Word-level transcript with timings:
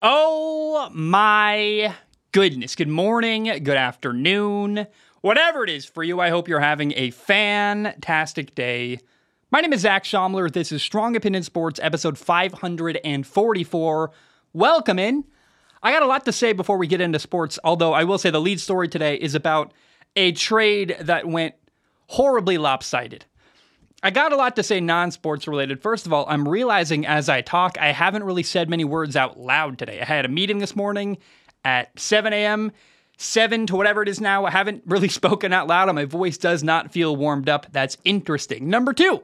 Oh 0.00 0.90
my 0.92 1.92
goodness. 2.30 2.76
Good 2.76 2.86
morning, 2.86 3.46
good 3.64 3.76
afternoon, 3.76 4.86
whatever 5.22 5.64
it 5.64 5.70
is 5.70 5.86
for 5.86 6.04
you. 6.04 6.20
I 6.20 6.28
hope 6.30 6.46
you're 6.46 6.60
having 6.60 6.92
a 6.94 7.10
fantastic 7.10 8.54
day. 8.54 9.00
My 9.50 9.60
name 9.60 9.72
is 9.72 9.80
Zac 9.80 10.04
Shomler. 10.04 10.52
This 10.52 10.70
is 10.70 10.84
Strong 10.84 11.16
Opinion 11.16 11.42
Sports, 11.42 11.80
episode 11.82 12.16
544. 12.16 14.10
Welcome 14.52 15.00
in. 15.00 15.24
I 15.82 15.90
got 15.90 16.04
a 16.04 16.06
lot 16.06 16.24
to 16.26 16.32
say 16.32 16.52
before 16.52 16.78
we 16.78 16.86
get 16.86 17.00
into 17.00 17.18
sports, 17.18 17.58
although 17.64 17.92
I 17.92 18.04
will 18.04 18.18
say 18.18 18.30
the 18.30 18.40
lead 18.40 18.60
story 18.60 18.86
today 18.86 19.16
is 19.16 19.34
about 19.34 19.74
a 20.14 20.30
trade 20.30 20.96
that 21.00 21.26
went 21.26 21.56
horribly 22.06 22.56
lopsided. 22.56 23.24
I 24.02 24.10
got 24.10 24.32
a 24.32 24.36
lot 24.36 24.56
to 24.56 24.62
say 24.62 24.80
non 24.80 25.10
sports 25.10 25.48
related. 25.48 25.82
First 25.82 26.06
of 26.06 26.12
all, 26.12 26.24
I'm 26.28 26.48
realizing 26.48 27.04
as 27.04 27.28
I 27.28 27.40
talk, 27.40 27.76
I 27.78 27.92
haven't 27.92 28.22
really 28.22 28.44
said 28.44 28.68
many 28.68 28.84
words 28.84 29.16
out 29.16 29.38
loud 29.38 29.78
today. 29.78 30.00
I 30.00 30.04
had 30.04 30.24
a 30.24 30.28
meeting 30.28 30.58
this 30.58 30.76
morning 30.76 31.18
at 31.64 31.98
7 31.98 32.32
a.m., 32.32 32.70
7 33.16 33.66
to 33.66 33.76
whatever 33.76 34.02
it 34.02 34.08
is 34.08 34.20
now. 34.20 34.44
I 34.44 34.50
haven't 34.50 34.82
really 34.86 35.08
spoken 35.08 35.52
out 35.52 35.66
loud, 35.66 35.88
and 35.88 35.96
my 35.96 36.04
voice 36.04 36.38
does 36.38 36.62
not 36.62 36.92
feel 36.92 37.16
warmed 37.16 37.48
up. 37.48 37.66
That's 37.72 37.96
interesting. 38.04 38.68
Number 38.68 38.92
two, 38.92 39.22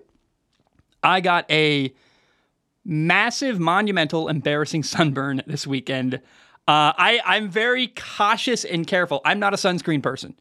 I 1.02 1.20
got 1.20 1.48
a 1.50 1.94
massive, 2.84 3.60
monumental, 3.60 4.28
embarrassing 4.28 4.82
sunburn 4.84 5.42
this 5.46 5.66
weekend. 5.66 6.16
Uh, 6.66 6.92
I, 6.96 7.20
I'm 7.24 7.48
very 7.48 7.88
cautious 7.88 8.64
and 8.64 8.86
careful. 8.86 9.20
I'm 9.24 9.38
not 9.38 9.54
a 9.54 9.56
sunscreen 9.56 10.02
person. 10.02 10.34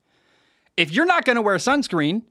If 0.76 0.92
you're 0.92 1.06
not 1.06 1.26
going 1.26 1.36
to 1.36 1.42
wear 1.42 1.58
sunscreen, 1.58 2.23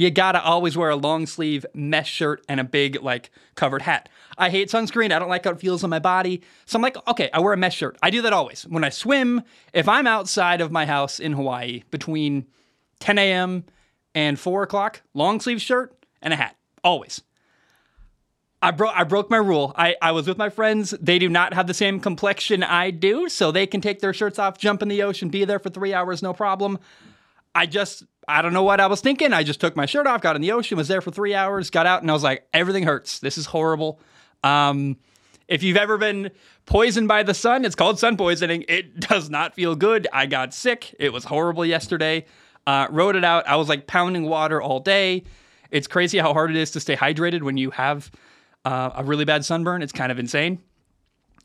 you 0.00 0.10
gotta 0.10 0.42
always 0.42 0.78
wear 0.78 0.88
a 0.88 0.96
long 0.96 1.26
sleeve 1.26 1.66
mesh 1.74 2.10
shirt 2.10 2.42
and 2.48 2.58
a 2.58 2.64
big 2.64 3.02
like 3.02 3.30
covered 3.54 3.82
hat. 3.82 4.08
I 4.38 4.48
hate 4.48 4.70
sunscreen. 4.70 5.12
I 5.12 5.18
don't 5.18 5.28
like 5.28 5.44
how 5.44 5.50
it 5.50 5.60
feels 5.60 5.84
on 5.84 5.90
my 5.90 5.98
body. 5.98 6.40
So 6.64 6.78
I'm 6.78 6.82
like, 6.82 6.96
okay, 7.06 7.28
I 7.34 7.40
wear 7.40 7.52
a 7.52 7.56
mesh 7.58 7.76
shirt. 7.76 7.98
I 8.02 8.08
do 8.08 8.22
that 8.22 8.32
always. 8.32 8.62
When 8.62 8.82
I 8.82 8.88
swim, 8.88 9.42
if 9.74 9.90
I'm 9.90 10.06
outside 10.06 10.62
of 10.62 10.72
my 10.72 10.86
house 10.86 11.20
in 11.20 11.34
Hawaii 11.34 11.82
between 11.90 12.46
10 13.00 13.18
a.m. 13.18 13.64
and 14.14 14.40
4 14.40 14.62
o'clock, 14.62 15.02
long 15.12 15.38
sleeve 15.38 15.60
shirt 15.60 15.94
and 16.22 16.32
a 16.32 16.36
hat. 16.36 16.56
Always. 16.82 17.20
I 18.62 18.70
broke 18.70 18.96
I 18.96 19.04
broke 19.04 19.28
my 19.28 19.36
rule. 19.36 19.74
I, 19.76 19.96
I 20.00 20.12
was 20.12 20.26
with 20.26 20.38
my 20.38 20.48
friends. 20.48 20.94
They 20.98 21.18
do 21.18 21.28
not 21.28 21.52
have 21.52 21.66
the 21.66 21.74
same 21.74 22.00
complexion 22.00 22.62
I 22.62 22.90
do, 22.90 23.28
so 23.28 23.52
they 23.52 23.66
can 23.66 23.82
take 23.82 24.00
their 24.00 24.14
shirts 24.14 24.38
off, 24.38 24.56
jump 24.56 24.80
in 24.80 24.88
the 24.88 25.02
ocean, 25.02 25.28
be 25.28 25.44
there 25.44 25.58
for 25.58 25.68
three 25.68 25.92
hours, 25.92 26.22
no 26.22 26.32
problem. 26.32 26.78
I 27.54 27.66
just 27.66 28.04
I 28.28 28.42
don't 28.42 28.52
know 28.52 28.62
what 28.62 28.80
I 28.80 28.86
was 28.86 29.00
thinking. 29.00 29.32
I 29.32 29.42
just 29.42 29.60
took 29.60 29.76
my 29.76 29.86
shirt 29.86 30.06
off, 30.06 30.20
got 30.20 30.36
in 30.36 30.42
the 30.42 30.52
ocean, 30.52 30.76
was 30.76 30.88
there 30.88 31.00
for 31.00 31.10
three 31.10 31.34
hours, 31.34 31.70
got 31.70 31.86
out, 31.86 32.02
and 32.02 32.10
I 32.10 32.14
was 32.14 32.22
like, 32.22 32.46
everything 32.52 32.84
hurts. 32.84 33.18
This 33.18 33.38
is 33.38 33.46
horrible. 33.46 34.00
Um, 34.44 34.96
if 35.48 35.62
you've 35.62 35.76
ever 35.76 35.98
been 35.98 36.30
poisoned 36.64 37.08
by 37.08 37.22
the 37.24 37.34
sun, 37.34 37.64
it's 37.64 37.74
called 37.74 37.98
sun 37.98 38.16
poisoning. 38.16 38.64
It 38.68 39.00
does 39.08 39.28
not 39.28 39.54
feel 39.54 39.74
good. 39.74 40.06
I 40.12 40.26
got 40.26 40.54
sick. 40.54 40.94
It 40.98 41.12
was 41.12 41.24
horrible 41.24 41.66
yesterday. 41.66 42.24
Uh, 42.66 42.86
wrote 42.90 43.16
it 43.16 43.24
out. 43.24 43.48
I 43.48 43.56
was 43.56 43.68
like 43.68 43.86
pounding 43.86 44.24
water 44.24 44.62
all 44.62 44.80
day. 44.80 45.24
It's 45.70 45.86
crazy 45.86 46.18
how 46.18 46.32
hard 46.32 46.50
it 46.50 46.56
is 46.56 46.70
to 46.72 46.80
stay 46.80 46.96
hydrated 46.96 47.42
when 47.42 47.56
you 47.56 47.70
have 47.70 48.10
uh, 48.64 48.90
a 48.94 49.04
really 49.04 49.24
bad 49.24 49.44
sunburn. 49.44 49.82
It's 49.82 49.92
kind 49.92 50.12
of 50.12 50.18
insane. 50.18 50.60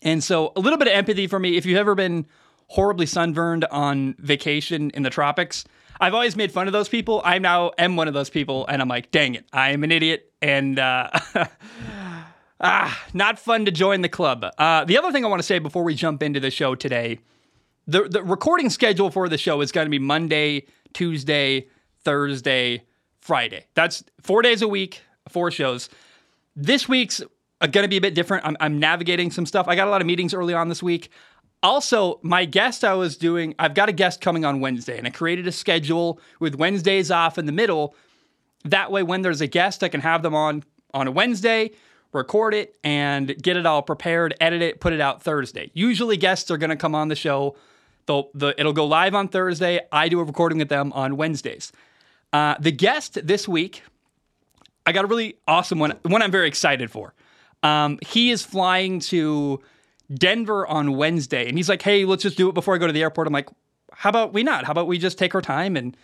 And 0.01 0.23
so, 0.23 0.51
a 0.55 0.59
little 0.59 0.77
bit 0.77 0.87
of 0.87 0.93
empathy 0.93 1.25
for 1.25 1.39
me. 1.39 1.57
If 1.57 1.65
you've 1.65 1.77
ever 1.77 1.95
been 1.95 2.25
horribly 2.67 3.05
sunburned 3.05 3.65
on 3.65 4.15
vacation 4.19 4.91
in 4.91 5.03
the 5.03 5.09
tropics, 5.09 5.65
I've 5.99 6.13
always 6.13 6.35
made 6.35 6.51
fun 6.51 6.67
of 6.67 6.73
those 6.73 6.89
people. 6.89 7.21
I 7.23 7.39
now 7.39 7.71
am 7.77 7.95
one 7.95 8.07
of 8.07 8.13
those 8.13 8.29
people, 8.29 8.65
and 8.67 8.81
I'm 8.81 8.87
like, 8.87 9.11
dang 9.11 9.35
it, 9.35 9.45
I 9.53 9.71
am 9.71 9.83
an 9.83 9.91
idiot, 9.91 10.31
and 10.41 10.77
uh, 10.77 11.09
ah, 12.59 13.05
not 13.13 13.39
fun 13.39 13.65
to 13.65 13.71
join 13.71 14.01
the 14.01 14.09
club. 14.09 14.45
Uh, 14.57 14.85
the 14.85 14.97
other 14.97 15.11
thing 15.11 15.25
I 15.25 15.27
want 15.27 15.39
to 15.39 15.45
say 15.45 15.59
before 15.59 15.83
we 15.83 15.95
jump 15.95 16.21
into 16.21 16.39
the 16.39 16.51
show 16.51 16.75
today, 16.75 17.19
the 17.87 18.03
the 18.03 18.23
recording 18.23 18.69
schedule 18.69 19.11
for 19.11 19.29
the 19.29 19.37
show 19.37 19.61
is 19.61 19.71
going 19.71 19.85
to 19.85 19.91
be 19.91 19.99
Monday, 19.99 20.65
Tuesday, 20.93 21.67
Thursday, 22.03 22.83
Friday. 23.21 23.65
That's 23.73 24.03
four 24.21 24.41
days 24.41 24.61
a 24.61 24.67
week, 24.67 25.01
four 25.29 25.51
shows. 25.51 25.89
This 26.55 26.87
week's 26.87 27.21
going 27.59 27.83
to 27.83 27.87
be 27.87 27.97
a 27.97 28.01
bit 28.01 28.15
different. 28.15 28.45
I'm, 28.45 28.57
I'm 28.59 28.79
navigating 28.79 29.31
some 29.31 29.45
stuff. 29.45 29.67
I 29.67 29.75
got 29.75 29.87
a 29.87 29.91
lot 29.91 30.01
of 30.01 30.07
meetings 30.07 30.33
early 30.33 30.53
on 30.53 30.69
this 30.69 30.83
week. 30.83 31.09
Also, 31.65 32.19
my 32.21 32.45
guest 32.45 32.83
I 32.83 32.93
was 32.93 33.17
doing, 33.17 33.55
I've 33.57 33.73
got 33.73 33.89
a 33.89 33.91
guest 33.91 34.21
coming 34.21 34.45
on 34.45 34.59
Wednesday, 34.59 34.99
and 34.99 35.07
I 35.07 35.09
created 35.09 35.47
a 35.47 35.51
schedule 35.51 36.19
with 36.39 36.53
Wednesdays 36.53 37.09
off 37.09 37.39
in 37.39 37.47
the 37.47 37.51
middle. 37.51 37.95
That 38.65 38.91
way, 38.91 39.01
when 39.01 39.23
there's 39.23 39.41
a 39.41 39.47
guest, 39.47 39.83
I 39.83 39.89
can 39.89 40.01
have 40.01 40.21
them 40.21 40.35
on 40.35 40.63
on 40.93 41.07
a 41.07 41.11
Wednesday, 41.11 41.71
record 42.13 42.53
it, 42.53 42.77
and 42.83 43.35
get 43.41 43.57
it 43.57 43.65
all 43.65 43.81
prepared, 43.81 44.35
edit 44.39 44.61
it, 44.61 44.79
put 44.79 44.93
it 44.93 45.01
out 45.01 45.23
Thursday. 45.23 45.71
Usually, 45.73 46.17
guests 46.17 46.51
are 46.51 46.57
going 46.57 46.69
to 46.69 46.75
come 46.75 46.93
on 46.93 47.07
the 47.07 47.15
show. 47.15 47.55
They'll, 48.05 48.29
the, 48.35 48.53
it'll 48.59 48.71
go 48.71 48.85
live 48.85 49.15
on 49.15 49.27
Thursday. 49.27 49.79
I 49.91 50.07
do 50.07 50.19
a 50.19 50.23
recording 50.23 50.59
with 50.59 50.69
them 50.69 50.93
on 50.93 51.17
Wednesdays. 51.17 51.71
Uh, 52.31 52.53
the 52.59 52.71
guest 52.71 53.17
this 53.25 53.47
week, 53.47 53.81
I 54.85 54.91
got 54.91 55.03
a 55.03 55.07
really 55.07 55.37
awesome 55.47 55.79
one, 55.79 55.97
one 56.03 56.21
I'm 56.21 56.31
very 56.31 56.47
excited 56.47 56.91
for. 56.91 57.15
Um, 57.63 57.97
he 58.05 58.29
is 58.29 58.43
flying 58.43 58.99
to 58.99 59.61
Denver 60.13 60.67
on 60.67 60.95
Wednesday. 60.97 61.47
And 61.47 61.57
he's 61.57 61.69
like, 61.69 61.81
hey, 61.81 62.05
let's 62.05 62.23
just 62.23 62.37
do 62.37 62.49
it 62.49 62.53
before 62.53 62.75
I 62.75 62.77
go 62.77 62.87
to 62.87 62.93
the 62.93 63.01
airport. 63.01 63.27
I'm 63.27 63.33
like, 63.33 63.49
how 63.91 64.09
about 64.09 64.33
we 64.33 64.43
not? 64.43 64.65
How 64.65 64.71
about 64.71 64.87
we 64.87 64.97
just 64.97 65.17
take 65.17 65.33
our 65.33 65.41
time 65.41 65.75
and 65.75 65.95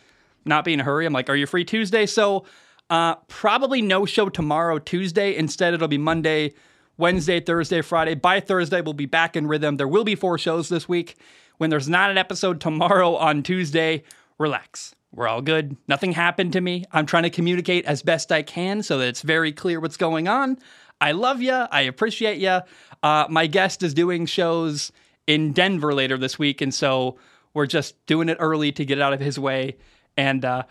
not 0.45 0.65
be 0.65 0.73
in 0.73 0.79
a 0.79 0.83
hurry? 0.83 1.05
I'm 1.05 1.13
like, 1.13 1.29
are 1.29 1.35
you 1.35 1.45
free 1.45 1.65
Tuesday? 1.65 2.05
So 2.05 2.45
uh, 2.89 3.15
probably 3.27 3.81
no 3.81 4.05
show 4.05 4.29
tomorrow, 4.29 4.79
Tuesday. 4.79 5.35
Instead, 5.35 5.73
it'll 5.73 5.87
be 5.87 5.97
Monday, 5.97 6.53
Wednesday, 6.97 7.39
Thursday, 7.39 7.81
Friday. 7.81 8.15
By 8.15 8.39
Thursday, 8.39 8.81
we'll 8.81 8.93
be 8.93 9.05
back 9.05 9.35
in 9.35 9.47
rhythm. 9.47 9.77
There 9.77 9.87
will 9.87 10.03
be 10.03 10.15
four 10.15 10.37
shows 10.37 10.69
this 10.69 10.89
week. 10.89 11.15
When 11.57 11.69
there's 11.69 11.89
not 11.89 12.09
an 12.09 12.17
episode 12.17 12.59
tomorrow 12.59 13.15
on 13.15 13.43
Tuesday, 13.43 14.03
relax. 14.39 14.95
We're 15.13 15.27
all 15.27 15.41
good. 15.41 15.77
Nothing 15.87 16.13
happened 16.13 16.53
to 16.53 16.61
me. 16.61 16.85
I'm 16.91 17.05
trying 17.05 17.23
to 17.23 17.29
communicate 17.29 17.85
as 17.85 18.01
best 18.01 18.31
I 18.31 18.43
can 18.43 18.81
so 18.81 18.97
that 18.97 19.07
it's 19.09 19.21
very 19.21 19.51
clear 19.51 19.79
what's 19.79 19.97
going 19.97 20.27
on. 20.27 20.57
I 21.01 21.11
love 21.11 21.41
you. 21.41 21.51
I 21.53 21.81
appreciate 21.81 22.39
you. 22.39 22.59
Uh, 23.03 23.25
my 23.29 23.47
guest 23.47 23.83
is 23.83 23.93
doing 23.93 24.25
shows 24.25 24.91
in 25.27 25.53
Denver 25.53 25.93
later 25.93 26.17
this 26.17 26.37
week, 26.37 26.61
and 26.61 26.73
so 26.73 27.17
we're 27.53 27.67
just 27.67 28.03
doing 28.05 28.29
it 28.29 28.37
early 28.39 28.71
to 28.71 28.85
get 28.85 28.97
it 28.97 29.01
out 29.01 29.13
of 29.13 29.19
his 29.19 29.39
way. 29.39 29.77
And 30.17 30.43
uh, 30.43 30.63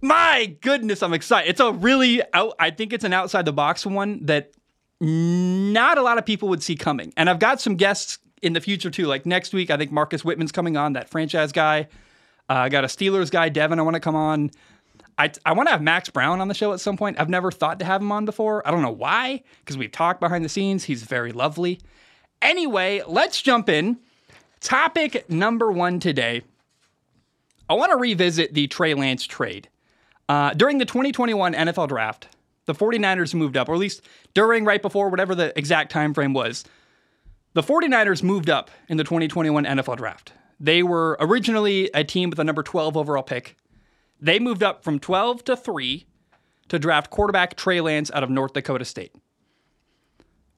my 0.00 0.56
goodness, 0.60 1.02
I'm 1.02 1.12
excited. 1.12 1.48
It's 1.48 1.60
a 1.60 1.72
really 1.72 2.22
out. 2.32 2.54
I 2.58 2.70
think 2.70 2.92
it's 2.92 3.04
an 3.04 3.12
outside 3.12 3.44
the 3.44 3.52
box 3.52 3.86
one 3.86 4.26
that 4.26 4.52
not 5.00 5.96
a 5.96 6.02
lot 6.02 6.18
of 6.18 6.26
people 6.26 6.48
would 6.48 6.62
see 6.62 6.76
coming. 6.76 7.12
And 7.16 7.30
I've 7.30 7.38
got 7.38 7.60
some 7.60 7.76
guests 7.76 8.18
in 8.42 8.52
the 8.52 8.60
future 8.60 8.90
too. 8.90 9.06
Like 9.06 9.26
next 9.26 9.52
week, 9.52 9.70
I 9.70 9.76
think 9.76 9.92
Marcus 9.92 10.24
Whitman's 10.24 10.52
coming 10.52 10.76
on, 10.76 10.94
that 10.94 11.08
franchise 11.08 11.52
guy. 11.52 11.88
Uh, 12.48 12.54
I 12.54 12.68
got 12.68 12.84
a 12.84 12.88
Steelers 12.88 13.30
guy, 13.30 13.48
Devin. 13.48 13.78
I 13.78 13.82
want 13.82 13.94
to 13.94 14.00
come 14.00 14.16
on. 14.16 14.50
I, 15.20 15.30
I 15.44 15.52
want 15.52 15.66
to 15.66 15.72
have 15.72 15.82
Max 15.82 16.08
Brown 16.08 16.40
on 16.40 16.48
the 16.48 16.54
show 16.54 16.72
at 16.72 16.80
some 16.80 16.96
point. 16.96 17.20
I've 17.20 17.28
never 17.28 17.52
thought 17.52 17.78
to 17.80 17.84
have 17.84 18.00
him 18.00 18.10
on 18.10 18.24
before. 18.24 18.66
I 18.66 18.70
don't 18.70 18.80
know 18.80 18.90
why, 18.90 19.42
because 19.58 19.76
we've 19.76 19.92
talked 19.92 20.18
behind 20.18 20.46
the 20.46 20.48
scenes. 20.48 20.84
He's 20.84 21.02
very 21.02 21.30
lovely. 21.30 21.78
Anyway, 22.40 23.02
let's 23.06 23.42
jump 23.42 23.68
in. 23.68 23.98
Topic 24.60 25.28
number 25.28 25.70
one 25.70 26.00
today. 26.00 26.40
I 27.68 27.74
want 27.74 27.90
to 27.90 27.98
revisit 27.98 28.54
the 28.54 28.66
Trey 28.66 28.94
Lance 28.94 29.26
trade. 29.26 29.68
Uh, 30.26 30.54
during 30.54 30.78
the 30.78 30.86
2021 30.86 31.52
NFL 31.52 31.88
draft, 31.88 32.28
the 32.64 32.74
49ers 32.74 33.34
moved 33.34 33.58
up, 33.58 33.68
or 33.68 33.74
at 33.74 33.78
least 33.78 34.00
during, 34.32 34.64
right 34.64 34.80
before, 34.80 35.10
whatever 35.10 35.34
the 35.34 35.52
exact 35.54 35.92
time 35.92 36.14
frame 36.14 36.32
was. 36.32 36.64
The 37.52 37.62
49ers 37.62 38.22
moved 38.22 38.48
up 38.48 38.70
in 38.88 38.96
the 38.96 39.04
2021 39.04 39.66
NFL 39.66 39.98
draft. 39.98 40.32
They 40.58 40.82
were 40.82 41.18
originally 41.20 41.90
a 41.92 42.04
team 42.04 42.30
with 42.30 42.38
a 42.38 42.44
number 42.44 42.62
12 42.62 42.96
overall 42.96 43.22
pick. 43.22 43.58
They 44.20 44.38
moved 44.38 44.62
up 44.62 44.84
from 44.84 44.98
12 44.98 45.44
to 45.44 45.56
3 45.56 46.06
to 46.68 46.78
draft 46.78 47.10
quarterback 47.10 47.56
Trey 47.56 47.80
Lance 47.80 48.10
out 48.12 48.22
of 48.22 48.30
North 48.30 48.52
Dakota 48.52 48.84
State. 48.84 49.14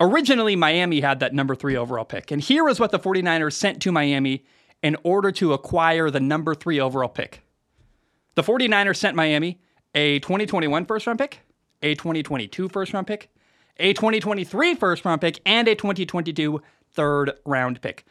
Originally, 0.01 0.57
Miami 0.57 1.01
had 1.01 1.21
that 1.21 1.33
number 1.33 1.55
three 1.55 1.77
overall 1.77 2.05
pick. 2.05 2.33
And 2.33 2.43
here 2.43 2.69
is 2.69 2.81
what 2.81 2.91
the 2.91 2.99
49ers 2.99 3.53
sent 3.53 3.81
to 3.83 3.93
Miami 3.93 4.45
in 4.83 4.97
order 5.05 5.31
to 5.33 5.53
acquire 5.53 6.11
the 6.11 6.19
number 6.19 6.55
three 6.55 6.81
overall 6.81 7.09
pick. 7.09 7.43
The 8.35 8.43
49ers 8.43 8.97
sent 8.97 9.15
Miami 9.15 9.61
a 9.95 10.19
2021 10.19 10.87
first 10.87 11.07
round 11.07 11.21
pick, 11.21 11.41
a 11.83 11.95
2022 11.95 12.69
first 12.69 12.93
round 12.93 13.07
pick, 13.07 13.31
a 13.79 13.93
2023 13.93 14.75
first 14.75 15.05
round 15.05 15.21
pick, 15.21 15.41
and 15.47 15.69
a 15.69 15.75
2022 15.77 16.61
third 16.91 17.33
round 17.47 17.81
pick. 17.81 18.05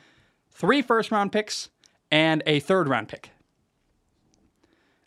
Three 0.52 0.82
first 0.82 1.12
round 1.12 1.32
picks 1.32 1.70
and 2.10 2.42
a 2.46 2.62
third 2.62 2.88
round 2.88 3.10
pick. 3.10 3.32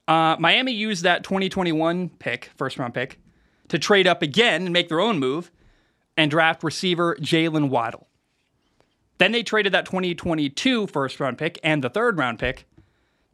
Uh, 0.06 0.36
Miami 0.38 0.72
used 0.72 1.04
that 1.04 1.24
2021 1.24 2.10
pick, 2.18 2.50
first 2.56 2.78
round 2.78 2.94
pick, 2.94 3.18
to 3.68 3.78
trade 3.78 4.06
up 4.06 4.22
again 4.22 4.64
and 4.64 4.72
make 4.72 4.88
their 4.88 5.00
own 5.00 5.18
move 5.18 5.50
and 6.16 6.30
draft 6.30 6.62
receiver 6.62 7.16
Jaylen 7.16 7.70
Waddle. 7.70 8.08
Then 9.18 9.32
they 9.32 9.42
traded 9.42 9.72
that 9.72 9.86
2022 9.86 10.86
first 10.88 11.20
round 11.20 11.38
pick 11.38 11.58
and 11.62 11.82
the 11.82 11.88
third 11.88 12.18
round 12.18 12.38
pick 12.38 12.66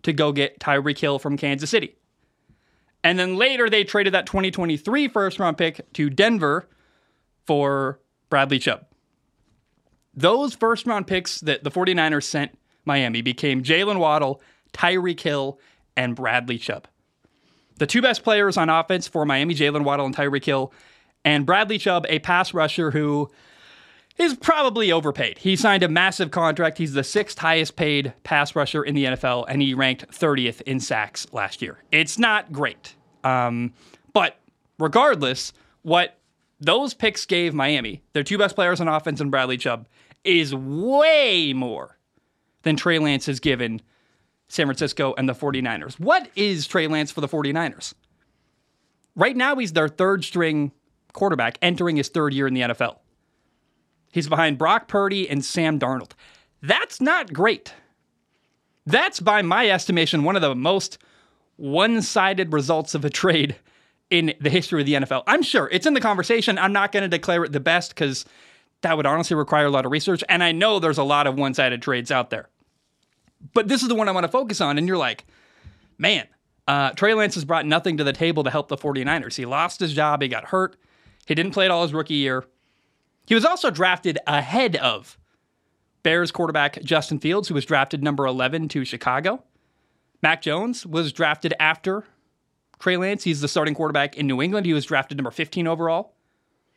to 0.02 0.12
go 0.12 0.32
get 0.32 0.60
Tyreek 0.60 0.98
Hill 0.98 1.18
from 1.18 1.36
Kansas 1.36 1.70
City. 1.70 1.96
And 3.02 3.18
then 3.18 3.36
later 3.36 3.68
they 3.68 3.82
traded 3.82 4.14
that 4.14 4.26
2023 4.26 5.08
first 5.08 5.38
round 5.38 5.58
pick 5.58 5.90
to 5.94 6.10
Denver 6.10 6.68
for 7.46 7.98
Bradley 8.28 8.58
Chubb. 8.58 8.86
those 10.14 10.54
first 10.54 10.86
round 10.86 11.06
picks 11.06 11.40
that 11.40 11.64
the 11.64 11.70
49ers 11.70 12.24
sent 12.24 12.56
Miami 12.84 13.22
became 13.22 13.62
Jaylen 13.62 13.98
Waddle, 13.98 14.40
Tyreek 14.72 15.20
Hill, 15.20 15.58
and 16.00 16.16
Bradley 16.16 16.56
Chubb. 16.56 16.88
The 17.76 17.86
two 17.86 18.00
best 18.00 18.24
players 18.24 18.56
on 18.56 18.70
offense 18.70 19.06
for 19.06 19.26
Miami, 19.26 19.54
Jaylen 19.54 19.84
Waddle 19.84 20.06
and 20.06 20.16
Tyreek 20.16 20.44
Hill, 20.46 20.72
and 21.26 21.44
Bradley 21.44 21.76
Chubb, 21.76 22.06
a 22.08 22.20
pass 22.20 22.54
rusher 22.54 22.90
who 22.90 23.30
is 24.16 24.34
probably 24.34 24.90
overpaid. 24.90 25.36
He 25.36 25.56
signed 25.56 25.82
a 25.82 25.88
massive 25.88 26.30
contract. 26.30 26.78
He's 26.78 26.94
the 26.94 27.04
sixth 27.04 27.38
highest 27.38 27.76
paid 27.76 28.14
pass 28.22 28.56
rusher 28.56 28.82
in 28.82 28.94
the 28.94 29.04
NFL, 29.04 29.44
and 29.46 29.60
he 29.60 29.74
ranked 29.74 30.08
30th 30.10 30.62
in 30.62 30.80
sacks 30.80 31.26
last 31.32 31.60
year. 31.60 31.78
It's 31.92 32.18
not 32.18 32.50
great. 32.50 32.94
Um, 33.22 33.74
but 34.14 34.38
regardless, 34.78 35.52
what 35.82 36.16
those 36.60 36.94
picks 36.94 37.26
gave 37.26 37.52
Miami, 37.52 38.02
their 38.14 38.24
two 38.24 38.38
best 38.38 38.54
players 38.54 38.80
on 38.80 38.88
offense 38.88 39.20
and 39.20 39.30
Bradley 39.30 39.58
Chubb, 39.58 39.86
is 40.24 40.54
way 40.54 41.52
more 41.54 41.98
than 42.62 42.76
Trey 42.76 42.98
Lance 42.98 43.26
has 43.26 43.38
given 43.38 43.82
San 44.50 44.66
Francisco 44.66 45.14
and 45.16 45.28
the 45.28 45.32
49ers. 45.32 45.98
What 46.00 46.28
is 46.34 46.66
Trey 46.66 46.88
Lance 46.88 47.12
for 47.12 47.20
the 47.20 47.28
49ers? 47.28 47.94
Right 49.14 49.36
now, 49.36 49.54
he's 49.54 49.72
their 49.72 49.88
third 49.88 50.24
string 50.24 50.72
quarterback 51.12 51.56
entering 51.62 51.96
his 51.96 52.08
third 52.08 52.34
year 52.34 52.48
in 52.48 52.54
the 52.54 52.62
NFL. 52.62 52.98
He's 54.10 54.28
behind 54.28 54.58
Brock 54.58 54.88
Purdy 54.88 55.30
and 55.30 55.44
Sam 55.44 55.78
Darnold. 55.78 56.12
That's 56.62 57.00
not 57.00 57.32
great. 57.32 57.72
That's, 58.86 59.20
by 59.20 59.42
my 59.42 59.70
estimation, 59.70 60.24
one 60.24 60.34
of 60.34 60.42
the 60.42 60.56
most 60.56 60.98
one 61.54 62.02
sided 62.02 62.52
results 62.52 62.96
of 62.96 63.04
a 63.04 63.10
trade 63.10 63.54
in 64.10 64.34
the 64.40 64.50
history 64.50 64.82
of 64.82 64.86
the 64.86 64.94
NFL. 64.94 65.22
I'm 65.28 65.42
sure 65.42 65.68
it's 65.70 65.86
in 65.86 65.94
the 65.94 66.00
conversation. 66.00 66.58
I'm 66.58 66.72
not 66.72 66.90
going 66.90 67.02
to 67.02 67.08
declare 67.08 67.44
it 67.44 67.52
the 67.52 67.60
best 67.60 67.90
because 67.90 68.24
that 68.80 68.96
would 68.96 69.06
honestly 69.06 69.36
require 69.36 69.66
a 69.66 69.70
lot 69.70 69.86
of 69.86 69.92
research. 69.92 70.24
And 70.28 70.42
I 70.42 70.50
know 70.50 70.80
there's 70.80 70.98
a 70.98 71.04
lot 71.04 71.28
of 71.28 71.36
one 71.36 71.54
sided 71.54 71.82
trades 71.82 72.10
out 72.10 72.30
there. 72.30 72.48
But 73.54 73.68
this 73.68 73.82
is 73.82 73.88
the 73.88 73.94
one 73.94 74.08
I 74.08 74.12
want 74.12 74.24
to 74.24 74.28
focus 74.28 74.60
on. 74.60 74.78
And 74.78 74.86
you're 74.86 74.96
like, 74.96 75.24
man, 75.98 76.26
uh, 76.68 76.90
Trey 76.90 77.14
Lance 77.14 77.34
has 77.34 77.44
brought 77.44 77.66
nothing 77.66 77.96
to 77.96 78.04
the 78.04 78.12
table 78.12 78.44
to 78.44 78.50
help 78.50 78.68
the 78.68 78.76
49ers. 78.76 79.36
He 79.36 79.46
lost 79.46 79.80
his 79.80 79.92
job, 79.92 80.22
he 80.22 80.28
got 80.28 80.46
hurt, 80.46 80.76
he 81.26 81.34
didn't 81.34 81.52
play 81.52 81.64
at 81.64 81.70
all 81.70 81.82
his 81.82 81.94
rookie 81.94 82.14
year. 82.14 82.44
He 83.26 83.34
was 83.34 83.44
also 83.44 83.70
drafted 83.70 84.18
ahead 84.26 84.76
of 84.76 85.18
Bears 86.02 86.30
quarterback 86.30 86.82
Justin 86.82 87.18
Fields, 87.18 87.48
who 87.48 87.54
was 87.54 87.64
drafted 87.64 88.02
number 88.02 88.26
11 88.26 88.68
to 88.68 88.84
Chicago. 88.84 89.42
Mac 90.22 90.42
Jones 90.42 90.86
was 90.86 91.12
drafted 91.12 91.54
after 91.58 92.04
Trey 92.78 92.96
Lance. 92.96 93.24
He's 93.24 93.40
the 93.40 93.48
starting 93.48 93.74
quarterback 93.74 94.16
in 94.16 94.26
New 94.26 94.42
England. 94.42 94.66
He 94.66 94.74
was 94.74 94.84
drafted 94.84 95.18
number 95.18 95.30
15 95.30 95.66
overall. 95.66 96.14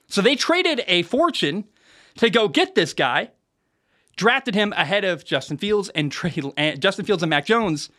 So 0.08 0.22
they 0.22 0.36
traded 0.36 0.84
a 0.88 1.04
fortune 1.04 1.66
to 2.18 2.30
go 2.30 2.48
get 2.48 2.76
this 2.76 2.94
guy, 2.94 3.32
drafted 4.16 4.56
him 4.56 4.74
ahead 4.74 5.04
of 5.04 5.26
Justin 5.26 5.58
Fields 5.58 5.90
and 5.90 6.12
Trey, 6.12 6.34
uh, 6.58 6.72
Justin 6.76 7.06
Fields 7.06 7.24
and 7.24 7.30
Mac 7.30 7.46
Jones, 7.46 7.90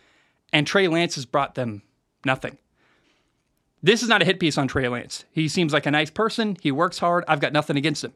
and 0.53 0.67
Trey 0.67 0.89
Lance 0.89 1.17
has 1.17 1.25
brought 1.25 1.55
them 1.55 1.83
nothing. 2.25 2.59
This 3.83 4.03
is 4.03 4.09
not 4.09 4.23
a 4.23 4.25
hit 4.25 4.41
piece 4.41 4.57
on 4.57 4.67
Trey 4.67 4.89
Lance. 4.89 5.25
He 5.31 5.47
seems 5.49 5.73
like 5.73 5.87
a 5.87 5.91
nice 5.91 6.11
person. 6.11 6.57
He 6.63 6.73
works 6.73 6.99
hard. 6.99 7.25
I've 7.29 7.41
got 7.41 7.53
nothing 7.53 7.77
against 7.77 8.03
him. 8.03 8.15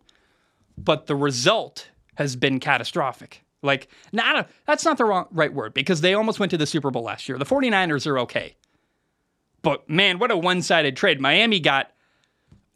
But 0.79 1.07
the 1.07 1.17
result 1.17 1.89
has 2.15 2.37
been 2.37 2.59
catastrophic. 2.59 3.45
Like, 3.61 3.89
not 4.13 4.37
a, 4.37 4.47
that's 4.67 4.85
not 4.85 4.97
the 4.97 5.05
wrong, 5.05 5.27
right 5.31 5.53
word 5.53 5.75
because 5.75 6.01
they 6.01 6.15
almost 6.15 6.41
went 6.41 6.51
to 6.51 6.57
the 6.57 6.67
Super 6.67 6.91
Bowl 6.91 7.03
last 7.03 7.29
year. 7.29 7.37
The 7.37 7.45
49ers 7.45 8.07
are 8.07 8.19
okay. 8.21 8.57
But 9.61 9.91
man, 9.91 10.19
what 10.19 10.31
a 10.31 10.37
one 10.37 10.63
sided 10.63 10.97
trade. 10.97 11.21
Miami 11.21 11.61
got, 11.61 11.91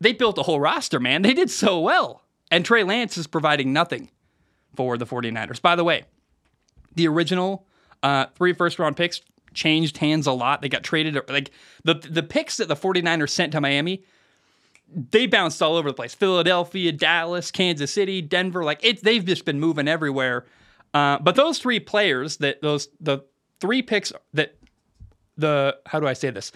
they 0.00 0.12
built 0.12 0.36
a 0.36 0.42
whole 0.42 0.60
roster, 0.60 0.98
man. 0.98 1.22
They 1.22 1.32
did 1.34 1.50
so 1.50 1.80
well. 1.80 2.22
And 2.50 2.64
Trey 2.64 2.82
Lance 2.82 3.16
is 3.16 3.26
providing 3.26 3.72
nothing 3.72 4.10
for 4.74 4.96
the 4.96 5.06
49ers. 5.06 5.60
By 5.60 5.76
the 5.76 5.84
way, 5.84 6.04
the 6.94 7.08
original 7.08 7.66
uh, 8.02 8.26
three 8.34 8.52
first 8.52 8.78
round 8.78 8.96
picks 8.96 9.20
changed 9.54 9.98
hands 9.98 10.26
a 10.26 10.32
lot. 10.32 10.62
They 10.62 10.68
got 10.68 10.82
traded. 10.82 11.18
Like 11.28 11.50
the, 11.84 11.94
the 11.94 12.22
picks 12.22 12.56
that 12.56 12.68
the 12.68 12.76
49ers 12.76 13.30
sent 13.30 13.52
to 13.52 13.60
Miami, 13.60 14.04
they 14.88 15.26
bounced 15.26 15.62
all 15.62 15.76
over 15.76 15.90
the 15.90 15.94
place. 15.94 16.14
Philadelphia, 16.14 16.92
Dallas, 16.92 17.50
Kansas 17.50 17.92
City, 17.92 18.20
Denver. 18.22 18.64
Like 18.64 18.84
it, 18.84 19.02
they've 19.02 19.24
just 19.24 19.44
been 19.44 19.60
moving 19.60 19.88
everywhere. 19.88 20.46
Uh, 20.94 21.18
but 21.18 21.36
those 21.36 21.58
three 21.58 21.80
players 21.80 22.38
that 22.38 22.60
those 22.60 22.88
the 23.00 23.20
three 23.60 23.82
picks 23.82 24.12
that 24.34 24.56
the 25.36 25.78
how 25.86 26.00
do 26.00 26.06
I 26.06 26.12
say 26.12 26.30
this? 26.30 26.52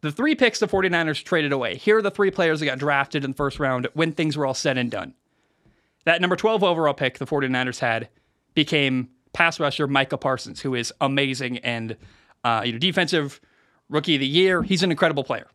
The 0.00 0.10
three 0.10 0.34
picks 0.34 0.58
the 0.58 0.66
49ers 0.66 1.22
traded 1.22 1.52
away. 1.52 1.76
Here 1.76 1.98
are 1.98 2.02
the 2.02 2.10
three 2.10 2.32
players 2.32 2.58
that 2.58 2.66
got 2.66 2.78
drafted 2.78 3.24
in 3.24 3.30
the 3.30 3.36
first 3.36 3.60
round 3.60 3.86
when 3.94 4.12
things 4.12 4.36
were 4.36 4.44
all 4.44 4.54
said 4.54 4.76
and 4.76 4.90
done. 4.90 5.14
That 6.04 6.20
number 6.20 6.36
12 6.36 6.62
overall 6.64 6.94
pick 6.94 7.18
the 7.18 7.26
49ers 7.26 7.78
had 7.78 8.08
became 8.54 9.08
pass 9.32 9.58
rusher 9.60 9.86
Micah 9.86 10.18
Parsons, 10.18 10.60
who 10.60 10.74
is 10.74 10.92
amazing 11.00 11.58
and 11.58 11.96
uh, 12.44 12.62
you 12.64 12.72
know 12.72 12.78
defensive 12.78 13.40
rookie 13.88 14.14
of 14.16 14.20
the 14.20 14.26
year. 14.26 14.62
He's 14.62 14.82
an 14.82 14.90
incredible 14.90 15.24
player. 15.24 15.46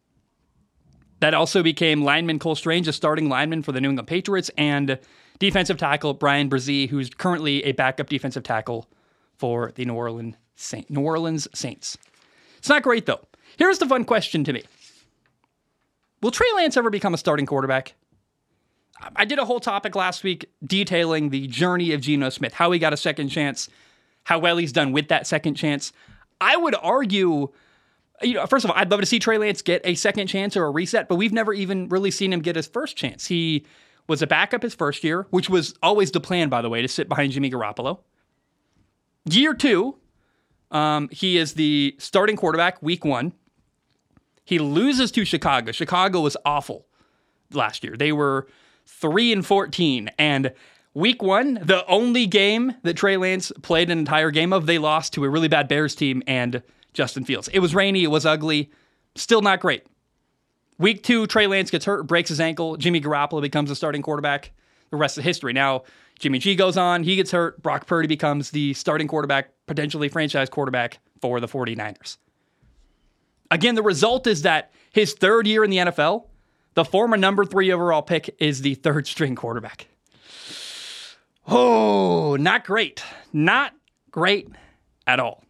That 1.19 1.33
also 1.33 1.63
became 1.63 2.03
lineman 2.03 2.39
Cole 2.39 2.55
Strange, 2.55 2.87
a 2.87 2.93
starting 2.93 3.27
lineman 3.27 3.63
for 3.63 3.71
the 3.71 3.81
New 3.81 3.89
England 3.89 4.07
Patriots, 4.07 4.51
and 4.57 4.99
defensive 5.39 5.77
tackle 5.77 6.13
Bryan 6.13 6.49
Bresee, 6.49 6.87
who's 6.89 7.09
currently 7.09 7.63
a 7.63 7.71
backup 7.71 8.07
defensive 8.07 8.43
tackle 8.43 8.87
for 9.35 9.71
the 9.75 9.85
New 9.85 9.95
Orleans 9.95 10.35
Saint, 10.55 10.89
New 10.89 11.01
Orleans 11.01 11.47
Saints. 11.53 11.97
It's 12.57 12.69
not 12.69 12.83
great 12.83 13.05
though. 13.05 13.21
Here's 13.57 13.79
the 13.79 13.87
fun 13.87 14.05
question 14.05 14.43
to 14.43 14.53
me: 14.53 14.63
Will 16.21 16.31
Trey 16.31 16.47
Lance 16.55 16.77
ever 16.77 16.89
become 16.89 17.13
a 17.13 17.17
starting 17.17 17.45
quarterback? 17.45 17.95
I 19.15 19.25
did 19.25 19.39
a 19.39 19.45
whole 19.45 19.59
topic 19.59 19.95
last 19.95 20.23
week 20.23 20.49
detailing 20.65 21.29
the 21.29 21.47
journey 21.47 21.93
of 21.93 22.01
Geno 22.01 22.29
Smith, 22.29 22.53
how 22.53 22.71
he 22.71 22.79
got 22.79 22.93
a 22.93 22.97
second 22.97 23.29
chance, 23.29 23.69
how 24.23 24.39
well 24.39 24.57
he's 24.57 24.71
done 24.71 24.91
with 24.91 25.07
that 25.09 25.27
second 25.27 25.55
chance. 25.55 25.91
I 26.41 26.57
would 26.57 26.75
argue, 26.81 27.49
you 28.21 28.33
know, 28.33 28.45
first 28.45 28.65
of 28.65 28.71
all, 28.71 28.77
I'd 28.77 28.91
love 28.91 28.99
to 28.99 29.05
see 29.05 29.19
Trey 29.19 29.37
Lance 29.37 29.61
get 29.61 29.81
a 29.83 29.95
second 29.95 30.27
chance 30.27 30.57
or 30.57 30.65
a 30.65 30.71
reset, 30.71 31.07
but 31.07 31.15
we've 31.15 31.33
never 31.33 31.53
even 31.53 31.89
really 31.89 32.11
seen 32.11 32.33
him 32.33 32.41
get 32.41 32.55
his 32.55 32.67
first 32.67 32.95
chance. 32.97 33.27
He 33.27 33.65
was 34.07 34.21
a 34.21 34.27
backup 34.27 34.63
his 34.63 34.73
first 34.73 35.03
year, 35.03 35.27
which 35.29 35.49
was 35.49 35.73
always 35.83 36.11
the 36.11 36.19
plan, 36.19 36.49
by 36.49 36.61
the 36.61 36.69
way, 36.69 36.81
to 36.81 36.87
sit 36.87 37.09
behind 37.09 37.33
Jimmy 37.33 37.51
Garoppolo. 37.51 37.99
Year 39.25 39.53
two, 39.53 39.97
um, 40.71 41.09
he 41.11 41.37
is 41.37 41.53
the 41.53 41.95
starting 41.99 42.35
quarterback 42.35 42.81
week 42.81 43.03
one. 43.03 43.33
He 44.45 44.59
loses 44.59 45.11
to 45.11 45.25
Chicago. 45.25 45.71
Chicago 45.73 46.21
was 46.21 46.37
awful 46.45 46.85
last 47.51 47.83
year. 47.83 47.97
They 47.97 48.13
were 48.13 48.47
3 48.87 49.33
and 49.33 49.45
14 49.45 50.09
and 50.17 50.53
week 50.93 51.21
1, 51.21 51.59
the 51.63 51.85
only 51.87 52.25
game 52.25 52.73
that 52.83 52.95
Trey 52.95 53.17
Lance 53.17 53.51
played 53.61 53.89
an 53.89 53.99
entire 53.99 54.31
game 54.31 54.53
of, 54.53 54.65
they 54.65 54.77
lost 54.77 55.13
to 55.13 55.23
a 55.23 55.29
really 55.29 55.47
bad 55.47 55.67
Bears 55.67 55.95
team 55.95 56.23
and 56.25 56.63
Justin 56.93 57.23
Fields. 57.23 57.47
It 57.49 57.59
was 57.59 57.75
rainy, 57.75 58.03
it 58.03 58.11
was 58.11 58.25
ugly, 58.25 58.71
still 59.15 59.41
not 59.41 59.59
great. 59.59 59.85
Week 60.79 61.03
2, 61.03 61.27
Trey 61.27 61.47
Lance 61.47 61.71
gets 61.71 61.85
hurt, 61.85 62.03
breaks 62.03 62.29
his 62.29 62.39
ankle, 62.39 62.77
Jimmy 62.77 63.01
Garoppolo 63.01 63.41
becomes 63.41 63.69
the 63.69 63.75
starting 63.75 64.01
quarterback. 64.01 64.51
The 64.89 64.95
rest 64.95 65.17
of 65.17 65.25
history. 65.25 65.51
Now, 65.51 65.83
Jimmy 66.17 66.39
G 66.39 66.55
goes 66.55 66.77
on, 66.77 67.03
he 67.03 67.17
gets 67.17 67.31
hurt, 67.31 67.61
Brock 67.61 67.87
Purdy 67.87 68.07
becomes 68.07 68.51
the 68.51 68.73
starting 68.73 69.07
quarterback, 69.07 69.51
potentially 69.65 70.07
franchise 70.07 70.49
quarterback 70.49 70.99
for 71.19 71.41
the 71.41 71.47
49ers. 71.47 72.17
Again, 73.51 73.75
the 73.75 73.83
result 73.83 74.27
is 74.27 74.43
that 74.43 74.71
his 74.93 75.13
third 75.13 75.45
year 75.45 75.65
in 75.65 75.69
the 75.69 75.77
NFL, 75.77 76.25
the 76.77 76.85
former 76.85 77.17
number 77.17 77.43
three 77.43 77.71
overall 77.71 78.03
pick 78.03 78.35
is 78.37 78.61
the 78.61 78.75
third 78.75 79.07
string 79.07 79.35
quarterback. 79.35 79.87
Oh, 81.47 82.35
not 82.35 82.65
great. 82.65 83.03
Not 83.33 83.73
great 84.11 84.47
at 85.07 85.19
all. 85.19 85.43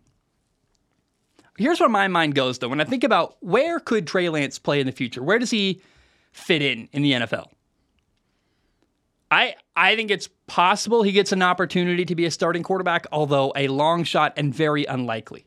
Here's 1.57 1.81
where 1.81 1.89
my 1.89 2.07
mind 2.07 2.33
goes, 2.33 2.59
though. 2.59 2.69
When 2.69 2.79
I 2.79 2.85
think 2.85 3.03
about 3.03 3.35
where 3.41 3.81
could 3.81 4.07
Trey 4.07 4.29
Lance 4.29 4.57
play 4.57 4.79
in 4.79 4.85
the 4.85 4.93
future, 4.93 5.21
where 5.21 5.37
does 5.37 5.49
he 5.49 5.81
fit 6.31 6.61
in 6.61 6.87
in 6.93 7.01
the 7.01 7.11
NFL? 7.11 7.47
I 9.29 9.55
I 9.75 9.97
think 9.97 10.11
it's 10.11 10.29
possible 10.47 11.03
he 11.03 11.11
gets 11.11 11.33
an 11.33 11.41
opportunity 11.41 12.05
to 12.05 12.15
be 12.15 12.23
a 12.23 12.31
starting 12.31 12.63
quarterback, 12.63 13.05
although 13.11 13.51
a 13.53 13.67
long 13.67 14.05
shot 14.05 14.31
and 14.37 14.55
very 14.55 14.85
unlikely. 14.85 15.45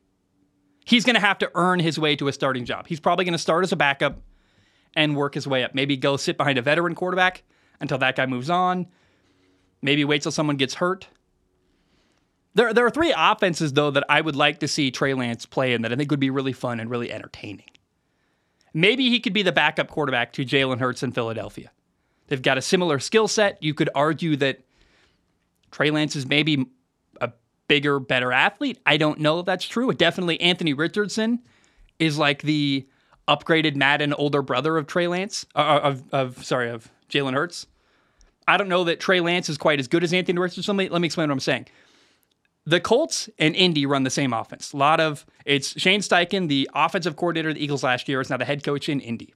He's 0.85 1.07
going 1.07 1.15
to 1.15 1.21
have 1.23 1.39
to 1.39 1.51
earn 1.55 1.81
his 1.81 1.99
way 1.99 2.17
to 2.17 2.29
a 2.29 2.35
starting 2.35 2.67
job. 2.67 2.87
He's 2.87 3.01
probably 3.01 3.25
going 3.25 3.33
to 3.33 3.39
start 3.39 3.65
as 3.65 3.73
a 3.73 3.77
backup 3.77 4.19
and 4.95 5.17
work 5.17 5.35
his 5.35 5.47
way 5.47 5.65
up. 5.65 5.75
Maybe 5.75 5.97
go 5.97 6.17
sit 6.17 6.37
behind 6.37 6.59
a 6.59 6.63
veteran 6.63 6.95
quarterback 6.95 7.43
until 7.81 7.99
that 7.99 8.17
guy 8.17 8.27
moves 8.27 8.51
on. 8.51 8.87
Maybe 9.83 10.05
wait 10.05 10.23
till 10.23 10.33
someone 10.33 10.57
gets 10.57 10.75
hurt. 10.75 11.09
There, 12.55 12.75
there 12.75 12.85
are 12.85 12.91
three 12.91 13.15
offenses, 13.17 13.73
though, 13.73 13.91
that 13.93 14.05
I 14.09 14.21
would 14.21 14.37
like 14.37 14.59
to 14.61 14.69
see 14.69 14.91
Trey 14.91 15.15
Lance 15.15 15.47
play 15.47 15.73
in 15.73 15.83
that 15.83 15.93
I 15.93 15.97
think 15.97 16.11
would 16.11 16.21
be 16.21 16.31
really 16.31 16.53
fun 16.53 16.81
and 16.81 16.91
really 16.91 17.13
entertaining. 17.13 17.71
Maybe 18.75 19.09
he 19.09 19.21
could 19.21 19.33
be 19.33 19.43
the 19.43 19.53
backup 19.53 19.89
quarterback 19.89 20.33
to 20.35 20.45
Jalen 20.45 20.79
Hurts 20.79 21.03
in 21.03 21.13
Philadelphia. 21.13 21.71
They've 22.27 22.43
got 22.43 22.59
a 22.59 22.63
similar 22.63 22.99
skill 22.99 23.29
set. 23.29 23.63
You 23.63 23.75
could 23.75 23.91
argue 23.95 24.37
that 24.37 24.61
Trey 25.71 25.91
Lance 25.91 26.15
is 26.17 26.27
maybe 26.27 26.67
a 27.21 27.33
bigger, 27.69 27.99
better 27.99 28.33
athlete. 28.33 28.79
I 28.87 28.97
don't 28.97 29.21
know 29.21 29.41
if 29.41 29.47
that's 29.47 29.67
true. 29.67 29.93
Definitely 29.93 30.41
Anthony 30.41 30.73
Richardson 30.73 31.41
is 31.99 32.19
like 32.19 32.43
the 32.43 32.87
upgraded 33.29 33.77
Madden 33.77 34.13
older 34.15 34.43
brother 34.43 34.77
of 34.77 34.87
Trey 34.87 35.07
Lance, 35.07 35.47
uh, 35.55 35.59
uh, 35.59 35.81
of, 35.83 36.05
of 36.13 36.45
sorry, 36.45 36.71
of 36.71 36.91
Jalen 37.09 37.35
Hurts. 37.35 37.67
I 38.49 38.57
don't 38.57 38.69
know 38.69 38.85
that 38.85 39.01
Trey 39.01 39.21
Lance 39.21 39.49
is 39.49 39.59
quite 39.59 39.79
as 39.79 39.89
good 39.89 40.03
as 40.03 40.13
Anthony 40.13 40.39
Richardson. 40.39 40.77
Let 40.77 40.85
me, 40.85 40.89
let 40.91 41.01
me 41.01 41.07
explain 41.07 41.29
what 41.29 41.35
I'm 41.35 41.41
saying. 41.41 41.69
The 42.67 42.81
Colts 42.81 43.31
and 43.39 43.55
Indy 43.55 43.87
run 43.87 44.03
the 44.03 44.11
same 44.11 44.33
offense. 44.33 44.73
A 44.73 44.77
lot 44.77 45.01
of 45.01 45.25
it's 45.47 45.79
Shane 45.81 46.01
Steichen, 46.01 46.49
the 46.49 46.69
offensive 46.75 47.17
coordinator 47.17 47.51
of 47.51 47.55
the 47.55 47.65
Eagles 47.65 47.83
last 47.83 48.09
year, 48.09 48.21
is 48.21 48.29
now 48.29 48.37
the 48.37 48.45
head 48.45 48.63
coach 48.65 48.89
in 48.89 49.01
Indy. 49.01 49.35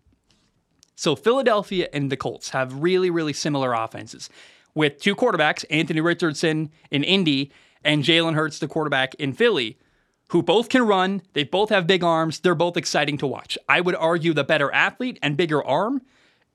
So 0.96 1.16
Philadelphia 1.16 1.88
and 1.92 2.10
the 2.10 2.16
Colts 2.16 2.50
have 2.50 2.82
really, 2.82 3.10
really 3.10 3.32
similar 3.32 3.72
offenses 3.72 4.28
with 4.74 5.00
two 5.00 5.16
quarterbacks, 5.16 5.64
Anthony 5.70 6.00
Richardson 6.00 6.70
in 6.90 7.04
Indy 7.04 7.50
and 7.82 8.02
Jalen 8.02 8.34
Hurts, 8.34 8.58
the 8.58 8.68
quarterback 8.68 9.14
in 9.16 9.32
Philly, 9.32 9.78
who 10.28 10.42
both 10.42 10.68
can 10.68 10.86
run. 10.86 11.22
They 11.32 11.44
both 11.44 11.70
have 11.70 11.86
big 11.86 12.02
arms. 12.02 12.40
They're 12.40 12.54
both 12.54 12.76
exciting 12.76 13.18
to 13.18 13.26
watch. 13.26 13.58
I 13.68 13.80
would 13.80 13.94
argue 13.94 14.32
the 14.32 14.44
better 14.44 14.72
athlete 14.72 15.18
and 15.22 15.36
bigger 15.36 15.62
arm 15.64 16.02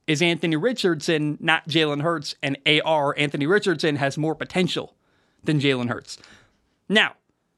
is 0.07 0.21
Anthony 0.21 0.55
Richardson, 0.55 1.37
not 1.39 1.67
Jalen 1.67 2.01
Hurts. 2.01 2.35
And 2.41 2.57
AR, 2.65 3.13
Anthony 3.17 3.45
Richardson, 3.45 3.97
has 3.97 4.17
more 4.17 4.35
potential 4.35 4.95
than 5.43 5.59
Jalen 5.59 5.89
Hurts. 5.89 6.17
Now, 6.89 7.13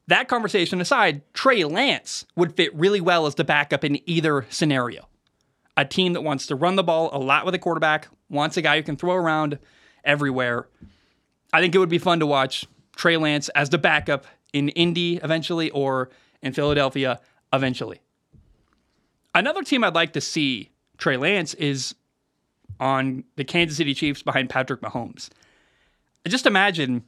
that 0.08 0.28
conversation 0.28 0.82
aside, 0.82 1.22
Trey 1.34 1.64
Lance 1.64 2.26
would 2.36 2.56
fit 2.56 2.76
really 2.76 3.00
well 3.00 3.26
as 3.26 3.36
the 3.36 3.46
backup 3.46 3.86
in 3.86 4.00
either 4.10 4.46
scenario. 4.50 5.08
A 5.78 5.86
team 5.86 6.12
that 6.14 6.22
wants 6.22 6.48
to 6.48 6.56
run 6.56 6.76
the 6.76 6.84
ball 6.84 7.10
a 7.14 7.18
lot 7.18 7.46
with 7.46 7.56
a 7.56 7.60
quarterback, 7.60 8.10
wants 8.30 8.58
a 8.58 8.62
guy 8.62 8.76
who 8.76 8.84
can 8.84 8.98
throw 8.98 9.16
around 9.16 9.58
everywhere. 10.04 10.68
I 11.54 11.62
think 11.62 11.74
it 11.74 11.78
would 11.78 11.88
be 11.88 11.98
fun 11.98 12.20
to 12.20 12.26
watch 12.26 12.66
Trey 12.98 13.16
Lance 13.16 13.48
as 13.50 13.70
the 13.70 13.78
backup 13.78 14.26
in 14.54 14.70
Indy 14.70 15.18
eventually 15.18 15.70
or 15.72 16.10
in 16.42 16.54
Philadelphia 16.54 17.20
eventually. 17.54 18.02
Another 19.34 19.64
team 19.64 19.84
I'd 19.84 19.96
like 19.96 20.14
to 20.14 20.22
see 20.22 20.72
Trey 20.98 21.18
Lance 21.18 21.54
is 21.56 21.96
on 22.80 23.24
the 23.36 23.44
Kansas 23.44 23.78
City 23.78 23.94
Chiefs 23.94 24.24
behind 24.24 24.50
Patrick 24.50 24.82
Mahomes. 24.82 25.30
Just 26.28 26.46
imagine 26.46 27.04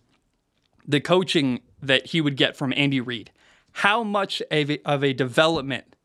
the 0.87 0.99
coaching 0.99 1.61
that 1.81 2.07
he 2.07 2.21
would 2.21 2.37
get 2.37 2.55
from 2.55 2.73
Andy 2.75 3.01
Reid. 3.01 3.31
How 3.71 4.03
much 4.03 4.41
of 4.51 4.71
a, 4.71 4.81
of 4.85 5.03
a 5.03 5.13
development 5.13 5.95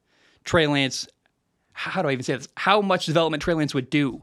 Trey 0.45 0.67
Lance, 0.67 1.07
how 1.73 2.03
do 2.03 2.09
I 2.09 2.13
even 2.13 2.23
say 2.23 2.35
this? 2.35 2.49
How 2.57 2.81
much 2.81 3.07
development 3.07 3.43
Trey 3.43 3.55
Lance 3.55 3.75
would 3.75 3.91
do 3.91 4.23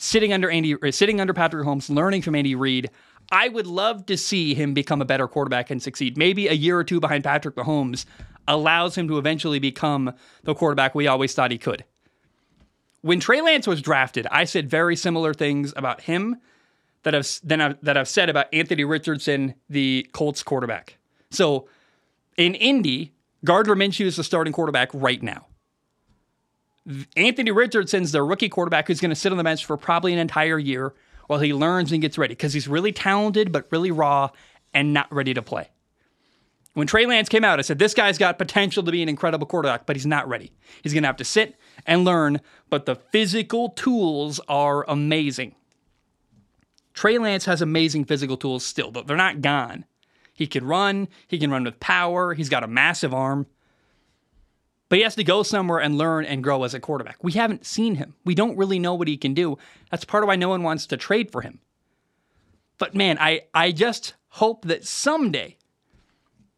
sitting 0.00 0.32
under 0.32 0.50
Andy, 0.50 0.74
sitting 0.90 1.20
under 1.20 1.34
Patrick 1.34 1.66
Mahomes, 1.66 1.94
learning 1.94 2.22
from 2.22 2.34
Andy 2.34 2.54
Reid. 2.54 2.90
I 3.30 3.48
would 3.48 3.66
love 3.66 4.06
to 4.06 4.16
see 4.16 4.54
him 4.54 4.74
become 4.74 5.00
a 5.00 5.04
better 5.04 5.28
quarterback 5.28 5.70
and 5.70 5.82
succeed. 5.82 6.16
Maybe 6.16 6.48
a 6.48 6.52
year 6.52 6.78
or 6.78 6.84
two 6.84 7.00
behind 7.00 7.24
Patrick 7.24 7.54
Mahomes 7.54 8.04
allows 8.48 8.96
him 8.96 9.06
to 9.08 9.18
eventually 9.18 9.58
become 9.58 10.12
the 10.42 10.54
quarterback 10.54 10.94
we 10.94 11.06
always 11.06 11.34
thought 11.34 11.50
he 11.50 11.58
could. 11.58 11.84
When 13.02 13.20
Trey 13.20 13.40
Lance 13.40 13.66
was 13.66 13.80
drafted, 13.80 14.26
I 14.30 14.44
said 14.44 14.68
very 14.68 14.96
similar 14.96 15.32
things 15.32 15.72
about 15.76 16.02
him 16.02 16.36
that 17.02 17.14
I've 17.14 17.40
that 17.44 17.60
I've, 17.60 17.80
that 17.82 17.96
I've 17.96 18.08
said 18.08 18.28
about 18.28 18.46
Anthony 18.52 18.84
Richardson, 18.84 19.54
the 19.70 20.06
Colts 20.12 20.42
quarterback. 20.42 20.98
So 21.30 21.68
in 22.36 22.54
Indy, 22.54 23.12
Gardner 23.44 23.74
Minshew 23.74 24.06
is 24.06 24.16
the 24.16 24.24
starting 24.24 24.52
quarterback 24.52 24.90
right 24.92 25.22
now. 25.22 25.46
Anthony 27.16 27.52
Richardson's 27.52 28.12
the 28.12 28.22
rookie 28.22 28.48
quarterback 28.48 28.88
who's 28.88 29.00
going 29.00 29.10
to 29.10 29.14
sit 29.16 29.30
on 29.32 29.38
the 29.38 29.44
bench 29.44 29.64
for 29.64 29.76
probably 29.76 30.12
an 30.12 30.18
entire 30.18 30.58
year 30.58 30.92
while 31.30 31.38
he 31.38 31.54
learns 31.54 31.92
and 31.92 32.02
gets 32.02 32.18
ready 32.18 32.32
because 32.34 32.52
he's 32.52 32.66
really 32.66 32.90
talented 32.90 33.52
but 33.52 33.68
really 33.70 33.92
raw 33.92 34.28
and 34.74 34.92
not 34.92 35.06
ready 35.14 35.32
to 35.32 35.40
play. 35.40 35.70
When 36.74 36.88
Trey 36.88 37.06
Lance 37.06 37.28
came 37.28 37.44
out, 37.44 37.60
I 37.60 37.62
said, 37.62 37.78
This 37.78 37.94
guy's 37.94 38.18
got 38.18 38.36
potential 38.36 38.82
to 38.82 38.90
be 38.90 39.00
an 39.00 39.08
incredible 39.08 39.46
quarterback, 39.46 39.86
but 39.86 39.94
he's 39.94 40.06
not 40.06 40.28
ready. 40.28 40.50
He's 40.82 40.92
going 40.92 41.04
to 41.04 41.06
have 41.06 41.18
to 41.18 41.24
sit 41.24 41.54
and 41.86 42.04
learn, 42.04 42.40
but 42.68 42.84
the 42.84 42.96
physical 42.96 43.68
tools 43.68 44.40
are 44.48 44.84
amazing. 44.88 45.54
Trey 46.94 47.16
Lance 47.16 47.44
has 47.44 47.62
amazing 47.62 48.06
physical 48.06 48.36
tools 48.36 48.66
still, 48.66 48.90
but 48.90 49.06
they're 49.06 49.16
not 49.16 49.40
gone. 49.40 49.84
He 50.34 50.48
can 50.48 50.64
run, 50.64 51.06
he 51.28 51.38
can 51.38 51.52
run 51.52 51.62
with 51.62 51.78
power, 51.78 52.34
he's 52.34 52.48
got 52.48 52.64
a 52.64 52.68
massive 52.68 53.14
arm. 53.14 53.46
But 54.90 54.98
he 54.98 55.04
has 55.04 55.14
to 55.14 55.24
go 55.24 55.42
somewhere 55.42 55.78
and 55.78 55.96
learn 55.96 56.26
and 56.26 56.42
grow 56.42 56.64
as 56.64 56.74
a 56.74 56.80
quarterback. 56.80 57.22
We 57.22 57.32
haven't 57.32 57.64
seen 57.64 57.94
him. 57.94 58.16
We 58.24 58.34
don't 58.34 58.58
really 58.58 58.80
know 58.80 58.94
what 58.94 59.08
he 59.08 59.16
can 59.16 59.32
do. 59.32 59.56
That's 59.90 60.04
part 60.04 60.24
of 60.24 60.28
why 60.28 60.36
no 60.36 60.48
one 60.48 60.64
wants 60.64 60.84
to 60.86 60.98
trade 60.98 61.30
for 61.30 61.40
him. 61.42 61.60
But 62.76 62.94
man, 62.94 63.16
I, 63.18 63.42
I 63.54 63.70
just 63.70 64.14
hope 64.30 64.64
that 64.66 64.84
someday 64.84 65.56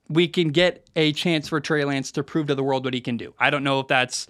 we 0.08 0.28
can 0.28 0.48
get 0.48 0.88
a 0.96 1.12
chance 1.12 1.46
for 1.46 1.60
Trey 1.60 1.84
Lance 1.84 2.10
to 2.12 2.22
prove 2.22 2.46
to 2.46 2.54
the 2.54 2.62
world 2.62 2.86
what 2.86 2.94
he 2.94 3.02
can 3.02 3.18
do. 3.18 3.34
I 3.38 3.50
don't 3.50 3.64
know 3.64 3.80
if 3.80 3.86
that's 3.86 4.26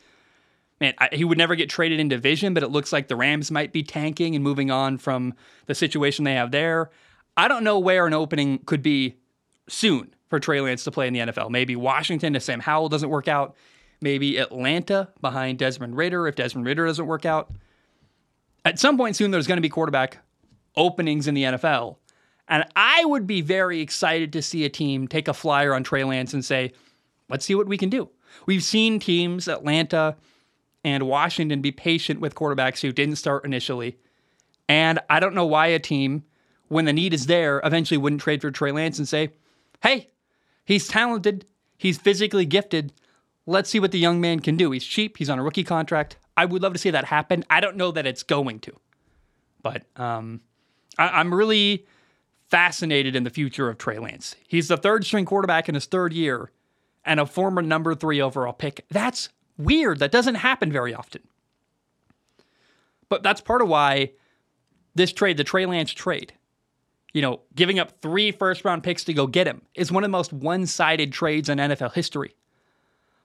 man, 0.81 0.95
I, 0.99 1.09
he 1.13 1.25
would 1.25 1.39
never 1.39 1.55
get 1.55 1.71
traded 1.71 2.01
in 2.01 2.09
division, 2.09 2.55
but 2.55 2.65
it 2.65 2.69
looks 2.69 2.93
like 2.93 3.07
the 3.07 3.15
Rams 3.15 3.53
might 3.53 3.73
be 3.73 3.85
tanking 3.85 4.35
and 4.35 4.43
moving 4.43 4.73
on 4.73 4.99
from 4.99 5.33
the 5.67 5.77
situation 5.77 6.25
they 6.25 6.35
have 6.35 6.51
there. 6.51 6.91
I 7.37 7.47
don't 7.47 7.63
know 7.63 7.79
where 7.79 8.05
an 8.09 8.15
opening 8.15 8.59
could 8.67 8.83
be 8.83 9.15
soon 9.69 10.13
for 10.29 10.41
Trey 10.41 10.61
Lance 10.61 10.83
to 10.85 10.91
play 10.91 11.07
in 11.07 11.13
the 11.13 11.21
NFL. 11.21 11.51
Maybe 11.51 11.77
Washington 11.77 12.35
if 12.35 12.43
Sam 12.43 12.59
Howell 12.59 12.89
doesn't 12.89 13.09
work 13.09 13.29
out. 13.29 13.55
Maybe 14.03 14.37
Atlanta 14.39 15.09
behind 15.21 15.59
Desmond 15.59 15.97
Ridder 15.97 16.27
if 16.27 16.35
Desmond 16.35 16.67
Ridder 16.67 16.87
doesn't 16.87 17.07
work 17.07 17.25
out. 17.25 17.53
At 18.65 18.79
some 18.79 18.97
point 18.97 19.17
soon, 19.17 19.31
there's 19.31 19.47
going 19.47 19.57
to 19.57 19.63
be 19.63 19.69
quarterback 19.69 20.19
openings 20.77 21.29
in 21.29 21.35
the 21.35 21.45
NFL. 21.45 21.97
And 22.49 22.65
I 22.77 23.05
would 23.05 23.27
be 23.27 23.41
very 23.41 23.81
excited 23.81 24.33
to 24.33 24.43
see 24.43 24.65
a 24.65 24.69
team 24.69 25.09
take 25.09 25.29
a 25.29 25.35
flyer 25.35 25.75
on 25.75 25.85
Trey 25.85 26.05
Lance 26.05 26.35
and 26.35 26.45
say, 26.45 26.73
let's 27.29 27.45
see 27.45 27.55
what 27.55 27.67
we 27.69 27.79
can 27.79 27.89
do. 27.89 28.11
We've 28.47 28.63
seen 28.63 28.99
teams, 28.99 29.49
Atlanta 29.49 30.17
and 30.85 31.07
Washington, 31.07 31.61
be 31.61 31.73
patient 31.73 32.21
with 32.21 32.35
quarterbacks 32.35 32.81
who 32.81 32.93
didn't 32.93 33.17
start 33.17 33.45
initially. 33.45 33.97
And 34.69 34.99
I 35.09 35.21
don't 35.21 35.35
know 35.35 35.47
why 35.47 35.69
a 35.69 35.79
team, 35.79 36.25
when 36.69 36.85
the 36.85 36.93
need 36.93 37.15
is 37.15 37.27
there, 37.27 37.61
eventually 37.65 37.99
wouldn't 37.99 38.23
trade 38.23 38.41
for 38.41 38.51
Trey 38.51 38.73
Lance 38.73 38.99
and 38.99 39.09
say, 39.09 39.31
hey, 39.83 40.11
he's 40.65 40.89
talented, 40.89 41.47
he's 41.77 41.99
physically 41.99 42.47
gifted. 42.47 42.93
Let's 43.47 43.71
see 43.71 43.81
what 43.81 43.91
the 43.93 43.99
young 43.99 44.21
man 44.21 44.41
can 44.41 44.57
do. 44.57 44.71
He's 44.71 44.85
cheap, 44.85 45.17
he's 45.19 45.31
on 45.31 45.39
a 45.39 45.43
rookie 45.43 45.65
contract. 45.65 46.17
I 46.37 46.45
would 46.45 46.63
love 46.63 46.73
to 46.73 46.79
see 46.79 46.91
that 46.91 47.05
happen. 47.07 47.45
I 47.51 47.61
don't 47.61 47.77
know 47.77 47.91
that 47.93 48.07
it's 48.07 48.23
going 48.23 48.61
to, 48.61 48.73
but 49.63 49.85
um, 49.97 50.41
I- 50.97 51.09
I'm 51.21 51.35
really 51.35 51.85
fascinated 52.49 53.17
in 53.17 53.25
the 53.25 53.31
future 53.31 53.69
of 53.69 53.79
Trey 53.79 53.99
Lance. 53.99 54.37
He's 54.49 54.69
the 54.69 54.77
third 54.77 55.05
string 55.05 55.25
quarterback 55.25 55.69
in 55.69 55.75
his 55.75 55.87
third 55.87 56.13
year 56.13 56.51
and 57.05 57.19
a 57.21 57.27
former 57.27 57.63
number 57.63 57.95
three 57.95 58.21
overall 58.21 58.53
pick. 58.53 58.85
That's 58.91 59.29
weird. 59.59 59.99
That 59.99 60.13
doesn't 60.13 60.37
happen 60.37 60.71
very 60.71 60.95
often. 60.95 61.23
But 63.09 63.23
that's 63.23 63.41
part 63.41 63.61
of 63.63 63.69
why 63.69 64.13
this 64.95 65.13
trade, 65.13 65.37
the 65.37 65.45
Trey 65.45 65.67
Lance 65.67 65.93
trade, 65.93 66.33
you 67.13 67.21
know, 67.21 67.41
giving 67.55 67.79
up 67.79 68.01
three 68.01 68.33
first 68.33 68.65
round 68.65 68.83
picks 68.83 69.05
to 69.05 69.13
go 69.13 69.27
get 69.27 69.47
him, 69.47 69.63
is 69.75 69.93
one 69.93 70.05
of 70.05 70.09
the 70.09 70.13
most 70.17 70.33
one 70.33 70.67
sided 70.67 71.13
trades 71.13 71.49
in 71.49 71.59
NFL 71.59 71.93
history. 71.93 72.35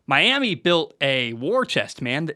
Miami 0.07 0.55
built 0.55 0.95
a 1.01 1.33
war 1.33 1.65
chest, 1.65 2.01
man. 2.01 2.31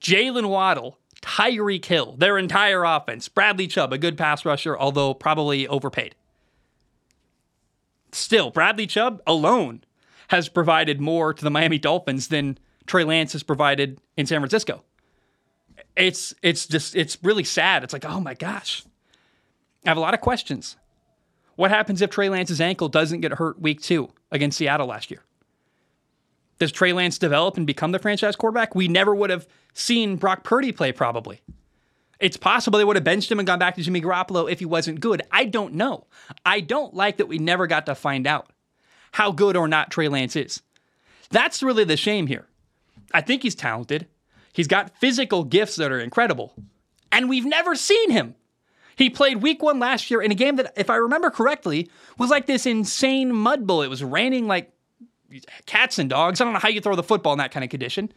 Jaylen 0.00 0.48
Waddle 0.48 0.98
Tyreek 1.22 1.84
Hill, 1.84 2.14
their 2.18 2.38
entire 2.38 2.84
offense. 2.84 3.28
Bradley 3.28 3.66
Chubb, 3.66 3.92
a 3.92 3.98
good 3.98 4.16
pass 4.16 4.44
rusher, 4.44 4.78
although 4.78 5.12
probably 5.12 5.66
overpaid. 5.66 6.14
Still, 8.12 8.50
Bradley 8.50 8.86
Chubb 8.86 9.20
alone 9.26 9.82
has 10.28 10.48
provided 10.48 11.00
more 11.00 11.34
to 11.34 11.44
the 11.44 11.50
Miami 11.50 11.78
Dolphins 11.78 12.28
than 12.28 12.58
Trey 12.86 13.04
Lance 13.04 13.32
has 13.32 13.42
provided 13.42 14.00
in 14.16 14.26
San 14.26 14.40
Francisco. 14.40 14.82
It's 15.96 16.34
it's 16.42 16.66
just 16.66 16.94
it's 16.94 17.18
really 17.22 17.44
sad. 17.44 17.82
It's 17.82 17.92
like, 17.92 18.04
oh 18.04 18.20
my 18.20 18.34
gosh. 18.34 18.84
I 19.84 19.90
have 19.90 19.96
a 19.96 20.00
lot 20.00 20.14
of 20.14 20.20
questions. 20.20 20.76
What 21.56 21.70
happens 21.70 22.02
if 22.02 22.10
Trey 22.10 22.28
Lance's 22.28 22.60
ankle 22.60 22.88
doesn't 22.88 23.20
get 23.20 23.32
hurt 23.32 23.60
week 23.60 23.80
two 23.80 24.10
against 24.30 24.58
Seattle 24.58 24.86
last 24.86 25.10
year? 25.10 25.22
Does 26.58 26.72
Trey 26.72 26.92
Lance 26.92 27.18
develop 27.18 27.56
and 27.56 27.66
become 27.66 27.92
the 27.92 27.98
franchise 27.98 28.36
quarterback? 28.36 28.74
We 28.74 28.88
never 28.88 29.14
would 29.14 29.30
have 29.30 29.46
seen 29.74 30.16
Brock 30.16 30.42
Purdy 30.42 30.72
play, 30.72 30.92
probably. 30.92 31.42
It's 32.18 32.38
possible 32.38 32.78
they 32.78 32.84
would 32.84 32.96
have 32.96 33.04
benched 33.04 33.30
him 33.30 33.38
and 33.38 33.46
gone 33.46 33.58
back 33.58 33.74
to 33.74 33.82
Jimmy 33.82 34.00
Garoppolo 34.00 34.50
if 34.50 34.58
he 34.58 34.64
wasn't 34.64 35.00
good. 35.00 35.22
I 35.30 35.44
don't 35.44 35.74
know. 35.74 36.06
I 36.46 36.60
don't 36.60 36.94
like 36.94 37.18
that 37.18 37.28
we 37.28 37.38
never 37.38 37.66
got 37.66 37.86
to 37.86 37.94
find 37.94 38.26
out 38.26 38.50
how 39.12 39.32
good 39.32 39.56
or 39.56 39.68
not 39.68 39.90
Trey 39.90 40.08
Lance 40.08 40.34
is. 40.34 40.62
That's 41.30 41.62
really 41.62 41.84
the 41.84 41.96
shame 41.96 42.26
here. 42.26 42.46
I 43.12 43.20
think 43.20 43.42
he's 43.42 43.54
talented. 43.54 44.06
He's 44.52 44.66
got 44.66 44.96
physical 44.98 45.44
gifts 45.44 45.76
that 45.76 45.92
are 45.92 46.00
incredible. 46.00 46.54
And 47.12 47.28
we've 47.28 47.44
never 47.44 47.74
seen 47.74 48.10
him. 48.10 48.34
He 48.96 49.10
played 49.10 49.42
week 49.42 49.62
one 49.62 49.78
last 49.78 50.10
year 50.10 50.22
in 50.22 50.32
a 50.32 50.34
game 50.34 50.56
that, 50.56 50.72
if 50.76 50.88
I 50.88 50.96
remember 50.96 51.28
correctly, 51.28 51.90
was 52.16 52.30
like 52.30 52.46
this 52.46 52.64
insane 52.64 53.30
mud 53.30 53.66
bowl. 53.66 53.82
It 53.82 53.88
was 53.88 54.02
raining 54.02 54.46
like 54.46 54.72
cats 55.66 55.98
and 55.98 56.08
dogs. 56.08 56.40
I 56.40 56.44
don't 56.44 56.52
know 56.52 56.60
how 56.60 56.68
you 56.68 56.80
throw 56.80 56.96
the 56.96 57.02
football 57.02 57.32
in 57.32 57.38
that 57.38 57.50
kind 57.50 57.64
of 57.64 57.70
condition. 57.70 58.12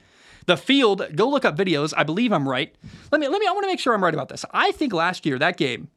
The 0.46 0.58
field, 0.58 1.16
go 1.16 1.30
look 1.30 1.46
up 1.46 1.56
videos. 1.58 1.94
I 1.96 2.04
believe 2.04 2.32
I'm 2.32 2.48
right. 2.48 2.74
Let 3.12 3.22
me 3.22 3.28
let 3.28 3.40
me 3.40 3.48
I 3.48 3.52
want 3.52 3.64
to 3.64 3.68
make 3.68 3.80
sure 3.80 3.94
I'm 3.94 4.04
right 4.04 4.14
about 4.14 4.30
this. 4.30 4.46
I 4.52 4.72
think 4.72 4.94
last 4.94 5.26
year 5.26 5.38
that 5.40 5.58
game 5.58 5.90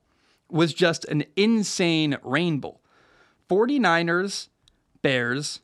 was 0.50 0.74
just 0.74 1.04
an 1.06 1.24
insane 1.36 2.18
rainbow. 2.22 2.78
49ers 3.48 4.48
Bears 5.00 5.60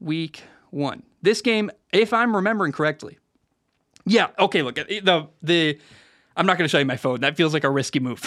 week 0.00 0.42
1. 0.70 1.02
This 1.22 1.42
game, 1.42 1.70
if 1.92 2.12
I'm 2.12 2.34
remembering 2.34 2.72
correctly. 2.72 3.18
Yeah, 4.04 4.28
okay, 4.38 4.62
look, 4.62 4.76
the 4.76 5.28
the 5.42 5.78
I'm 6.36 6.46
not 6.46 6.56
going 6.56 6.64
to 6.64 6.68
show 6.68 6.78
you 6.78 6.86
my 6.86 6.96
phone. 6.96 7.20
That 7.20 7.36
feels 7.36 7.52
like 7.52 7.64
a 7.64 7.70
risky 7.70 8.00
move. 8.00 8.22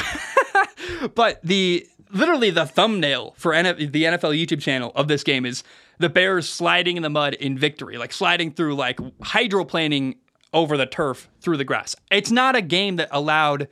but 1.15 1.41
the 1.43 1.87
literally 2.11 2.49
the 2.49 2.65
thumbnail 2.65 3.33
for 3.37 3.53
NF, 3.53 3.91
the 3.91 4.03
NFL 4.03 4.39
YouTube 4.39 4.61
channel 4.61 4.91
of 4.95 5.07
this 5.07 5.23
game 5.23 5.45
is 5.45 5.63
the 5.99 6.09
Bears 6.09 6.49
sliding 6.49 6.97
in 6.97 7.03
the 7.03 7.09
mud 7.09 7.33
in 7.35 7.57
victory, 7.57 7.97
like 7.97 8.13
sliding 8.13 8.51
through 8.51 8.75
like 8.75 8.97
hydroplaning 9.21 10.15
over 10.53 10.77
the 10.77 10.85
turf 10.85 11.29
through 11.41 11.57
the 11.57 11.63
grass. 11.63 11.95
It's 12.11 12.31
not 12.31 12.55
a 12.55 12.61
game 12.61 12.97
that 12.97 13.09
allowed 13.11 13.67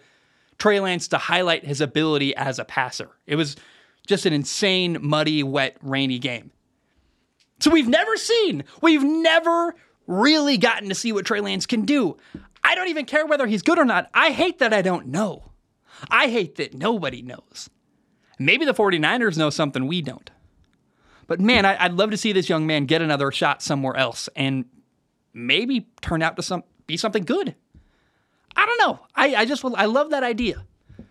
Trey 0.57 0.79
Lance 0.79 1.07
to 1.09 1.17
highlight 1.17 1.65
his 1.65 1.81
ability 1.81 2.35
as 2.35 2.59
a 2.59 2.65
passer. 2.65 3.09
It 3.25 3.35
was 3.35 3.55
just 4.07 4.25
an 4.25 4.33
insane, 4.33 4.97
muddy, 5.01 5.43
wet, 5.43 5.77
rainy 5.81 6.19
game. 6.19 6.51
So 7.59 7.69
we've 7.69 7.87
never 7.87 8.15
seen, 8.17 8.63
we've 8.81 9.03
never 9.03 9.75
really 10.07 10.57
gotten 10.57 10.89
to 10.89 10.95
see 10.95 11.11
what 11.11 11.25
Trey 11.25 11.41
Lance 11.41 11.65
can 11.65 11.85
do. 11.85 12.17
I 12.63 12.75
don't 12.75 12.87
even 12.87 13.05
care 13.05 13.25
whether 13.25 13.47
he's 13.47 13.61
good 13.61 13.79
or 13.79 13.85
not. 13.85 14.09
I 14.13 14.31
hate 14.31 14.59
that 14.59 14.73
I 14.73 14.81
don't 14.81 15.07
know. 15.07 15.51
I 16.09 16.27
hate 16.27 16.55
that 16.55 16.73
nobody 16.73 17.21
knows. 17.21 17.69
Maybe 18.37 18.65
the 18.65 18.73
49ers 18.73 19.37
know 19.37 19.49
something 19.49 19.87
we 19.87 20.01
don't. 20.01 20.29
But 21.29 21.39
man, 21.39 21.63
I, 21.63 21.87
would 21.87 21.95
love 21.95 22.09
to 22.09 22.17
see 22.17 22.33
this 22.33 22.49
young 22.49 22.65
man 22.65 22.85
get 22.85 23.03
another 23.03 23.31
shot 23.31 23.61
somewhere 23.61 23.95
else 23.95 24.29
and 24.35 24.65
maybe 25.31 25.87
turn 26.01 26.23
out 26.23 26.35
to 26.37 26.41
some 26.41 26.63
be 26.87 26.97
something 26.97 27.23
good. 27.23 27.53
I 28.55 28.65
don't 28.65 28.79
know. 28.79 29.05
I, 29.13 29.35
I 29.35 29.45
just 29.45 29.63
I 29.63 29.85
love 29.85 30.09
that 30.09 30.23
idea. 30.23 30.65
I'm 30.97 31.05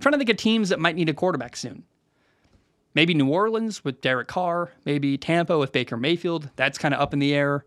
trying 0.00 0.12
to 0.12 0.18
think 0.18 0.30
of 0.30 0.36
teams 0.36 0.68
that 0.68 0.78
might 0.78 0.94
need 0.94 1.08
a 1.08 1.14
quarterback 1.14 1.56
soon. 1.56 1.82
Maybe 2.94 3.12
New 3.12 3.28
Orleans 3.28 3.84
with 3.84 4.00
Derek 4.00 4.28
Carr. 4.28 4.70
Maybe 4.84 5.18
Tampa 5.18 5.58
with 5.58 5.72
Baker 5.72 5.96
Mayfield. 5.96 6.48
That's 6.54 6.78
kind 6.78 6.94
of 6.94 7.00
up 7.00 7.12
in 7.12 7.18
the 7.18 7.34
air. 7.34 7.64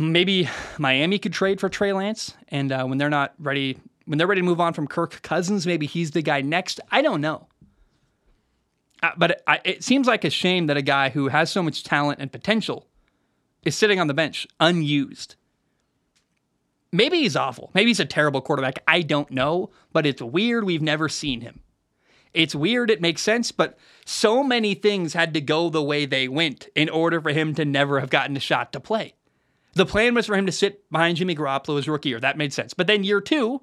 Maybe 0.00 0.48
Miami 0.78 1.20
could 1.20 1.32
trade 1.32 1.60
for 1.60 1.68
Trey 1.68 1.92
Lance, 1.92 2.34
and 2.48 2.72
uh, 2.72 2.84
when 2.86 2.98
they're 2.98 3.08
not 3.08 3.34
ready, 3.38 3.78
when 4.06 4.18
they're 4.18 4.26
ready 4.26 4.40
to 4.40 4.44
move 4.44 4.60
on 4.60 4.72
from 4.72 4.88
Kirk 4.88 5.22
Cousins, 5.22 5.64
maybe 5.64 5.86
he's 5.86 6.10
the 6.10 6.22
guy 6.22 6.40
next. 6.40 6.80
I 6.90 7.02
don't 7.02 7.20
know. 7.20 7.46
Uh, 9.02 9.10
but 9.16 9.32
it, 9.32 9.42
I, 9.46 9.60
it 9.64 9.84
seems 9.84 10.06
like 10.06 10.24
a 10.24 10.30
shame 10.30 10.66
that 10.66 10.76
a 10.76 10.82
guy 10.82 11.10
who 11.10 11.28
has 11.28 11.50
so 11.50 11.62
much 11.62 11.84
talent 11.84 12.20
and 12.20 12.30
potential 12.30 12.86
is 13.64 13.76
sitting 13.76 14.00
on 14.00 14.06
the 14.06 14.14
bench 14.14 14.46
unused. 14.58 15.36
Maybe 16.92 17.18
he's 17.20 17.36
awful. 17.36 17.70
Maybe 17.72 17.90
he's 17.90 18.00
a 18.00 18.04
terrible 18.04 18.40
quarterback. 18.40 18.82
I 18.86 19.02
don't 19.02 19.30
know, 19.30 19.70
but 19.92 20.06
it's 20.06 20.20
weird 20.20 20.64
we've 20.64 20.82
never 20.82 21.08
seen 21.08 21.40
him. 21.40 21.60
It's 22.32 22.54
weird, 22.54 22.90
it 22.90 23.00
makes 23.00 23.22
sense, 23.22 23.50
but 23.50 23.76
so 24.04 24.44
many 24.44 24.74
things 24.74 25.14
had 25.14 25.34
to 25.34 25.40
go 25.40 25.68
the 25.68 25.82
way 25.82 26.06
they 26.06 26.28
went 26.28 26.68
in 26.76 26.88
order 26.88 27.20
for 27.20 27.30
him 27.30 27.54
to 27.54 27.64
never 27.64 27.98
have 28.00 28.10
gotten 28.10 28.36
a 28.36 28.40
shot 28.40 28.72
to 28.72 28.80
play. 28.80 29.14
The 29.74 29.86
plan 29.86 30.14
was 30.14 30.26
for 30.26 30.36
him 30.36 30.46
to 30.46 30.52
sit 30.52 30.88
behind 30.90 31.16
Jimmy 31.16 31.34
Garoppolo 31.34 31.76
his 31.76 31.88
rookie 31.88 32.10
year. 32.10 32.20
That 32.20 32.38
made 32.38 32.52
sense. 32.52 32.74
But 32.74 32.86
then 32.86 33.02
year 33.02 33.20
two, 33.20 33.60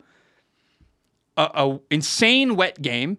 a, 1.38 1.44
a 1.54 1.80
insane 1.90 2.56
wet 2.56 2.82
game, 2.82 3.18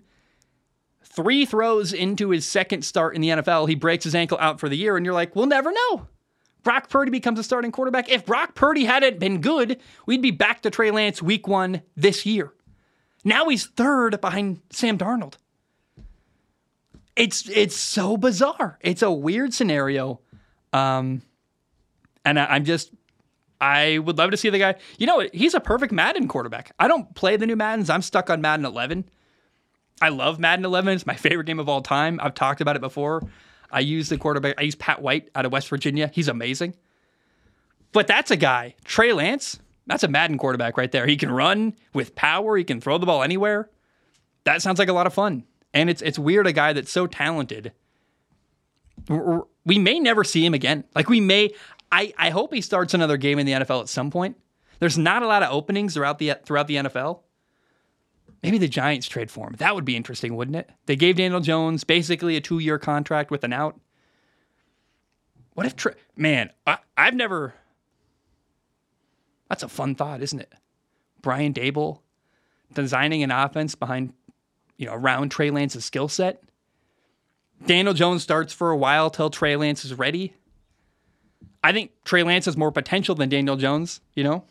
three 1.10 1.44
throws 1.44 1.92
into 1.92 2.30
his 2.30 2.46
second 2.46 2.84
start 2.84 3.14
in 3.14 3.20
the 3.20 3.28
NFL, 3.28 3.68
he 3.68 3.74
breaks 3.74 4.04
his 4.04 4.14
ankle 4.14 4.38
out 4.40 4.60
for 4.60 4.68
the 4.68 4.76
year, 4.76 4.96
and 4.96 5.04
you're 5.04 5.14
like, 5.14 5.34
we'll 5.34 5.46
never 5.46 5.72
know. 5.72 6.06
Brock 6.62 6.90
Purdy 6.90 7.10
becomes 7.10 7.38
a 7.38 7.42
starting 7.42 7.72
quarterback. 7.72 8.10
If 8.10 8.26
Brock 8.26 8.54
Purdy 8.54 8.84
hadn't 8.84 9.18
been 9.18 9.40
good, 9.40 9.80
we'd 10.06 10.22
be 10.22 10.30
back 10.30 10.62
to 10.62 10.70
Trey 10.70 10.90
Lance 10.90 11.22
week 11.22 11.48
one 11.48 11.82
this 11.96 12.26
year. 12.26 12.52
Now 13.24 13.48
he's 13.48 13.66
third 13.66 14.20
behind 14.20 14.60
Sam 14.70 14.98
Darnold. 14.98 15.34
It's 17.16 17.48
it's 17.48 17.76
so 17.76 18.16
bizarre. 18.16 18.78
It's 18.80 19.02
a 19.02 19.10
weird 19.10 19.52
scenario. 19.52 20.20
Um, 20.72 21.22
and 22.24 22.38
I, 22.38 22.56
am 22.56 22.64
just 22.64 22.92
I 23.60 23.98
would 23.98 24.18
love 24.18 24.30
to 24.30 24.36
see 24.36 24.50
the 24.50 24.58
guy. 24.58 24.76
You 24.98 25.06
know, 25.06 25.28
he's 25.32 25.54
a 25.54 25.60
perfect 25.60 25.92
Madden 25.92 26.28
quarterback. 26.28 26.72
I 26.78 26.86
don't 26.86 27.14
play 27.14 27.36
the 27.36 27.46
new 27.46 27.56
Maddens. 27.56 27.90
I'm 27.90 28.02
stuck 28.02 28.30
on 28.30 28.40
Madden 28.40 28.64
11. 28.64 29.08
I 30.00 30.10
love 30.10 30.38
Madden 30.38 30.64
11. 30.64 30.94
It's 30.94 31.06
my 31.06 31.16
favorite 31.16 31.44
game 31.44 31.58
of 31.58 31.68
all 31.68 31.82
time. 31.82 32.20
I've 32.22 32.34
talked 32.34 32.60
about 32.60 32.76
it 32.76 32.80
before. 32.80 33.22
I 33.70 33.80
use 33.80 34.08
the 34.08 34.16
quarterback. 34.16 34.54
I 34.58 34.62
use 34.62 34.74
Pat 34.74 35.02
White 35.02 35.28
out 35.34 35.44
of 35.44 35.52
West 35.52 35.68
Virginia. 35.68 36.10
He's 36.12 36.28
amazing. 36.28 36.74
But 37.92 38.06
that's 38.06 38.30
a 38.30 38.36
guy, 38.36 38.74
Trey 38.84 39.12
Lance. 39.12 39.58
That's 39.86 40.02
a 40.02 40.08
Madden 40.08 40.38
quarterback 40.38 40.76
right 40.76 40.92
there. 40.92 41.06
He 41.06 41.16
can 41.16 41.30
run 41.30 41.74
with 41.94 42.14
power. 42.14 42.56
He 42.56 42.64
can 42.64 42.80
throw 42.80 42.98
the 42.98 43.06
ball 43.06 43.22
anywhere. 43.22 43.70
That 44.44 44.62
sounds 44.62 44.78
like 44.78 44.88
a 44.88 44.92
lot 44.92 45.06
of 45.06 45.14
fun. 45.14 45.44
And 45.72 45.88
it's 45.90 46.02
it's 46.02 46.18
weird 46.18 46.46
a 46.46 46.52
guy 46.52 46.72
that's 46.72 46.90
so 46.90 47.06
talented. 47.06 47.72
We 49.64 49.78
may 49.78 49.98
never 50.00 50.24
see 50.24 50.44
him 50.44 50.54
again. 50.54 50.84
Like 50.94 51.08
we 51.08 51.20
may. 51.20 51.50
I 51.90 52.12
I 52.18 52.30
hope 52.30 52.52
he 52.52 52.60
starts 52.60 52.92
another 52.92 53.16
game 53.16 53.38
in 53.38 53.46
the 53.46 53.52
NFL 53.52 53.80
at 53.80 53.88
some 53.88 54.10
point. 54.10 54.36
There's 54.78 54.98
not 54.98 55.22
a 55.22 55.26
lot 55.26 55.42
of 55.42 55.50
openings 55.52 55.94
throughout 55.94 56.18
the 56.18 56.34
throughout 56.44 56.66
the 56.66 56.76
NFL. 56.76 57.20
Maybe 58.42 58.58
the 58.58 58.68
Giants 58.68 59.08
trade 59.08 59.30
for 59.30 59.48
him. 59.48 59.54
That 59.58 59.74
would 59.74 59.84
be 59.84 59.96
interesting, 59.96 60.36
wouldn't 60.36 60.56
it? 60.56 60.70
They 60.86 60.96
gave 60.96 61.16
Daniel 61.16 61.40
Jones 61.40 61.84
basically 61.84 62.36
a 62.36 62.40
two 62.40 62.58
year 62.58 62.78
contract 62.78 63.30
with 63.30 63.44
an 63.44 63.52
out. 63.52 63.78
What 65.54 65.66
if, 65.66 65.74
tra- 65.74 65.96
man, 66.16 66.50
I, 66.66 66.78
I've 66.96 67.14
never. 67.14 67.54
That's 69.48 69.62
a 69.62 69.68
fun 69.68 69.94
thought, 69.94 70.22
isn't 70.22 70.38
it? 70.38 70.52
Brian 71.20 71.52
Daboll 71.52 72.00
designing 72.72 73.22
an 73.22 73.30
offense 73.30 73.74
behind, 73.74 74.12
you 74.76 74.86
know, 74.86 74.94
around 74.94 75.30
Trey 75.30 75.50
Lance's 75.50 75.84
skill 75.84 76.08
set. 76.08 76.42
Daniel 77.66 77.94
Jones 77.94 78.22
starts 78.22 78.52
for 78.52 78.70
a 78.70 78.76
while 78.76 79.10
till 79.10 79.30
Trey 79.30 79.56
Lance 79.56 79.84
is 79.84 79.94
ready. 79.94 80.34
I 81.64 81.72
think 81.72 81.90
Trey 82.04 82.22
Lance 82.22 82.44
has 82.44 82.56
more 82.56 82.70
potential 82.70 83.14
than 83.14 83.28
Daniel 83.28 83.56
Jones, 83.56 84.00
you 84.14 84.22
know? 84.22 84.44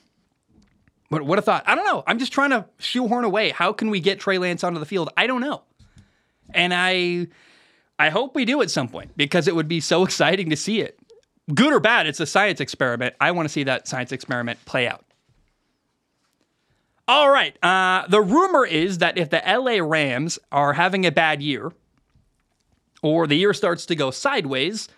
But 1.09 1.23
what 1.23 1.39
a 1.39 1.41
thought. 1.41 1.63
I 1.65 1.75
don't 1.75 1.85
know. 1.85 2.03
I'm 2.05 2.19
just 2.19 2.33
trying 2.33 2.49
to 2.49 2.65
shoehorn 2.79 3.23
away. 3.23 3.51
How 3.51 3.71
can 3.71 3.89
we 3.89 3.99
get 3.99 4.19
Trey 4.19 4.37
Lance 4.37 4.63
onto 4.63 4.79
the 4.79 4.85
field? 4.85 5.09
I 5.15 5.27
don't 5.27 5.41
know. 5.41 5.63
And 6.53 6.73
I 6.73 7.27
I 7.99 8.09
hope 8.09 8.35
we 8.35 8.45
do 8.45 8.61
at 8.61 8.69
some 8.69 8.87
point 8.87 9.11
because 9.15 9.47
it 9.47 9.55
would 9.55 9.67
be 9.67 9.79
so 9.79 10.03
exciting 10.05 10.49
to 10.49 10.55
see 10.55 10.81
it. 10.81 10.99
Good 11.53 11.71
or 11.71 11.79
bad, 11.79 12.07
it's 12.07 12.19
a 12.19 12.25
science 12.25 12.59
experiment. 12.59 13.15
I 13.21 13.31
want 13.31 13.47
to 13.47 13.51
see 13.51 13.63
that 13.63 13.87
science 13.87 14.11
experiment 14.11 14.63
play 14.65 14.87
out. 14.87 15.05
All 17.07 17.29
right. 17.29 17.55
Uh, 17.63 18.05
the 18.07 18.21
rumor 18.21 18.65
is 18.65 18.97
that 18.97 19.17
if 19.17 19.29
the 19.29 19.41
LA 19.45 19.81
Rams 19.81 20.39
are 20.51 20.73
having 20.73 21.05
a 21.05 21.11
bad 21.11 21.41
year 21.41 21.71
or 23.01 23.27
the 23.27 23.35
year 23.35 23.53
starts 23.53 23.85
to 23.85 23.95
go 23.95 24.11
sideways, 24.11 24.89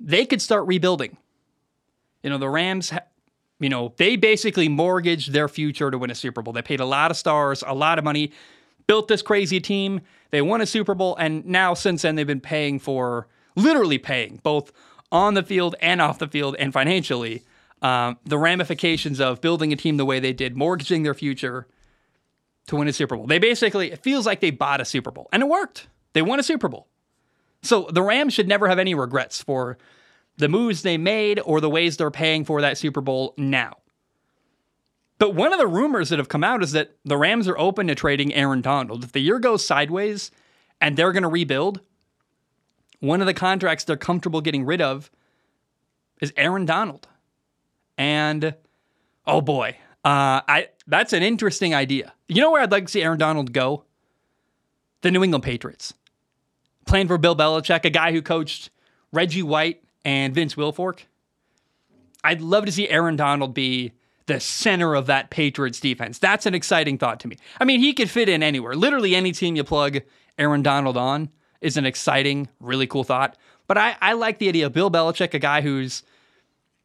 they 0.00 0.24
could 0.24 0.40
start 0.40 0.66
rebuilding. 0.66 1.18
You 2.22 2.30
know, 2.30 2.38
the 2.38 2.48
Rams 2.48 2.90
you 3.60 3.68
know, 3.68 3.94
they 3.96 4.16
basically 4.16 4.68
mortgaged 4.68 5.32
their 5.32 5.48
future 5.48 5.90
to 5.90 5.98
win 5.98 6.10
a 6.10 6.14
Super 6.14 6.42
Bowl. 6.42 6.52
They 6.52 6.62
paid 6.62 6.80
a 6.80 6.84
lot 6.84 7.10
of 7.10 7.16
stars, 7.16 7.62
a 7.66 7.74
lot 7.74 7.98
of 7.98 8.04
money, 8.04 8.32
built 8.86 9.08
this 9.08 9.22
crazy 9.22 9.60
team. 9.60 10.00
They 10.30 10.42
won 10.42 10.60
a 10.60 10.66
Super 10.66 10.94
Bowl, 10.94 11.16
and 11.16 11.44
now 11.46 11.74
since 11.74 12.02
then 12.02 12.16
they've 12.16 12.26
been 12.26 12.40
paying 12.40 12.78
for, 12.78 13.28
literally 13.56 13.98
paying, 13.98 14.40
both 14.42 14.72
on 15.12 15.34
the 15.34 15.42
field 15.42 15.76
and 15.80 16.00
off 16.00 16.18
the 16.18 16.26
field 16.26 16.56
and 16.58 16.72
financially, 16.72 17.44
um, 17.82 18.18
the 18.24 18.38
ramifications 18.38 19.20
of 19.20 19.40
building 19.40 19.72
a 19.72 19.76
team 19.76 19.96
the 19.96 20.04
way 20.04 20.18
they 20.18 20.32
did, 20.32 20.56
mortgaging 20.56 21.04
their 21.04 21.14
future 21.14 21.68
to 22.66 22.76
win 22.76 22.88
a 22.88 22.92
Super 22.92 23.16
Bowl. 23.16 23.26
They 23.26 23.38
basically, 23.38 23.92
it 23.92 24.02
feels 24.02 24.26
like 24.26 24.40
they 24.40 24.50
bought 24.50 24.80
a 24.80 24.84
Super 24.84 25.10
Bowl, 25.10 25.28
and 25.32 25.42
it 25.42 25.48
worked. 25.48 25.88
They 26.14 26.22
won 26.22 26.40
a 26.40 26.42
Super 26.42 26.68
Bowl. 26.68 26.88
So 27.62 27.88
the 27.90 28.02
Rams 28.02 28.34
should 28.34 28.48
never 28.48 28.68
have 28.68 28.78
any 28.78 28.94
regrets 28.94 29.42
for 29.42 29.78
the 30.36 30.48
moves 30.48 30.82
they 30.82 30.98
made 30.98 31.40
or 31.44 31.60
the 31.60 31.70
ways 31.70 31.96
they're 31.96 32.10
paying 32.10 32.44
for 32.44 32.60
that 32.60 32.78
Super 32.78 33.00
Bowl 33.00 33.34
now. 33.36 33.76
But 35.18 35.34
one 35.34 35.52
of 35.52 35.58
the 35.58 35.66
rumors 35.66 36.08
that 36.08 36.18
have 36.18 36.28
come 36.28 36.44
out 36.44 36.62
is 36.62 36.72
that 36.72 36.96
the 37.04 37.16
Rams 37.16 37.46
are 37.48 37.56
open 37.56 37.86
to 37.86 37.94
trading 37.94 38.34
Aaron 38.34 38.60
Donald. 38.60 39.04
If 39.04 39.12
the 39.12 39.20
year 39.20 39.38
goes 39.38 39.64
sideways 39.64 40.30
and 40.80 40.96
they're 40.96 41.12
going 41.12 41.22
to 41.22 41.28
rebuild, 41.28 41.80
one 42.98 43.20
of 43.20 43.26
the 43.26 43.34
contracts 43.34 43.84
they're 43.84 43.96
comfortable 43.96 44.40
getting 44.40 44.64
rid 44.64 44.80
of 44.80 45.10
is 46.20 46.32
Aaron 46.36 46.64
Donald. 46.64 47.06
And 47.96 48.54
oh 49.26 49.40
boy, 49.40 49.76
uh, 50.04 50.42
I 50.48 50.68
that's 50.86 51.12
an 51.12 51.22
interesting 51.22 51.74
idea. 51.74 52.12
You 52.28 52.40
know 52.40 52.50
where 52.50 52.62
I'd 52.62 52.72
like 52.72 52.86
to 52.86 52.90
see 52.90 53.02
Aaron 53.02 53.18
Donald 53.18 53.52
go? 53.52 53.84
The 55.02 55.10
New 55.10 55.22
England 55.22 55.44
Patriots. 55.44 55.94
Playing 56.86 57.08
for 57.08 57.18
Bill 57.18 57.36
Belichick, 57.36 57.84
a 57.84 57.90
guy 57.90 58.12
who 58.12 58.20
coached 58.20 58.70
Reggie 59.12 59.42
White 59.42 59.83
and 60.04 60.34
Vince 60.34 60.54
Wilfork. 60.54 61.00
I'd 62.22 62.40
love 62.40 62.66
to 62.66 62.72
see 62.72 62.88
Aaron 62.88 63.16
Donald 63.16 63.54
be 63.54 63.92
the 64.26 64.40
center 64.40 64.94
of 64.94 65.06
that 65.06 65.30
Patriots 65.30 65.80
defense. 65.80 66.18
That's 66.18 66.46
an 66.46 66.54
exciting 66.54 66.96
thought 66.98 67.20
to 67.20 67.28
me. 67.28 67.36
I 67.60 67.64
mean, 67.64 67.80
he 67.80 67.92
could 67.92 68.10
fit 68.10 68.28
in 68.28 68.42
anywhere. 68.42 68.74
Literally 68.74 69.14
any 69.14 69.32
team 69.32 69.56
you 69.56 69.64
plug 69.64 70.00
Aaron 70.38 70.62
Donald 70.62 70.96
on 70.96 71.28
is 71.60 71.76
an 71.76 71.84
exciting, 71.84 72.48
really 72.60 72.86
cool 72.86 73.04
thought. 73.04 73.36
But 73.66 73.78
I, 73.78 73.96
I 74.00 74.12
like 74.14 74.38
the 74.38 74.48
idea 74.48 74.66
of 74.66 74.72
Bill 74.72 74.90
Belichick, 74.90 75.34
a 75.34 75.38
guy 75.38 75.60
who's 75.60 76.02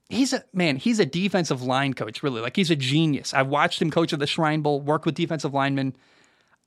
he's 0.09 0.33
a 0.33 0.43
man, 0.53 0.77
he's 0.77 0.99
a 0.99 1.05
defensive 1.05 1.61
line 1.61 1.93
coach, 1.93 2.23
really. 2.23 2.41
Like 2.41 2.55
he's 2.55 2.71
a 2.71 2.75
genius. 2.75 3.33
I've 3.33 3.47
watched 3.47 3.81
him 3.81 3.91
coach 3.91 4.11
at 4.11 4.19
the 4.19 4.27
Shrine 4.27 4.61
Bowl, 4.61 4.81
work 4.81 5.05
with 5.05 5.15
defensive 5.15 5.53
linemen. 5.53 5.95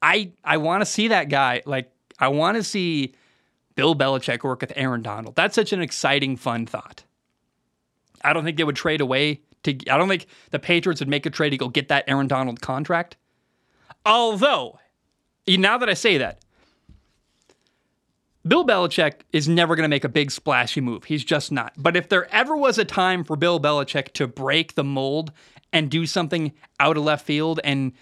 I 0.01 0.33
I 0.45 0.57
want 0.59 0.81
to 0.83 0.87
see 0.87 1.09
that 1.09 1.29
guy. 1.29 1.63
Like 1.67 1.91
I 2.19 2.29
want 2.29 2.57
to 2.57 2.63
see 2.63 3.15
Bill 3.75 3.95
Belichick 3.95 4.43
work 4.43 4.61
with 4.61 4.73
Aaron 4.77 5.03
Donald. 5.03 5.35
That's 5.37 5.55
such 5.55 5.73
an 5.73 5.83
exciting, 5.83 6.37
fun 6.37 6.67
thought. 6.67 7.05
I 8.25 8.33
don't 8.33 8.45
think 8.45 8.57
they 8.57 8.65
would 8.65 8.77
trade 8.77 9.01
away 9.01 9.41
to. 9.65 9.71
I 9.91 9.99
don't 9.99 10.09
think 10.09 10.27
the 10.51 10.59
Patriots 10.59 11.01
would 11.01 11.09
make 11.09 11.27
a 11.27 11.31
trade 11.31 11.51
to 11.51 11.57
go 11.57 11.69
get 11.69 11.89
that 11.89 12.05
Aaron 12.07 12.29
Donald 12.29 12.61
contract. 12.61 13.17
Although, 14.05 14.79
Now 15.47 15.79
that 15.79 15.89
I 15.89 15.95
say 15.95 16.19
that, 16.19 16.41
Bill 18.47 18.67
Belichick 18.67 19.21
is 19.33 19.49
never 19.49 19.77
going 19.77 19.85
to 19.85 19.89
make 19.89 20.05
a 20.05 20.09
big 20.09 20.31
splashy 20.31 20.81
move. 20.81 21.05
He's 21.05 21.25
just 21.25 21.53
not. 21.53 21.73
But 21.77 21.97
if 21.97 22.09
there 22.09 22.33
ever 22.35 22.57
was 22.57 22.79
a 22.79 22.85
time 22.85 23.23
for 23.23 23.37
Bill 23.37 23.61
Belichick 23.61 24.13
to 24.15 24.27
break 24.27 24.75
the 24.75 24.85
mold 24.85 25.33
and 25.73 25.91
do 25.91 26.07
something 26.07 26.53
out 26.81 26.97
of 26.97 27.05
left 27.05 27.25
field 27.25 27.61
and 27.63 27.93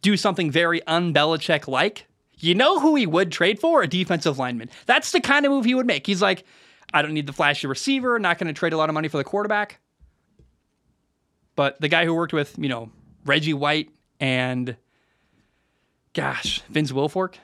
do 0.00 0.16
something 0.16 0.50
very 0.50 0.82
un 0.86 1.12
Belichick 1.12 1.68
like, 1.68 2.06
you 2.40 2.54
know 2.54 2.80
who 2.80 2.94
he 2.94 3.06
would 3.06 3.32
trade 3.32 3.58
for? 3.58 3.82
A 3.82 3.88
defensive 3.88 4.38
lineman. 4.38 4.70
That's 4.86 5.12
the 5.12 5.20
kind 5.20 5.44
of 5.46 5.52
move 5.52 5.64
he 5.64 5.74
would 5.74 5.86
make. 5.86 6.06
He's 6.06 6.22
like, 6.22 6.44
I 6.92 7.02
don't 7.02 7.14
need 7.14 7.26
the 7.26 7.32
flashy 7.32 7.66
receiver, 7.66 8.18
not 8.18 8.38
going 8.38 8.46
to 8.46 8.52
trade 8.52 8.72
a 8.72 8.76
lot 8.76 8.88
of 8.88 8.94
money 8.94 9.08
for 9.08 9.18
the 9.18 9.24
quarterback. 9.24 9.80
But 11.56 11.80
the 11.80 11.88
guy 11.88 12.04
who 12.04 12.14
worked 12.14 12.32
with, 12.32 12.56
you 12.58 12.68
know, 12.68 12.90
Reggie 13.24 13.54
White 13.54 13.90
and, 14.20 14.76
gosh, 16.14 16.62
Vince 16.70 16.92
Wilfork, 16.92 17.34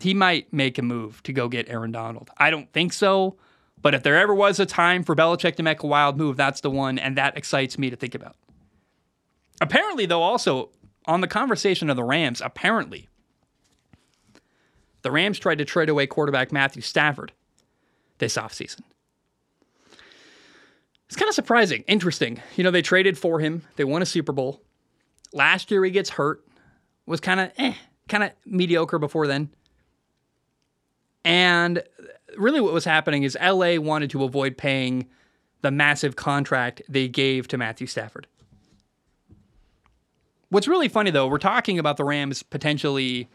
he 0.00 0.14
might 0.14 0.52
make 0.52 0.78
a 0.78 0.82
move 0.82 1.22
to 1.24 1.32
go 1.32 1.48
get 1.48 1.68
Aaron 1.68 1.92
Donald. 1.92 2.30
I 2.38 2.50
don't 2.50 2.72
think 2.72 2.92
so, 2.92 3.36
but 3.80 3.94
if 3.94 4.02
there 4.02 4.18
ever 4.18 4.34
was 4.34 4.58
a 4.58 4.66
time 4.66 5.04
for 5.04 5.14
Belichick 5.14 5.56
to 5.56 5.62
make 5.62 5.82
a 5.82 5.86
wild 5.86 6.16
move, 6.16 6.36
that's 6.36 6.60
the 6.60 6.70
one, 6.70 6.98
and 6.98 7.16
that 7.16 7.36
excites 7.36 7.78
me 7.78 7.90
to 7.90 7.96
think 7.96 8.14
about. 8.14 8.36
Apparently, 9.60 10.06
though, 10.06 10.22
also 10.22 10.70
on 11.06 11.20
the 11.20 11.28
conversation 11.28 11.90
of 11.90 11.96
the 11.96 12.04
Rams, 12.04 12.40
apparently, 12.40 13.08
the 15.02 15.10
Rams 15.10 15.38
tried 15.38 15.58
to 15.58 15.64
trade 15.64 15.88
away 15.88 16.06
quarterback 16.06 16.52
Matthew 16.52 16.82
Stafford 16.82 17.32
this 18.18 18.36
offseason. 18.36 18.80
It's 21.06 21.16
kind 21.16 21.28
of 21.28 21.34
surprising, 21.34 21.84
interesting. 21.86 22.40
You 22.56 22.64
know, 22.64 22.70
they 22.70 22.82
traded 22.82 23.18
for 23.18 23.38
him, 23.40 23.62
they 23.76 23.84
won 23.84 24.00
a 24.00 24.06
Super 24.06 24.32
Bowl. 24.32 24.62
Last 25.32 25.70
year, 25.70 25.84
he 25.84 25.90
gets 25.90 26.10
hurt, 26.10 26.42
was 27.06 27.20
kind 27.20 27.40
of 27.40 27.52
eh, 27.58 27.74
kind 28.08 28.24
of 28.24 28.30
mediocre 28.46 28.98
before 28.98 29.26
then. 29.26 29.50
And 31.24 31.82
really, 32.36 32.60
what 32.60 32.72
was 32.72 32.84
happening 32.84 33.24
is 33.24 33.36
LA 33.40 33.76
wanted 33.76 34.10
to 34.10 34.24
avoid 34.24 34.56
paying 34.56 35.06
the 35.62 35.70
massive 35.70 36.16
contract 36.16 36.82
they 36.88 37.08
gave 37.08 37.46
to 37.48 37.58
Matthew 37.58 37.86
Stafford. 37.86 38.26
What's 40.48 40.68
really 40.68 40.88
funny, 40.88 41.10
though, 41.10 41.28
we're 41.28 41.38
talking 41.38 41.78
about 41.78 41.96
the 41.96 42.04
Rams 42.04 42.42
potentially 42.42 43.28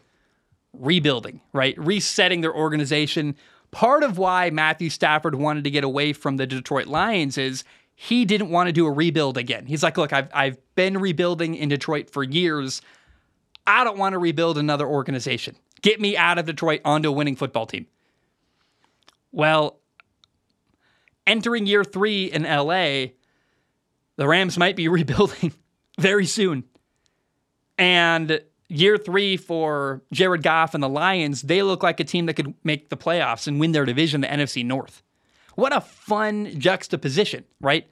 rebuilding, 0.72 1.40
right? 1.52 1.76
Resetting 1.78 2.40
their 2.40 2.54
organization. 2.54 3.36
Part 3.70 4.02
of 4.02 4.18
why 4.18 4.50
Matthew 4.50 4.90
Stafford 4.90 5.34
wanted 5.34 5.64
to 5.64 5.70
get 5.70 5.84
away 5.84 6.12
from 6.12 6.36
the 6.36 6.46
Detroit 6.46 6.86
Lions 6.86 7.36
is 7.38 7.64
he 7.94 8.24
didn't 8.24 8.50
want 8.50 8.68
to 8.68 8.72
do 8.72 8.86
a 8.86 8.92
rebuild 8.92 9.36
again. 9.36 9.66
He's 9.66 9.82
like, 9.82 9.98
look, 9.98 10.12
I've, 10.12 10.28
I've 10.32 10.58
been 10.74 10.98
rebuilding 10.98 11.54
in 11.54 11.68
Detroit 11.68 12.10
for 12.10 12.22
years. 12.22 12.80
I 13.66 13.84
don't 13.84 13.98
want 13.98 14.12
to 14.12 14.18
rebuild 14.18 14.56
another 14.56 14.86
organization. 14.86 15.56
Get 15.82 16.00
me 16.00 16.16
out 16.16 16.38
of 16.38 16.46
Detroit 16.46 16.80
onto 16.84 17.08
a 17.08 17.12
winning 17.12 17.36
football 17.36 17.66
team. 17.66 17.86
Well, 19.32 19.78
entering 21.26 21.66
year 21.66 21.84
three 21.84 22.26
in 22.26 22.44
LA, 22.44 23.12
the 24.16 24.26
Rams 24.26 24.56
might 24.58 24.76
be 24.76 24.88
rebuilding 24.88 25.52
very 25.98 26.26
soon. 26.26 26.64
And 27.76 28.40
year 28.68 28.98
three 28.98 29.36
for 29.36 30.02
Jared 30.12 30.42
Goff 30.42 30.74
and 30.74 30.82
the 30.82 30.88
Lions, 30.88 31.42
they 31.42 31.62
look 31.62 31.82
like 31.82 32.00
a 32.00 32.04
team 32.04 32.26
that 32.26 32.34
could 32.34 32.54
make 32.64 32.90
the 32.90 32.96
playoffs 32.96 33.46
and 33.46 33.58
win 33.58 33.72
their 33.72 33.84
division, 33.84 34.20
the 34.20 34.26
NFC 34.26 34.64
North. 34.64 35.02
What 35.54 35.74
a 35.74 35.80
fun 35.80 36.58
juxtaposition, 36.58 37.44
right? 37.60 37.88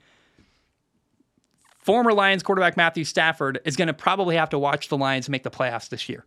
Former 1.79 2.13
Lions 2.13 2.43
quarterback 2.43 2.77
Matthew 2.77 3.03
Stafford 3.03 3.59
is 3.65 3.75
going 3.75 3.87
to 3.87 3.93
probably 3.93 4.35
have 4.35 4.49
to 4.49 4.59
watch 4.59 4.89
the 4.89 4.97
Lions 4.97 5.29
make 5.29 5.43
the 5.43 5.51
playoffs 5.51 5.89
this 5.89 6.09
year. 6.09 6.25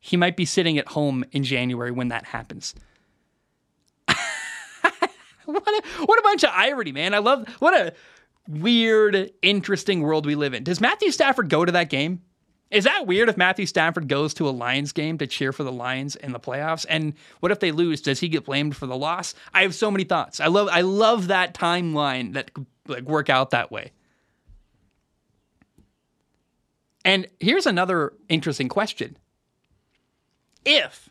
He 0.00 0.16
might 0.16 0.36
be 0.36 0.44
sitting 0.44 0.78
at 0.78 0.88
home 0.88 1.24
in 1.30 1.44
January 1.44 1.92
when 1.92 2.08
that 2.08 2.24
happens. 2.26 2.74
what, 5.44 5.68
a, 5.68 5.82
what 6.04 6.18
a 6.18 6.22
bunch 6.22 6.42
of 6.42 6.50
irony, 6.52 6.92
man. 6.92 7.14
I 7.14 7.18
love 7.18 7.48
what 7.60 7.74
a 7.74 7.92
weird, 8.48 9.30
interesting 9.42 10.02
world 10.02 10.26
we 10.26 10.34
live 10.34 10.54
in. 10.54 10.64
Does 10.64 10.80
Matthew 10.80 11.12
Stafford 11.12 11.48
go 11.48 11.64
to 11.64 11.72
that 11.72 11.88
game? 11.88 12.22
Is 12.72 12.84
that 12.84 13.06
weird 13.06 13.28
if 13.28 13.36
Matthew 13.36 13.66
Stafford 13.66 14.08
goes 14.08 14.32
to 14.34 14.48
a 14.48 14.50
Lions 14.50 14.92
game 14.92 15.18
to 15.18 15.26
cheer 15.26 15.52
for 15.52 15.62
the 15.62 15.70
Lions 15.70 16.16
in 16.16 16.32
the 16.32 16.40
playoffs? 16.40 16.86
And 16.88 17.12
what 17.40 17.52
if 17.52 17.60
they 17.60 17.70
lose? 17.70 18.00
Does 18.00 18.20
he 18.20 18.28
get 18.28 18.46
blamed 18.46 18.74
for 18.74 18.86
the 18.86 18.96
loss? 18.96 19.34
I 19.52 19.62
have 19.62 19.74
so 19.74 19.90
many 19.90 20.04
thoughts. 20.04 20.40
I 20.40 20.46
love 20.46 20.68
I 20.72 20.80
love 20.80 21.28
that 21.28 21.52
timeline 21.52 22.32
that 22.32 22.50
like 22.88 23.04
work 23.04 23.28
out 23.28 23.50
that 23.50 23.70
way. 23.70 23.92
And 27.04 27.26
here's 27.40 27.66
another 27.66 28.14
interesting 28.28 28.68
question 28.68 29.18
if 30.64 31.10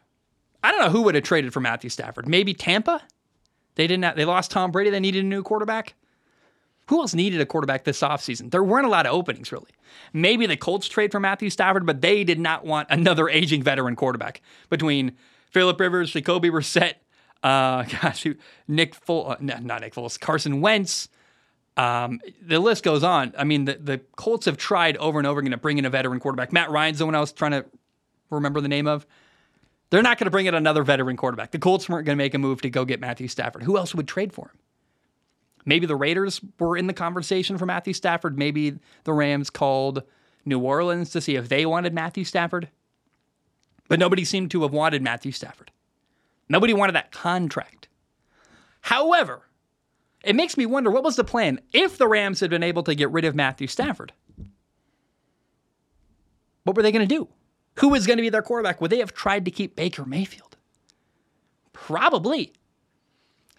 I 0.63 0.71
don't 0.71 0.81
know 0.81 0.89
who 0.89 1.03
would 1.03 1.15
have 1.15 1.23
traded 1.23 1.53
for 1.53 1.59
Matthew 1.59 1.89
Stafford. 1.91 2.27
Maybe 2.27 2.55
Tampa. 2.55 3.01
They 3.75 3.87
didn't. 3.87 4.03
Have, 4.03 4.15
they 4.15 4.25
lost 4.25 4.51
Tom 4.51 4.71
Brady. 4.71 4.89
They 4.89 4.99
needed 4.99 5.23
a 5.23 5.27
new 5.27 5.43
quarterback. 5.43 5.93
Who 6.87 6.99
else 6.99 7.13
needed 7.13 7.39
a 7.41 7.45
quarterback 7.45 7.83
this 7.83 8.01
offseason? 8.01 8.51
There 8.51 8.63
weren't 8.63 8.85
a 8.85 8.89
lot 8.89 9.05
of 9.05 9.13
openings, 9.13 9.51
really. 9.51 9.71
Maybe 10.13 10.45
the 10.45 10.57
Colts 10.57 10.87
trade 10.87 11.11
for 11.11 11.19
Matthew 11.19 11.49
Stafford, 11.49 11.85
but 11.85 12.01
they 12.01 12.23
did 12.23 12.39
not 12.39 12.65
want 12.65 12.87
another 12.91 13.29
aging 13.29 13.63
veteran 13.63 13.95
quarterback 13.95 14.41
between 14.69 15.13
Philip 15.51 15.79
Rivers, 15.79 16.11
Jacoby 16.11 16.49
Brissett, 16.49 16.95
uh, 17.43 17.83
gosh, 18.01 18.25
Nick 18.67 18.95
Foles, 19.05 19.31
uh, 19.31 19.35
not 19.39 19.81
Nick 19.81 19.93
Foles, 19.93 20.19
Carson 20.19 20.61
Wentz. 20.61 21.09
Um, 21.77 22.19
the 22.41 22.59
list 22.59 22.83
goes 22.83 23.03
on. 23.03 23.33
I 23.37 23.43
mean, 23.43 23.65
the, 23.65 23.75
the 23.75 23.97
Colts 24.17 24.45
have 24.45 24.57
tried 24.57 24.97
over 24.97 25.17
and 25.19 25.27
over 25.27 25.39
again 25.39 25.51
to 25.51 25.57
bring 25.57 25.77
in 25.77 25.85
a 25.85 25.89
veteran 25.89 26.19
quarterback. 26.19 26.51
Matt 26.51 26.69
Ryan's 26.69 26.99
the 26.99 27.05
one 27.05 27.15
I 27.15 27.19
was 27.19 27.31
trying 27.31 27.51
to 27.51 27.65
remember 28.29 28.61
the 28.61 28.67
name 28.67 28.87
of. 28.87 29.07
They're 29.89 30.01
not 30.01 30.17
going 30.17 30.25
to 30.25 30.31
bring 30.31 30.45
in 30.45 30.55
another 30.55 30.83
veteran 30.83 31.17
quarterback. 31.17 31.51
The 31.51 31.59
Colts 31.59 31.89
weren't 31.89 32.05
going 32.05 32.17
to 32.17 32.23
make 32.23 32.33
a 32.33 32.37
move 32.37 32.61
to 32.61 32.69
go 32.69 32.85
get 32.85 32.99
Matthew 32.99 33.27
Stafford. 33.27 33.63
Who 33.63 33.77
else 33.77 33.93
would 33.93 34.07
trade 34.07 34.33
for 34.33 34.45
him? 34.45 34.57
Maybe 35.65 35.85
the 35.85 35.95
Raiders 35.95 36.41
were 36.59 36.77
in 36.77 36.87
the 36.87 36.93
conversation 36.93 37.57
for 37.57 37.65
Matthew 37.65 37.93
Stafford. 37.93 38.37
Maybe 38.37 38.79
the 39.03 39.13
Rams 39.13 39.49
called 39.49 40.03
New 40.45 40.59
Orleans 40.59 41.11
to 41.11 41.21
see 41.21 41.35
if 41.35 41.49
they 41.49 41.65
wanted 41.65 41.93
Matthew 41.93 42.23
Stafford. 42.23 42.69
But 43.87 43.99
nobody 43.99 44.25
seemed 44.25 44.51
to 44.51 44.61
have 44.63 44.71
wanted 44.71 45.01
Matthew 45.01 45.31
Stafford. 45.31 45.71
Nobody 46.49 46.73
wanted 46.73 46.93
that 46.93 47.11
contract. 47.11 47.87
However, 48.81 49.43
it 50.23 50.35
makes 50.35 50.57
me 50.57 50.65
wonder 50.65 50.89
what 50.89 51.03
was 51.03 51.15
the 51.15 51.23
plan 51.23 51.59
if 51.73 51.97
the 51.97 52.07
Rams 52.07 52.39
had 52.39 52.49
been 52.49 52.63
able 52.63 52.83
to 52.83 52.95
get 52.95 53.11
rid 53.11 53.25
of 53.25 53.35
Matthew 53.35 53.67
Stafford? 53.67 54.13
What 56.63 56.75
were 56.75 56.83
they 56.83 56.91
going 56.91 57.07
to 57.07 57.15
do? 57.15 57.27
Who 57.75 57.89
was 57.89 58.05
going 58.05 58.17
to 58.17 58.21
be 58.21 58.29
their 58.29 58.41
quarterback? 58.41 58.81
Would 58.81 58.91
they 58.91 58.99
have 58.99 59.13
tried 59.13 59.45
to 59.45 59.51
keep 59.51 59.75
Baker 59.75 60.05
Mayfield? 60.05 60.57
Probably. 61.73 62.53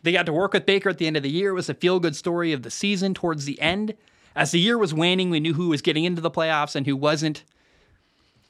They 0.02 0.12
got 0.12 0.26
to 0.26 0.32
work 0.32 0.52
with 0.52 0.66
Baker 0.66 0.88
at 0.88 0.98
the 0.98 1.06
end 1.06 1.16
of 1.16 1.22
the 1.22 1.30
year. 1.30 1.50
It 1.50 1.54
was 1.54 1.68
a 1.68 1.74
feel 1.74 2.00
good 2.00 2.16
story 2.16 2.52
of 2.52 2.62
the 2.62 2.70
season 2.70 3.14
towards 3.14 3.44
the 3.44 3.60
end. 3.60 3.94
As 4.34 4.50
the 4.50 4.60
year 4.60 4.78
was 4.78 4.94
waning, 4.94 5.30
we 5.30 5.40
knew 5.40 5.54
who 5.54 5.68
was 5.68 5.82
getting 5.82 6.04
into 6.04 6.20
the 6.20 6.30
playoffs 6.30 6.74
and 6.74 6.86
who 6.86 6.96
wasn't. 6.96 7.44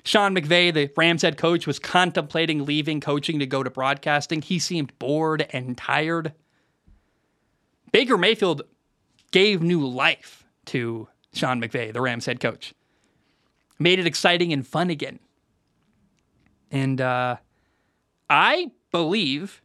Sean 0.05 0.35
McVay, 0.35 0.73
the 0.73 0.91
Rams 0.97 1.23
head 1.23 1.37
coach, 1.37 1.67
was 1.67 1.79
contemplating 1.79 2.65
leaving 2.65 3.01
coaching 3.01 3.39
to 3.39 3.47
go 3.47 3.63
to 3.63 3.71
broadcasting. 3.71 4.43
He 4.43 4.59
seemed 4.59 4.99
bored 4.99 5.47
and 5.51 5.77
tired. 5.77 6.33
Baker 7.93 8.17
Mayfield 8.17 8.63
gave 9.31 9.63
new 9.63 9.87
life 9.87 10.45
to 10.67 11.09
Sean 11.35 11.61
McVay, 11.61 11.93
the 11.93 12.01
Rams 12.01 12.27
head 12.27 12.41
coach. 12.41 12.75
Made 13.79 13.99
it 13.99 14.07
exciting 14.07 14.53
and 14.53 14.67
fun 14.67 14.91
again. 14.91 15.19
And 16.71 17.01
uh, 17.01 17.37
I 18.29 18.71
believe 18.91 19.62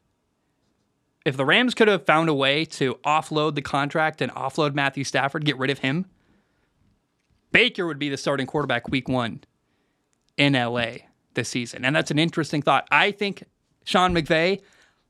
if 1.27 1.35
the 1.35 1.43
Rams 1.43 1.73
could 1.73 1.89
have 1.89 2.05
found 2.05 2.29
a 2.29 2.33
way 2.33 2.63
to 2.63 2.95
offload 3.05 3.55
the 3.55 3.61
contract 3.61 4.21
and 4.21 4.31
offload 4.31 4.73
Matthew 4.73 5.03
Stafford, 5.03 5.43
get 5.43 5.57
rid 5.57 5.69
of 5.69 5.79
him, 5.79 6.05
Baker 7.51 7.85
would 7.85 7.99
be 7.99 8.07
the 8.07 8.15
starting 8.15 8.47
quarterback 8.47 8.87
week 8.87 9.09
one 9.09 9.41
in 10.37 10.53
LA 10.53 10.91
this 11.33 11.49
season. 11.49 11.83
And 11.83 11.93
that's 11.93 12.11
an 12.11 12.17
interesting 12.17 12.61
thought. 12.61 12.87
I 12.91 13.11
think 13.11 13.43
Sean 13.83 14.15
McVay 14.15 14.61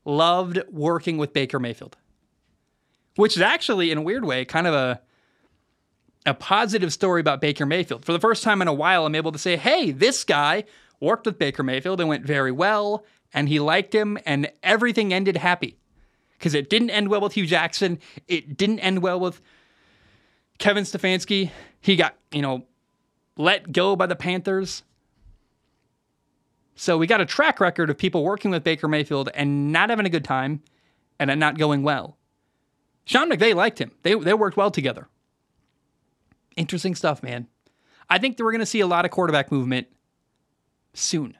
loved 0.04 0.58
working 0.72 1.18
with 1.18 1.32
Baker 1.32 1.60
Mayfield, 1.60 1.96
which 3.14 3.36
is 3.36 3.42
actually, 3.42 3.92
in 3.92 3.98
a 3.98 4.02
weird 4.02 4.24
way, 4.24 4.44
kind 4.44 4.66
of 4.66 4.74
a 4.74 5.00
a 6.26 6.34
positive 6.34 6.92
story 6.92 7.20
about 7.20 7.40
Baker 7.40 7.64
Mayfield. 7.64 8.04
For 8.04 8.12
the 8.12 8.18
first 8.18 8.42
time 8.42 8.60
in 8.60 8.66
a 8.66 8.72
while, 8.72 9.06
I'm 9.06 9.14
able 9.14 9.32
to 9.32 9.38
say, 9.38 9.56
hey, 9.56 9.92
this 9.92 10.24
guy 10.24 10.64
worked 11.00 11.26
with 11.26 11.38
Baker 11.38 11.62
Mayfield 11.62 12.00
and 12.00 12.08
went 12.08 12.26
very 12.26 12.52
well, 12.52 13.04
and 13.32 13.48
he 13.48 13.60
liked 13.60 13.94
him, 13.94 14.18
and 14.26 14.50
everything 14.64 15.14
ended 15.14 15.36
happy. 15.36 15.78
Because 16.38 16.54
it 16.54 16.70
didn't 16.70 16.90
end 16.90 17.08
well 17.08 17.20
with 17.20 17.32
Hue 17.32 17.46
Jackson. 17.46 17.98
It 18.28 18.56
didn't 18.56 18.78
end 18.80 19.02
well 19.02 19.18
with 19.18 19.40
Kevin 20.58 20.84
Stefanski. 20.84 21.50
He 21.80 21.96
got, 21.96 22.14
you 22.30 22.42
know, 22.42 22.64
let 23.36 23.72
go 23.72 23.96
by 23.96 24.06
the 24.06 24.16
Panthers. 24.16 24.82
So 26.74 26.96
we 26.96 27.08
got 27.08 27.20
a 27.20 27.26
track 27.26 27.58
record 27.58 27.90
of 27.90 27.98
people 27.98 28.22
working 28.22 28.52
with 28.52 28.62
Baker 28.62 28.86
Mayfield 28.86 29.30
and 29.34 29.72
not 29.72 29.90
having 29.90 30.06
a 30.06 30.10
good 30.10 30.24
time 30.24 30.62
and 31.18 31.30
it 31.30 31.36
not 31.36 31.58
going 31.58 31.82
well. 31.82 32.16
Sean 33.04 33.30
McVay 33.30 33.54
liked 33.54 33.80
him. 33.80 33.90
They, 34.02 34.14
they 34.14 34.34
worked 34.34 34.56
well 34.56 34.70
together. 34.70 35.08
Interesting 36.56 36.94
stuff, 36.94 37.22
man. 37.22 37.48
I 38.10 38.18
think 38.18 38.36
that 38.36 38.44
we're 38.44 38.52
going 38.52 38.60
to 38.60 38.66
see 38.66 38.80
a 38.80 38.86
lot 38.86 39.04
of 39.04 39.10
quarterback 39.10 39.50
movement 39.50 39.88
soon. 40.94 41.36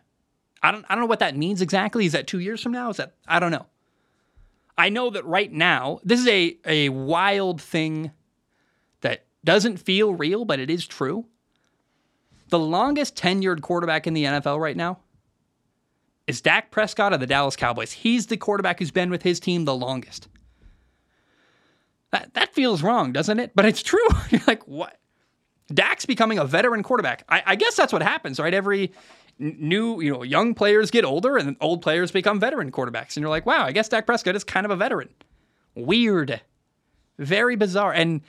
I 0.62 0.72
don't 0.72 0.84
I 0.88 0.94
don't 0.94 1.02
know 1.02 1.08
what 1.08 1.20
that 1.20 1.36
means 1.36 1.62
exactly. 1.62 2.06
Is 2.06 2.12
that 2.12 2.26
two 2.26 2.40
years 2.40 2.60
from 2.60 2.72
now? 2.72 2.90
Is 2.90 2.96
that 2.96 3.14
I 3.26 3.38
don't 3.38 3.52
know. 3.52 3.66
I 4.78 4.88
know 4.90 5.10
that 5.10 5.26
right 5.26 5.52
now, 5.52 5.98
this 6.04 6.20
is 6.20 6.28
a, 6.28 6.56
a 6.64 6.88
wild 6.90 7.60
thing 7.60 8.12
that 9.00 9.26
doesn't 9.44 9.78
feel 9.78 10.14
real, 10.14 10.44
but 10.44 10.60
it 10.60 10.70
is 10.70 10.86
true. 10.86 11.26
The 12.50 12.60
longest 12.60 13.16
tenured 13.16 13.60
quarterback 13.60 14.06
in 14.06 14.14
the 14.14 14.24
NFL 14.24 14.60
right 14.60 14.76
now 14.76 15.00
is 16.28 16.40
Dak 16.40 16.70
Prescott 16.70 17.12
of 17.12 17.18
the 17.20 17.26
Dallas 17.26 17.56
Cowboys. 17.56 17.90
He's 17.90 18.28
the 18.28 18.36
quarterback 18.36 18.78
who's 18.78 18.92
been 18.92 19.10
with 19.10 19.22
his 19.22 19.40
team 19.40 19.64
the 19.64 19.74
longest. 19.74 20.28
That, 22.12 22.32
that 22.34 22.54
feels 22.54 22.82
wrong, 22.82 23.12
doesn't 23.12 23.38
it? 23.38 23.52
But 23.54 23.66
it's 23.66 23.82
true. 23.82 24.06
You're 24.30 24.40
like, 24.46 24.66
what? 24.66 24.98
Dak's 25.74 26.06
becoming 26.06 26.38
a 26.38 26.44
veteran 26.44 26.82
quarterback. 26.82 27.24
I, 27.28 27.42
I 27.44 27.56
guess 27.56 27.74
that's 27.74 27.92
what 27.92 28.02
happens, 28.02 28.38
right? 28.38 28.54
Every 28.54 28.92
new, 29.38 30.00
you 30.00 30.12
know, 30.12 30.22
young 30.22 30.54
players 30.54 30.90
get 30.90 31.04
older 31.04 31.36
and 31.36 31.56
old 31.60 31.82
players 31.82 32.10
become 32.10 32.40
veteran 32.40 32.72
quarterbacks. 32.72 33.16
And 33.16 33.22
you're 33.22 33.30
like, 33.30 33.46
wow, 33.46 33.64
I 33.64 33.72
guess 33.72 33.88
Dak 33.88 34.06
Prescott 34.06 34.36
is 34.36 34.44
kind 34.44 34.64
of 34.64 34.70
a 34.70 34.76
veteran. 34.76 35.08
Weird. 35.74 36.40
Very 37.18 37.56
bizarre. 37.56 37.92
And 37.92 38.22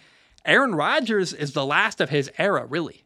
Aaron 0.45 0.75
Rodgers 0.75 1.33
is 1.33 1.53
the 1.53 1.65
last 1.65 2.01
of 2.01 2.09
his 2.09 2.31
era, 2.37 2.65
really. 2.65 3.03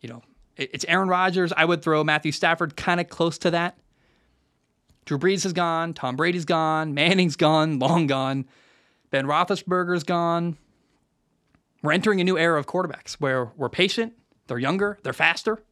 You 0.00 0.08
know, 0.08 0.22
it's 0.56 0.84
Aaron 0.88 1.08
Rodgers. 1.08 1.52
I 1.56 1.64
would 1.64 1.82
throw 1.82 2.02
Matthew 2.04 2.32
Stafford 2.32 2.76
kind 2.76 3.00
of 3.00 3.08
close 3.08 3.38
to 3.38 3.50
that. 3.50 3.78
Drew 5.04 5.18
Brees 5.18 5.44
is 5.44 5.52
gone. 5.52 5.94
Tom 5.94 6.16
Brady's 6.16 6.44
gone. 6.44 6.94
Manning's 6.94 7.36
gone. 7.36 7.78
Long 7.78 8.06
gone. 8.06 8.46
Ben 9.10 9.26
Roethlisberger's 9.26 10.04
gone. 10.04 10.56
We're 11.82 11.92
entering 11.92 12.20
a 12.20 12.24
new 12.24 12.38
era 12.38 12.58
of 12.58 12.66
quarterbacks 12.66 13.14
where 13.14 13.46
we're 13.56 13.68
patient, 13.68 14.14
they're 14.46 14.58
younger, 14.58 14.98
they're 15.02 15.12
faster. 15.12 15.62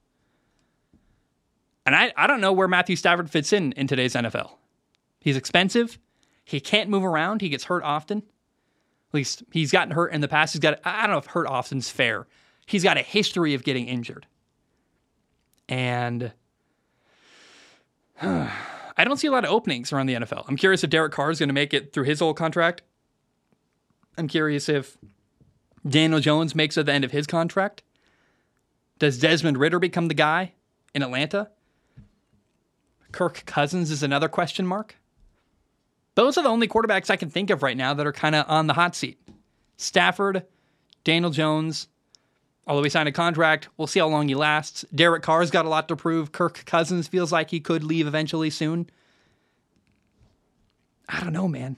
And 1.87 1.97
I, 1.97 2.12
I 2.16 2.27
don't 2.27 2.40
know 2.40 2.53
where 2.53 2.69
Matthew 2.69 2.97
Stafford 2.97 3.31
fits 3.31 3.53
in 3.53 3.73
in 3.73 3.87
today's 3.87 4.14
NFL. 4.14 4.51
He's 5.21 5.37
expensive. 5.37 5.99
He 6.45 6.61
can't 6.61 6.90
move 6.90 7.05
around. 7.05 7.40
He 7.40 7.49
gets 7.49 7.64
hurt 7.64 7.83
often. 7.83 8.19
At 8.19 9.14
least 9.14 9.43
he's 9.53 9.73
gotten 9.73 9.93
hurt 9.93 10.12
in 10.12 10.21
the 10.21 10.29
past. 10.29 10.53
He's 10.55 10.61
got, 10.61 10.81
I 10.85 11.03
don't 11.03 11.12
know 11.12 11.19
if 11.19 11.27
hurt 11.27 11.47
often's 11.47 11.90
fair. 11.90 12.27
He's 12.66 12.85
got 12.85 12.97
a 12.97 13.03
history 13.03 13.55
of 13.55 13.64
getting 13.64 13.88
injured. 13.88 14.27
And 15.69 16.33
I 18.23 19.05
don't 19.05 19.16
see 19.16 19.27
a 19.27 19.33
lot 19.33 19.45
of 19.45 19.51
openings 19.51 19.93
around 19.93 20.07
the 20.07 20.14
NFL. 20.14 20.45
I'm 20.49 20.57
curious 20.57 20.85
if 20.85 20.90
Derek 20.90 21.12
Carr 21.12 21.31
is 21.31 21.38
going 21.38 21.49
to 21.49 21.55
make 21.55 21.73
it 21.75 21.93
through 21.93 22.05
his 22.05 22.21
whole 22.21 22.35
contract. 22.35 22.83
I'm 24.19 24.29
curious 24.29 24.69
if 24.69 24.97
Daniel 25.88 26.21
Jones 26.21 26.55
makes 26.55 26.77
it 26.77 26.81
at 26.81 26.87
the 26.87 26.93
end 26.93 27.05
of 27.05 27.11
his 27.11 27.27
contract. 27.27 27.83
Does 28.99 29.19
Desmond 29.19 29.57
Ridder 29.57 29.79
become 29.79 30.09
the 30.09 30.14
guy 30.14 30.53
in 30.95 31.03
Atlanta? 31.03 31.51
Kirk 33.12 33.44
Cousins 33.46 33.90
is 33.90 34.03
another 34.03 34.29
question 34.29 34.66
mark. 34.66 34.96
Those 36.14 36.37
are 36.37 36.42
the 36.42 36.49
only 36.49 36.68
quarterbacks 36.68 37.11
I 37.11 37.16
can 37.16 37.31
think 37.31 37.51
of 37.51 37.62
right 37.62 37.77
now 37.77 37.94
that 37.94 38.07
are 38.07 38.12
kind 38.12 38.35
of 38.35 38.44
on 38.49 38.66
the 38.66 38.75
hot 38.75 38.94
seat. 38.94 39.18
Stafford, 39.77 40.44
Daniel 41.05 41.31
Jones, 41.31 41.88
although 42.66 42.83
he 42.83 42.90
signed 42.90 43.09
a 43.09 43.12
contract, 43.12 43.68
we'll 43.77 43.87
see 43.87 44.01
how 44.01 44.09
long 44.09 44.29
he 44.29 44.35
lasts. 44.35 44.85
Derek 44.94 45.23
Carr's 45.23 45.51
got 45.51 45.64
a 45.66 45.68
lot 45.68 45.88
to 45.88 45.96
prove. 45.96 46.33
Kirk 46.33 46.64
Cousins 46.66 47.09
feels 47.09 47.33
like 47.33 47.51
he 47.51 47.61
could 47.61 47.83
leave 47.83 48.07
eventually 48.07 48.51
soon. 48.51 48.90
I 51.09 51.20
don't 51.20 51.33
know, 51.33 51.49
man. 51.49 51.77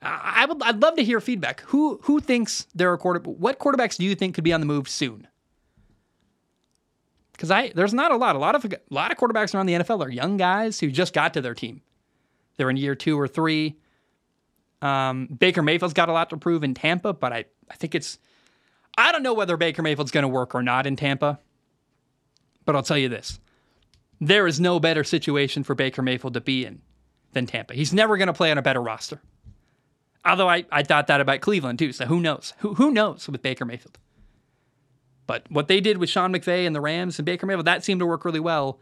I 0.00 0.46
would 0.46 0.62
I'd 0.62 0.80
love 0.80 0.96
to 0.96 1.04
hear 1.04 1.20
feedback. 1.20 1.62
Who 1.62 1.98
who 2.04 2.20
thinks 2.20 2.66
there 2.74 2.92
are 2.92 2.98
quarter 2.98 3.20
what 3.20 3.58
quarterbacks 3.58 3.96
do 3.96 4.04
you 4.04 4.14
think 4.14 4.34
could 4.34 4.44
be 4.44 4.52
on 4.52 4.60
the 4.60 4.66
move 4.66 4.88
soon? 4.88 5.26
Because 7.38 7.52
I 7.52 7.68
there's 7.68 7.94
not 7.94 8.10
a 8.10 8.16
lot. 8.16 8.34
A 8.34 8.38
lot 8.40 8.56
of 8.56 8.64
a 8.64 8.78
lot 8.90 9.12
of 9.12 9.16
quarterbacks 9.16 9.54
around 9.54 9.66
the 9.66 9.74
NFL 9.74 10.04
are 10.04 10.10
young 10.10 10.36
guys 10.36 10.80
who 10.80 10.90
just 10.90 11.14
got 11.14 11.34
to 11.34 11.40
their 11.40 11.54
team. 11.54 11.82
They're 12.56 12.68
in 12.68 12.76
year 12.76 12.96
two 12.96 13.18
or 13.18 13.28
three. 13.28 13.76
Um, 14.82 15.26
Baker 15.26 15.62
Mayfield's 15.62 15.94
got 15.94 16.08
a 16.08 16.12
lot 16.12 16.30
to 16.30 16.36
prove 16.36 16.64
in 16.64 16.74
Tampa, 16.74 17.12
but 17.12 17.32
I, 17.32 17.44
I 17.70 17.74
think 17.76 17.94
it's 17.94 18.18
I 18.96 19.12
don't 19.12 19.22
know 19.22 19.34
whether 19.34 19.56
Baker 19.56 19.82
Mayfield's 19.82 20.10
going 20.10 20.22
to 20.22 20.28
work 20.28 20.52
or 20.52 20.62
not 20.62 20.84
in 20.84 20.96
Tampa. 20.96 21.38
But 22.64 22.74
I'll 22.74 22.82
tell 22.82 22.98
you 22.98 23.08
this: 23.08 23.38
there 24.20 24.48
is 24.48 24.58
no 24.58 24.80
better 24.80 25.04
situation 25.04 25.62
for 25.62 25.76
Baker 25.76 26.02
Mayfield 26.02 26.34
to 26.34 26.40
be 26.40 26.64
in 26.64 26.82
than 27.34 27.46
Tampa. 27.46 27.74
He's 27.74 27.92
never 27.92 28.16
going 28.16 28.26
to 28.26 28.32
play 28.32 28.50
on 28.50 28.58
a 28.58 28.62
better 28.62 28.82
roster. 28.82 29.20
Although 30.24 30.48
I, 30.48 30.64
I 30.72 30.82
thought 30.82 31.06
that 31.06 31.20
about 31.20 31.40
Cleveland 31.40 31.78
too. 31.78 31.92
So 31.92 32.06
who 32.06 32.18
knows? 32.18 32.52
Who 32.58 32.74
who 32.74 32.90
knows 32.90 33.28
with 33.28 33.42
Baker 33.42 33.64
Mayfield? 33.64 33.96
But 35.28 35.44
what 35.50 35.68
they 35.68 35.80
did 35.80 35.98
with 35.98 36.08
Sean 36.08 36.32
McVay 36.32 36.66
and 36.66 36.74
the 36.74 36.80
Rams 36.80 37.18
and 37.18 37.26
Baker 37.26 37.44
Mayfield, 37.44 37.66
that 37.66 37.84
seemed 37.84 38.00
to 38.00 38.06
work 38.06 38.24
really 38.24 38.40
well. 38.40 38.80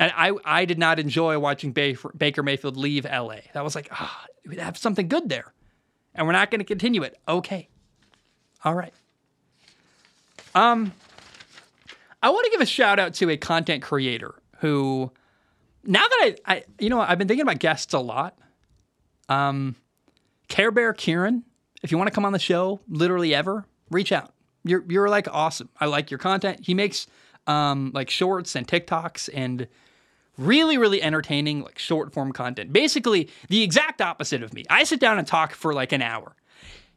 And 0.00 0.10
I, 0.16 0.32
I 0.42 0.64
did 0.64 0.78
not 0.78 0.98
enjoy 0.98 1.38
watching 1.38 1.72
Baker 1.72 2.42
Mayfield 2.42 2.78
leave 2.78 3.04
LA. 3.04 3.40
That 3.52 3.62
was 3.62 3.74
like, 3.74 3.88
ah, 3.92 4.24
oh, 4.26 4.48
we 4.48 4.56
have 4.56 4.78
something 4.78 5.06
good 5.06 5.28
there. 5.28 5.52
And 6.14 6.26
we're 6.26 6.32
not 6.32 6.50
going 6.50 6.60
to 6.60 6.64
continue 6.64 7.02
it. 7.02 7.18
Okay. 7.28 7.68
All 8.64 8.74
right. 8.74 8.94
Um, 10.54 10.94
I 12.22 12.30
want 12.30 12.46
to 12.46 12.50
give 12.50 12.62
a 12.62 12.66
shout 12.66 12.98
out 12.98 13.12
to 13.14 13.28
a 13.28 13.36
content 13.36 13.82
creator 13.82 14.34
who, 14.60 15.12
now 15.84 16.08
that 16.08 16.36
I, 16.46 16.54
I 16.54 16.64
you 16.78 16.88
know, 16.88 17.00
I've 17.00 17.18
been 17.18 17.28
thinking 17.28 17.42
about 17.42 17.58
guests 17.58 17.92
a 17.92 17.98
lot. 17.98 18.38
Um, 19.28 19.76
Care 20.48 20.70
Bear 20.70 20.94
Kieran, 20.94 21.44
if 21.82 21.92
you 21.92 21.98
want 21.98 22.08
to 22.08 22.14
come 22.14 22.24
on 22.24 22.32
the 22.32 22.38
show, 22.38 22.80
literally 22.88 23.34
ever, 23.34 23.66
reach 23.90 24.10
out. 24.10 24.32
You're 24.64 24.84
you're 24.88 25.08
like 25.08 25.26
awesome. 25.30 25.68
I 25.80 25.86
like 25.86 26.10
your 26.10 26.18
content. 26.18 26.60
He 26.62 26.74
makes 26.74 27.06
um, 27.46 27.90
like 27.94 28.10
shorts 28.10 28.54
and 28.54 28.66
TikToks 28.66 29.28
and 29.32 29.66
really 30.36 30.78
really 30.78 31.02
entertaining 31.02 31.62
like 31.62 31.78
short 31.78 32.12
form 32.12 32.32
content. 32.32 32.72
Basically 32.72 33.28
the 33.48 33.62
exact 33.62 34.00
opposite 34.00 34.42
of 34.42 34.54
me. 34.54 34.64
I 34.70 34.84
sit 34.84 35.00
down 35.00 35.18
and 35.18 35.26
talk 35.26 35.52
for 35.52 35.74
like 35.74 35.92
an 35.92 36.02
hour. 36.02 36.34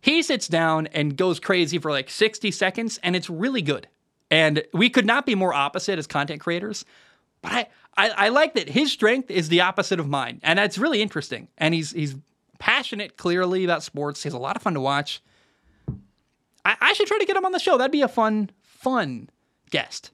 He 0.01 0.21
sits 0.21 0.47
down 0.47 0.87
and 0.87 1.15
goes 1.15 1.39
crazy 1.39 1.77
for 1.77 1.89
like 1.89 2.09
60 2.09 2.51
seconds 2.51 2.99
and 3.03 3.15
it's 3.15 3.29
really 3.29 3.61
good. 3.61 3.87
And 4.29 4.63
we 4.73 4.89
could 4.89 5.05
not 5.05 5.25
be 5.25 5.35
more 5.35 5.53
opposite 5.53 5.97
as 5.99 6.07
content 6.07 6.41
creators. 6.41 6.83
But 7.41 7.51
I, 7.51 7.67
I, 7.95 8.09
I 8.09 8.29
like 8.29 8.55
that 8.55 8.69
his 8.69 8.91
strength 8.91 9.29
is 9.29 9.49
the 9.49 9.61
opposite 9.61 9.99
of 9.99 10.09
mine. 10.09 10.39
And 10.43 10.57
that's 10.57 10.77
really 10.77 11.01
interesting. 11.01 11.47
And 11.57 11.73
he's 11.73 11.91
he's 11.91 12.15
passionate 12.59 13.17
clearly 13.17 13.63
about 13.63 13.83
sports. 13.83 14.23
He's 14.23 14.33
a 14.33 14.37
lot 14.37 14.55
of 14.55 14.61
fun 14.61 14.73
to 14.73 14.79
watch. 14.79 15.21
I, 16.65 16.75
I 16.79 16.93
should 16.93 17.07
try 17.07 17.17
to 17.17 17.25
get 17.25 17.35
him 17.35 17.45
on 17.45 17.51
the 17.51 17.59
show. 17.59 17.77
That'd 17.77 17.91
be 17.91 18.01
a 18.01 18.07
fun, 18.07 18.49
fun 18.61 19.29
guest. 19.69 20.11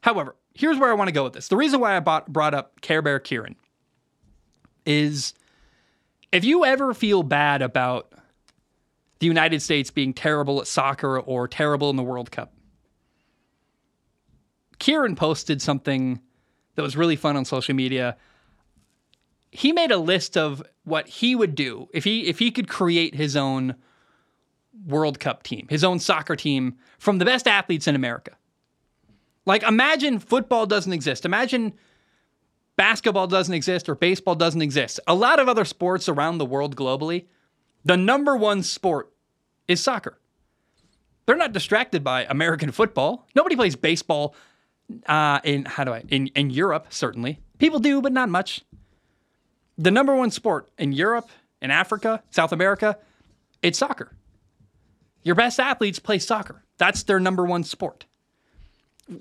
However, 0.00 0.36
here's 0.54 0.78
where 0.78 0.90
I 0.90 0.94
want 0.94 1.08
to 1.08 1.12
go 1.12 1.24
with 1.24 1.32
this. 1.32 1.48
The 1.48 1.56
reason 1.56 1.80
why 1.80 1.96
I 1.96 2.00
bought, 2.00 2.32
brought 2.32 2.54
up 2.54 2.80
Care 2.80 3.02
Bear 3.02 3.20
Kieran 3.20 3.56
is 4.84 5.34
if 6.32 6.44
you 6.44 6.64
ever 6.64 6.94
feel 6.94 7.22
bad 7.22 7.62
about 7.62 8.12
the 9.20 9.26
United 9.26 9.62
States 9.62 9.90
being 9.90 10.12
terrible 10.12 10.60
at 10.60 10.66
soccer 10.66 11.20
or 11.20 11.46
terrible 11.46 11.90
in 11.90 11.96
the 11.96 12.02
World 12.02 12.30
Cup, 12.30 12.52
Kieran 14.78 15.14
posted 15.14 15.62
something 15.62 16.20
that 16.74 16.82
was 16.82 16.96
really 16.96 17.14
fun 17.14 17.36
on 17.36 17.44
social 17.44 17.74
media. 17.74 18.16
He 19.52 19.70
made 19.70 19.92
a 19.92 19.98
list 19.98 20.36
of 20.36 20.62
what 20.84 21.06
he 21.06 21.36
would 21.36 21.54
do 21.54 21.88
if 21.92 22.02
he 22.02 22.26
if 22.26 22.40
he 22.40 22.50
could 22.50 22.68
create 22.68 23.14
his 23.14 23.36
own 23.36 23.76
World 24.86 25.20
Cup 25.20 25.42
team, 25.42 25.66
his 25.68 25.84
own 25.84 25.98
soccer 25.98 26.36
team 26.36 26.76
from 26.98 27.18
the 27.18 27.24
best 27.24 27.46
athletes 27.46 27.86
in 27.86 27.94
America. 27.94 28.32
Like, 29.44 29.62
imagine 29.62 30.18
football 30.18 30.66
doesn't 30.66 30.92
exist. 30.92 31.24
Imagine 31.24 31.74
basketball 32.76 33.26
doesn't 33.26 33.54
exist 33.54 33.88
or 33.88 33.94
baseball 33.94 34.34
doesn't 34.34 34.62
exist. 34.62 35.00
A 35.06 35.14
lot 35.14 35.40
of 35.40 35.48
other 35.48 35.64
sports 35.64 36.08
around 36.08 36.38
the 36.38 36.46
world 36.46 36.76
globally, 36.76 37.26
the 37.84 37.96
number 37.96 38.36
one 38.36 38.62
sport 38.62 39.12
is 39.68 39.80
soccer. 39.82 40.18
They're 41.26 41.36
not 41.36 41.52
distracted 41.52 42.02
by 42.02 42.24
American 42.24 42.72
football. 42.72 43.26
Nobody 43.34 43.56
plays 43.56 43.76
baseball 43.76 44.34
uh, 45.06 45.40
in 45.44 45.64
how 45.64 45.84
do 45.84 45.92
I 45.92 46.02
in 46.08 46.26
in 46.28 46.50
Europe. 46.50 46.86
Certainly, 46.90 47.40
people 47.58 47.78
do, 47.78 48.02
but 48.02 48.12
not 48.12 48.28
much. 48.28 48.62
The 49.78 49.90
number 49.90 50.14
one 50.14 50.30
sport 50.30 50.68
in 50.78 50.92
Europe, 50.92 51.30
in 51.60 51.70
Africa, 51.70 52.22
South 52.30 52.52
America, 52.52 52.98
it's 53.62 53.78
soccer. 53.78 54.12
Your 55.22 55.34
best 55.34 55.60
athletes 55.60 55.98
play 55.98 56.18
soccer. 56.18 56.64
That's 56.78 57.02
their 57.04 57.20
number 57.20 57.44
one 57.44 57.64
sport. 57.64 58.06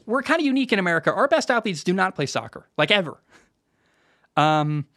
We're 0.06 0.24
kind 0.24 0.40
of 0.40 0.46
unique 0.46 0.72
in 0.72 0.80
America. 0.80 1.14
Our 1.14 1.28
best 1.28 1.52
athletes 1.52 1.84
do 1.84 1.94
not 1.94 2.16
play 2.16 2.26
soccer, 2.26 2.68
like 2.78 2.92
ever. 2.92 3.18
Um, 4.38 4.88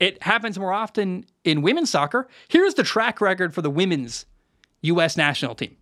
it 0.00 0.22
happens 0.22 0.58
more 0.58 0.72
often 0.72 1.26
in 1.44 1.62
women's 1.62 1.90
soccer. 1.90 2.28
Here's 2.48 2.74
the 2.74 2.82
track 2.82 3.20
record 3.20 3.54
for 3.54 3.62
the 3.62 3.70
women's 3.70 4.26
U.S. 4.82 5.16
national 5.16 5.54
team. 5.54 5.76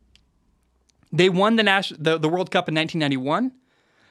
They 1.13 1.29
won 1.29 1.57
the, 1.57 1.63
nas- 1.63 1.93
the, 1.99 2.19
the 2.19 2.29
World 2.29 2.51
Cup 2.51 2.69
in 2.69 2.75
1991. 2.75 3.53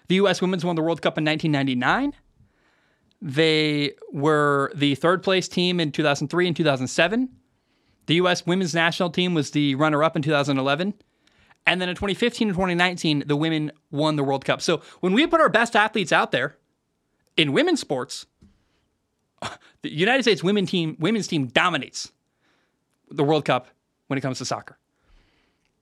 The 0.07 0.15
U.S. 0.15 0.41
women's 0.41 0.63
won 0.63 0.75
the 0.75 0.81
World 0.81 1.01
Cup 1.01 1.17
in 1.17 1.25
1999. 1.25 2.13
They 3.21 3.95
were 4.11 4.71
the 4.75 4.95
third 4.95 5.23
place 5.23 5.47
team 5.47 5.79
in 5.79 5.91
2003 5.91 6.47
and 6.47 6.55
2007. 6.55 7.29
The 8.05 8.15
U.S. 8.15 8.45
women's 8.45 8.73
national 8.73 9.09
team 9.09 9.33
was 9.33 9.51
the 9.51 9.75
runner 9.75 10.03
up 10.03 10.15
in 10.15 10.21
2011. 10.21 10.93
And 11.67 11.81
then 11.81 11.89
in 11.89 11.95
2015 11.95 12.49
and 12.49 12.55
2019, 12.55 13.23
the 13.25 13.35
women 13.35 13.71
won 13.89 14.15
the 14.15 14.23
World 14.23 14.45
Cup. 14.45 14.61
So 14.61 14.81
when 14.99 15.13
we 15.13 15.25
put 15.25 15.41
our 15.41 15.49
best 15.49 15.75
athletes 15.75 16.11
out 16.11 16.31
there 16.31 16.57
in 17.37 17.53
women's 17.53 17.79
sports, 17.79 18.27
the 19.81 19.91
United 19.91 20.23
States 20.23 20.43
women 20.43 20.65
team 20.65 20.95
women's 20.99 21.27
team 21.27 21.47
dominates 21.47 22.11
the 23.09 23.23
World 23.23 23.45
Cup 23.45 23.67
when 24.07 24.17
it 24.17 24.21
comes 24.21 24.37
to 24.37 24.45
soccer. 24.45 24.77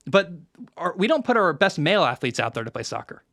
But 0.06 0.32
our, 0.78 0.94
we 0.98 1.08
don't 1.08 1.26
put 1.26 1.38
our 1.38 1.54
best 1.54 1.80
male 1.80 2.04
athletes 2.04 2.40
out 2.40 2.54
there 2.54 2.64
to 2.64 2.72
play 2.72 2.84
soccer. 2.84 3.24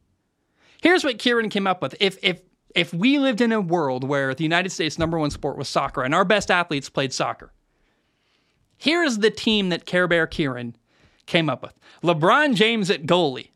Here's 0.82 1.04
what 1.04 1.18
Kieran 1.18 1.50
came 1.50 1.66
up 1.66 1.82
with. 1.82 1.94
If 2.00 2.18
if 2.22 2.40
if 2.74 2.94
we 2.94 3.18
lived 3.18 3.40
in 3.40 3.52
a 3.52 3.60
world 3.60 4.04
where 4.04 4.34
the 4.34 4.44
United 4.44 4.70
States 4.70 4.98
number 4.98 5.18
one 5.18 5.30
sport 5.30 5.56
was 5.56 5.68
soccer 5.68 6.02
and 6.02 6.14
our 6.14 6.24
best 6.24 6.50
athletes 6.50 6.88
played 6.88 7.12
soccer, 7.12 7.52
here's 8.80 9.18
the 9.18 9.30
team 9.30 9.68
that 9.68 9.86
Care 9.86 10.08
Bear 10.08 10.26
Kieran 10.26 10.74
came 11.26 11.48
up 11.48 11.62
with. 11.62 11.78
LeBron 12.02 12.54
James 12.54 12.90
at 12.90 13.04
goalie. 13.04 13.50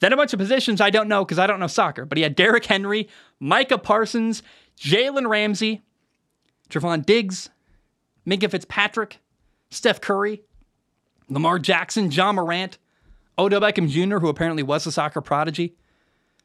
Then 0.00 0.12
a 0.12 0.16
bunch 0.16 0.32
of 0.32 0.40
positions 0.40 0.80
I 0.80 0.90
don't 0.90 1.06
know 1.06 1.24
because 1.24 1.38
I 1.38 1.46
don't 1.46 1.60
know 1.60 1.68
soccer, 1.68 2.04
but 2.04 2.18
he 2.18 2.22
had 2.22 2.34
Derrick 2.34 2.64
Henry, 2.64 3.08
Micah 3.38 3.78
Parsons, 3.78 4.42
Jalen 4.76 5.28
Ramsey, 5.28 5.82
Trevon 6.70 7.06
Diggs, 7.06 7.50
Minkah 8.26 8.50
Fitzpatrick, 8.50 9.18
Steph 9.70 10.00
Curry, 10.00 10.42
Lamar 11.28 11.60
Jackson, 11.60 12.10
John 12.10 12.34
Morant, 12.34 12.78
Odell 13.38 13.60
Beckham 13.60 13.88
Jr., 13.88 14.18
who 14.18 14.28
apparently 14.28 14.62
was 14.62 14.86
a 14.86 14.92
soccer 14.92 15.20
prodigy, 15.20 15.76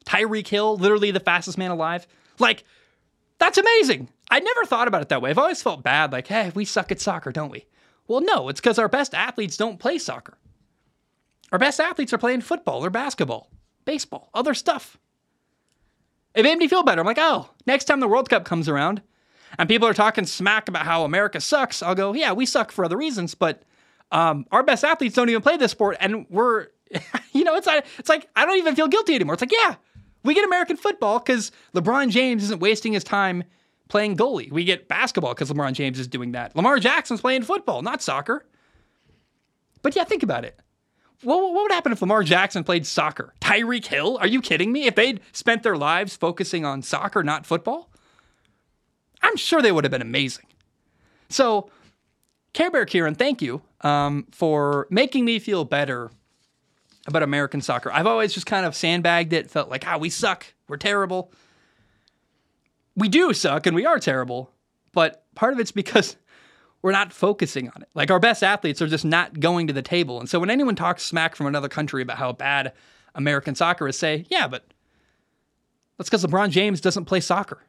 Tyreek 0.04 0.46
Hill, 0.46 0.76
literally 0.76 1.10
the 1.10 1.20
fastest 1.20 1.58
man 1.58 1.70
alive. 1.70 2.06
Like, 2.38 2.64
that's 3.38 3.58
amazing. 3.58 4.08
I 4.30 4.40
never 4.40 4.64
thought 4.64 4.88
about 4.88 5.02
it 5.02 5.08
that 5.08 5.22
way. 5.22 5.30
I've 5.30 5.38
always 5.38 5.62
felt 5.62 5.82
bad, 5.82 6.12
like, 6.12 6.26
hey, 6.28 6.52
we 6.54 6.64
suck 6.64 6.92
at 6.92 7.00
soccer, 7.00 7.32
don't 7.32 7.50
we? 7.50 7.66
Well, 8.08 8.22
no, 8.22 8.48
it's 8.48 8.60
because 8.60 8.78
our 8.78 8.88
best 8.88 9.14
athletes 9.14 9.56
don't 9.56 9.78
play 9.78 9.98
soccer. 9.98 10.38
Our 11.52 11.58
best 11.58 11.78
athletes 11.78 12.12
are 12.12 12.18
playing 12.18 12.40
football 12.40 12.84
or 12.84 12.90
basketball, 12.90 13.50
baseball, 13.84 14.30
other 14.34 14.54
stuff. 14.54 14.98
It 16.34 16.42
made 16.42 16.58
me 16.58 16.68
feel 16.68 16.82
better. 16.82 17.00
I'm 17.00 17.06
like, 17.06 17.18
oh, 17.18 17.50
next 17.66 17.84
time 17.84 18.00
the 18.00 18.08
World 18.08 18.28
Cup 18.28 18.44
comes 18.44 18.68
around 18.68 19.02
and 19.58 19.68
people 19.68 19.88
are 19.88 19.94
talking 19.94 20.26
smack 20.26 20.68
about 20.68 20.84
how 20.84 21.04
America 21.04 21.40
sucks, 21.40 21.82
I'll 21.82 21.94
go, 21.94 22.12
yeah, 22.12 22.32
we 22.32 22.44
suck 22.44 22.70
for 22.70 22.84
other 22.84 22.96
reasons, 22.96 23.34
but 23.34 23.62
um, 24.10 24.46
our 24.50 24.62
best 24.62 24.84
athletes 24.84 25.14
don't 25.14 25.28
even 25.28 25.42
play 25.42 25.56
this 25.56 25.72
sport, 25.72 25.96
and 26.00 26.26
we're, 26.30 26.68
you 27.32 27.44
know, 27.44 27.56
it's 27.56 27.68
it's 27.98 28.08
like 28.08 28.28
I 28.34 28.46
don't 28.46 28.56
even 28.56 28.74
feel 28.74 28.88
guilty 28.88 29.14
anymore. 29.14 29.34
It's 29.34 29.42
like, 29.42 29.52
yeah, 29.52 29.76
we 30.22 30.34
get 30.34 30.46
American 30.46 30.76
football 30.76 31.18
because 31.18 31.52
LeBron 31.74 32.10
James 32.10 32.42
isn't 32.44 32.60
wasting 32.60 32.94
his 32.94 33.04
time 33.04 33.44
playing 33.88 34.16
goalie. 34.16 34.50
We 34.50 34.64
get 34.64 34.88
basketball 34.88 35.34
because 35.34 35.50
LeBron 35.50 35.72
James 35.72 35.98
is 35.98 36.06
doing 36.06 36.32
that. 36.32 36.54
Lamar 36.54 36.78
Jackson's 36.78 37.20
playing 37.20 37.42
football, 37.42 37.82
not 37.82 38.02
soccer. 38.02 38.46
But 39.82 39.96
yeah, 39.96 40.04
think 40.04 40.22
about 40.22 40.44
it. 40.44 40.58
What, 41.22 41.52
what 41.52 41.62
would 41.62 41.72
happen 41.72 41.92
if 41.92 42.00
Lamar 42.00 42.22
Jackson 42.22 42.62
played 42.64 42.86
soccer? 42.86 43.34
Tyreek 43.40 43.86
Hill? 43.86 44.18
Are 44.20 44.26
you 44.26 44.40
kidding 44.40 44.70
me? 44.70 44.86
If 44.86 44.94
they'd 44.94 45.20
spent 45.32 45.62
their 45.62 45.76
lives 45.76 46.16
focusing 46.16 46.64
on 46.64 46.82
soccer, 46.82 47.22
not 47.22 47.46
football, 47.46 47.90
I'm 49.22 49.36
sure 49.36 49.60
they 49.60 49.72
would 49.72 49.84
have 49.84 49.90
been 49.90 50.02
amazing. 50.02 50.46
So, 51.28 51.70
Care 52.52 52.70
Bear 52.70 52.86
Kieran, 52.86 53.14
thank 53.14 53.42
you 53.42 53.62
um, 53.82 54.26
for 54.30 54.86
making 54.90 55.24
me 55.24 55.38
feel 55.38 55.64
better 55.64 56.10
about 57.06 57.22
American 57.22 57.60
soccer. 57.60 57.90
I've 57.92 58.06
always 58.06 58.32
just 58.32 58.46
kind 58.46 58.64
of 58.64 58.76
sandbagged 58.76 59.32
it, 59.32 59.50
felt 59.50 59.70
like, 59.70 59.86
ah, 59.86 59.98
we 59.98 60.10
suck, 60.10 60.46
we're 60.68 60.76
terrible. 60.76 61.32
We 62.98 63.08
do 63.08 63.32
suck 63.32 63.66
and 63.66 63.76
we 63.76 63.86
are 63.86 64.00
terrible, 64.00 64.50
but 64.92 65.24
part 65.36 65.52
of 65.52 65.60
it's 65.60 65.70
because 65.70 66.16
we're 66.82 66.92
not 66.92 67.12
focusing 67.12 67.68
on 67.68 67.82
it. 67.82 67.88
Like 67.94 68.10
our 68.10 68.18
best 68.18 68.42
athletes 68.42 68.82
are 68.82 68.88
just 68.88 69.04
not 69.04 69.38
going 69.38 69.68
to 69.68 69.72
the 69.72 69.82
table. 69.82 70.18
And 70.18 70.28
so 70.28 70.40
when 70.40 70.50
anyone 70.50 70.74
talks 70.74 71.04
smack 71.04 71.36
from 71.36 71.46
another 71.46 71.68
country 71.68 72.02
about 72.02 72.18
how 72.18 72.32
bad 72.32 72.72
American 73.14 73.54
soccer 73.54 73.86
is, 73.86 73.96
say, 73.96 74.26
yeah, 74.28 74.48
but 74.48 74.64
that's 75.96 76.10
because 76.10 76.24
LeBron 76.24 76.50
James 76.50 76.80
doesn't 76.80 77.04
play 77.04 77.20
soccer. 77.20 77.62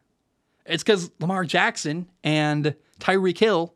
It's 0.65 0.83
because 0.83 1.11
Lamar 1.19 1.45
Jackson 1.45 2.07
and 2.23 2.75
Tyreek 2.99 3.37
Hill 3.37 3.73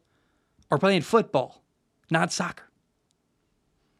are 0.71 0.79
playing 0.79 1.01
football, 1.01 1.63
not 2.09 2.31
soccer. 2.31 2.65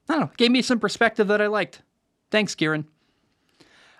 I 0.10 0.14
don't 0.14 0.22
know. 0.22 0.32
Gave 0.38 0.52
me 0.52 0.62
some 0.62 0.80
perspective 0.80 1.28
that 1.28 1.42
I 1.42 1.48
liked. 1.48 1.82
Thanks, 2.30 2.56
Kieran. 2.56 2.88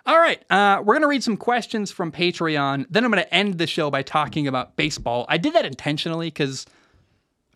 All 0.06 0.18
right, 0.18 0.42
uh, 0.50 0.82
we're 0.84 0.94
going 0.94 1.02
to 1.02 1.08
read 1.08 1.24
some 1.24 1.38
questions 1.38 1.90
from 1.90 2.12
Patreon. 2.12 2.86
Then 2.90 3.04
I'm 3.04 3.10
going 3.10 3.22
to 3.22 3.34
end 3.34 3.56
the 3.56 3.66
show 3.66 3.90
by 3.90 4.02
talking 4.02 4.46
about 4.46 4.76
baseball. 4.76 5.24
I 5.30 5.38
did 5.38 5.54
that 5.54 5.64
intentionally 5.64 6.26
because, 6.26 6.66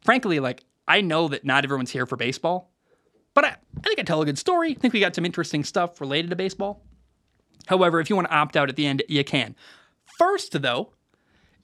frankly, 0.03 0.41
like, 0.41 0.65
I 0.87 1.03
know 1.03 1.29
that 1.29 1.45
not 1.45 1.65
everyone's 1.65 1.91
here 1.91 2.07
for 2.07 2.17
baseball, 2.17 2.71
but 3.35 3.45
I, 3.45 3.49
I 3.49 3.81
think 3.83 3.99
I 3.99 4.03
tell 4.03 4.23
a 4.23 4.25
good 4.25 4.39
story. 4.39 4.71
I 4.71 4.75
think 4.75 4.95
we 4.95 5.01
got 5.01 5.15
some 5.15 5.27
interesting 5.27 5.63
stuff 5.63 6.01
related 6.01 6.31
to 6.31 6.37
baseball. 6.37 6.83
However, 7.67 8.01
if 8.01 8.09
you 8.09 8.17
want 8.17 8.29
to 8.29 8.35
opt 8.35 8.57
out 8.57 8.71
at 8.71 8.77
the 8.77 8.87
end, 8.87 9.03
you 9.09 9.23
can. 9.25 9.55
First, 10.07 10.63
though, 10.63 10.93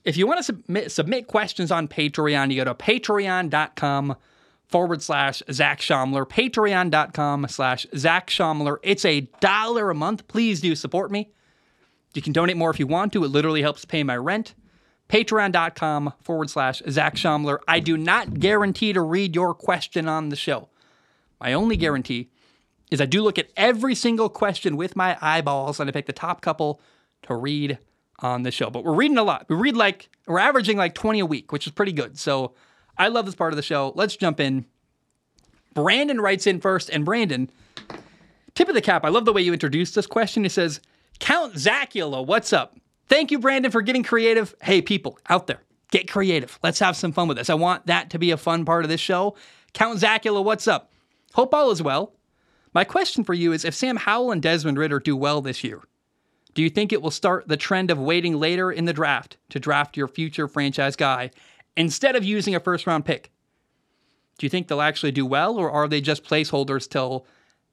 if 0.03 0.17
you 0.17 0.27
want 0.27 0.37
to 0.37 0.43
submit, 0.43 0.91
submit 0.91 1.25
questions 1.25 1.71
on 1.71 1.87
Patreon, 1.87 2.51
you 2.51 2.63
go 2.63 2.65
to 2.65 2.75
patreon.com 2.75 4.15
forward 4.67 5.01
slash 5.01 5.41
Zac 5.51 5.79
Shomler, 5.79 6.27
patreon.com 6.27 7.47
slash 7.47 7.85
Zac 7.95 8.27
Shomler. 8.27 8.77
It's 8.83 9.05
a 9.05 9.21
dollar 9.39 9.89
a 9.89 9.95
month. 9.95 10.27
Please 10.27 10.61
do 10.61 10.75
support 10.75 11.11
me. 11.11 11.31
You 12.13 12.21
can 12.21 12.33
donate 12.33 12.57
more 12.57 12.69
if 12.69 12.79
you 12.79 12.87
want 12.87 13.13
to. 13.13 13.23
It 13.23 13.29
literally 13.29 13.61
helps 13.61 13.85
pay 13.85 14.03
my 14.03 14.17
rent. 14.17 14.55
Patreon.com 15.09 16.13
forward 16.23 16.49
slash 16.49 16.81
Zac 16.89 17.15
Shomler. 17.15 17.59
I 17.67 17.79
do 17.79 17.97
not 17.97 18.39
guarantee 18.39 18.93
to 18.93 19.01
read 19.01 19.35
your 19.35 19.53
question 19.53 20.07
on 20.07 20.29
the 20.29 20.35
show. 20.35 20.69
My 21.39 21.53
only 21.53 21.77
guarantee 21.77 22.31
is 22.89 23.01
I 23.01 23.05
do 23.05 23.21
look 23.21 23.37
at 23.37 23.49
every 23.57 23.93
single 23.93 24.29
question 24.29 24.77
with 24.77 24.95
my 24.95 25.17
eyeballs 25.21 25.79
and 25.79 25.89
I 25.89 25.93
pick 25.93 26.05
the 26.05 26.13
top 26.13 26.41
couple 26.41 26.81
to 27.23 27.35
read 27.35 27.77
on 28.19 28.43
the 28.43 28.51
show. 28.51 28.69
But 28.69 28.83
we're 28.83 28.95
reading 28.95 29.17
a 29.17 29.23
lot. 29.23 29.45
We 29.49 29.55
read 29.55 29.75
like, 29.75 30.09
we're 30.25 30.39
averaging 30.39 30.77
like 30.77 30.95
20 30.95 31.19
a 31.19 31.25
week, 31.25 31.51
which 31.51 31.67
is 31.67 31.73
pretty 31.73 31.91
good. 31.91 32.17
So 32.17 32.53
I 32.97 33.09
love 33.09 33.25
this 33.25 33.35
part 33.35 33.53
of 33.53 33.57
the 33.57 33.63
show. 33.63 33.93
Let's 33.95 34.15
jump 34.15 34.39
in. 34.39 34.65
Brandon 35.73 36.21
writes 36.21 36.47
in 36.47 36.61
first, 36.61 36.89
and 36.89 37.03
Brandon, 37.03 37.49
tip 38.53 38.69
of 38.69 38.75
the 38.75 38.81
cap. 38.81 39.03
I 39.03 39.09
love 39.09 39.25
the 39.25 39.33
way 39.33 39.41
you 39.41 39.53
introduced 39.53 39.95
this 39.95 40.07
question. 40.07 40.43
He 40.43 40.49
says, 40.49 40.79
Count 41.19 41.53
Zacula, 41.55 42.25
what's 42.25 42.53
up? 42.53 42.77
Thank 43.07 43.31
you, 43.31 43.39
Brandon, 43.39 43.71
for 43.71 43.81
getting 43.81 44.03
creative. 44.03 44.55
Hey, 44.61 44.81
people 44.81 45.19
out 45.29 45.47
there, 45.47 45.61
get 45.91 46.09
creative. 46.09 46.57
Let's 46.63 46.79
have 46.79 46.95
some 46.95 47.11
fun 47.11 47.27
with 47.27 47.37
this. 47.37 47.49
I 47.49 47.55
want 47.55 47.87
that 47.87 48.09
to 48.11 48.19
be 48.19 48.31
a 48.31 48.37
fun 48.37 48.65
part 48.65 48.85
of 48.85 48.89
this 48.89 49.01
show. 49.01 49.35
Count 49.73 49.99
Zacula, 49.99 50.43
what's 50.43 50.67
up? 50.67 50.91
Hope 51.33 51.53
all 51.53 51.71
is 51.71 51.83
well. 51.83 52.13
My 52.73 52.83
question 52.83 53.23
for 53.23 53.33
you 53.33 53.51
is 53.51 53.65
if 53.65 53.75
Sam 53.75 53.97
Howell 53.97 54.31
and 54.31 54.41
Desmond 54.41 54.77
Ridder 54.77 54.99
do 54.99 55.15
well 55.15 55.41
this 55.41 55.63
year, 55.63 55.81
do 56.53 56.61
you 56.61 56.69
think 56.69 56.93
it 56.93 57.01
will 57.01 57.11
start 57.11 57.47
the 57.47 57.57
trend 57.57 57.91
of 57.91 57.99
waiting 57.99 58.39
later 58.39 58.71
in 58.71 58.85
the 58.85 58.93
draft 58.93 59.35
to 59.49 59.59
draft 59.59 59.97
your 59.97 60.07
future 60.07 60.47
franchise 60.47 60.95
guy 60.95 61.31
instead 61.75 62.15
of 62.15 62.23
using 62.23 62.55
a 62.55 62.59
first 62.59 62.87
round 62.87 63.05
pick? 63.05 63.31
Do 64.37 64.45
you 64.45 64.49
think 64.49 64.67
they'll 64.67 64.81
actually 64.81 65.11
do 65.11 65.25
well, 65.25 65.57
or 65.57 65.71
are 65.71 65.87
they 65.87 66.01
just 66.01 66.23
placeholders 66.23 66.89
till 66.89 67.25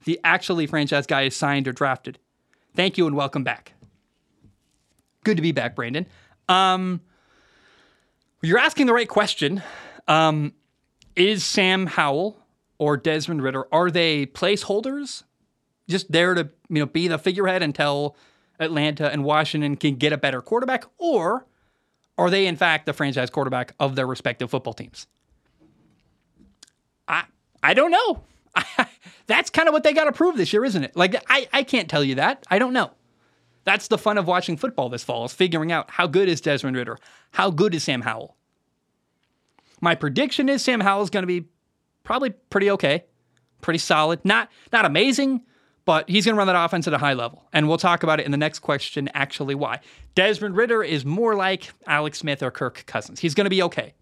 the 0.05 0.19
actually 0.23 0.67
franchise 0.67 1.05
guy 1.05 1.23
is 1.23 1.35
signed 1.35 1.67
or 1.67 1.73
drafted? 1.73 2.19
Thank 2.75 2.97
you 2.97 3.05
and 3.05 3.15
welcome 3.15 3.43
back. 3.43 3.73
Good 5.23 5.37
to 5.37 5.43
be 5.43 5.51
back, 5.51 5.75
Brandon. 5.75 6.05
Um, 6.49 7.01
you're 8.41 8.59
asking 8.59 8.87
the 8.87 8.93
right 8.93 9.07
question. 9.07 9.61
Um, 10.07 10.53
is 11.15 11.43
Sam 11.43 11.85
Howell 11.85 12.37
or 12.77 12.97
Desmond 12.97 13.41
Ridder 13.41 13.65
are 13.71 13.91
they 13.91 14.25
placeholders, 14.25 15.23
just 15.87 16.11
there 16.11 16.33
to 16.33 16.49
you 16.69 16.79
know 16.79 16.85
be 16.85 17.07
the 17.07 17.17
figurehead 17.17 17.61
until 17.63 18.15
Atlanta 18.59 19.11
and 19.11 19.23
Washington 19.23 19.77
can 19.77 19.95
get 19.95 20.11
a 20.11 20.17
better 20.17 20.41
quarterback, 20.41 20.85
or 20.97 21.45
are 22.17 22.29
they, 22.29 22.45
in 22.47 22.55
fact, 22.55 22.85
the 22.85 22.93
franchise 22.93 23.29
quarterback 23.29 23.73
of 23.79 23.95
their 23.95 24.07
respective 24.07 24.49
football 24.49 24.73
teams? 24.73 25.07
I 27.07 27.23
I 27.61 27.73
don't 27.73 27.91
know. 27.91 28.23
That's 29.27 29.49
kind 29.49 29.67
of 29.67 29.73
what 29.73 29.83
they 29.83 29.93
got 29.93 30.05
to 30.05 30.11
prove 30.11 30.37
this 30.37 30.53
year, 30.53 30.65
isn't 30.65 30.83
it? 30.83 30.95
Like 30.95 31.15
I, 31.29 31.47
I 31.51 31.63
can't 31.63 31.89
tell 31.89 32.03
you 32.03 32.15
that. 32.15 32.45
I 32.49 32.59
don't 32.59 32.73
know. 32.73 32.91
That's 33.63 33.87
the 33.87 33.97
fun 33.97 34.17
of 34.17 34.27
watching 34.27 34.57
football 34.57 34.89
this 34.89 35.03
fall 35.03 35.23
is 35.25 35.33
figuring 35.33 35.71
out 35.71 35.89
how 35.89 36.05
good 36.05 36.27
is 36.27 36.41
Desmond 36.41 36.75
Ridder? 36.75 36.97
how 37.33 37.49
good 37.49 37.75
is 37.75 37.83
Sam 37.83 38.01
Howell. 38.01 38.35
My 39.81 39.95
prediction 39.95 40.47
is 40.49 40.63
Sam 40.63 40.79
Howell 40.79 41.03
is 41.03 41.09
going 41.09 41.23
to 41.23 41.27
be 41.27 41.47
probably 42.03 42.29
pretty 42.29 42.71
okay, 42.71 43.05
pretty 43.61 43.79
solid. 43.79 44.23
Not 44.23 44.49
not 44.71 44.85
amazing, 44.85 45.41
but 45.85 46.09
he's 46.09 46.25
going 46.25 46.35
to 46.35 46.37
run 46.37 46.47
that 46.47 46.55
offense 46.55 46.87
at 46.87 46.93
a 46.93 46.97
high 46.97 47.13
level. 47.13 47.43
And 47.51 47.67
we'll 47.67 47.77
talk 47.77 48.03
about 48.03 48.19
it 48.19 48.25
in 48.25 48.31
the 48.31 48.37
next 48.37 48.59
question, 48.59 49.09
actually, 49.13 49.55
why. 49.55 49.79
Desmond 50.15 50.55
Ridder 50.55 50.83
is 50.83 51.05
more 51.05 51.35
like 51.35 51.71
Alex 51.87 52.19
Smith 52.19 52.41
or 52.41 52.51
Kirk 52.51 52.85
Cousins. 52.85 53.19
He's 53.19 53.33
going 53.33 53.45
to 53.45 53.49
be 53.49 53.61
okay. 53.63 53.93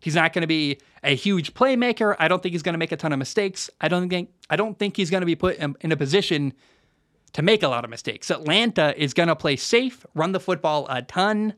He's 0.00 0.14
not 0.14 0.32
going 0.32 0.42
to 0.42 0.48
be 0.48 0.78
a 1.04 1.14
huge 1.14 1.54
playmaker. 1.54 2.16
I 2.18 2.26
don't 2.26 2.42
think 2.42 2.52
he's 2.52 2.62
going 2.62 2.72
to 2.72 2.78
make 2.78 2.92
a 2.92 2.96
ton 2.96 3.12
of 3.12 3.18
mistakes. 3.18 3.70
I 3.80 3.88
don't 3.88 4.08
think 4.08 4.30
I 4.48 4.56
don't 4.56 4.78
think 4.78 4.96
he's 4.96 5.10
going 5.10 5.20
to 5.20 5.26
be 5.26 5.36
put 5.36 5.58
in, 5.58 5.76
in 5.82 5.92
a 5.92 5.96
position 5.96 6.54
to 7.34 7.42
make 7.42 7.62
a 7.62 7.68
lot 7.68 7.84
of 7.84 7.90
mistakes. 7.90 8.30
Atlanta 8.30 8.94
is 9.00 9.14
going 9.14 9.28
to 9.28 9.36
play 9.36 9.56
safe, 9.56 10.04
run 10.14 10.32
the 10.32 10.40
football 10.40 10.86
a 10.88 11.02
ton, 11.02 11.54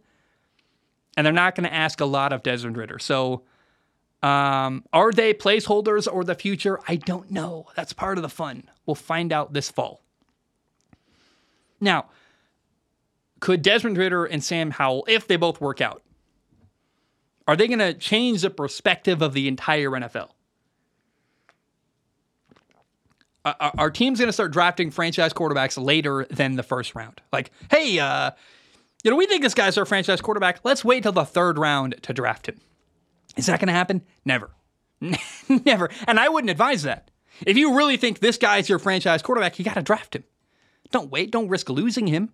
and 1.16 1.24
they're 1.24 1.32
not 1.32 1.54
going 1.54 1.64
to 1.64 1.72
ask 1.72 2.00
a 2.00 2.04
lot 2.04 2.32
of 2.32 2.42
Desmond 2.42 2.76
Ridder. 2.76 2.98
So 2.98 3.42
Um, 4.22 4.84
are 4.92 5.10
they 5.10 5.34
placeholders 5.34 6.12
or 6.12 6.22
the 6.22 6.34
future? 6.34 6.78
I 6.86 6.96
don't 6.96 7.30
know. 7.30 7.66
That's 7.74 7.92
part 7.92 8.18
of 8.18 8.22
the 8.22 8.28
fun. 8.28 8.64
We'll 8.86 8.94
find 8.94 9.32
out 9.32 9.52
this 9.52 9.70
fall. 9.70 10.02
Now, 11.80 12.06
could 13.40 13.62
Desmond 13.62 13.98
Ridder 13.98 14.24
and 14.24 14.42
Sam 14.42 14.70
Howell, 14.70 15.04
if 15.08 15.26
they 15.26 15.34
both 15.36 15.60
work 15.60 15.80
out, 15.80 16.02
are 17.48 17.56
they 17.56 17.66
going 17.66 17.80
to 17.80 17.94
change 17.94 18.42
the 18.42 18.50
perspective 18.50 19.20
of 19.20 19.32
the 19.32 19.48
entire 19.48 19.90
NFL? 19.90 20.30
Are, 23.44 23.72
are 23.76 23.90
teams 23.90 24.20
going 24.20 24.28
to 24.28 24.32
start 24.32 24.52
drafting 24.52 24.92
franchise 24.92 25.32
quarterbacks 25.32 25.82
later 25.82 26.26
than 26.30 26.54
the 26.54 26.62
first 26.62 26.94
round? 26.94 27.20
Like, 27.32 27.50
hey, 27.70 27.98
uh, 27.98 28.30
you 29.02 29.10
know, 29.10 29.16
we 29.16 29.26
think 29.26 29.42
this 29.42 29.54
guy's 29.54 29.76
our 29.76 29.84
franchise 29.84 30.20
quarterback. 30.20 30.60
Let's 30.62 30.84
wait 30.84 31.02
till 31.02 31.10
the 31.10 31.24
third 31.24 31.58
round 31.58 31.96
to 32.02 32.12
draft 32.12 32.48
him. 32.48 32.60
Is 33.37 33.47
that 33.47 33.61
going 33.61 33.68
to 33.68 33.72
happen? 33.72 34.03
Never. 34.24 34.51
Never. 35.49 35.91
And 36.07 36.20
I 36.20 36.28
wouldn't 36.28 36.51
advise 36.51 36.83
that. 36.83 37.11
If 37.47 37.57
you 37.57 37.76
really 37.76 37.97
think 37.97 38.18
this 38.18 38.37
guy's 38.37 38.68
your 38.68 38.78
franchise 38.78 39.22
quarterback, 39.22 39.59
you 39.59 39.64
got 39.64 39.74
to 39.74 39.83
draft 39.83 40.14
him. 40.14 40.24
Don't 40.91 41.11
wait. 41.11 41.30
Don't 41.30 41.49
risk 41.49 41.70
losing 41.70 42.07
him. 42.07 42.30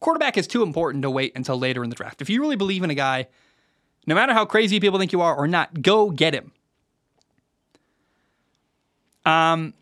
Quarterback 0.00 0.36
is 0.36 0.46
too 0.46 0.62
important 0.62 1.02
to 1.02 1.10
wait 1.10 1.32
until 1.34 1.58
later 1.58 1.82
in 1.82 1.90
the 1.90 1.96
draft. 1.96 2.22
If 2.22 2.30
you 2.30 2.40
really 2.40 2.56
believe 2.56 2.82
in 2.82 2.90
a 2.90 2.94
guy, 2.94 3.26
no 4.06 4.14
matter 4.14 4.32
how 4.32 4.44
crazy 4.44 4.80
people 4.80 4.98
think 4.98 5.12
you 5.12 5.20
are 5.20 5.34
or 5.34 5.48
not, 5.48 5.82
go 5.82 6.10
get 6.10 6.34
him. 6.34 6.52
Um, 9.24 9.74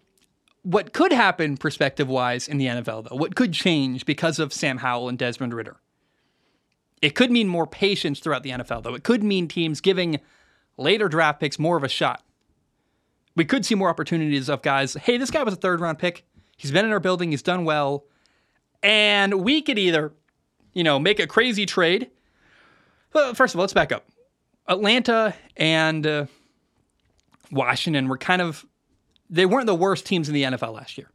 what 0.62 0.93
could 0.93 1.12
happen 1.12 1.57
perspective 1.57 2.09
wise 2.09 2.47
in 2.47 2.59
the 2.59 2.66
NFL, 2.66 3.09
though, 3.09 3.16
what 3.16 3.35
could 3.35 3.53
change 3.53 4.07
because 4.07 4.39
of 4.39 4.53
Sam 4.53 4.78
Howell 4.78 5.09
and 5.09 5.18
Desmond 5.18 5.55
Ridder? 5.55 5.76
It 7.03 7.16
could 7.16 7.32
mean 7.32 7.48
more 7.48 7.66
patience 7.66 8.20
throughout 8.20 8.44
the 8.44 8.50
NFL, 8.50 8.84
though. 8.84 8.94
It 8.94 9.03
could 9.03 9.24
mean 9.24 9.48
teams 9.48 9.80
giving 9.80 10.20
later 10.78 11.09
draft 11.09 11.40
picks 11.40 11.59
more 11.59 11.76
of 11.76 11.82
a 11.82 11.88
shot. 11.88 12.22
We 13.34 13.44
could 13.44 13.66
see 13.66 13.74
more 13.74 13.88
opportunities 13.88 14.48
of 14.48 14.62
guys, 14.62 14.94
hey, 14.94 15.16
this 15.16 15.30
guy 15.30 15.42
was 15.42 15.55
a 15.55 15.57
third 15.57 15.80
round 15.80 15.98
pick. 15.98 16.24
He's 16.57 16.70
been 16.70 16.84
in 16.84 16.92
our 16.92 17.00
building, 17.00 17.32
he's 17.32 17.42
done 17.42 17.64
well. 17.64 18.05
And 18.84 19.42
we 19.42 19.62
could 19.62 19.78
either, 19.78 20.12
you 20.72 20.84
know, 20.84 20.98
make 20.98 21.18
a 21.18 21.26
crazy 21.26 21.66
trade. 21.66 22.11
Well, 23.12 23.34
first 23.34 23.55
of 23.55 23.59
all, 23.59 23.62
let's 23.62 23.72
back 23.72 23.90
up. 23.90 24.07
Atlanta 24.68 25.34
and 25.57 26.07
uh, 26.07 26.26
Washington 27.50 28.09
were 28.09 28.18
kind 28.18 28.40
of, 28.40 28.64
they 29.28 29.46
weren't 29.46 29.66
the 29.66 29.74
worst 29.74 30.07
teams 30.07 30.28
in 30.28 30.34
the 30.34 30.44
NFL 30.44 30.74
last 30.74 30.96
year. 30.96 31.11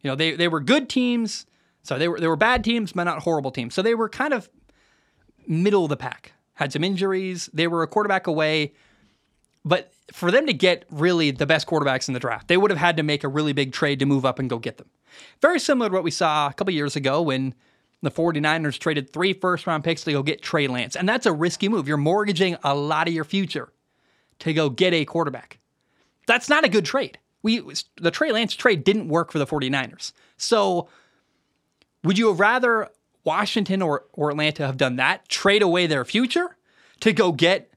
You 0.00 0.10
know, 0.10 0.16
they, 0.16 0.32
they 0.32 0.48
were 0.48 0.60
good 0.60 0.88
teams. 0.88 1.46
So 1.84 1.98
they 1.98 2.08
were, 2.08 2.18
they 2.18 2.28
were 2.28 2.36
bad 2.36 2.64
teams, 2.64 2.92
but 2.92 3.04
not 3.04 3.22
horrible 3.22 3.52
teams. 3.52 3.74
So 3.74 3.82
they 3.82 3.94
were 3.94 4.08
kind 4.08 4.34
of 4.34 4.48
middle 5.46 5.84
of 5.84 5.90
the 5.90 5.96
pack. 5.96 6.32
Had 6.54 6.72
some 6.72 6.84
injuries. 6.84 7.50
They 7.52 7.66
were 7.66 7.82
a 7.82 7.86
quarterback 7.86 8.26
away. 8.26 8.72
But 9.64 9.92
for 10.12 10.30
them 10.30 10.46
to 10.46 10.52
get 10.52 10.84
really 10.90 11.30
the 11.30 11.46
best 11.46 11.66
quarterbacks 11.66 12.08
in 12.08 12.14
the 12.14 12.20
draft, 12.20 12.48
they 12.48 12.56
would 12.56 12.70
have 12.70 12.78
had 12.78 12.96
to 12.96 13.02
make 13.02 13.24
a 13.24 13.28
really 13.28 13.52
big 13.52 13.72
trade 13.72 13.98
to 14.00 14.06
move 14.06 14.24
up 14.24 14.38
and 14.38 14.50
go 14.50 14.58
get 14.58 14.78
them. 14.78 14.88
Very 15.40 15.60
similar 15.60 15.88
to 15.88 15.94
what 15.94 16.04
we 16.04 16.10
saw 16.10 16.48
a 16.48 16.52
couple 16.52 16.74
years 16.74 16.96
ago 16.96 17.22
when 17.22 17.54
the 18.02 18.10
49ers 18.10 18.78
traded 18.78 19.12
three 19.12 19.32
first 19.32 19.66
round 19.66 19.84
picks 19.84 20.02
to 20.04 20.12
go 20.12 20.22
get 20.22 20.42
Trey 20.42 20.66
Lance. 20.66 20.96
And 20.96 21.08
that's 21.08 21.26
a 21.26 21.32
risky 21.32 21.68
move. 21.68 21.86
You're 21.86 21.96
mortgaging 21.96 22.56
a 22.64 22.74
lot 22.74 23.08
of 23.08 23.14
your 23.14 23.24
future 23.24 23.72
to 24.40 24.52
go 24.52 24.68
get 24.68 24.92
a 24.92 25.04
quarterback. 25.04 25.58
That's 26.26 26.48
not 26.48 26.64
a 26.64 26.68
good 26.68 26.84
trade. 26.84 27.18
We 27.42 27.62
the 28.00 28.10
Trey 28.10 28.32
Lance 28.32 28.54
trade 28.54 28.84
didn't 28.84 29.08
work 29.08 29.32
for 29.32 29.38
the 29.38 29.46
49ers. 29.46 30.12
So 30.36 30.88
would 32.04 32.18
you 32.18 32.28
have 32.28 32.40
rather 32.40 32.88
Washington 33.24 33.82
or, 33.82 34.04
or 34.12 34.30
Atlanta 34.30 34.66
have 34.66 34.76
done 34.76 34.96
that, 34.96 35.28
trade 35.28 35.62
away 35.62 35.86
their 35.86 36.04
future 36.04 36.56
to 37.00 37.12
go 37.12 37.32
get 37.32 37.72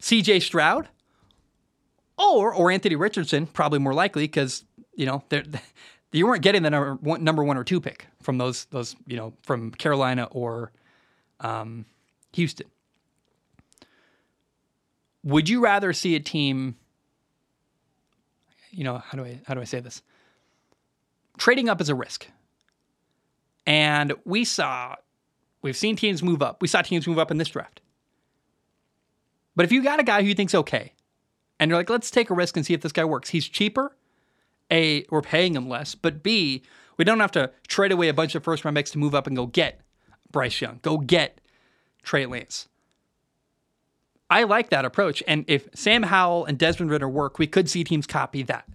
CJ 0.00 0.42
Stroud 0.42 0.88
or 2.16 2.54
or 2.54 2.70
Anthony 2.70 2.96
Richardson, 2.96 3.46
probably 3.46 3.78
more 3.78 3.94
likely 3.94 4.24
because 4.24 4.64
you 4.94 5.06
know 5.06 5.22
you 6.12 6.26
weren't 6.26 6.42
getting 6.42 6.62
the 6.62 6.70
number 6.70 6.94
one, 6.96 7.24
number 7.24 7.44
one 7.44 7.56
or 7.56 7.64
two 7.64 7.80
pick 7.80 8.06
from 8.22 8.38
those 8.38 8.66
those 8.66 8.96
you 9.06 9.16
know 9.16 9.32
from 9.42 9.70
Carolina 9.72 10.28
or 10.30 10.72
um, 11.40 11.86
Houston. 12.32 12.66
Would 15.24 15.48
you 15.48 15.60
rather 15.60 15.92
see 15.92 16.14
a 16.14 16.20
team? 16.20 16.76
You 18.70 18.84
know 18.84 18.98
how 18.98 19.16
do 19.18 19.24
I 19.24 19.40
how 19.46 19.54
do 19.54 19.60
I 19.60 19.64
say 19.64 19.80
this? 19.80 20.02
Trading 21.38 21.68
up 21.68 21.80
is 21.80 21.88
a 21.88 21.94
risk. 21.94 22.26
And 23.66 24.14
we 24.24 24.44
saw, 24.44 24.96
we've 25.62 25.76
seen 25.76 25.96
teams 25.96 26.22
move 26.22 26.42
up. 26.42 26.62
We 26.62 26.68
saw 26.68 26.82
teams 26.82 27.06
move 27.06 27.18
up 27.18 27.30
in 27.30 27.38
this 27.38 27.48
draft. 27.48 27.80
But 29.56 29.64
if 29.64 29.72
you 29.72 29.82
got 29.82 30.00
a 30.00 30.04
guy 30.04 30.22
who 30.22 30.28
you 30.28 30.34
think's 30.34 30.54
okay, 30.54 30.94
and 31.58 31.68
you're 31.68 31.78
like, 31.78 31.90
let's 31.90 32.10
take 32.10 32.30
a 32.30 32.34
risk 32.34 32.56
and 32.56 32.64
see 32.64 32.72
if 32.72 32.80
this 32.80 32.92
guy 32.92 33.04
works. 33.04 33.28
He's 33.28 33.46
cheaper. 33.46 33.94
A, 34.70 35.04
we're 35.10 35.20
paying 35.20 35.54
him 35.54 35.68
less. 35.68 35.94
But 35.94 36.22
B, 36.22 36.62
we 36.96 37.04
don't 37.04 37.20
have 37.20 37.32
to 37.32 37.50
trade 37.68 37.92
away 37.92 38.08
a 38.08 38.14
bunch 38.14 38.34
of 38.34 38.42
first 38.42 38.64
round 38.64 38.76
picks 38.76 38.90
to 38.92 38.98
move 38.98 39.14
up 39.14 39.26
and 39.26 39.36
go 39.36 39.46
get 39.46 39.80
Bryce 40.32 40.60
Young, 40.60 40.78
go 40.82 40.98
get 40.98 41.40
Trey 42.02 42.24
Lance. 42.24 42.68
I 44.30 44.44
like 44.44 44.70
that 44.70 44.84
approach. 44.84 45.22
And 45.26 45.44
if 45.48 45.68
Sam 45.74 46.04
Howell 46.04 46.44
and 46.44 46.56
Desmond 46.56 46.90
Ridder 46.90 47.08
work, 47.08 47.38
we 47.38 47.48
could 47.48 47.68
see 47.68 47.82
teams 47.82 48.06
copy 48.06 48.42
that. 48.44 48.66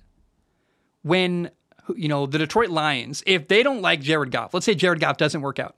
When 1.01 1.49
you 1.95 2.07
know, 2.07 2.25
the 2.25 2.37
Detroit 2.37 2.69
Lions, 2.69 3.23
if 3.25 3.47
they 3.47 3.63
don't 3.63 3.81
like 3.81 4.01
Jared 4.01 4.31
Goff, 4.31 4.53
let's 4.53 4.65
say 4.65 4.75
Jared 4.75 4.99
Goff 4.99 5.17
doesn't 5.17 5.41
work 5.41 5.59
out, 5.59 5.75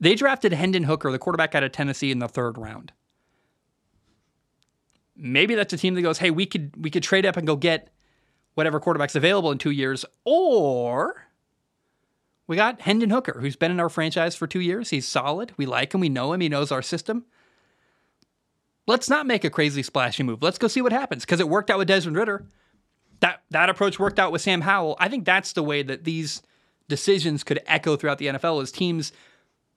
they 0.00 0.14
drafted 0.14 0.52
Hendon 0.52 0.84
Hooker, 0.84 1.12
the 1.12 1.18
quarterback 1.18 1.54
out 1.54 1.62
of 1.62 1.72
Tennessee, 1.72 2.10
in 2.10 2.18
the 2.18 2.28
third 2.28 2.56
round. 2.56 2.92
Maybe 5.14 5.54
that's 5.54 5.72
a 5.72 5.76
team 5.76 5.94
that 5.94 6.02
goes, 6.02 6.18
hey, 6.18 6.30
we 6.30 6.46
could 6.46 6.72
we 6.82 6.90
could 6.90 7.02
trade 7.02 7.26
up 7.26 7.36
and 7.36 7.46
go 7.46 7.56
get 7.56 7.90
whatever 8.54 8.80
quarterback's 8.80 9.14
available 9.14 9.52
in 9.52 9.58
two 9.58 9.70
years, 9.70 10.06
or 10.24 11.26
we 12.46 12.56
got 12.56 12.80
Hendon 12.80 13.10
Hooker, 13.10 13.40
who's 13.40 13.56
been 13.56 13.70
in 13.70 13.78
our 13.78 13.90
franchise 13.90 14.34
for 14.34 14.46
two 14.46 14.60
years. 14.60 14.90
He's 14.90 15.06
solid. 15.06 15.52
We 15.56 15.66
like 15.66 15.94
him. 15.94 16.00
We 16.00 16.08
know 16.08 16.32
him. 16.32 16.40
He 16.40 16.48
knows 16.48 16.72
our 16.72 16.82
system. 16.82 17.26
Let's 18.86 19.10
not 19.10 19.26
make 19.26 19.44
a 19.44 19.50
crazy 19.50 19.82
splashy 19.82 20.22
move. 20.22 20.42
Let's 20.42 20.58
go 20.58 20.66
see 20.66 20.82
what 20.82 20.92
happens 20.92 21.24
because 21.24 21.38
it 21.38 21.48
worked 21.48 21.70
out 21.70 21.78
with 21.78 21.88
Desmond 21.88 22.16
Ridder 22.16 22.46
that 23.20 23.42
that 23.50 23.70
approach 23.70 23.98
worked 23.98 24.18
out 24.18 24.32
with 24.32 24.42
Sam 24.42 24.62
Howell. 24.62 24.96
I 24.98 25.08
think 25.08 25.24
that's 25.24 25.52
the 25.52 25.62
way 25.62 25.82
that 25.82 26.04
these 26.04 26.42
decisions 26.88 27.44
could 27.44 27.60
echo 27.66 27.96
throughout 27.96 28.18
the 28.18 28.26
NFL 28.26 28.62
is 28.62 28.72
teams 28.72 29.12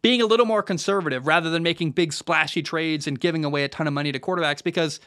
being 0.02 0.22
a 0.22 0.26
little 0.26 0.46
more 0.46 0.62
conservative 0.62 1.28
rather 1.28 1.50
than 1.50 1.64
making 1.64 1.92
big 1.92 2.12
splashy 2.12 2.62
trades 2.62 3.08
and 3.08 3.20
giving 3.20 3.46
away 3.46 3.64
a 3.64 3.70
ton 3.70 3.88
of 3.88 3.94
money 3.94 4.12
to 4.12 4.20
quarterbacks 4.20 4.64
because 4.64 5.00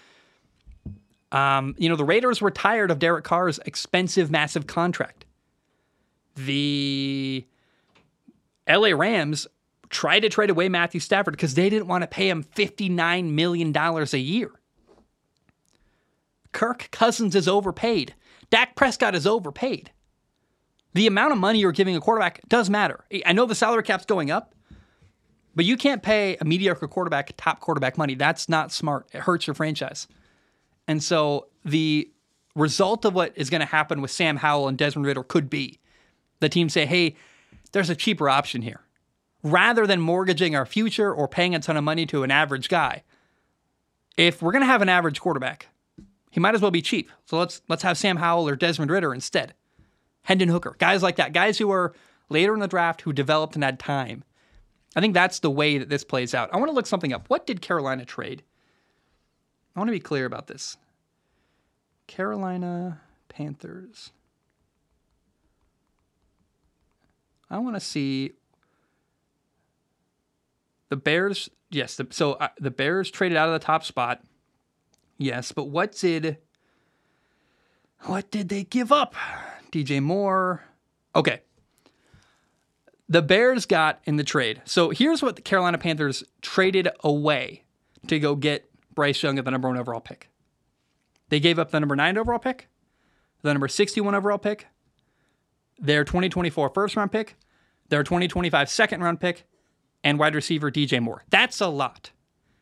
um, 1.32 1.74
you 1.78 1.88
know 1.88 1.96
the 1.96 2.04
Raiders 2.04 2.40
were 2.40 2.50
tired 2.50 2.90
of 2.90 2.98
Derek 2.98 3.24
Carr's 3.24 3.58
expensive 3.66 4.30
massive 4.30 4.66
contract. 4.66 5.24
The 6.36 7.46
LA 8.68 8.88
Rams 8.88 9.46
tried 9.88 10.20
to 10.20 10.28
trade 10.28 10.50
away 10.50 10.68
Matthew 10.68 11.00
Stafford 11.00 11.32
because 11.32 11.54
they 11.54 11.70
didn't 11.70 11.88
want 11.88 12.02
to 12.02 12.06
pay 12.06 12.28
him 12.28 12.44
$59 12.44 13.30
million 13.30 13.76
a 13.76 14.16
year. 14.16 14.50
Kirk 16.52 16.88
Cousins 16.90 17.34
is 17.34 17.48
overpaid. 17.48 18.14
Dak 18.50 18.76
Prescott 18.76 19.14
is 19.14 19.26
overpaid. 19.26 19.90
The 20.94 21.06
amount 21.06 21.32
of 21.32 21.38
money 21.38 21.58
you're 21.58 21.72
giving 21.72 21.96
a 21.96 22.00
quarterback 22.00 22.40
does 22.48 22.70
matter. 22.70 23.04
I 23.24 23.32
know 23.32 23.46
the 23.46 23.54
salary 23.54 23.82
cap's 23.82 24.06
going 24.06 24.30
up, 24.30 24.54
but 25.54 25.64
you 25.64 25.76
can't 25.76 26.02
pay 26.02 26.36
a 26.40 26.44
mediocre 26.44 26.88
quarterback 26.88 27.32
top 27.36 27.60
quarterback 27.60 27.98
money. 27.98 28.14
That's 28.14 28.48
not 28.48 28.72
smart. 28.72 29.06
It 29.12 29.20
hurts 29.20 29.46
your 29.46 29.54
franchise. 29.54 30.08
And 30.88 31.02
so 31.02 31.48
the 31.64 32.10
result 32.54 33.04
of 33.04 33.14
what 33.14 33.32
is 33.36 33.50
going 33.50 33.60
to 33.60 33.66
happen 33.66 34.00
with 34.00 34.10
Sam 34.10 34.36
Howell 34.36 34.68
and 34.68 34.78
Desmond 34.78 35.06
Ridder 35.06 35.22
could 35.22 35.50
be 35.50 35.78
the 36.40 36.48
team 36.48 36.68
say, 36.68 36.86
hey, 36.86 37.16
there's 37.72 37.90
a 37.90 37.96
cheaper 37.96 38.28
option 38.28 38.62
here. 38.62 38.80
Rather 39.42 39.86
than 39.86 40.00
mortgaging 40.00 40.56
our 40.56 40.66
future 40.66 41.12
or 41.12 41.28
paying 41.28 41.54
a 41.54 41.58
ton 41.58 41.76
of 41.76 41.84
money 41.84 42.06
to 42.06 42.22
an 42.22 42.30
average 42.30 42.68
guy, 42.68 43.02
if 44.16 44.40
we're 44.40 44.52
going 44.52 44.62
to 44.62 44.66
have 44.66 44.82
an 44.82 44.88
average 44.88 45.20
quarterback, 45.20 45.68
he 46.36 46.40
might 46.40 46.54
as 46.54 46.60
well 46.60 46.70
be 46.70 46.82
cheap. 46.82 47.10
So 47.24 47.38
let's 47.38 47.62
let's 47.66 47.82
have 47.82 47.96
Sam 47.96 48.18
Howell 48.18 48.46
or 48.46 48.56
Desmond 48.56 48.90
Ridder 48.90 49.14
instead. 49.14 49.54
Hendon 50.24 50.50
Hooker, 50.50 50.76
guys 50.78 51.02
like 51.02 51.16
that, 51.16 51.32
guys 51.32 51.56
who 51.56 51.70
are 51.70 51.94
later 52.28 52.52
in 52.52 52.60
the 52.60 52.68
draft 52.68 53.00
who 53.00 53.14
developed 53.14 53.54
and 53.54 53.64
had 53.64 53.78
time. 53.78 54.22
I 54.94 55.00
think 55.00 55.14
that's 55.14 55.38
the 55.38 55.50
way 55.50 55.78
that 55.78 55.88
this 55.88 56.04
plays 56.04 56.34
out. 56.34 56.50
I 56.52 56.58
want 56.58 56.68
to 56.68 56.74
look 56.74 56.86
something 56.86 57.14
up. 57.14 57.30
What 57.30 57.46
did 57.46 57.62
Carolina 57.62 58.04
trade? 58.04 58.42
I 59.74 59.80
want 59.80 59.88
to 59.88 59.92
be 59.92 59.98
clear 59.98 60.26
about 60.26 60.46
this. 60.46 60.76
Carolina 62.06 63.00
Panthers. 63.30 64.12
I 67.48 67.60
want 67.60 67.76
to 67.76 67.80
see 67.80 68.32
the 70.90 70.96
Bears. 70.96 71.48
Yes, 71.70 71.96
the, 71.96 72.06
so 72.10 72.34
uh, 72.34 72.48
the 72.58 72.70
Bears 72.70 73.10
traded 73.10 73.38
out 73.38 73.48
of 73.48 73.58
the 73.58 73.64
top 73.64 73.84
spot. 73.84 74.20
Yes, 75.18 75.52
but 75.52 75.64
what 75.64 75.92
did 75.92 76.38
what 78.02 78.30
did 78.30 78.48
they 78.48 78.64
give 78.64 78.92
up? 78.92 79.14
DJ 79.72 80.02
Moore. 80.02 80.64
Okay. 81.14 81.40
The 83.08 83.22
Bears 83.22 83.66
got 83.66 84.00
in 84.04 84.16
the 84.16 84.24
trade. 84.24 84.62
So 84.64 84.90
here's 84.90 85.22
what 85.22 85.36
the 85.36 85.42
Carolina 85.42 85.78
Panthers 85.78 86.24
traded 86.42 86.88
away 87.02 87.62
to 88.08 88.18
go 88.18 88.34
get 88.34 88.68
Bryce 88.94 89.22
Young 89.22 89.38
at 89.38 89.44
the 89.44 89.50
number 89.50 89.68
one 89.68 89.78
overall 89.78 90.00
pick. 90.00 90.28
They 91.28 91.40
gave 91.40 91.58
up 91.58 91.70
the 91.70 91.80
number 91.80 91.96
nine 91.96 92.18
overall 92.18 92.38
pick, 92.38 92.68
the 93.42 93.52
number 93.52 93.68
61 93.68 94.14
overall 94.14 94.38
pick, 94.38 94.66
their 95.78 96.04
2024 96.04 96.70
first 96.70 96.96
round 96.96 97.12
pick, 97.12 97.36
their 97.88 98.02
2025 98.02 98.68
second 98.68 99.02
round 99.02 99.20
pick, 99.20 99.44
and 100.04 100.18
wide 100.18 100.34
receiver 100.34 100.70
DJ 100.70 101.00
Moore. 101.00 101.24
That's 101.30 101.60
a 101.60 101.68
lot. 101.68 102.10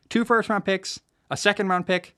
Two 0.09 0.25
first 0.25 0.49
round 0.49 0.65
picks, 0.65 1.01
a 1.31 1.37
second 1.37 1.69
round 1.69 1.87
pick, 1.87 2.17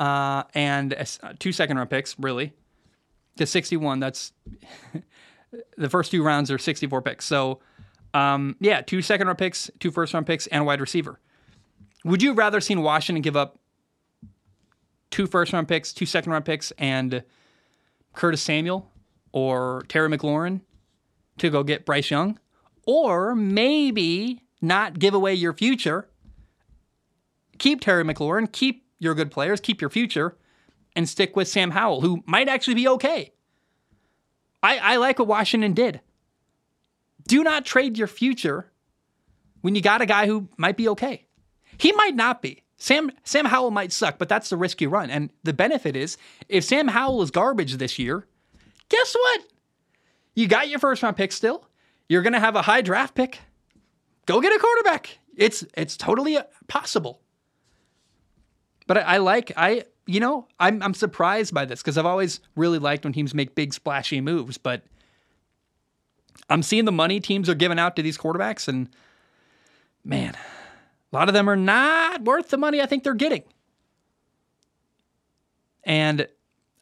uh, 0.00 0.44
and 0.54 0.92
a, 0.92 1.06
two 1.38 1.52
second 1.52 1.76
round 1.76 1.90
picks, 1.90 2.18
really. 2.18 2.52
The 3.36 3.46
61, 3.46 4.00
that's 4.00 4.32
the 5.76 5.88
first 5.88 6.10
two 6.10 6.22
rounds 6.22 6.50
are 6.50 6.58
64 6.58 7.02
picks. 7.02 7.24
So, 7.24 7.60
um, 8.14 8.56
yeah, 8.60 8.80
two 8.80 9.02
second 9.02 9.26
round 9.26 9.38
picks, 9.38 9.70
two 9.80 9.90
first 9.90 10.14
round 10.14 10.26
picks, 10.26 10.46
and 10.48 10.62
a 10.62 10.64
wide 10.64 10.80
receiver. 10.80 11.20
Would 12.04 12.22
you 12.22 12.32
rather 12.32 12.60
seen 12.60 12.82
Washington 12.82 13.22
give 13.22 13.36
up 13.36 13.58
two 15.10 15.26
first 15.26 15.52
round 15.52 15.68
picks, 15.68 15.92
two 15.92 16.06
second 16.06 16.32
round 16.32 16.44
picks, 16.44 16.70
and 16.78 17.22
Curtis 18.14 18.42
Samuel 18.42 18.90
or 19.32 19.84
Terry 19.88 20.08
McLaurin 20.08 20.60
to 21.38 21.50
go 21.50 21.62
get 21.62 21.84
Bryce 21.84 22.10
Young? 22.10 22.38
Or 22.86 23.34
maybe 23.34 24.42
not 24.62 24.98
give 24.98 25.12
away 25.12 25.34
your 25.34 25.52
future, 25.52 26.08
keep 27.58 27.80
Terry 27.80 28.02
McLaurin, 28.04 28.50
keep 28.50 28.87
your 28.98 29.14
good 29.14 29.30
players, 29.30 29.60
keep 29.60 29.80
your 29.80 29.90
future, 29.90 30.36
and 30.96 31.08
stick 31.08 31.36
with 31.36 31.48
Sam 31.48 31.70
Howell, 31.70 32.00
who 32.00 32.22
might 32.26 32.48
actually 32.48 32.74
be 32.74 32.88
okay. 32.88 33.32
I, 34.62 34.78
I 34.78 34.96
like 34.96 35.18
what 35.18 35.28
Washington 35.28 35.72
did. 35.72 36.00
Do 37.26 37.44
not 37.44 37.64
trade 37.64 37.98
your 37.98 38.06
future 38.06 38.70
when 39.60 39.74
you 39.74 39.82
got 39.82 40.00
a 40.00 40.06
guy 40.06 40.26
who 40.26 40.48
might 40.56 40.76
be 40.76 40.88
okay. 40.88 41.26
He 41.76 41.92
might 41.92 42.16
not 42.16 42.42
be. 42.42 42.62
Sam 42.76 43.10
Sam 43.24 43.44
Howell 43.44 43.72
might 43.72 43.92
suck, 43.92 44.18
but 44.18 44.28
that's 44.28 44.50
the 44.50 44.56
risk 44.56 44.80
you 44.80 44.88
run. 44.88 45.10
And 45.10 45.30
the 45.42 45.52
benefit 45.52 45.96
is 45.96 46.16
if 46.48 46.64
Sam 46.64 46.88
Howell 46.88 47.22
is 47.22 47.30
garbage 47.30 47.76
this 47.76 47.98
year, 47.98 48.26
guess 48.88 49.14
what? 49.14 49.42
You 50.34 50.46
got 50.46 50.68
your 50.68 50.78
first 50.78 51.02
round 51.02 51.16
pick 51.16 51.32
still. 51.32 51.66
You're 52.08 52.22
going 52.22 52.32
to 52.32 52.40
have 52.40 52.56
a 52.56 52.62
high 52.62 52.80
draft 52.80 53.14
pick. 53.14 53.40
Go 54.26 54.40
get 54.40 54.54
a 54.54 54.58
quarterback. 54.58 55.18
It's 55.36 55.64
it's 55.76 55.96
totally 55.96 56.38
possible. 56.68 57.20
But 58.88 58.98
I, 58.98 59.00
I 59.02 59.16
like 59.18 59.52
I 59.56 59.84
you 60.06 60.18
know 60.18 60.48
I'm 60.58 60.82
I'm 60.82 60.94
surprised 60.94 61.54
by 61.54 61.64
this 61.64 61.80
because 61.80 61.96
I've 61.96 62.06
always 62.06 62.40
really 62.56 62.80
liked 62.80 63.04
when 63.04 63.12
teams 63.12 63.32
make 63.32 63.54
big 63.54 63.72
splashy 63.72 64.20
moves, 64.20 64.58
but 64.58 64.82
I'm 66.50 66.64
seeing 66.64 66.86
the 66.86 66.92
money 66.92 67.20
teams 67.20 67.48
are 67.48 67.54
giving 67.54 67.78
out 67.78 67.94
to 67.94 68.02
these 68.02 68.18
quarterbacks, 68.18 68.66
and 68.66 68.88
man, 70.04 70.34
a 71.12 71.16
lot 71.16 71.28
of 71.28 71.34
them 71.34 71.48
are 71.48 71.56
not 71.56 72.24
worth 72.24 72.48
the 72.48 72.56
money 72.56 72.80
I 72.80 72.86
think 72.86 73.04
they're 73.04 73.14
getting. 73.14 73.44
And 75.84 76.26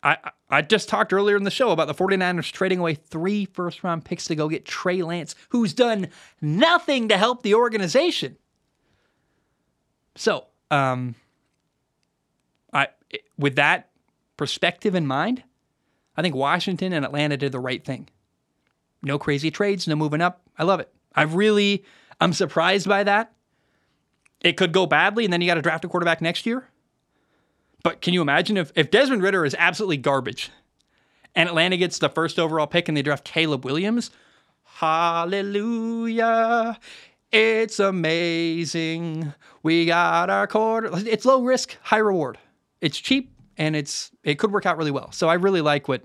I, 0.02 0.18
I 0.50 0.62
just 0.62 0.88
talked 0.88 1.12
earlier 1.12 1.36
in 1.36 1.42
the 1.42 1.50
show 1.50 1.70
about 1.70 1.88
the 1.88 1.94
49ers 1.94 2.52
trading 2.52 2.78
away 2.78 2.94
three 2.94 3.44
first 3.46 3.82
round 3.82 4.04
picks 4.04 4.26
to 4.26 4.36
go 4.36 4.48
get 4.48 4.64
Trey 4.64 5.02
Lance, 5.02 5.34
who's 5.48 5.74
done 5.74 6.09
nothing 6.40 7.09
to 7.09 7.18
help 7.18 7.42
the 7.42 7.54
organization. 7.54 8.36
So, 10.14 10.46
um, 10.70 11.16
with 13.39 13.57
that 13.57 13.91
perspective 14.37 14.95
in 14.95 15.07
mind, 15.07 15.43
I 16.16 16.22
think 16.22 16.34
Washington 16.34 16.93
and 16.93 17.05
Atlanta 17.05 17.37
did 17.37 17.53
the 17.53 17.61
right 17.61 17.84
thing. 17.84 18.09
No 19.03 19.18
crazy 19.18 19.51
trades, 19.51 19.87
no 19.87 19.95
moving 19.97 20.20
up. 20.20 20.43
I 20.59 20.64
love 20.64 20.80
it. 20.80 20.93
I've 21.14 21.34
really, 21.34 21.84
I'm 22.20 22.32
surprised 22.32 22.89
by 22.89 23.05
that. 23.05 23.32
It 24.41 24.57
could 24.57 24.72
go 24.72 24.87
badly, 24.87 25.24
and 25.24 25.32
then 25.32 25.41
you 25.41 25.47
got 25.47 25.55
to 25.55 25.62
draft 25.62 25.84
a 25.84 25.89
quarterback 25.89 26.20
next 26.20 26.47
year. 26.47 26.68
But 27.82 28.01
can 28.01 28.14
you 28.14 28.22
imagine 28.22 28.57
if, 28.57 28.72
if 28.74 28.91
Desmond 28.91 29.22
Ridder 29.22 29.45
is 29.45 29.55
absolutely 29.59 29.99
garbage 29.99 30.51
and 31.34 31.49
Atlanta 31.49 31.76
gets 31.76 31.99
the 31.99 32.09
first 32.09 32.39
overall 32.39 32.66
pick 32.66 32.89
and 32.89 32.97
they 32.97 33.03
draft 33.03 33.24
Caleb 33.24 33.64
Williams? 33.64 34.11
Hallelujah. 34.64 36.28
It's 37.32 37.78
amazing. 37.78 39.32
We 39.62 39.87
got 39.87 40.30
our 40.30 40.47
quarter. 40.47 40.91
It's 41.07 41.24
low 41.24 41.43
risk, 41.43 41.76
high 41.82 41.99
reward. 41.99 42.39
It's 42.81 42.99
cheap 42.99 43.33
and 43.57 43.74
it's 43.74 44.11
it 44.22 44.39
could 44.39 44.53
work 44.53 44.66
out 44.66 44.77
really 44.77 44.91
well. 44.91 45.12
So 45.12 45.29
I 45.29 45.35
really 45.35 45.61
like 45.61 45.89
what 45.89 46.03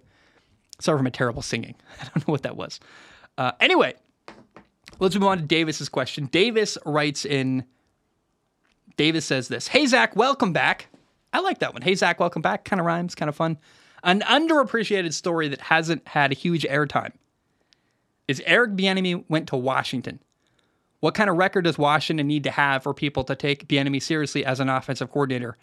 sorry 0.79 0.97
for 0.97 1.03
my 1.03 1.09
terrible 1.09 1.41
singing. 1.41 1.75
I 2.01 2.05
don't 2.05 2.27
know 2.27 2.31
what 2.31 2.43
that 2.43 2.55
was. 2.55 2.79
Uh, 3.37 3.51
anyway, 3.59 3.95
let's 4.99 5.15
move 5.15 5.23
on 5.23 5.37
to 5.37 5.43
Davis's 5.43 5.89
question. 5.89 6.25
Davis 6.27 6.77
writes 6.85 7.25
in 7.25 7.65
Davis 8.97 9.25
says 9.25 9.47
this 9.47 9.67
Hey, 9.67 9.85
Zach, 9.85 10.15
welcome 10.15 10.53
back. 10.53 10.87
I 11.33 11.39
like 11.39 11.59
that 11.59 11.73
one. 11.73 11.81
Hey, 11.81 11.95
Zach, 11.95 12.19
welcome 12.19 12.41
back. 12.41 12.65
Kind 12.65 12.79
of 12.79 12.85
rhymes, 12.85 13.15
kind 13.15 13.29
of 13.29 13.35
fun. 13.35 13.57
An 14.03 14.21
underappreciated 14.21 15.13
story 15.13 15.47
that 15.47 15.61
hasn't 15.61 16.07
had 16.07 16.31
a 16.31 16.35
huge 16.35 16.63
airtime 16.63 17.13
is 18.27 18.41
Eric 18.45 18.71
Bieniemy 18.71 19.25
went 19.29 19.47
to 19.49 19.57
Washington. 19.57 20.19
What 20.99 21.15
kind 21.15 21.29
of 21.29 21.37
record 21.37 21.63
does 21.63 21.77
Washington 21.77 22.27
need 22.27 22.43
to 22.43 22.51
have 22.51 22.83
for 22.83 22.93
people 22.93 23.23
to 23.25 23.35
take 23.35 23.67
Bieniemy 23.67 24.01
seriously 24.01 24.45
as 24.45 24.59
an 24.59 24.69
offensive 24.69 25.11
coordinator 25.11 25.57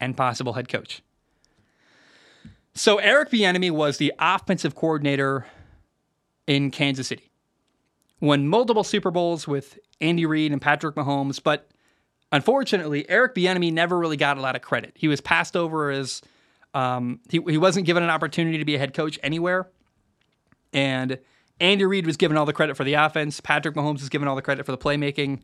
and 0.00 0.16
possible 0.16 0.54
head 0.54 0.68
coach? 0.68 1.02
So 2.74 2.98
Eric 2.98 3.30
Bieniemy 3.30 3.70
was 3.70 3.98
the 3.98 4.12
offensive 4.18 4.74
coordinator 4.74 5.46
in 6.46 6.70
Kansas 6.70 7.08
City. 7.08 7.30
Won 8.20 8.48
multiple 8.48 8.84
Super 8.84 9.10
Bowls 9.10 9.46
with 9.46 9.78
Andy 10.00 10.26
Reid 10.26 10.50
and 10.50 10.60
Patrick 10.60 10.96
Mahomes, 10.96 11.42
but 11.42 11.68
Unfortunately, 12.34 13.08
Eric 13.08 13.36
Bieniemy 13.36 13.72
never 13.72 13.96
really 13.96 14.16
got 14.16 14.38
a 14.38 14.40
lot 14.40 14.56
of 14.56 14.62
credit. 14.62 14.90
He 14.96 15.06
was 15.06 15.20
passed 15.20 15.56
over 15.56 15.92
as 15.92 16.20
um, 16.74 17.20
he, 17.30 17.40
he 17.46 17.56
wasn't 17.56 17.86
given 17.86 18.02
an 18.02 18.10
opportunity 18.10 18.58
to 18.58 18.64
be 18.64 18.74
a 18.74 18.78
head 18.78 18.92
coach 18.92 19.20
anywhere. 19.22 19.68
And 20.72 21.20
Andy 21.60 21.84
Reid 21.84 22.06
was 22.06 22.16
given 22.16 22.36
all 22.36 22.44
the 22.44 22.52
credit 22.52 22.76
for 22.76 22.82
the 22.82 22.94
offense. 22.94 23.40
Patrick 23.40 23.76
Mahomes 23.76 24.00
was 24.00 24.08
given 24.08 24.26
all 24.26 24.34
the 24.34 24.42
credit 24.42 24.66
for 24.66 24.72
the 24.72 24.78
playmaking. 24.78 25.42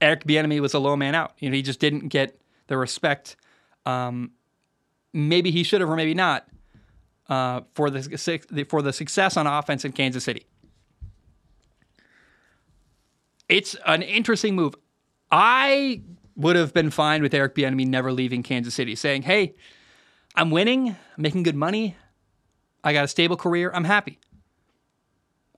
Eric 0.00 0.22
Bieniemy 0.22 0.60
was 0.60 0.74
a 0.74 0.78
low 0.78 0.94
man 0.94 1.16
out. 1.16 1.32
You 1.40 1.50
know, 1.50 1.56
he 1.56 1.62
just 1.62 1.80
didn't 1.80 2.06
get 2.10 2.40
the 2.68 2.76
respect. 2.76 3.34
Um, 3.86 4.32
maybe 5.14 5.50
he 5.50 5.62
should 5.62 5.80
have, 5.80 5.88
or 5.88 5.96
maybe 5.96 6.12
not, 6.12 6.46
uh, 7.28 7.62
for 7.74 7.88
the 7.88 8.66
for 8.68 8.82
the 8.82 8.92
success 8.92 9.36
on 9.36 9.46
offense 9.46 9.84
in 9.84 9.92
Kansas 9.92 10.24
City. 10.24 10.46
It's 13.48 13.76
an 13.86 14.02
interesting 14.02 14.56
move. 14.56 14.74
I 15.30 16.02
would 16.34 16.56
have 16.56 16.74
been 16.74 16.90
fine 16.90 17.22
with 17.22 17.32
Eric 17.32 17.54
Bieniemy 17.54 17.86
never 17.86 18.12
leaving 18.12 18.42
Kansas 18.42 18.74
City, 18.74 18.94
saying, 18.94 19.22
"Hey, 19.22 19.54
I'm 20.34 20.50
winning, 20.50 20.90
I'm 20.90 20.96
making 21.16 21.44
good 21.44 21.56
money, 21.56 21.96
I 22.84 22.92
got 22.92 23.04
a 23.04 23.08
stable 23.08 23.36
career, 23.36 23.70
I'm 23.72 23.84
happy." 23.84 24.18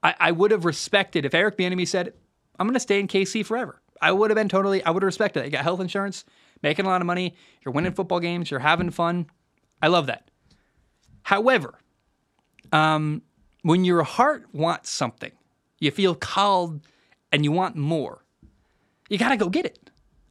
I, 0.01 0.15
I 0.17 0.31
would 0.31 0.51
have 0.51 0.63
respected 0.63 1.25
if 1.25 1.33
Eric 1.33 1.57
Bieniemy 1.57 1.87
said, 1.87 2.13
"I'm 2.57 2.67
going 2.67 2.75
to 2.75 2.79
stay 2.79 2.99
in 2.99 3.07
KC 3.07 3.43
forever." 3.45 3.81
I 4.01 4.11
would 4.11 4.29
have 4.29 4.35
been 4.35 4.49
totally. 4.49 4.83
I 4.83 4.91
would 4.91 5.03
have 5.03 5.07
respected 5.07 5.41
it. 5.41 5.45
You 5.47 5.51
got 5.51 5.63
health 5.63 5.81
insurance, 5.81 6.23
making 6.61 6.85
a 6.85 6.89
lot 6.89 7.01
of 7.01 7.07
money, 7.07 7.35
you're 7.63 7.73
winning 7.73 7.93
football 7.93 8.19
games, 8.19 8.51
you're 8.51 8.59
having 8.59 8.91
fun. 8.91 9.27
I 9.81 9.87
love 9.87 10.07
that. 10.07 10.29
However, 11.23 11.79
um, 12.71 13.21
when 13.61 13.85
your 13.85 14.03
heart 14.03 14.45
wants 14.53 14.89
something, 14.89 15.31
you 15.79 15.91
feel 15.91 16.15
called 16.15 16.81
and 17.31 17.43
you 17.43 17.51
want 17.51 17.75
more 17.75 18.23
you 19.09 19.17
got 19.17 19.29
to 19.29 19.37
go 19.37 19.49
get 19.49 19.65
it. 19.65 19.89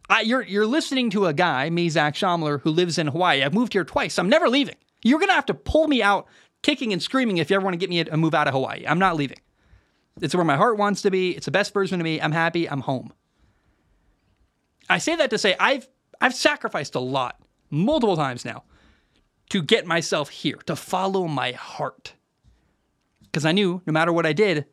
I, 0.08 0.22
you're 0.22 0.42
you're 0.42 0.66
listening 0.66 1.10
to 1.10 1.26
a 1.26 1.34
guy, 1.34 1.68
me, 1.68 1.88
Zac 1.90 2.14
Shomler, 2.14 2.62
who 2.62 2.70
lives 2.70 2.96
in 2.96 3.08
Hawaii. 3.08 3.42
I've 3.42 3.52
moved 3.52 3.74
here 3.74 3.84
twice. 3.84 4.18
I'm 4.18 4.28
never 4.28 4.48
leaving. 4.48 4.76
You're 5.02 5.20
gonna 5.20 5.34
have 5.34 5.46
to 5.46 5.54
pull 5.54 5.86
me 5.86 6.02
out, 6.02 6.26
kicking 6.62 6.94
and 6.94 7.02
screaming, 7.02 7.36
if 7.36 7.50
you 7.50 7.56
ever 7.56 7.64
want 7.64 7.74
to 7.74 7.78
get 7.78 7.90
me 7.90 8.00
a 8.00 8.16
move 8.16 8.34
out 8.34 8.48
of 8.48 8.54
Hawaii. 8.54 8.86
I'm 8.86 8.98
not 8.98 9.16
leaving. 9.16 9.38
It's 10.22 10.34
where 10.34 10.44
my 10.44 10.56
heart 10.56 10.78
wants 10.78 11.02
to 11.02 11.10
be. 11.10 11.36
It's 11.36 11.44
the 11.44 11.50
best 11.50 11.74
version 11.74 12.00
of 12.00 12.04
me. 12.04 12.20
I'm 12.22 12.32
happy. 12.32 12.68
I'm 12.68 12.80
home. 12.80 13.12
I 14.88 14.98
say 14.98 15.14
that 15.16 15.30
to 15.30 15.38
say 15.38 15.54
I've 15.60 15.86
I've 16.20 16.34
sacrificed 16.34 16.94
a 16.94 17.00
lot, 17.00 17.40
multiple 17.70 18.16
times 18.16 18.44
now, 18.44 18.64
to 19.50 19.62
get 19.62 19.86
myself 19.86 20.28
here, 20.28 20.56
to 20.66 20.76
follow 20.76 21.26
my 21.26 21.52
heart. 21.52 22.14
Because 23.22 23.44
I 23.44 23.52
knew 23.52 23.82
no 23.86 23.92
matter 23.92 24.12
what 24.12 24.26
I 24.26 24.32
did, 24.32 24.66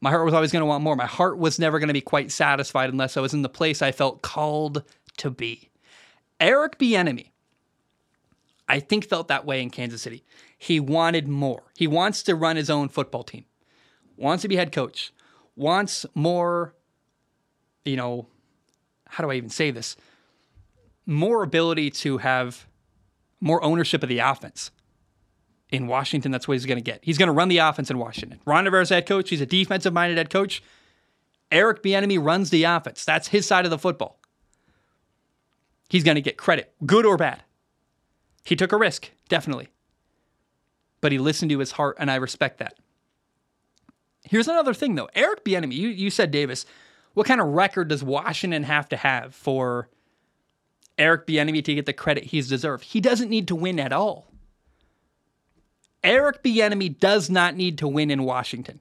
my 0.00 0.10
heart 0.10 0.24
was 0.24 0.34
always 0.34 0.52
going 0.52 0.60
to 0.60 0.66
want 0.66 0.84
more. 0.84 0.96
My 0.96 1.06
heart 1.06 1.38
was 1.38 1.58
never 1.58 1.78
going 1.78 1.88
to 1.88 1.94
be 1.94 2.00
quite 2.00 2.30
satisfied 2.30 2.90
unless 2.90 3.16
I 3.16 3.20
was 3.20 3.34
in 3.34 3.42
the 3.42 3.48
place 3.48 3.80
I 3.80 3.92
felt 3.92 4.22
called 4.22 4.82
to 5.18 5.30
be. 5.30 5.70
Eric 6.40 6.78
Bieniemy, 6.78 7.30
I 8.68 8.80
think, 8.80 9.06
felt 9.08 9.28
that 9.28 9.46
way 9.46 9.62
in 9.62 9.70
Kansas 9.70 10.02
City. 10.02 10.24
He 10.58 10.80
wanted 10.80 11.28
more. 11.28 11.62
He 11.76 11.86
wants 11.86 12.22
to 12.24 12.34
run 12.34 12.56
his 12.56 12.70
own 12.70 12.88
football 12.88 13.22
team, 13.22 13.44
wants 14.16 14.42
to 14.42 14.48
be 14.48 14.56
head 14.56 14.72
coach, 14.72 15.12
wants 15.56 16.04
more, 16.14 16.74
you 17.84 17.96
know, 17.96 18.26
how 19.08 19.24
do 19.24 19.30
I 19.30 19.34
even 19.34 19.50
say 19.50 19.70
this? 19.70 19.96
More 21.06 21.42
ability 21.42 21.90
to 21.90 22.18
have 22.18 22.66
more 23.40 23.62
ownership 23.62 24.02
of 24.02 24.08
the 24.08 24.20
offense 24.20 24.70
in 25.70 25.86
Washington, 25.86 26.30
that's 26.30 26.46
what 26.46 26.54
he's 26.54 26.66
going 26.66 26.78
to 26.78 26.82
get. 26.82 27.00
He's 27.02 27.18
going 27.18 27.26
to 27.26 27.32
run 27.32 27.48
the 27.48 27.58
offense 27.58 27.90
in 27.90 27.98
Washington. 27.98 28.40
Ron 28.44 28.64
Rivera's 28.64 28.90
head 28.90 29.06
coach. 29.06 29.30
He's 29.30 29.40
a 29.40 29.46
defensive 29.46 29.92
minded 29.92 30.18
head 30.18 30.30
coach. 30.30 30.62
Eric 31.50 31.82
Bieniemy 31.82 32.22
runs 32.24 32.50
the 32.50 32.64
offense. 32.64 33.04
That's 33.04 33.28
his 33.28 33.46
side 33.46 33.64
of 33.64 33.70
the 33.70 33.78
football. 33.78 34.20
He's 35.88 36.04
going 36.04 36.14
to 36.14 36.20
get 36.20 36.36
credit, 36.36 36.72
good 36.86 37.04
or 37.04 37.16
bad. 37.16 37.42
He 38.44 38.56
took 38.56 38.72
a 38.72 38.76
risk, 38.76 39.10
definitely. 39.28 39.68
But 41.00 41.12
he 41.12 41.18
listened 41.18 41.50
to 41.50 41.58
his 41.58 41.72
heart, 41.72 41.96
and 41.98 42.10
I 42.10 42.16
respect 42.16 42.58
that. 42.58 42.74
Here's 44.24 44.48
another 44.48 44.74
thing, 44.74 44.94
though. 44.94 45.10
Eric 45.14 45.44
Bieniemy, 45.44 45.74
you, 45.74 45.88
you 45.88 46.10
said, 46.10 46.30
Davis, 46.30 46.64
what 47.12 47.26
kind 47.26 47.40
of 47.40 47.48
record 47.48 47.88
does 47.88 48.02
Washington 48.02 48.62
have 48.62 48.88
to 48.88 48.96
have 48.96 49.34
for 49.34 49.88
Eric 50.98 51.26
Bieniemy 51.26 51.64
to 51.64 51.74
get 51.74 51.86
the 51.86 51.92
credit 51.92 52.24
he's 52.24 52.48
deserved? 52.48 52.84
He 52.84 53.00
doesn't 53.00 53.30
need 53.30 53.48
to 53.48 53.56
win 53.56 53.80
at 53.80 53.92
all. 53.92 54.30
Eric 56.02 56.42
Bieniemy 56.42 56.98
does 56.98 57.30
not 57.30 57.56
need 57.56 57.78
to 57.78 57.88
win 57.88 58.10
in 58.10 58.24
Washington. 58.24 58.80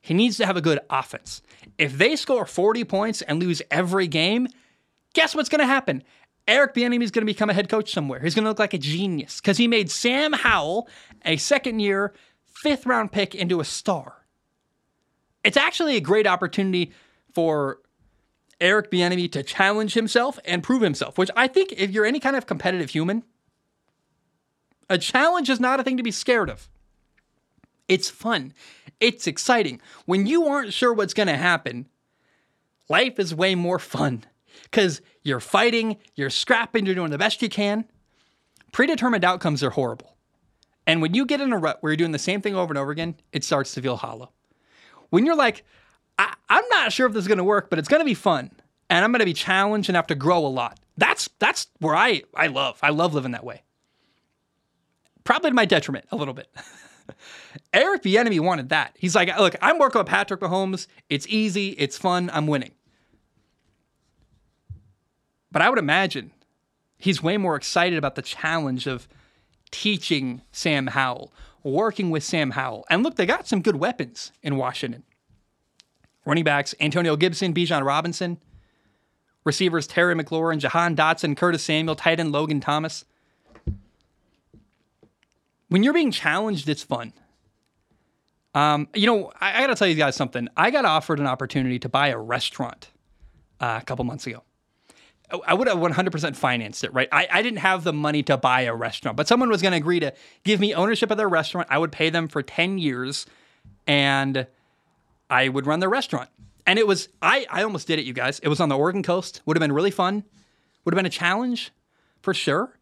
He 0.00 0.14
needs 0.14 0.36
to 0.36 0.46
have 0.46 0.56
a 0.56 0.60
good 0.60 0.78
offense. 0.90 1.42
If 1.78 1.96
they 1.98 2.14
score 2.14 2.46
40 2.46 2.84
points 2.84 3.22
and 3.22 3.40
lose 3.40 3.62
every 3.70 4.06
game, 4.06 4.46
guess 5.14 5.34
what's 5.34 5.48
going 5.48 5.60
to 5.60 5.66
happen? 5.66 6.02
Eric 6.46 6.74
Bieniemy 6.74 7.02
is 7.02 7.10
going 7.10 7.26
to 7.26 7.32
become 7.32 7.50
a 7.50 7.54
head 7.54 7.68
coach 7.68 7.92
somewhere. 7.92 8.20
He's 8.20 8.34
going 8.34 8.44
to 8.44 8.50
look 8.50 8.58
like 8.58 8.74
a 8.74 8.78
genius 8.78 9.40
because 9.40 9.56
he 9.56 9.66
made 9.66 9.90
Sam 9.90 10.32
Howell, 10.32 10.88
a 11.24 11.36
second 11.38 11.80
year, 11.80 12.14
fifth 12.44 12.86
round 12.86 13.10
pick, 13.10 13.34
into 13.34 13.58
a 13.58 13.64
star. 13.64 14.24
It's 15.42 15.56
actually 15.56 15.96
a 15.96 16.00
great 16.00 16.26
opportunity 16.26 16.92
for 17.32 17.78
Eric 18.60 18.90
Bieniemy 18.90 19.30
to 19.32 19.42
challenge 19.42 19.94
himself 19.94 20.38
and 20.44 20.62
prove 20.62 20.82
himself, 20.82 21.18
which 21.18 21.30
I 21.36 21.46
think 21.46 21.72
if 21.72 21.90
you're 21.90 22.06
any 22.06 22.20
kind 22.20 22.36
of 22.36 22.46
competitive 22.46 22.90
human, 22.90 23.22
a 24.88 24.98
challenge 24.98 25.50
is 25.50 25.60
not 25.60 25.80
a 25.80 25.82
thing 25.82 25.96
to 25.96 26.02
be 26.02 26.10
scared 26.10 26.48
of. 26.48 26.68
It's 27.88 28.08
fun. 28.08 28.52
It's 29.00 29.26
exciting. 29.26 29.80
When 30.06 30.26
you 30.26 30.46
aren't 30.46 30.72
sure 30.72 30.92
what's 30.92 31.14
going 31.14 31.28
to 31.28 31.36
happen, 31.36 31.88
life 32.88 33.18
is 33.18 33.34
way 33.34 33.54
more 33.54 33.78
fun 33.78 34.24
because 34.64 35.02
you're 35.22 35.40
fighting, 35.40 35.96
you're 36.14 36.30
scrapping, 36.30 36.86
you're 36.86 36.94
doing 36.94 37.10
the 37.10 37.18
best 37.18 37.42
you 37.42 37.48
can. 37.48 37.84
Predetermined 38.72 39.24
outcomes 39.24 39.62
are 39.62 39.70
horrible. 39.70 40.16
And 40.86 41.02
when 41.02 41.14
you 41.14 41.26
get 41.26 41.40
in 41.40 41.52
a 41.52 41.58
rut 41.58 41.78
where 41.80 41.92
you're 41.92 41.96
doing 41.96 42.12
the 42.12 42.18
same 42.18 42.40
thing 42.40 42.54
over 42.54 42.70
and 42.70 42.78
over 42.78 42.90
again, 42.90 43.16
it 43.32 43.44
starts 43.44 43.74
to 43.74 43.82
feel 43.82 43.96
hollow. 43.96 44.30
When 45.10 45.26
you're 45.26 45.36
like, 45.36 45.64
I- 46.18 46.34
am 46.48 46.64
not 46.70 46.92
sure 46.92 47.06
if 47.06 47.12
this 47.12 47.22
is 47.22 47.28
going 47.28 47.38
to 47.38 47.44
work, 47.44 47.70
but 47.70 47.78
it's 47.78 47.88
going 47.88 48.00
to 48.00 48.06
be 48.06 48.14
fun, 48.14 48.50
and 48.88 49.04
I'm 49.04 49.12
going 49.12 49.20
to 49.20 49.26
be 49.26 49.34
challenged 49.34 49.88
and 49.88 49.96
have 49.96 50.06
to 50.08 50.14
grow 50.14 50.46
a 50.46 50.48
lot. 50.48 50.78
That's 50.96 51.28
that's 51.38 51.68
where 51.80 51.94
I 51.94 52.22
I 52.34 52.46
love. 52.46 52.78
I 52.82 52.90
love 52.90 53.14
living 53.14 53.32
that 53.32 53.44
way. 53.44 53.62
Probably 55.24 55.50
to 55.50 55.54
my 55.54 55.64
detriment 55.64 56.06
a 56.10 56.16
little 56.16 56.34
bit. 56.34 56.48
Eric 57.72 58.02
Bieniemy 58.02 58.40
wanted 58.40 58.68
that. 58.70 58.96
He's 58.98 59.14
like, 59.14 59.36
look, 59.38 59.54
I'm 59.60 59.78
working 59.78 59.98
with 59.98 60.06
Patrick 60.08 60.40
Mahomes. 60.40 60.86
It's 61.08 61.26
easy. 61.28 61.70
It's 61.70 61.98
fun. 61.98 62.30
I'm 62.32 62.46
winning. 62.46 62.72
But 65.50 65.62
I 65.62 65.70
would 65.70 65.78
imagine 65.78 66.32
he's 66.98 67.22
way 67.22 67.36
more 67.36 67.56
excited 67.56 67.98
about 67.98 68.14
the 68.14 68.22
challenge 68.22 68.86
of 68.86 69.08
teaching 69.70 70.42
Sam 70.52 70.88
Howell, 70.88 71.32
working 71.62 72.10
with 72.10 72.22
Sam 72.22 72.52
Howell. 72.52 72.84
And 72.90 73.02
look, 73.02 73.16
they 73.16 73.26
got 73.26 73.48
some 73.48 73.62
good 73.62 73.76
weapons 73.76 74.32
in 74.42 74.56
Washington. 74.56 75.02
Running 76.26 76.44
backs 76.44 76.74
Antonio 76.80 77.16
Gibson, 77.16 77.54
Bijan 77.54 77.84
Robinson. 77.84 78.38
Receivers 79.44 79.86
Terry 79.86 80.14
McLaurin, 80.16 80.58
Jahan 80.58 80.96
Dotson, 80.96 81.36
Curtis 81.36 81.62
Samuel, 81.62 81.94
tight 81.94 82.18
end 82.18 82.32
Logan 82.32 82.60
Thomas. 82.60 83.04
When 85.68 85.84
you're 85.84 85.94
being 85.94 86.10
challenged, 86.10 86.68
it's 86.68 86.82
fun. 86.82 87.12
Um, 88.54 88.88
you 88.92 89.06
know, 89.06 89.30
I, 89.40 89.58
I 89.58 89.60
got 89.60 89.68
to 89.68 89.74
tell 89.76 89.86
you 89.86 89.94
guys 89.94 90.16
something. 90.16 90.48
I 90.56 90.72
got 90.72 90.84
offered 90.84 91.20
an 91.20 91.26
opportunity 91.26 91.78
to 91.78 91.88
buy 91.88 92.08
a 92.08 92.18
restaurant 92.18 92.90
uh, 93.60 93.78
a 93.80 93.84
couple 93.84 94.04
months 94.04 94.26
ago. 94.26 94.42
I 95.46 95.54
would 95.54 95.66
have 95.68 95.78
100% 95.78 96.36
financed 96.36 96.84
it, 96.84 96.92
right? 96.94 97.08
I, 97.10 97.26
I 97.30 97.42
didn't 97.42 97.58
have 97.58 97.82
the 97.84 97.92
money 97.92 98.22
to 98.24 98.36
buy 98.36 98.62
a 98.62 98.74
restaurant, 98.74 99.16
but 99.16 99.26
someone 99.26 99.48
was 99.48 99.60
going 99.60 99.72
to 99.72 99.78
agree 99.78 99.98
to 100.00 100.14
give 100.44 100.60
me 100.60 100.72
ownership 100.72 101.10
of 101.10 101.16
their 101.16 101.28
restaurant. 101.28 101.66
I 101.70 101.78
would 101.78 101.90
pay 101.90 102.10
them 102.10 102.28
for 102.28 102.42
10 102.42 102.78
years 102.78 103.26
and 103.88 104.46
I 105.28 105.48
would 105.48 105.66
run 105.66 105.80
their 105.80 105.88
restaurant. 105.88 106.30
And 106.66 106.78
it 106.78 106.86
was, 106.86 107.08
I, 107.22 107.46
I 107.50 107.62
almost 107.62 107.86
did 107.86 107.98
it, 107.98 108.04
you 108.04 108.12
guys. 108.12 108.38
It 108.40 108.48
was 108.48 108.60
on 108.60 108.68
the 108.68 108.76
Oregon 108.76 109.02
coast. 109.02 109.42
Would 109.46 109.56
have 109.56 109.60
been 109.60 109.72
really 109.72 109.90
fun. 109.90 110.24
Would 110.84 110.94
have 110.94 110.98
been 110.98 111.06
a 111.06 111.10
challenge 111.10 111.72
for 112.22 112.34
sure. 112.34 112.76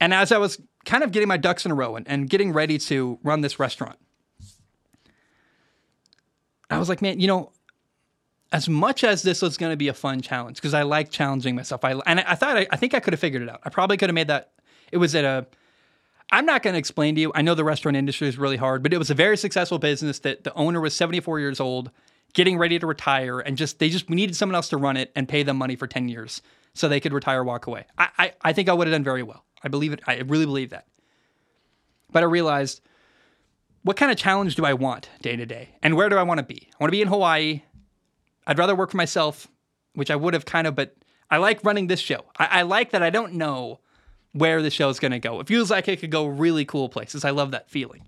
And 0.00 0.14
as 0.14 0.32
I 0.32 0.38
was 0.38 0.60
kind 0.84 1.02
of 1.02 1.12
getting 1.12 1.28
my 1.28 1.36
ducks 1.36 1.64
in 1.64 1.72
a 1.72 1.74
row 1.74 1.96
and, 1.96 2.06
and 2.08 2.28
getting 2.28 2.52
ready 2.52 2.78
to 2.78 3.18
run 3.22 3.40
this 3.40 3.58
restaurant, 3.58 3.98
I 6.70 6.78
was 6.78 6.88
like, 6.88 7.02
man, 7.02 7.20
you 7.20 7.26
know, 7.26 7.52
as 8.52 8.68
much 8.68 9.04
as 9.04 9.22
this 9.22 9.42
was 9.42 9.56
going 9.56 9.72
to 9.72 9.76
be 9.76 9.88
a 9.88 9.94
fun 9.94 10.20
challenge, 10.20 10.56
because 10.56 10.74
I 10.74 10.82
like 10.82 11.10
challenging 11.10 11.54
myself, 11.54 11.84
I 11.84 11.92
and 11.92 12.20
I, 12.20 12.24
I 12.28 12.34
thought 12.34 12.56
I, 12.56 12.66
I 12.70 12.76
think 12.76 12.94
I 12.94 13.00
could 13.00 13.12
have 13.12 13.20
figured 13.20 13.42
it 13.42 13.48
out. 13.48 13.60
I 13.64 13.70
probably 13.70 13.96
could 13.96 14.08
have 14.08 14.14
made 14.14 14.28
that. 14.28 14.52
It 14.90 14.96
was 14.98 15.14
at 15.14 15.24
a 15.24 15.46
I'm 16.32 16.46
not 16.46 16.62
going 16.62 16.74
to 16.74 16.78
explain 16.78 17.14
to 17.16 17.20
you. 17.20 17.32
I 17.34 17.42
know 17.42 17.54
the 17.54 17.64
restaurant 17.64 17.96
industry 17.96 18.28
is 18.28 18.38
really 18.38 18.56
hard, 18.56 18.82
but 18.82 18.92
it 18.92 18.98
was 18.98 19.10
a 19.10 19.14
very 19.14 19.36
successful 19.36 19.78
business 19.78 20.20
that 20.20 20.44
the 20.44 20.54
owner 20.54 20.80
was 20.80 20.94
74 20.94 21.40
years 21.40 21.60
old, 21.60 21.90
getting 22.34 22.56
ready 22.56 22.78
to 22.78 22.86
retire, 22.86 23.40
and 23.40 23.56
just 23.56 23.78
they 23.78 23.88
just 23.88 24.08
needed 24.08 24.36
someone 24.36 24.54
else 24.54 24.68
to 24.68 24.76
run 24.76 24.96
it 24.96 25.10
and 25.16 25.28
pay 25.28 25.42
them 25.42 25.56
money 25.56 25.76
for 25.76 25.86
10 25.86 26.08
years 26.08 26.40
so 26.74 26.88
they 26.88 27.00
could 27.00 27.12
retire, 27.12 27.42
walk 27.42 27.66
away. 27.66 27.86
I 27.98 28.08
I, 28.18 28.32
I 28.42 28.52
think 28.52 28.68
I 28.68 28.72
would 28.72 28.86
have 28.86 28.94
done 28.94 29.04
very 29.04 29.22
well. 29.22 29.44
I 29.62 29.68
believe 29.68 29.92
it. 29.92 30.00
I 30.06 30.20
really 30.20 30.46
believe 30.46 30.70
that. 30.70 30.86
But 32.12 32.22
I 32.22 32.26
realized, 32.26 32.80
what 33.82 33.96
kind 33.96 34.12
of 34.12 34.18
challenge 34.18 34.54
do 34.54 34.64
I 34.64 34.74
want 34.74 35.08
day 35.22 35.36
to 35.36 35.46
day, 35.46 35.70
and 35.82 35.96
where 35.96 36.08
do 36.08 36.16
I 36.16 36.22
want 36.22 36.38
to 36.38 36.44
be? 36.44 36.68
I 36.72 36.76
want 36.80 36.88
to 36.88 36.96
be 36.96 37.02
in 37.02 37.08
Hawaii. 37.08 37.62
I'd 38.46 38.58
rather 38.58 38.74
work 38.74 38.90
for 38.90 38.96
myself, 38.96 39.48
which 39.94 40.10
I 40.10 40.16
would 40.16 40.34
have 40.34 40.44
kind 40.44 40.66
of, 40.66 40.74
but 40.74 40.96
I 41.30 41.36
like 41.36 41.64
running 41.64 41.86
this 41.88 42.00
show. 42.00 42.24
I, 42.38 42.46
I 42.46 42.62
like 42.62 42.90
that 42.90 43.02
I 43.02 43.10
don't 43.10 43.34
know 43.34 43.80
where 44.32 44.62
the 44.62 44.70
show's 44.70 44.98
going 44.98 45.12
to 45.12 45.18
go. 45.18 45.40
It 45.40 45.48
feels 45.48 45.70
like 45.70 45.88
it 45.88 46.00
could 46.00 46.10
go 46.10 46.26
really 46.26 46.64
cool 46.64 46.88
places. 46.88 47.24
I 47.24 47.30
love 47.30 47.50
that 47.50 47.68
feeling. 47.68 48.06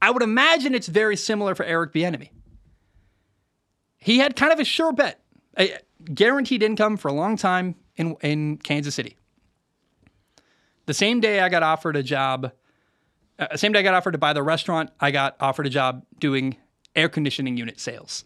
I 0.00 0.10
would 0.10 0.22
imagine 0.22 0.74
it's 0.74 0.88
very 0.88 1.16
similar 1.16 1.54
for 1.54 1.64
Eric 1.64 1.92
Bieniemy. 1.92 2.30
He 3.98 4.18
had 4.18 4.36
kind 4.36 4.52
of 4.52 4.60
a 4.60 4.64
sure 4.64 4.92
bet, 4.92 5.20
a 5.58 5.76
guaranteed 6.14 6.62
income 6.62 6.96
for 6.96 7.08
a 7.08 7.12
long 7.12 7.36
time 7.36 7.74
in 7.96 8.16
in 8.22 8.58
Kansas 8.58 8.94
City. 8.94 9.16
The 10.86 10.94
same 10.94 11.20
day 11.20 11.40
I 11.40 11.48
got 11.48 11.62
offered 11.62 11.96
a 11.96 12.02
job, 12.02 12.52
uh, 13.38 13.56
same 13.56 13.72
day 13.72 13.80
I 13.80 13.82
got 13.82 13.94
offered 13.94 14.12
to 14.12 14.18
buy 14.18 14.32
the 14.32 14.42
restaurant, 14.42 14.90
I 15.00 15.10
got 15.10 15.36
offered 15.40 15.66
a 15.66 15.70
job 15.70 16.06
doing 16.18 16.56
air 16.94 17.08
conditioning 17.08 17.56
unit 17.56 17.80
sales. 17.80 18.24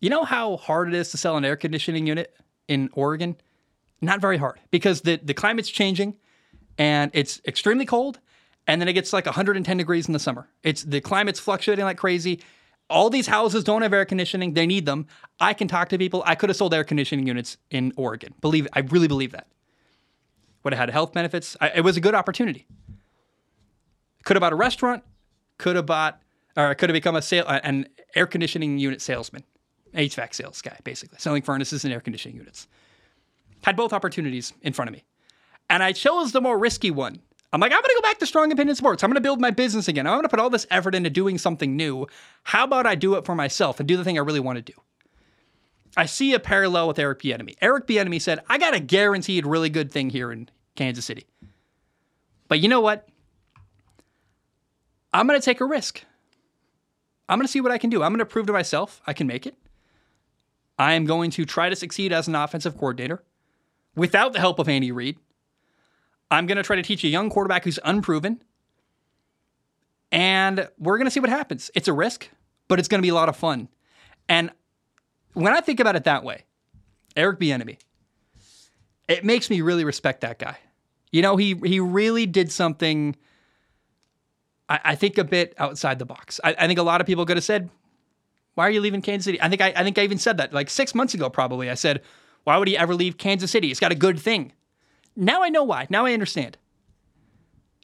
You 0.00 0.10
know 0.10 0.24
how 0.24 0.58
hard 0.58 0.88
it 0.88 0.94
is 0.94 1.10
to 1.10 1.16
sell 1.16 1.36
an 1.36 1.44
air 1.44 1.56
conditioning 1.56 2.06
unit 2.06 2.36
in 2.68 2.90
Oregon? 2.92 3.36
Not 4.00 4.20
very 4.20 4.36
hard 4.36 4.60
because 4.70 5.00
the, 5.02 5.16
the 5.22 5.34
climate's 5.34 5.70
changing 5.70 6.16
and 6.76 7.10
it's 7.14 7.40
extremely 7.46 7.84
cold 7.84 8.20
and 8.66 8.80
then 8.80 8.88
it 8.88 8.92
gets 8.92 9.12
like 9.12 9.26
110 9.26 9.76
degrees 9.76 10.06
in 10.06 10.12
the 10.12 10.18
summer. 10.18 10.48
It's 10.62 10.82
the 10.84 11.00
climate's 11.00 11.40
fluctuating 11.40 11.84
like 11.84 11.96
crazy. 11.96 12.40
All 12.90 13.10
these 13.10 13.26
houses 13.26 13.64
don't 13.64 13.82
have 13.82 13.92
air 13.92 14.04
conditioning. 14.04 14.54
They 14.54 14.66
need 14.66 14.86
them. 14.86 15.06
I 15.40 15.52
can 15.54 15.68
talk 15.68 15.88
to 15.88 15.98
people. 15.98 16.22
I 16.26 16.34
could 16.34 16.50
have 16.50 16.56
sold 16.56 16.72
air 16.72 16.84
conditioning 16.84 17.26
units 17.26 17.56
in 17.70 17.92
Oregon. 17.96 18.34
Believe. 18.40 18.68
I 18.72 18.80
really 18.80 19.08
believe 19.08 19.32
that. 19.32 19.46
Would 20.62 20.72
have 20.72 20.80
had 20.80 20.90
health 20.90 21.12
benefits. 21.12 21.56
I, 21.60 21.70
it 21.76 21.80
was 21.82 21.96
a 21.96 22.00
good 22.00 22.14
opportunity. 22.14 22.66
Could 24.24 24.36
have 24.36 24.40
bought 24.40 24.52
a 24.52 24.56
restaurant. 24.56 25.02
Could 25.58 25.76
have 25.76 25.86
bought, 25.86 26.20
or 26.56 26.74
could 26.74 26.88
have 26.88 26.94
become 26.94 27.16
a 27.16 27.22
sale, 27.22 27.44
an 27.48 27.88
air 28.14 28.26
conditioning 28.26 28.78
unit 28.78 29.00
salesman, 29.00 29.44
HVAC 29.94 30.34
sales 30.34 30.62
guy, 30.62 30.78
basically 30.84 31.18
selling 31.18 31.42
furnaces 31.42 31.84
and 31.84 31.92
air 31.92 32.00
conditioning 32.00 32.36
units. 32.36 32.68
Had 33.62 33.76
both 33.76 33.92
opportunities 33.92 34.52
in 34.62 34.72
front 34.72 34.88
of 34.88 34.94
me. 34.94 35.04
And 35.70 35.82
I 35.82 35.92
chose 35.92 36.32
the 36.32 36.40
more 36.40 36.58
risky 36.58 36.90
one. 36.90 37.20
I'm 37.52 37.60
like, 37.60 37.72
I'm 37.72 37.80
going 37.80 37.88
to 37.88 38.00
go 38.02 38.08
back 38.08 38.18
to 38.18 38.26
strong 38.26 38.52
opinion 38.52 38.76
sports. 38.76 39.02
I'm 39.02 39.08
going 39.08 39.14
to 39.14 39.20
build 39.22 39.40
my 39.40 39.50
business 39.50 39.88
again. 39.88 40.06
I'm 40.06 40.14
going 40.14 40.22
to 40.22 40.28
put 40.28 40.38
all 40.38 40.50
this 40.50 40.66
effort 40.70 40.94
into 40.94 41.08
doing 41.08 41.38
something 41.38 41.76
new. 41.76 42.06
How 42.42 42.64
about 42.64 42.86
I 42.86 42.94
do 42.94 43.14
it 43.14 43.24
for 43.24 43.34
myself 43.34 43.80
and 43.80 43.88
do 43.88 43.96
the 43.96 44.04
thing 44.04 44.18
I 44.18 44.22
really 44.22 44.40
want 44.40 44.56
to 44.56 44.72
do? 44.72 44.78
I 45.96 46.06
see 46.06 46.34
a 46.34 46.38
parallel 46.38 46.88
with 46.88 46.98
Eric 46.98 47.20
Bieniemy. 47.20 47.56
Eric 47.60 47.86
Bieniemy 47.86 48.20
said, 48.20 48.40
"I 48.48 48.58
got 48.58 48.74
a 48.74 48.80
guaranteed 48.80 49.46
really 49.46 49.70
good 49.70 49.90
thing 49.90 50.10
here 50.10 50.30
in 50.30 50.48
Kansas 50.76 51.04
City." 51.04 51.26
But 52.48 52.60
you 52.60 52.68
know 52.68 52.80
what? 52.80 53.08
I'm 55.12 55.26
going 55.26 55.40
to 55.40 55.44
take 55.44 55.60
a 55.60 55.64
risk. 55.64 56.04
I'm 57.28 57.38
going 57.38 57.46
to 57.46 57.52
see 57.52 57.60
what 57.60 57.72
I 57.72 57.78
can 57.78 57.90
do. 57.90 58.02
I'm 58.02 58.12
going 58.12 58.20
to 58.20 58.26
prove 58.26 58.46
to 58.46 58.52
myself 58.52 59.00
I 59.06 59.12
can 59.12 59.26
make 59.26 59.46
it. 59.46 59.56
I 60.78 60.92
am 60.92 61.04
going 61.04 61.30
to 61.32 61.44
try 61.44 61.68
to 61.68 61.76
succeed 61.76 62.12
as 62.12 62.28
an 62.28 62.34
offensive 62.34 62.76
coordinator 62.76 63.22
without 63.98 64.32
the 64.32 64.40
help 64.40 64.58
of 64.58 64.68
Andy 64.68 64.92
Reid. 64.92 65.18
I'm 66.30 66.46
going 66.46 66.56
to 66.56 66.62
try 66.62 66.76
to 66.76 66.82
teach 66.82 67.04
a 67.04 67.08
young 67.08 67.30
quarterback 67.30 67.64
who's 67.64 67.78
unproven. 67.84 68.42
And 70.12 70.68
we're 70.78 70.96
going 70.96 71.06
to 71.06 71.10
see 71.10 71.20
what 71.20 71.30
happens. 71.30 71.70
It's 71.74 71.88
a 71.88 71.92
risk, 71.92 72.28
but 72.68 72.78
it's 72.78 72.88
going 72.88 73.00
to 73.00 73.02
be 73.02 73.10
a 73.10 73.14
lot 73.14 73.28
of 73.28 73.36
fun. 73.36 73.68
And 74.28 74.50
when 75.34 75.52
I 75.52 75.60
think 75.60 75.80
about 75.80 75.96
it 75.96 76.04
that 76.04 76.24
way, 76.24 76.44
Eric 77.16 77.40
Bieniemy, 77.40 77.78
it 79.08 79.24
makes 79.24 79.50
me 79.50 79.60
really 79.60 79.84
respect 79.84 80.20
that 80.20 80.38
guy. 80.38 80.56
You 81.10 81.22
know, 81.22 81.36
he 81.36 81.54
he 81.64 81.80
really 81.80 82.26
did 82.26 82.52
something. 82.52 83.16
I, 84.68 84.80
I 84.84 84.94
think 84.94 85.16
a 85.16 85.24
bit 85.24 85.54
outside 85.56 85.98
the 85.98 86.04
box. 86.04 86.38
I, 86.44 86.54
I, 86.58 86.66
think 86.66 86.78
a 86.78 86.82
lot 86.82 87.00
of 87.00 87.06
people 87.06 87.24
could 87.24 87.38
have 87.38 87.44
said, 87.44 87.70
"Why 88.54 88.66
are 88.66 88.70
you 88.70 88.82
leaving 88.82 89.00
Kansas 89.00 89.24
City?" 89.24 89.40
I 89.40 89.48
think 89.48 89.62
I, 89.62 89.72
I 89.74 89.82
think 89.82 89.98
I 89.98 90.02
even 90.02 90.18
said 90.18 90.36
that 90.36 90.52
like 90.52 90.68
six 90.68 90.94
months 90.94 91.14
ago. 91.14 91.30
Probably 91.30 91.70
I 91.70 91.74
said, 91.74 92.02
"Why 92.48 92.58
would 92.58 92.68
he 92.68 92.76
ever 92.76 92.94
leave 92.94 93.18
Kansas 93.18 93.50
City? 93.50 93.68
He's 93.68 93.80
got 93.80 93.92
a 93.92 93.96
good 93.96 94.18
thing." 94.18 94.52
now 95.18 95.42
I 95.42 95.48
know 95.48 95.64
why. 95.64 95.86
Now 95.90 96.06
I 96.06 96.12
understand. 96.12 96.56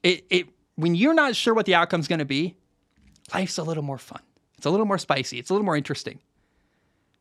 It 0.02 0.24
it 0.30 0.48
when 0.76 0.94
you're 0.94 1.14
not 1.14 1.36
sure 1.36 1.52
what 1.52 1.66
the 1.66 1.74
outcome's 1.74 2.08
going 2.08 2.20
to 2.20 2.24
be, 2.24 2.56
life's 3.34 3.58
a 3.58 3.62
little 3.62 3.82
more 3.82 3.98
fun. 3.98 4.22
It's 4.56 4.66
a 4.66 4.70
little 4.70 4.86
more 4.86 4.98
spicy. 4.98 5.38
It's 5.38 5.50
a 5.50 5.52
little 5.52 5.64
more 5.64 5.76
interesting. 5.76 6.20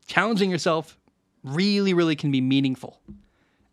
Challenging 0.05 0.49
yourself 0.49 0.97
really, 1.43 1.93
really 1.93 2.15
can 2.15 2.31
be 2.31 2.41
meaningful. 2.41 3.01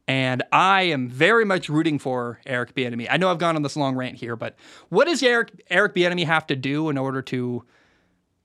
And 0.08 0.42
I 0.50 0.82
am 0.82 1.08
very 1.08 1.44
much 1.44 1.68
rooting 1.68 1.98
for 1.98 2.40
Eric 2.44 2.74
Bieniemy. 2.74 3.06
I 3.08 3.16
know 3.16 3.30
I've 3.30 3.38
gone 3.38 3.54
on 3.54 3.62
this 3.62 3.76
long 3.76 3.94
rant 3.94 4.16
here, 4.16 4.34
but 4.34 4.56
what 4.88 5.04
does 5.04 5.22
Eric 5.22 5.50
Eric 5.70 5.94
Bieniemy 5.94 6.24
have 6.26 6.46
to 6.48 6.56
do 6.56 6.88
in 6.88 6.98
order 6.98 7.22
to 7.22 7.64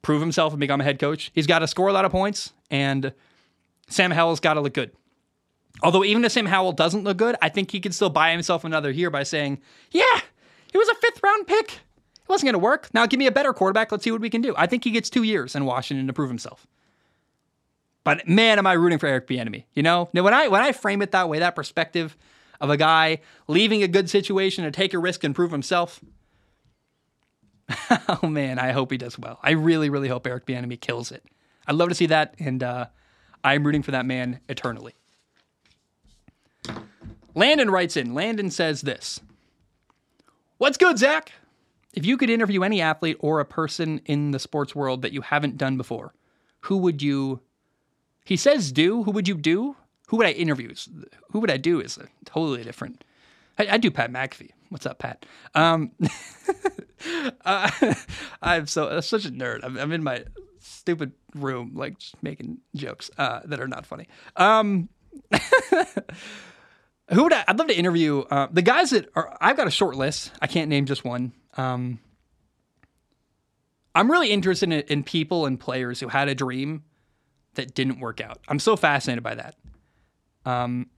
prove 0.04 0.22
himself 0.22 0.54
and 0.54 0.60
become 0.60 0.82
a 0.82 0.84
head 0.84 1.00
coach? 1.00 1.32
He's 1.34 1.48
got 1.48 1.60
to 1.60 1.68
score 1.68 1.88
a 1.88 1.94
lot 1.94 2.06
of 2.06 2.12
points, 2.12 2.54
and 2.70 3.14
Sam 3.88 4.12
Howell's 4.12 4.40
got 4.40 4.56
to 4.56 4.62
look 4.62 4.74
good. 4.74 4.92
Although 5.84 6.04
even 6.04 6.24
if 6.24 6.32
Sam 6.32 6.46
Howell 6.46 6.74
doesn't 6.74 7.04
look 7.04 7.18
good, 7.18 7.36
I 7.42 7.50
think 7.50 7.72
he 7.72 7.80
could 7.80 7.94
still 7.94 8.10
buy 8.10 8.32
himself 8.32 8.64
another 8.64 8.92
year 8.92 9.10
by 9.10 9.24
saying, 9.24 9.62
"Yeah, 9.92 10.22
he 10.72 10.78
was 10.78 10.88
a 10.90 10.96
fifth 10.96 11.22
round 11.22 11.48
pick. 11.48 11.74
It 11.74 12.30
wasn't 12.30 12.48
going 12.48 12.54
to 12.54 12.60
work. 12.60 12.90
Now 12.94 13.06
give 13.06 13.20
me 13.20 13.28
a 13.28 13.32
better 13.32 13.54
quarterback. 13.54 13.92
Let's 13.92 14.04
see 14.04 14.12
what 14.12 14.22
we 14.22 14.30
can 14.30 14.42
do." 14.42 14.54
I 14.58 14.68
think 14.68 14.84
he 14.84 14.92
gets 14.92 15.10
two 15.10 15.24
years 15.24 15.56
in 15.56 15.66
Washington 15.66 16.08
to 16.08 16.14
prove 16.14 16.30
himself. 16.30 16.66
But 18.04 18.28
man, 18.28 18.60
am 18.60 18.68
I 18.68 18.74
rooting 18.74 19.00
for 19.00 19.08
Eric 19.08 19.28
Bieniemy? 19.28 19.66
You 19.74 19.84
know, 19.84 20.10
now 20.14 20.24
when 20.24 20.34
I 20.34 20.48
when 20.48 20.62
I 20.62 20.72
frame 20.72 21.02
it 21.02 21.12
that 21.12 21.28
way, 21.28 21.40
that 21.40 21.56
perspective 21.56 22.16
of 22.62 22.70
a 22.70 22.78
guy 22.78 23.20
leaving 23.48 23.84
a 23.84 23.88
good 23.88 24.10
situation 24.10 24.64
to 24.64 24.72
take 24.72 24.94
a 24.94 25.00
risk 25.00 25.24
and 25.24 25.36
prove 25.36 25.52
himself. 25.52 26.00
oh 28.08 28.28
man, 28.28 28.60
I 28.60 28.72
hope 28.72 28.92
he 28.92 28.98
does 28.98 29.18
well. 29.18 29.40
I 29.42 29.52
really, 29.52 29.90
really 29.90 30.08
hope 30.08 30.28
Eric 30.28 30.46
Bieniemy 30.46 30.80
kills 30.80 31.12
it. 31.12 31.24
I'd 31.68 31.76
love 31.76 31.90
to 31.90 31.96
see 31.96 32.06
that, 32.06 32.36
and 32.38 32.62
uh, 32.62 32.86
I'm 33.44 33.66
rooting 33.66 33.82
for 33.82 33.92
that 33.92 34.06
man 34.06 34.40
eternally. 34.48 34.94
Landon 37.34 37.70
writes 37.70 37.98
in. 37.98 38.14
Landon 38.14 38.50
says 38.52 38.82
this. 38.82 39.20
What's 40.58 40.78
good, 40.78 40.98
Zach? 40.98 41.32
If 41.94 42.06
you 42.06 42.18
could 42.18 42.30
interview 42.30 42.64
any 42.64 42.82
athlete 42.82 43.18
or 43.20 43.40
a 43.40 43.46
person 43.46 44.02
in 44.06 44.32
the 44.32 44.40
sports 44.40 44.76
world 44.76 45.02
that 45.02 45.14
you 45.14 45.22
haven't 45.22 45.58
done 45.58 45.78
before, 45.78 46.14
who 46.62 46.78
would 46.78 47.02
you 47.02 47.42
he 48.26 48.36
says 48.36 48.72
do. 48.72 49.04
Who 49.04 49.12
would 49.12 49.28
you 49.28 49.36
do? 49.36 49.76
Who 50.08 50.18
would 50.18 50.26
I 50.26 50.32
interview? 50.32 50.74
Who 51.32 51.40
would 51.40 51.52
I 51.52 51.58
do 51.58 51.80
is 51.80 51.98
a 51.98 52.08
totally 52.26 52.64
different. 52.64 53.04
I, 53.58 53.78
do 53.78 53.90
Pat 53.90 54.12
McAfee. 54.12 54.50
What's 54.70 54.86
up, 54.86 55.00
Pat? 55.00 55.26
Um, 55.54 55.92
uh, 57.46 57.72
I'm 58.42 58.68
so 58.68 58.90
I'm 58.90 59.02
such 59.02 59.26
a 59.26 59.30
nerd. 59.30 59.62
I'm, 59.64 59.78
I'm, 59.78 59.92
in 59.94 60.04
my 60.04 60.26
stupid 60.60 61.14
room, 61.36 61.72
like 61.76 61.96
making 62.22 62.58
jokes 62.76 63.10
uh, 63.18 63.42
that 63.46 63.62
are 63.62 63.68
not 63.68 63.86
funny. 63.86 64.08
Um, 64.36 64.90
who 67.12 67.24
would 67.24 67.34
I? 67.34 67.44
I'd 67.48 67.60
love 67.60 67.68
to 67.68 67.78
interview 67.78 68.20
uh, 68.32 68.48
the 68.52 68.62
guys 68.62 68.90
that 68.92 69.10
are. 69.16 69.38
I've 69.40 69.58
got 69.58 69.68
a 69.68 69.72
short 69.72 69.96
list. 69.96 70.32
I 70.42 70.48
can't 70.48 70.70
name 70.70 70.86
just 70.86 71.06
one. 71.06 71.34
Um, 71.58 72.00
I'm 73.94 74.12
really 74.12 74.32
interested 74.32 74.72
in, 74.72 74.82
in 74.82 75.04
people 75.04 75.46
and 75.46 75.60
players 75.60 76.00
who 76.00 76.10
had 76.10 76.28
a 76.28 76.36
dream 76.36 76.84
that 77.54 77.74
didn't 77.74 78.00
work 78.00 78.22
out. 78.22 78.40
I'm 78.48 78.60
so 78.60 78.76
fascinated 78.76 79.24
by 79.24 79.36
that. 79.36 79.56
Um, 80.46 80.90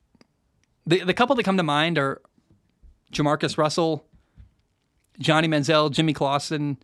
the 0.85 1.03
the 1.03 1.13
couple 1.13 1.35
that 1.35 1.43
come 1.43 1.57
to 1.57 1.63
mind 1.63 1.97
are 1.97 2.21
JaMarcus 3.13 3.57
Russell, 3.57 4.05
Johnny 5.19 5.47
Manziel, 5.47 5.91
Jimmy 5.91 6.13
Clausen, 6.13 6.77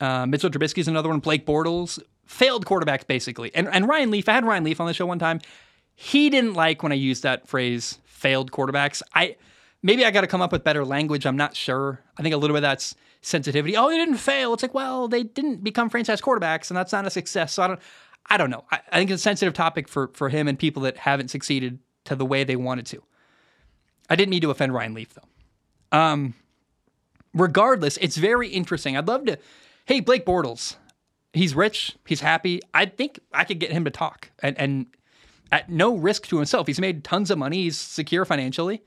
uh, 0.00 0.26
Mitchell 0.26 0.50
Trubisky's 0.50 0.88
another 0.88 1.08
one, 1.08 1.20
Blake 1.20 1.46
Bortles, 1.46 2.00
failed 2.26 2.66
quarterbacks 2.66 3.06
basically. 3.06 3.54
And 3.54 3.68
and 3.68 3.88
Ryan 3.88 4.10
Leaf, 4.10 4.28
I 4.28 4.32
had 4.32 4.44
Ryan 4.44 4.64
Leaf 4.64 4.80
on 4.80 4.86
the 4.86 4.94
show 4.94 5.06
one 5.06 5.18
time. 5.18 5.40
He 5.94 6.30
didn't 6.30 6.54
like 6.54 6.82
when 6.82 6.92
I 6.92 6.96
used 6.96 7.22
that 7.24 7.46
phrase, 7.46 7.98
failed 8.20 8.52
quarterbacks. 8.52 9.02
I 9.14 9.36
maybe 9.82 10.04
I 10.04 10.10
got 10.10 10.20
to 10.20 10.26
come 10.26 10.42
up 10.42 10.52
with 10.52 10.62
better 10.62 10.84
language. 10.84 11.26
I'm 11.26 11.36
not 11.36 11.56
sure. 11.56 12.00
I 12.18 12.22
think 12.22 12.34
a 12.34 12.38
little 12.38 12.54
bit 12.54 12.60
that's 12.60 12.94
sensitivity. 13.22 13.76
Oh, 13.76 13.88
they 13.88 13.96
didn't 13.96 14.16
fail. 14.16 14.52
It's 14.52 14.62
like, 14.62 14.74
well, 14.74 15.08
they 15.08 15.22
didn't 15.22 15.64
become 15.64 15.88
franchise 15.90 16.20
quarterbacks, 16.20 16.70
and 16.70 16.76
that's 16.76 16.92
not 16.92 17.06
a 17.06 17.10
success. 17.10 17.54
So 17.54 17.62
I 17.62 17.66
don't. 17.68 17.80
I 18.32 18.36
don't 18.36 18.50
know. 18.50 18.64
I, 18.70 18.80
I 18.92 18.98
think 18.98 19.10
it's 19.10 19.22
a 19.22 19.22
sensitive 19.22 19.54
topic 19.54 19.88
for 19.88 20.10
for 20.12 20.28
him 20.28 20.46
and 20.46 20.58
people 20.58 20.82
that 20.82 20.98
haven't 20.98 21.28
succeeded 21.28 21.78
to 22.04 22.14
the 22.14 22.26
way 22.26 22.44
they 22.44 22.56
wanted 22.56 22.86
to. 22.86 23.02
I 24.08 24.16
didn't 24.16 24.30
mean 24.30 24.42
to 24.42 24.50
offend 24.50 24.74
Ryan 24.74 24.94
Leaf 24.94 25.14
though. 25.14 25.98
Um, 25.98 26.34
regardless, 27.34 27.96
it's 27.98 28.16
very 28.16 28.48
interesting. 28.48 28.96
I'd 28.96 29.08
love 29.08 29.24
to. 29.26 29.38
Hey, 29.86 30.00
Blake 30.00 30.24
Bortles, 30.24 30.76
he's 31.32 31.54
rich, 31.54 31.96
he's 32.06 32.20
happy. 32.20 32.60
I 32.72 32.86
think 32.86 33.18
I 33.32 33.44
could 33.44 33.58
get 33.58 33.72
him 33.72 33.84
to 33.84 33.90
talk, 33.90 34.30
and 34.40 34.56
and 34.58 34.86
at 35.52 35.68
no 35.68 35.96
risk 35.96 36.26
to 36.28 36.36
himself. 36.36 36.66
He's 36.66 36.80
made 36.80 37.04
tons 37.04 37.30
of 37.30 37.38
money. 37.38 37.64
He's 37.64 37.78
secure 37.78 38.24
financially. 38.24 38.82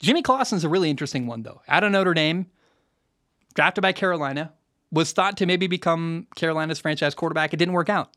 Jimmy 0.00 0.22
Clausen's 0.22 0.64
a 0.64 0.68
really 0.68 0.90
interesting 0.90 1.26
one 1.26 1.42
though. 1.42 1.62
Out 1.68 1.84
of 1.84 1.92
Notre 1.92 2.14
Dame, 2.14 2.46
drafted 3.54 3.82
by 3.82 3.92
Carolina, 3.92 4.52
was 4.90 5.12
thought 5.12 5.36
to 5.38 5.46
maybe 5.46 5.66
become 5.66 6.26
Carolina's 6.36 6.78
franchise 6.78 7.14
quarterback. 7.14 7.52
It 7.52 7.56
didn't 7.56 7.74
work 7.74 7.88
out. 7.88 8.10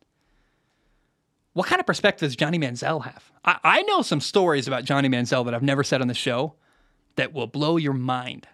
What 1.53 1.65
kind 1.67 1.79
of 1.79 1.87
perspective 1.87 2.27
does 2.27 2.35
Johnny 2.35 2.59
Manziel 2.59 3.03
have? 3.03 3.31
I, 3.43 3.57
I 3.63 3.81
know 3.83 4.03
some 4.03 4.21
stories 4.21 4.67
about 4.67 4.83
Johnny 4.83 5.09
Manziel 5.09 5.43
that 5.45 5.55
I've 5.55 5.63
never 5.63 5.83
said 5.83 6.01
on 6.01 6.07
the 6.07 6.13
show 6.13 6.53
that 7.15 7.33
will 7.33 7.47
blow 7.47 7.77
your 7.77 7.93
mind. 7.93 8.47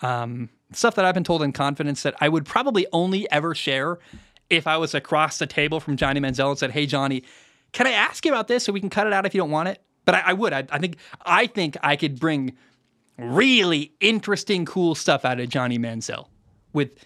Um, 0.00 0.50
stuff 0.72 0.94
that 0.94 1.04
I've 1.04 1.14
been 1.14 1.24
told 1.24 1.42
in 1.42 1.52
confidence 1.52 2.02
that 2.04 2.14
I 2.20 2.28
would 2.28 2.44
probably 2.44 2.86
only 2.92 3.28
ever 3.32 3.54
share 3.54 3.98
if 4.48 4.66
I 4.68 4.76
was 4.76 4.94
across 4.94 5.38
the 5.38 5.46
table 5.46 5.80
from 5.80 5.96
Johnny 5.96 6.20
Manziel 6.20 6.50
and 6.50 6.58
said, 6.58 6.70
"Hey, 6.70 6.86
Johnny, 6.86 7.24
can 7.76 7.86
I 7.86 7.92
ask 7.92 8.24
you 8.24 8.32
about 8.32 8.48
this 8.48 8.64
so 8.64 8.72
we 8.72 8.80
can 8.80 8.88
cut 8.88 9.06
it 9.06 9.12
out 9.12 9.26
if 9.26 9.34
you 9.34 9.38
don't 9.38 9.50
want 9.50 9.68
it?" 9.68 9.82
But 10.06 10.14
I, 10.14 10.22
I 10.28 10.32
would. 10.32 10.54
I, 10.54 10.64
I 10.70 10.78
think 10.78 10.96
I 11.26 11.46
think 11.46 11.76
I 11.82 11.94
could 11.94 12.18
bring 12.18 12.56
really 13.18 13.92
interesting, 14.00 14.64
cool 14.64 14.94
stuff 14.94 15.26
out 15.26 15.38
of 15.40 15.50
Johnny 15.50 15.78
Manziel 15.78 16.28
with 16.72 17.04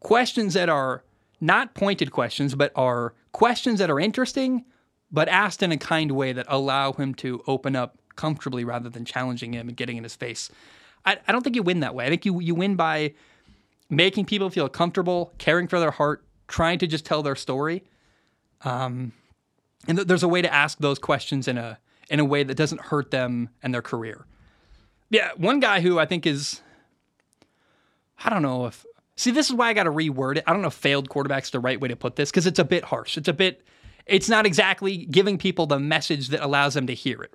questions 0.00 0.52
that 0.52 0.68
are 0.68 1.04
not 1.40 1.74
pointed 1.74 2.12
questions, 2.12 2.54
but 2.54 2.70
are 2.76 3.14
questions 3.32 3.78
that 3.78 3.88
are 3.88 3.98
interesting, 3.98 4.66
but 5.10 5.26
asked 5.28 5.62
in 5.62 5.72
a 5.72 5.78
kind 5.78 6.12
way 6.12 6.34
that 6.34 6.44
allow 6.50 6.92
him 6.92 7.14
to 7.14 7.42
open 7.46 7.74
up 7.74 7.96
comfortably 8.14 8.64
rather 8.64 8.90
than 8.90 9.06
challenging 9.06 9.54
him 9.54 9.68
and 9.68 9.76
getting 9.76 9.96
in 9.96 10.02
his 10.02 10.14
face. 10.14 10.50
I, 11.06 11.16
I 11.26 11.32
don't 11.32 11.42
think 11.42 11.56
you 11.56 11.62
win 11.62 11.80
that 11.80 11.94
way. 11.94 12.04
I 12.04 12.10
think 12.10 12.26
you 12.26 12.40
you 12.40 12.54
win 12.54 12.76
by 12.76 13.14
making 13.88 14.26
people 14.26 14.50
feel 14.50 14.68
comfortable, 14.68 15.32
caring 15.38 15.66
for 15.66 15.80
their 15.80 15.92
heart, 15.92 16.26
trying 16.46 16.78
to 16.80 16.86
just 16.86 17.06
tell 17.06 17.22
their 17.22 17.36
story. 17.36 17.84
Um, 18.62 19.12
and 19.88 19.98
th- 19.98 20.08
there's 20.08 20.22
a 20.22 20.28
way 20.28 20.42
to 20.42 20.52
ask 20.52 20.78
those 20.78 20.98
questions 20.98 21.48
in 21.48 21.58
a 21.58 21.78
in 22.10 22.20
a 22.20 22.24
way 22.24 22.42
that 22.42 22.56
doesn't 22.56 22.80
hurt 22.80 23.10
them 23.10 23.48
and 23.62 23.72
their 23.72 23.82
career. 23.82 24.26
Yeah, 25.10 25.30
one 25.36 25.60
guy 25.60 25.80
who 25.80 25.98
I 25.98 26.06
think 26.06 26.26
is 26.26 26.60
I 28.24 28.30
don't 28.30 28.42
know 28.42 28.66
if 28.66 28.84
See, 29.16 29.30
this 29.30 29.48
is 29.48 29.54
why 29.54 29.68
I 29.68 29.72
got 29.74 29.84
to 29.84 29.90
reword 29.90 30.38
it. 30.38 30.44
I 30.46 30.52
don't 30.52 30.62
know 30.62 30.68
if 30.68 30.74
failed 30.74 31.08
quarterback's 31.08 31.50
the 31.50 31.60
right 31.60 31.80
way 31.80 31.88
to 31.88 31.96
put 31.96 32.16
this 32.16 32.30
because 32.30 32.46
it's 32.46 32.58
a 32.58 32.64
bit 32.64 32.84
harsh. 32.84 33.16
It's 33.16 33.28
a 33.28 33.32
bit, 33.32 33.62
it's 34.06 34.28
not 34.28 34.46
exactly 34.46 35.04
giving 35.06 35.38
people 35.38 35.66
the 35.66 35.78
message 35.78 36.28
that 36.28 36.42
allows 36.42 36.74
them 36.74 36.86
to 36.86 36.94
hear 36.94 37.22
it. 37.22 37.34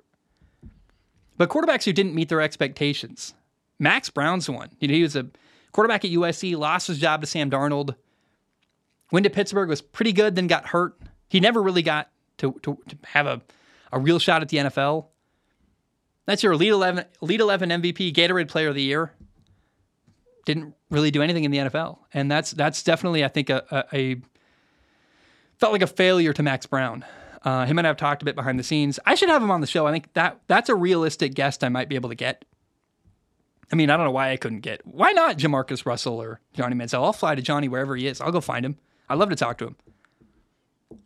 But 1.36 1.50
quarterbacks 1.50 1.84
who 1.84 1.92
didn't 1.92 2.14
meet 2.14 2.28
their 2.28 2.40
expectations. 2.40 3.32
Max 3.78 4.10
Browne's 4.10 4.50
one. 4.50 4.70
You 4.80 4.88
know, 4.88 4.94
he 4.94 5.02
was 5.02 5.14
a 5.14 5.28
quarterback 5.70 6.04
at 6.04 6.10
USC, 6.10 6.56
lost 6.56 6.88
his 6.88 6.98
job 6.98 7.20
to 7.20 7.26
Sam 7.26 7.48
Darnold. 7.48 7.94
Went 9.12 9.24
to 9.24 9.30
Pittsburgh, 9.30 9.68
was 9.68 9.80
pretty 9.80 10.12
good, 10.12 10.34
then 10.34 10.48
got 10.48 10.66
hurt. 10.66 10.98
He 11.28 11.38
never 11.38 11.62
really 11.62 11.82
got 11.82 12.10
to, 12.38 12.58
to, 12.62 12.78
to 12.88 12.96
have 13.04 13.26
a, 13.26 13.40
a 13.92 13.98
real 13.98 14.18
shot 14.18 14.42
at 14.42 14.48
the 14.48 14.56
NFL. 14.56 15.06
That's 16.26 16.42
your 16.42 16.52
Elite 16.52 16.70
11, 16.70 17.04
Elite 17.22 17.40
11 17.40 17.70
MVP, 17.70 18.12
Gatorade 18.12 18.48
Player 18.48 18.68
of 18.68 18.74
the 18.74 18.82
Year 18.82 19.12
didn't 20.48 20.74
really 20.88 21.10
do 21.10 21.20
anything 21.20 21.44
in 21.44 21.50
the 21.50 21.58
NFL, 21.58 21.98
and 22.14 22.30
that's 22.30 22.52
that's 22.52 22.82
definitely 22.82 23.22
I 23.22 23.28
think 23.28 23.50
a, 23.50 23.86
a, 23.92 23.96
a 23.96 24.16
felt 25.58 25.72
like 25.72 25.82
a 25.82 25.86
failure 25.86 26.32
to 26.32 26.42
Max 26.42 26.64
Browne. 26.64 27.04
Uh, 27.42 27.66
him 27.66 27.78
and 27.78 27.86
I 27.86 27.90
have 27.90 27.98
talked 27.98 28.22
a 28.22 28.24
bit 28.24 28.34
behind 28.34 28.58
the 28.58 28.62
scenes. 28.62 28.98
I 29.04 29.14
should 29.14 29.28
have 29.28 29.42
him 29.42 29.50
on 29.50 29.60
the 29.60 29.66
show. 29.66 29.86
I 29.86 29.92
think 29.92 30.10
that 30.14 30.40
that's 30.46 30.70
a 30.70 30.74
realistic 30.74 31.34
guest 31.34 31.62
I 31.62 31.68
might 31.68 31.90
be 31.90 31.96
able 31.96 32.08
to 32.08 32.14
get. 32.14 32.46
I 33.70 33.76
mean, 33.76 33.90
I 33.90 33.98
don't 33.98 34.06
know 34.06 34.12
why 34.12 34.30
I 34.30 34.38
couldn't 34.38 34.60
get. 34.60 34.80
Why 34.86 35.12
not 35.12 35.36
JaMarcus 35.36 35.84
Russell 35.84 36.20
or 36.20 36.40
Johnny 36.54 36.74
Manziel? 36.74 37.04
I'll 37.04 37.12
fly 37.12 37.34
to 37.34 37.42
Johnny 37.42 37.68
wherever 37.68 37.94
he 37.94 38.06
is. 38.06 38.22
I'll 38.22 38.32
go 38.32 38.40
find 38.40 38.64
him. 38.64 38.78
I'd 39.10 39.18
love 39.18 39.28
to 39.28 39.36
talk 39.36 39.58
to 39.58 39.66
him. 39.66 39.76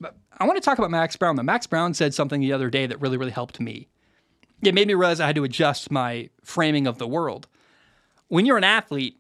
But 0.01 0.17
I 0.39 0.47
want 0.47 0.57
to 0.57 0.65
talk 0.65 0.79
about 0.79 0.91
Max 0.91 1.17
Browne. 1.17 1.37
Though 1.37 1.43
Max 1.43 1.67
Browne 1.67 1.95
said 1.95 2.15
something 2.15 2.41
the 2.41 2.53
other 2.53 2.71
day 2.71 2.87
that 2.87 3.01
really, 3.01 3.17
really 3.17 3.33
helped 3.33 3.61
me. 3.61 3.89
It 4.63 4.75
made 4.75 4.87
me 4.87 4.95
realize 4.95 5.21
I 5.21 5.27
had 5.27 5.37
to 5.37 5.45
adjust 5.45 5.91
my 5.91 6.31
framing 6.45 6.87
of 6.87 6.99
the 6.99 7.07
world. 7.07 7.49
When 8.29 8.47
you're 8.47 8.57
an 8.57 8.65
athlete, 8.65 9.17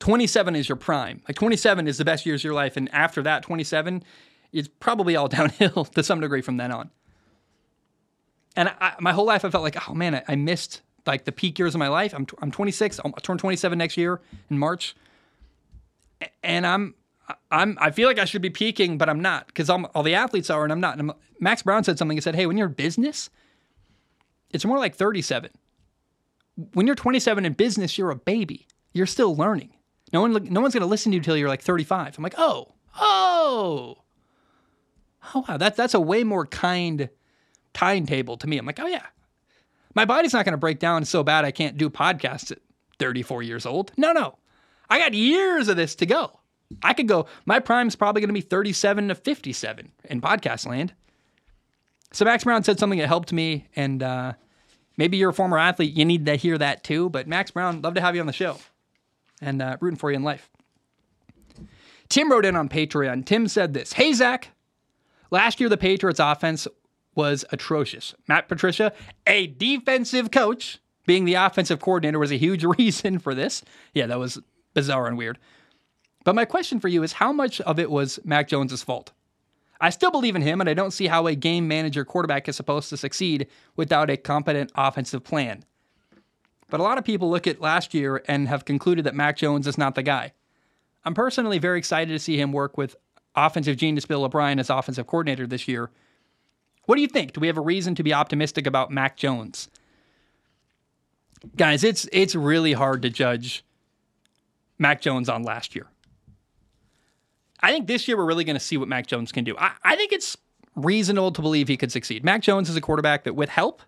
27 0.00 0.56
is 0.56 0.68
your 0.68 0.76
prime. 0.76 1.22
Like 1.28 1.36
27 1.36 1.86
is 1.86 1.98
the 1.98 2.04
best 2.04 2.26
years 2.26 2.40
of 2.40 2.44
your 2.44 2.54
life. 2.54 2.76
And 2.76 2.92
after 2.92 3.22
that, 3.22 3.42
27, 3.42 4.02
it's 4.52 4.68
probably 4.80 5.14
all 5.14 5.28
downhill 5.28 5.84
to 5.84 6.02
some 6.02 6.20
degree 6.20 6.42
from 6.42 6.56
then 6.56 6.72
on. 6.72 6.90
And 8.56 8.68
I, 8.80 8.94
my 8.98 9.12
whole 9.12 9.26
life, 9.26 9.44
I 9.44 9.50
felt 9.50 9.62
like, 9.62 9.88
oh 9.88 9.94
man, 9.94 10.16
I, 10.16 10.24
I, 10.28 10.34
missed 10.34 10.82
like 11.06 11.24
the 11.24 11.30
peak 11.30 11.58
years 11.58 11.74
of 11.74 11.78
my 11.78 11.86
life. 11.86 12.12
I'm, 12.12 12.26
I'm 12.42 12.50
26. 12.50 12.98
I'll 13.04 13.12
turn 13.12 13.38
27 13.38 13.78
next 13.78 13.96
year 13.96 14.20
in 14.50 14.58
March. 14.58 14.96
And 16.42 16.66
I'm, 16.66 16.94
I'm, 17.50 17.78
I 17.80 17.90
feel 17.90 18.08
like 18.08 18.18
I 18.18 18.24
should 18.24 18.42
be 18.42 18.50
peaking, 18.50 18.98
but 18.98 19.08
I'm 19.08 19.20
not 19.20 19.46
because 19.48 19.70
all 19.70 20.02
the 20.02 20.14
athletes 20.14 20.50
are 20.50 20.64
and 20.64 20.72
I'm 20.72 20.80
not. 20.80 20.98
And 20.98 21.10
I'm, 21.10 21.16
Max 21.40 21.62
Browne 21.62 21.84
said 21.84 21.98
something. 21.98 22.16
He 22.16 22.20
said, 22.20 22.34
hey, 22.34 22.46
when 22.46 22.56
you're 22.58 22.68
in 22.68 22.74
business, 22.74 23.30
It's 24.52 24.64
more 24.64 24.78
like 24.78 24.94
37. 24.94 25.50
When 26.74 26.86
you're 26.86 26.96
27 26.96 27.44
in 27.44 27.52
business, 27.54 27.96
you're 27.98 28.10
a 28.10 28.16
baby. 28.16 28.66
You're 28.92 29.06
still 29.06 29.36
learning. 29.36 29.70
No 30.12 30.22
one, 30.22 30.32
no 30.50 30.60
one's 30.60 30.74
to 30.82 30.88
listen 30.88 31.12
to 31.12 31.16
you 31.16 31.20
until 31.20 31.36
you're 31.36 31.48
like 31.48 31.62
35. 31.62 32.16
I'm 32.18 32.24
like, 32.24 32.34
oh, 32.38 32.74
oh, 33.00 33.98
oh 35.34 35.44
wow, 35.48 35.56
that's 35.56 35.76
that's 35.76 35.94
a 35.94 36.00
way 36.00 36.24
more 36.24 36.46
kind 36.46 37.08
timetable 37.74 38.36
to 38.38 38.48
me. 38.48 38.58
I'm 38.58 38.66
like, 38.66 38.80
oh 38.80 38.86
yeah, 38.86 39.06
my 39.94 40.04
body's 40.04 40.32
not 40.32 40.44
to 40.54 40.58
break 40.58 40.80
down 40.80 41.04
so 41.04 41.22
bad 41.22 41.44
I 41.44 41.52
can't 41.52 41.76
do 41.76 41.90
podcasts 41.90 42.50
at 42.52 42.58
34 42.98 43.42
years 43.44 43.66
old. 43.66 43.92
No, 43.96 44.12
no, 44.12 44.38
I 44.88 44.98
got 44.98 45.14
years 45.14 45.68
of 45.68 45.76
this 45.76 45.94
to 45.96 46.06
go. 46.06 46.39
I 46.82 46.94
could 46.94 47.08
go. 47.08 47.26
My 47.46 47.58
prime's 47.58 47.96
probably 47.96 48.20
going 48.20 48.28
to 48.28 48.34
be 48.34 48.40
37 48.40 49.08
to 49.08 49.14
57 49.14 49.92
in 50.04 50.20
podcast 50.20 50.66
land. 50.66 50.94
So 52.12 52.24
Max 52.24 52.44
Browne 52.44 52.64
said 52.64 52.78
something 52.78 52.98
that 52.98 53.08
helped 53.08 53.32
me, 53.32 53.66
and 53.76 54.02
uh, 54.02 54.32
maybe 54.96 55.16
you're 55.16 55.30
a 55.30 55.34
former 55.34 55.58
athlete, 55.58 55.94
you 55.94 56.04
need 56.04 56.26
to 56.26 56.36
hear 56.36 56.58
that 56.58 56.82
too. 56.82 57.08
But 57.08 57.28
Max 57.28 57.50
Browne, 57.50 57.82
love 57.82 57.94
to 57.94 58.00
have 58.00 58.14
you 58.14 58.20
on 58.20 58.26
the 58.26 58.32
show, 58.32 58.58
and 59.40 59.62
uh, 59.62 59.76
rooting 59.80 59.98
for 59.98 60.10
you 60.10 60.16
in 60.16 60.22
life. 60.22 60.50
Tim 62.08 62.30
wrote 62.30 62.44
in 62.44 62.56
on 62.56 62.68
Patreon. 62.68 63.24
Tim 63.24 63.46
said 63.46 63.72
this 63.74 63.92
Hey, 63.92 64.12
Zach, 64.12 64.48
last 65.30 65.60
year 65.60 65.68
the 65.68 65.76
Patriots 65.76 66.20
offense 66.20 66.66
was 67.14 67.44
atrocious. 67.52 68.14
Matt 68.28 68.48
Patricia, 68.48 68.92
a 69.26 69.46
defensive 69.46 70.30
coach, 70.30 70.78
being 71.06 71.24
the 71.24 71.34
offensive 71.34 71.80
coordinator, 71.80 72.18
was 72.18 72.32
a 72.32 72.36
huge 72.36 72.64
reason 72.78 73.18
for 73.18 73.34
this. 73.34 73.62
Yeah, 73.94 74.06
that 74.06 74.18
was 74.18 74.40
bizarre 74.74 75.06
and 75.06 75.16
weird. 75.16 75.38
But 76.24 76.34
my 76.34 76.44
question 76.44 76.80
for 76.80 76.88
you 76.88 77.02
is 77.02 77.14
how 77.14 77.32
much 77.32 77.60
of 77.62 77.78
it 77.78 77.90
was 77.90 78.18
Mac 78.24 78.48
Jones's 78.48 78.82
fault? 78.82 79.12
I 79.80 79.90
still 79.90 80.10
believe 80.10 80.36
in 80.36 80.42
him, 80.42 80.60
and 80.60 80.68
I 80.68 80.74
don't 80.74 80.90
see 80.90 81.06
how 81.06 81.26
a 81.26 81.34
game 81.34 81.66
manager 81.66 82.04
quarterback 82.04 82.48
is 82.48 82.56
supposed 82.56 82.90
to 82.90 82.98
succeed 82.98 83.46
without 83.76 84.10
a 84.10 84.16
competent 84.18 84.70
offensive 84.74 85.24
plan. 85.24 85.64
But 86.68 86.80
a 86.80 86.82
lot 86.82 86.98
of 86.98 87.04
people 87.04 87.30
look 87.30 87.46
at 87.46 87.60
last 87.60 87.94
year 87.94 88.22
and 88.28 88.46
have 88.48 88.64
concluded 88.64 89.04
that 89.06 89.14
Mac 89.14 89.36
Jones 89.38 89.66
is 89.66 89.78
not 89.78 89.94
the 89.94 90.02
guy. 90.02 90.32
I'm 91.04 91.14
personally 91.14 91.58
very 91.58 91.78
excited 91.78 92.12
to 92.12 92.18
see 92.18 92.38
him 92.38 92.52
work 92.52 92.76
with 92.76 92.94
offensive 93.34 93.78
genius 93.78 94.04
Bill 94.04 94.24
O'Brien 94.24 94.58
as 94.58 94.70
offensive 94.70 95.06
coordinator 95.06 95.46
this 95.46 95.66
year. 95.66 95.90
What 96.84 96.96
do 96.96 97.02
you 97.02 97.08
think? 97.08 97.32
Do 97.32 97.40
we 97.40 97.46
have 97.46 97.56
a 97.56 97.62
reason 97.62 97.94
to 97.94 98.02
be 98.02 98.12
optimistic 98.12 98.66
about 98.66 98.90
Mac 98.90 99.16
Jones? 99.16 99.68
Guys, 101.56 101.84
it's 101.84 102.06
it's 102.12 102.34
really 102.34 102.74
hard 102.74 103.00
to 103.02 103.10
judge 103.10 103.64
Mac 104.78 105.00
Jones 105.00 105.28
on 105.28 105.42
last 105.42 105.74
year. 105.74 105.86
I 107.62 107.72
think 107.72 107.86
this 107.86 108.08
year 108.08 108.16
we're 108.16 108.26
really 108.26 108.44
going 108.44 108.56
to 108.56 108.60
see 108.60 108.76
what 108.76 108.88
Mac 108.88 109.06
Jones 109.06 109.32
can 109.32 109.44
do. 109.44 109.56
I, 109.58 109.72
I 109.82 109.96
think 109.96 110.12
it's 110.12 110.36
reasonable 110.76 111.32
to 111.32 111.42
believe 111.42 111.68
he 111.68 111.76
could 111.76 111.92
succeed. 111.92 112.24
Mac 112.24 112.42
Jones 112.42 112.68
is 112.68 112.76
a 112.76 112.80
quarterback 112.80 113.24
that, 113.24 113.34
with 113.34 113.48
help, 113.48 113.82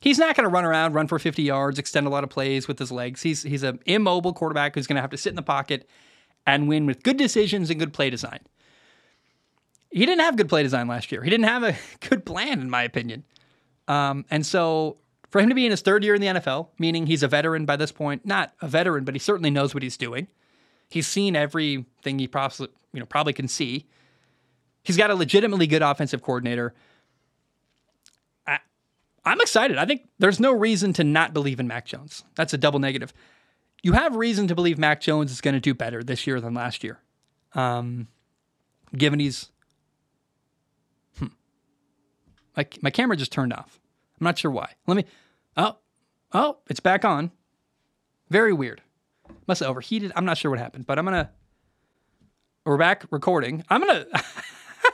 he's 0.00 0.18
not 0.18 0.36
going 0.36 0.44
to 0.44 0.50
run 0.50 0.64
around, 0.64 0.94
run 0.94 1.06
for 1.06 1.18
50 1.18 1.42
yards, 1.42 1.78
extend 1.78 2.06
a 2.06 2.10
lot 2.10 2.24
of 2.24 2.30
plays 2.30 2.68
with 2.68 2.78
his 2.78 2.92
legs. 2.92 3.22
He's 3.22 3.42
he's 3.42 3.62
an 3.62 3.80
immobile 3.86 4.32
quarterback 4.32 4.74
who's 4.74 4.86
going 4.86 4.96
to 4.96 5.02
have 5.02 5.10
to 5.10 5.16
sit 5.16 5.30
in 5.30 5.36
the 5.36 5.42
pocket 5.42 5.88
and 6.46 6.68
win 6.68 6.86
with 6.86 7.02
good 7.02 7.16
decisions 7.16 7.70
and 7.70 7.78
good 7.78 7.92
play 7.92 8.10
design. 8.10 8.40
He 9.90 10.04
didn't 10.04 10.20
have 10.20 10.36
good 10.36 10.48
play 10.48 10.62
design 10.62 10.86
last 10.86 11.10
year. 11.10 11.22
He 11.22 11.30
didn't 11.30 11.46
have 11.46 11.62
a 11.62 11.76
good 12.08 12.24
plan, 12.26 12.60
in 12.60 12.70
my 12.70 12.82
opinion. 12.82 13.24
Um, 13.86 14.26
and 14.30 14.44
so, 14.44 14.98
for 15.30 15.40
him 15.40 15.48
to 15.48 15.54
be 15.54 15.64
in 15.64 15.70
his 15.70 15.80
third 15.80 16.04
year 16.04 16.14
in 16.14 16.20
the 16.20 16.26
NFL, 16.26 16.68
meaning 16.78 17.06
he's 17.06 17.22
a 17.22 17.28
veteran 17.28 17.64
by 17.64 17.76
this 17.76 17.92
point, 17.92 18.26
not 18.26 18.52
a 18.60 18.68
veteran, 18.68 19.04
but 19.04 19.14
he 19.14 19.18
certainly 19.18 19.50
knows 19.50 19.74
what 19.74 19.82
he's 19.82 19.96
doing. 19.96 20.28
He's 20.88 21.06
seen 21.06 21.36
everything 21.36 22.18
he 22.18 22.26
probably 22.26 22.68
you 22.92 23.00
know 23.00 23.06
probably 23.06 23.32
can 23.32 23.48
see. 23.48 23.86
He's 24.82 24.96
got 24.96 25.10
a 25.10 25.14
legitimately 25.14 25.66
good 25.66 25.82
offensive 25.82 26.22
coordinator. 26.22 26.74
I, 28.46 28.58
I'm 29.24 29.40
excited. 29.40 29.76
I 29.76 29.84
think 29.84 30.08
there's 30.18 30.40
no 30.40 30.52
reason 30.52 30.92
to 30.94 31.04
not 31.04 31.34
believe 31.34 31.60
in 31.60 31.66
Mac 31.66 31.84
Jones. 31.84 32.24
That's 32.36 32.54
a 32.54 32.58
double 32.58 32.78
negative. 32.78 33.12
You 33.82 33.92
have 33.92 34.16
reason 34.16 34.48
to 34.48 34.54
believe 34.54 34.78
Mac 34.78 35.00
Jones 35.00 35.30
is 35.30 35.40
going 35.40 35.54
to 35.54 35.60
do 35.60 35.74
better 35.74 36.02
this 36.02 36.26
year 36.26 36.40
than 36.40 36.54
last 36.54 36.82
year, 36.82 36.98
um, 37.52 38.08
given 38.96 39.20
he's. 39.20 39.50
Hmm, 41.18 41.26
my 42.56 42.66
my 42.80 42.90
camera 42.90 43.16
just 43.16 43.32
turned 43.32 43.52
off. 43.52 43.78
I'm 44.20 44.24
not 44.24 44.38
sure 44.38 44.50
why. 44.50 44.72
Let 44.86 44.96
me. 44.96 45.04
Oh, 45.56 45.76
oh, 46.32 46.58
it's 46.68 46.80
back 46.80 47.04
on. 47.04 47.30
Very 48.30 48.52
weird. 48.52 48.82
Must 49.48 49.60
have 49.60 49.70
overheated. 49.70 50.12
I'm 50.14 50.26
not 50.26 50.36
sure 50.36 50.50
what 50.50 50.60
happened, 50.60 50.86
but 50.86 50.98
I'm 50.98 51.06
gonna. 51.06 51.30
We're 52.66 52.76
back 52.76 53.06
recording. 53.10 53.64
I'm 53.70 53.80
gonna. 53.80 54.06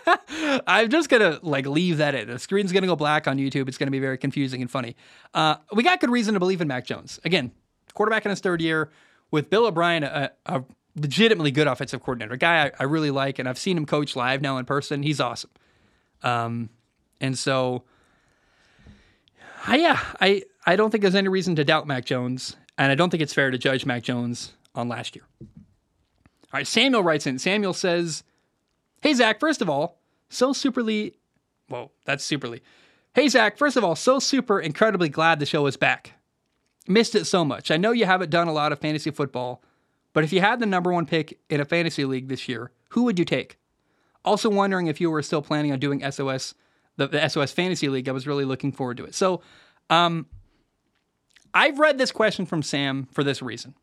I'm 0.67 0.91
just 0.91 1.09
gonna 1.09 1.41
like 1.43 1.67
leave 1.67 1.97
that 1.99 2.15
in. 2.15 2.29
The 2.29 2.39
screen's 2.39 2.71
gonna 2.71 2.87
go 2.87 2.95
black 2.95 3.27
on 3.27 3.37
YouTube. 3.37 3.67
It's 3.67 3.79
gonna 3.79 3.91
be 3.91 3.99
very 3.99 4.17
confusing 4.17 4.63
and 4.63 4.71
funny. 4.71 4.95
Uh, 5.35 5.57
we 5.73 5.83
got 5.83 5.99
good 5.99 6.11
reason 6.11 6.35
to 6.35 6.41
believe 6.41 6.61
in 6.61 6.69
Mac 6.69 6.87
Jones. 6.87 7.19
Again, 7.25 7.51
quarterback 7.95 8.25
in 8.25 8.31
his 8.31 8.39
third 8.39 8.61
year 8.61 8.93
with 9.33 9.51
Bill 9.51 9.67
O'Brien, 9.67 10.05
a, 10.05 10.31
a 10.47 10.63
legitimately 10.95 11.51
good 11.51 11.67
offensive 11.67 12.01
coordinator, 12.01 12.35
a 12.35 12.39
guy 12.39 12.67
I, 12.67 12.71
I, 12.79 12.85
really 12.85 13.11
like, 13.11 13.41
and 13.41 13.49
I've 13.49 13.59
seen 13.59 13.77
him 13.77 13.87
coach 13.87 14.15
live 14.15 14.41
now 14.41 14.59
in 14.59 14.67
person. 14.67 15.03
He's 15.03 15.19
awesome. 15.19 15.51
Um, 16.23 16.71
and 17.21 17.37
so, 17.37 17.83
I, 19.67 19.79
yeah, 19.79 19.99
I 20.21 20.45
I 20.65 20.77
don't 20.77 20.93
think 20.93 21.03
there's 21.03 21.17
any 21.17 21.29
reason 21.29 21.57
to 21.57 21.65
doubt 21.65 21.89
Mac 21.89 22.05
Jones. 22.05 22.55
And 22.77 22.91
I 22.91 22.95
don't 22.95 23.11
think 23.11 23.23
it's 23.23 23.35
fair 23.35 23.51
to 23.51 23.59
judge 23.59 23.87
Mac 23.87 24.03
Jones 24.03 24.55
on 24.75 24.89
last 24.89 25.15
year. 25.15 25.25
All 25.41 26.59
right, 26.59 26.67
Samuel 26.67 27.03
writes 27.03 27.27
in. 27.27 27.39
Samuel 27.39 27.73
says, 27.73 28.25
Hey, 29.01 29.15
Zach, 29.15 29.39
first 29.39 29.61
of 29.61 29.69
all, 29.69 29.99
so 30.29 30.53
superly, 30.53 31.15
whoa, 31.69 31.91
that's 32.05 32.29
superly. 32.29 32.61
Hey, 33.15 33.29
Zach, 33.29 33.57
first 33.57 33.77
of 33.77 33.85
all, 33.85 33.95
so 33.95 34.19
super 34.19 34.59
incredibly 34.59 35.09
glad 35.09 35.39
the 35.39 35.47
show 35.47 35.67
is 35.67 35.77
back. 35.77 36.13
Missed 36.89 37.15
it 37.15 37.25
so 37.27 37.45
much. 37.45 37.71
I 37.71 37.77
know 37.77 37.93
you 37.93 38.07
haven't 38.07 38.31
done 38.31 38.49
a 38.49 38.53
lot 38.53 38.73
of 38.73 38.81
fantasy 38.81 39.11
football, 39.11 39.63
but 40.13 40.25
if 40.25 40.33
you 40.33 40.41
had 40.41 40.59
the 40.59 40.67
number 40.67 40.93
one 40.93 41.07
pick 41.07 41.39
in 41.49 41.61
a 41.61 41.65
fantasy 41.65 42.05
league 42.05 42.29
this 42.29 42.49
year, 42.49 42.73
who 42.91 43.05
would 43.05 43.19
you 43.19 43.25
take? 43.25 43.59
Also 44.25 44.49
wondering 44.49 44.87
if 44.87 45.01
you 45.01 45.11
were 45.11 45.23
still 45.23 45.43
planning 45.43 45.71
on 45.71 45.79
doing 45.79 46.01
SOS, 46.11 46.55
the, 46.97 47.07
the 47.09 47.29
SOS 47.29 47.53
Fantasy 47.53 47.89
League. 47.89 48.09
I 48.09 48.13
was 48.13 48.27
really 48.27 48.45
looking 48.45 48.73
forward 48.73 48.97
to 48.97 49.05
it. 49.05 49.15
So, 49.15 49.43
um, 49.91 50.27
I've 51.55 51.79
read 51.79 51.97
this 51.97 52.11
question 52.11 52.45
from 52.45 52.63
Sam 52.63 53.09
for 53.13 53.23
this 53.23 53.41
reason. 53.41 53.75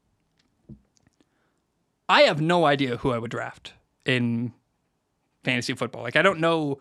I 2.10 2.24
have 2.24 2.42
no 2.42 2.66
idea 2.66 2.98
who 2.98 3.12
I 3.12 3.18
would 3.18 3.32
draft 3.32 3.74
in 4.06 4.52
fantasy 5.44 5.74
football. 5.74 6.04
Like 6.04 6.18
I 6.18 6.22
don't 6.22 6.42
know 6.42 6.80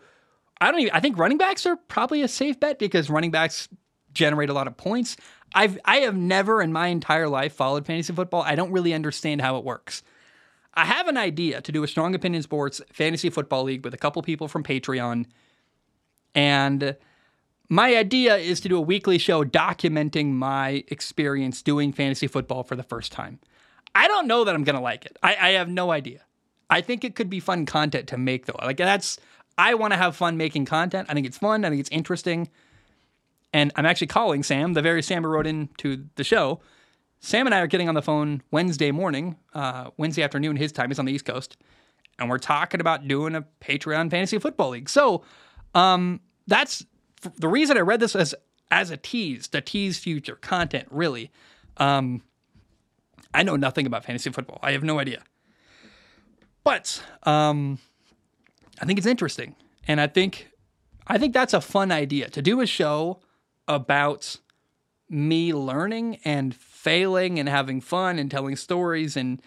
I 0.59 0.69
don't 0.69 0.81
even 0.81 0.93
I 0.93 0.99
think 0.99 1.17
running 1.17 1.37
backs 1.37 1.65
are 1.65 1.77
probably 1.77 2.21
a 2.21 2.27
safe 2.27 2.59
bet 2.59 2.77
because 2.77 3.09
running 3.09 3.31
backs 3.31 3.69
generate 4.13 4.49
a 4.49 4.53
lot 4.53 4.67
of 4.67 4.75
points. 4.75 5.15
I've 5.55 5.79
I 5.85 5.97
have 5.97 6.17
never 6.17 6.61
in 6.61 6.73
my 6.73 6.87
entire 6.87 7.29
life 7.29 7.53
followed 7.53 7.85
fantasy 7.85 8.13
football. 8.13 8.41
I 8.41 8.55
don't 8.55 8.71
really 8.71 8.93
understand 8.93 9.41
how 9.41 9.57
it 9.57 9.63
works. 9.63 10.03
I 10.73 10.85
have 10.85 11.07
an 11.07 11.17
idea 11.17 11.61
to 11.61 11.71
do 11.71 11.83
a 11.83 11.87
strong 11.87 12.13
opinion 12.13 12.43
sports 12.43 12.81
fantasy 12.91 13.29
football 13.29 13.63
league 13.63 13.83
with 13.85 13.93
a 13.93 13.97
couple 13.97 14.21
people 14.21 14.47
from 14.47 14.63
Patreon 14.63 15.25
and 16.35 16.95
my 17.71 17.95
idea 17.95 18.35
is 18.35 18.59
to 18.59 18.67
do 18.67 18.75
a 18.75 18.81
weekly 18.81 19.17
show 19.17 19.45
documenting 19.45 20.33
my 20.33 20.83
experience 20.89 21.61
doing 21.61 21.93
fantasy 21.93 22.27
football 22.27 22.63
for 22.63 22.75
the 22.75 22.83
first 22.83 23.13
time. 23.13 23.39
I 23.95 24.09
don't 24.09 24.27
know 24.27 24.43
that 24.43 24.53
I'm 24.53 24.65
to 24.65 24.77
like 24.81 25.05
it. 25.05 25.17
I, 25.23 25.37
I, 25.39 25.49
have 25.51 25.69
no 25.69 25.89
idea. 25.89 26.19
I 26.69 26.81
think 26.81 27.05
it 27.05 27.15
could 27.15 27.29
be 27.29 27.39
fun 27.39 27.65
content 27.65 28.09
to 28.09 28.17
make, 28.17 28.45
though. 28.45 28.59
Like, 28.61 28.75
that's, 28.75 29.19
I 29.57 29.75
want 29.75 29.93
to 29.93 29.97
have 29.97 30.17
fun 30.17 30.35
making 30.35 30.65
content. 30.65 31.07
I 31.09 31.13
think 31.13 31.25
it's 31.25 31.37
fun. 31.37 31.63
I 31.63 31.69
think 31.69 31.79
it's 31.79 31.89
interesting. 31.91 32.49
And 33.53 33.71
I'm 33.77 33.85
actually 33.85 34.07
calling 34.07 34.43
Sam, 34.43 34.73
the 34.73 34.81
very 34.81 35.01
Sam 35.01 35.23
who 35.23 35.29
wrote 35.29 35.47
in 35.47 35.69
to 35.77 36.05
the 36.15 36.25
show. 36.25 36.59
Sam 37.21 37.45
and 37.45 37.55
I 37.55 37.61
are 37.61 37.67
getting 37.67 37.87
on 37.87 37.95
the 37.95 38.01
phone 38.01 38.43
Wednesday 38.51 38.91
morning, 38.91 39.37
uh, 39.53 39.91
Wednesday 39.95 40.23
afternoon, 40.23 40.57
his 40.57 40.73
time. 40.73 40.89
He's 40.89 40.99
on 40.99 41.05
the 41.05 41.13
East 41.13 41.23
Coast. 41.23 41.55
And 42.19 42.29
we're 42.29 42.37
talking 42.37 42.81
about 42.81 43.07
doing 43.07 43.33
a 43.33 43.45
Patreon 43.61 44.11
fantasy 44.11 44.39
football 44.39 44.71
league. 44.71 44.89
So, 44.89 45.23
um, 45.73 46.19
that's 46.47 46.85
the 47.37 47.47
reason 47.47 47.77
I 47.77 47.81
read 47.81 47.99
this 47.99 48.15
as 48.15 48.35
as 48.71 48.89
a 48.89 48.97
tease, 48.97 49.47
to 49.49 49.61
tease 49.61 49.99
future 49.99 50.35
content, 50.35 50.87
really. 50.89 51.29
Um, 51.77 52.21
I 53.33 53.43
know 53.43 53.55
nothing 53.55 53.85
about 53.85 54.05
fantasy 54.05 54.29
football. 54.31 54.59
I 54.63 54.71
have 54.71 54.83
no 54.83 54.99
idea. 54.99 55.21
But 56.63 57.03
um, 57.23 57.79
I 58.81 58.85
think 58.85 58.97
it's 58.97 59.07
interesting, 59.07 59.55
and 59.87 59.99
I 59.99 60.07
think 60.07 60.49
I 61.07 61.17
think 61.17 61.33
that's 61.33 61.53
a 61.53 61.61
fun 61.61 61.91
idea 61.91 62.29
to 62.29 62.41
do 62.41 62.61
a 62.61 62.67
show 62.67 63.19
about 63.67 64.37
me 65.09 65.53
learning 65.53 66.19
and 66.23 66.55
failing 66.55 67.39
and 67.39 67.49
having 67.49 67.81
fun 67.81 68.19
and 68.19 68.29
telling 68.29 68.55
stories 68.55 69.17
and 69.17 69.41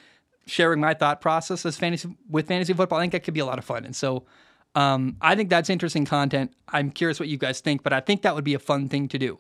sharing 0.47 0.81
my 0.81 0.93
thought 0.93 1.21
process 1.21 1.65
as 1.65 1.77
fantasy 1.77 2.15
with 2.29 2.49
fantasy 2.49 2.73
football. 2.73 2.99
I 2.99 3.03
think 3.03 3.13
that 3.13 3.25
could 3.25 3.35
be 3.35 3.41
a 3.41 3.47
lot 3.47 3.59
of 3.59 3.65
fun, 3.65 3.85
and 3.85 3.95
so 3.95 4.25
um, 4.75 5.17
I 5.21 5.35
think 5.35 5.51
that's 5.51 5.71
interesting 5.71 6.05
content. 6.05 6.53
I'm 6.69 6.91
curious 6.91 7.21
what 7.21 7.29
you 7.29 7.39
guys 7.39 7.61
think, 7.61 7.83
but 7.83 7.93
I 7.93 8.01
think 8.01 8.23
that 8.23 8.35
would 8.35 8.45
be 8.45 8.55
a 8.55 8.59
fun 8.59 8.89
thing 8.89 9.09
to 9.09 9.19
do. 9.19 9.39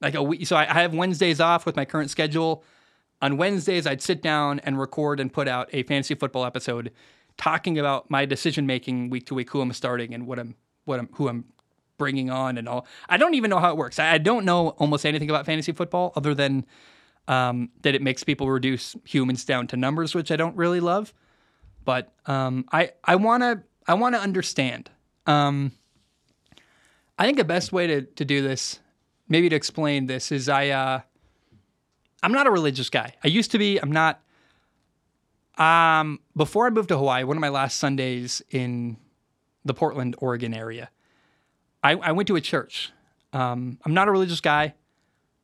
Like 0.00 0.14
a 0.14 0.22
week, 0.22 0.46
so 0.46 0.56
I, 0.56 0.64
have 0.64 0.94
Wednesdays 0.94 1.40
off 1.40 1.66
with 1.66 1.76
my 1.76 1.84
current 1.84 2.10
schedule. 2.10 2.64
On 3.22 3.36
Wednesdays, 3.36 3.86
I'd 3.86 4.02
sit 4.02 4.22
down 4.22 4.60
and 4.60 4.78
record 4.78 5.20
and 5.20 5.32
put 5.32 5.48
out 5.48 5.68
a 5.72 5.82
fantasy 5.84 6.14
football 6.14 6.44
episode, 6.44 6.90
talking 7.36 7.78
about 7.78 8.10
my 8.10 8.26
decision 8.26 8.66
making 8.66 9.10
week 9.10 9.26
to 9.26 9.34
week, 9.34 9.50
who 9.50 9.60
I'm 9.60 9.72
starting 9.72 10.12
and 10.12 10.26
what 10.26 10.38
I'm 10.38 10.56
what 10.84 10.98
I'm 10.98 11.08
who 11.12 11.28
I'm 11.28 11.44
bringing 11.96 12.28
on 12.28 12.58
and 12.58 12.68
all. 12.68 12.86
I 13.08 13.16
don't 13.16 13.34
even 13.34 13.50
know 13.50 13.60
how 13.60 13.70
it 13.70 13.76
works. 13.76 13.98
I, 13.98 14.12
I 14.12 14.18
don't 14.18 14.44
know 14.44 14.70
almost 14.70 15.06
anything 15.06 15.30
about 15.30 15.46
fantasy 15.46 15.72
football 15.72 16.12
other 16.16 16.34
than 16.34 16.66
um, 17.28 17.70
that 17.82 17.94
it 17.94 18.02
makes 18.02 18.24
people 18.24 18.50
reduce 18.50 18.96
humans 19.04 19.44
down 19.44 19.66
to 19.68 19.76
numbers, 19.76 20.14
which 20.14 20.30
I 20.30 20.36
don't 20.36 20.56
really 20.56 20.80
love. 20.80 21.14
But 21.84 22.12
um, 22.26 22.66
I 22.72 22.92
I 23.04 23.16
want 23.16 23.42
to 23.42 23.62
I 23.86 23.94
want 23.94 24.14
to 24.14 24.20
understand. 24.20 24.90
Um, 25.26 25.72
I 27.18 27.24
think 27.26 27.38
the 27.38 27.44
best 27.44 27.72
way 27.72 27.86
to 27.86 28.02
to 28.02 28.24
do 28.24 28.42
this, 28.42 28.80
maybe 29.28 29.48
to 29.48 29.56
explain 29.56 30.06
this, 30.06 30.32
is 30.32 30.48
I 30.48 30.68
uh, 30.68 31.00
I'm 32.22 32.32
not 32.32 32.46
a 32.46 32.50
religious 32.50 32.90
guy. 32.90 33.14
I 33.22 33.28
used 33.28 33.50
to 33.52 33.58
be. 33.58 33.78
I'm 33.78 33.92
not. 33.92 34.20
Um, 35.56 36.20
before 36.36 36.66
I 36.66 36.70
moved 36.70 36.88
to 36.88 36.96
Hawaii, 36.96 37.22
one 37.22 37.36
of 37.36 37.40
my 37.40 37.48
last 37.48 37.76
Sundays 37.76 38.42
in 38.50 38.96
the 39.64 39.72
Portland, 39.72 40.16
Oregon 40.18 40.52
area, 40.52 40.90
I, 41.82 41.92
I 41.92 42.12
went 42.12 42.26
to 42.28 42.36
a 42.36 42.40
church. 42.40 42.90
Um, 43.32 43.78
I'm 43.84 43.94
not 43.94 44.08
a 44.08 44.10
religious 44.10 44.40
guy. 44.40 44.74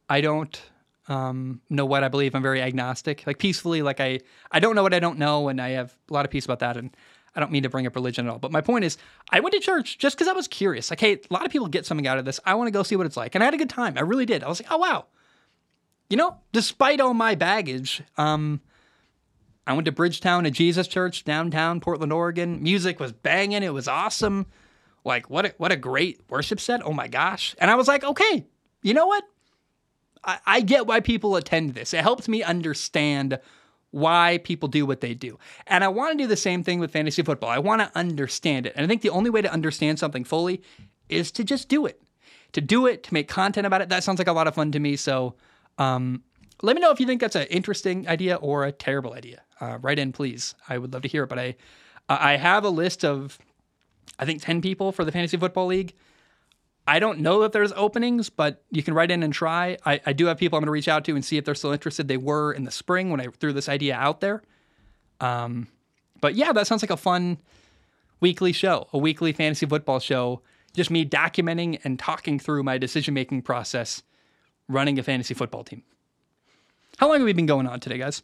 I 0.09 0.21
don't 0.21 0.61
um, 1.07 1.61
know 1.69 1.87
what 1.87 2.03
I 2.03 2.09
believe. 2.09 2.35
I'm 2.35 2.43
very 2.43 2.63
agnostic, 2.63 3.25
like 3.27 3.39
peacefully. 3.39 3.83
Like 3.83 4.01
I, 4.01 4.21
I 4.51 4.59
don't 4.59 4.75
know 4.75 4.83
what 4.83 4.95
I 4.95 4.99
don't 4.99 5.19
know, 5.19 5.49
and 5.49 5.61
I 5.61 5.71
have 5.71 5.95
a 6.09 6.13
lot 6.13 6.25
of 6.25 6.31
peace 6.31 6.45
about 6.45 6.61
that. 6.61 6.77
And 6.77 6.97
I 7.35 7.41
don't 7.41 7.53
mean 7.53 7.63
to 7.63 7.69
bring 7.69 7.87
up 7.87 7.95
religion 7.95 8.27
at 8.27 8.33
all. 8.33 8.39
But 8.39 8.53
my 8.53 8.61
point 8.61 8.85
is, 8.85 8.99
I 9.31 9.41
went 9.41 9.55
to 9.55 9.61
church 9.61 9.99
just 9.99 10.17
because 10.17 10.29
I 10.29 10.33
was 10.33 10.49
curious. 10.49 10.91
Like, 10.91 11.01
hey, 11.01 11.15
a 11.15 11.33
lot 11.33 11.47
of 11.47 11.53
people 11.53 11.69
get 11.69 11.87
something 11.87 12.07
out 12.07 12.19
of 12.19 12.25
this. 12.25 12.41
I 12.45 12.55
want 12.55 12.67
to 12.67 12.73
go 12.73 12.83
see 12.83 12.97
what 12.97 13.07
it's 13.07 13.17
like, 13.17 13.35
and 13.35 13.43
I 13.43 13.47
had 13.47 13.55
a 13.55 13.59
good 13.59 13.71
time. 13.71 13.97
I 13.97 14.03
really 14.03 14.27
did. 14.27 14.43
I 14.43 14.49
was 14.49 14.61
like, 14.61 14.73
oh 14.73 14.79
wow, 14.79 15.07
you 16.09 16.17
know, 16.17 16.37
despite 16.53 17.01
all 17.01 17.15
my 17.15 17.37
baggage, 17.37 18.03
um, 18.19 18.61
I 19.67 19.73
went 19.73 19.85
to 19.85 19.93
Bridgetown, 19.93 20.45
a 20.47 20.51
Jesus 20.51 20.89
church 20.89 21.25
downtown 21.25 21.81
Portland, 21.81 22.13
Oregon. 22.13 22.63
Music 22.63 22.99
was 22.99 23.13
banging. 23.13 23.63
It 23.63 23.73
was 23.73 23.87
awesome. 23.87 24.47
Like 25.05 25.31
what 25.31 25.47
a, 25.47 25.55
what 25.59 25.71
a 25.71 25.77
great 25.77 26.21
worship 26.29 26.59
set. 26.59 26.85
Oh 26.85 26.93
my 26.93 27.07
gosh. 27.07 27.55
And 27.59 27.71
I 27.71 27.77
was 27.77 27.87
like, 27.87 28.03
okay, 28.03 28.45
you 28.83 28.93
know 28.93 29.07
what? 29.07 29.25
I, 30.25 30.39
I 30.45 30.61
get 30.61 30.87
why 30.87 31.01
people 31.01 31.37
attend 31.37 31.75
this. 31.75 31.95
It 31.95 32.03
helps 32.03 32.29
me 32.29 32.43
understand 32.43 33.39
why 33.91 34.39
people 34.45 34.69
do 34.69 34.87
what 34.87 35.01
they 35.01 35.15
do. 35.15 35.39
And 35.67 35.83
I 35.83 35.89
want 35.89 36.13
to 36.13 36.25
do 36.25 36.29
the 36.29 36.37
same 36.37 36.63
thing 36.63 36.79
with 36.79 36.93
fantasy 36.93 37.23
football. 37.23 37.51
I 37.51 37.59
want 37.59 37.83
to 37.83 37.91
understand 37.99 38.67
it. 38.67 38.73
And 38.77 38.85
I 38.85 38.89
think 38.89 39.03
the 39.03 39.11
only 39.11 39.31
way 39.31 39.43
to 39.43 39.53
understand 39.53 39.99
something 39.99 40.25
fully 40.25 40.63
is 41.09 41.31
to 41.33 41.45
just 41.45 41.69
do 41.69 41.87
it. 41.87 42.01
To 42.53 42.61
do 42.61 42.87
it, 42.87 43.03
to 43.05 43.15
make 43.15 43.29
content 43.29 43.67
about 43.67 43.81
it. 43.81 43.89
That 43.89 44.05
sounds 44.05 44.19
like 44.19 44.29
a 44.29 44.33
lot 44.33 44.47
of 44.47 44.55
fun 44.55 44.73
to 44.73 44.81
me. 44.81 44.97
So 44.97 45.35
um, 45.79 46.23
let 46.63 46.77
me 46.77 46.83
know 46.83 46.91
if 46.91 47.01
you 47.01 47.07
think 47.07 47.21
that's 47.21 47.37
an 47.37 47.47
interesting 47.49 48.09
idea 48.09 48.37
or 48.37 48.65
a 48.65 48.73
terrible 48.73 49.15
idea. 49.15 49.43
Uh, 49.61 49.79
write 49.81 49.99
in, 49.99 50.13
please. 50.13 50.55
I 50.69 50.79
would 50.79 50.93
love 50.93 51.03
to 51.03 51.09
hear 51.09 51.25
it. 51.25 51.29
But 51.29 51.39
I, 51.39 51.57
I 52.09 52.37
have 52.37 52.65
a 52.65 52.71
list 52.71 53.05
of, 53.05 53.39
I 54.19 54.25
think, 54.25 54.43
10 54.43 54.61
people 54.63 54.93
for 54.93 55.05
the 55.05 55.13
Fantasy 55.13 55.37
Football 55.37 55.67
League. 55.67 55.95
I 56.91 56.99
don't 56.99 57.21
know 57.21 57.43
that 57.43 57.53
there's 57.53 57.71
openings, 57.77 58.31
but 58.31 58.65
you 58.73 58.83
can 58.83 58.95
write 58.95 59.13
in 59.13 59.23
and 59.23 59.33
try. 59.33 59.79
I, 59.87 60.01
I 60.07 60.13
do 60.13 60.27
have 60.27 60.39
people 60.39 60.57
I'm 60.57 60.63
going 60.63 60.67
to 60.67 60.73
reach 60.73 60.89
out 60.89 61.05
to 61.05 61.15
and 61.15 61.25
see 61.25 61.37
if 61.37 61.45
they're 61.45 61.55
still 61.55 61.71
interested. 61.71 62.09
They 62.09 62.17
were 62.17 62.53
in 62.53 62.65
the 62.65 62.73
spring 62.73 63.11
when 63.11 63.21
I 63.21 63.29
threw 63.39 63.53
this 63.53 63.69
idea 63.69 63.95
out 63.95 64.21
there. 64.21 64.43
Um, 65.21 65.69
but 66.21 66.35
yeah, 66.35 66.53
that 66.53 66.67
sounds 66.67 66.83
like 66.83 66.91
a 66.91 66.97
fun 66.97 67.39
weekly 68.19 68.51
show, 68.51 68.89
a 68.93 68.99
weekly 68.99 69.33
fantasy 69.33 69.67
football 69.67 70.01
show. 70.01 70.43
Just 70.75 70.91
me 70.91 71.07
documenting 71.07 71.79
and 71.85 71.97
talking 71.97 72.41
through 72.41 72.65
my 72.65 72.77
decision 72.77 73.15
making 73.15 73.43
process 73.43 74.03
running 74.69 74.99
a 74.99 75.05
fantasy 75.05 75.33
football 75.33 75.63
team. 75.63 75.85
How 76.97 77.07
long 77.07 77.19
have 77.19 77.25
we 77.25 77.33
been 77.33 77.47
going 77.47 77.69
on 77.69 77.79
today, 77.79 77.99
guys? 77.99 78.21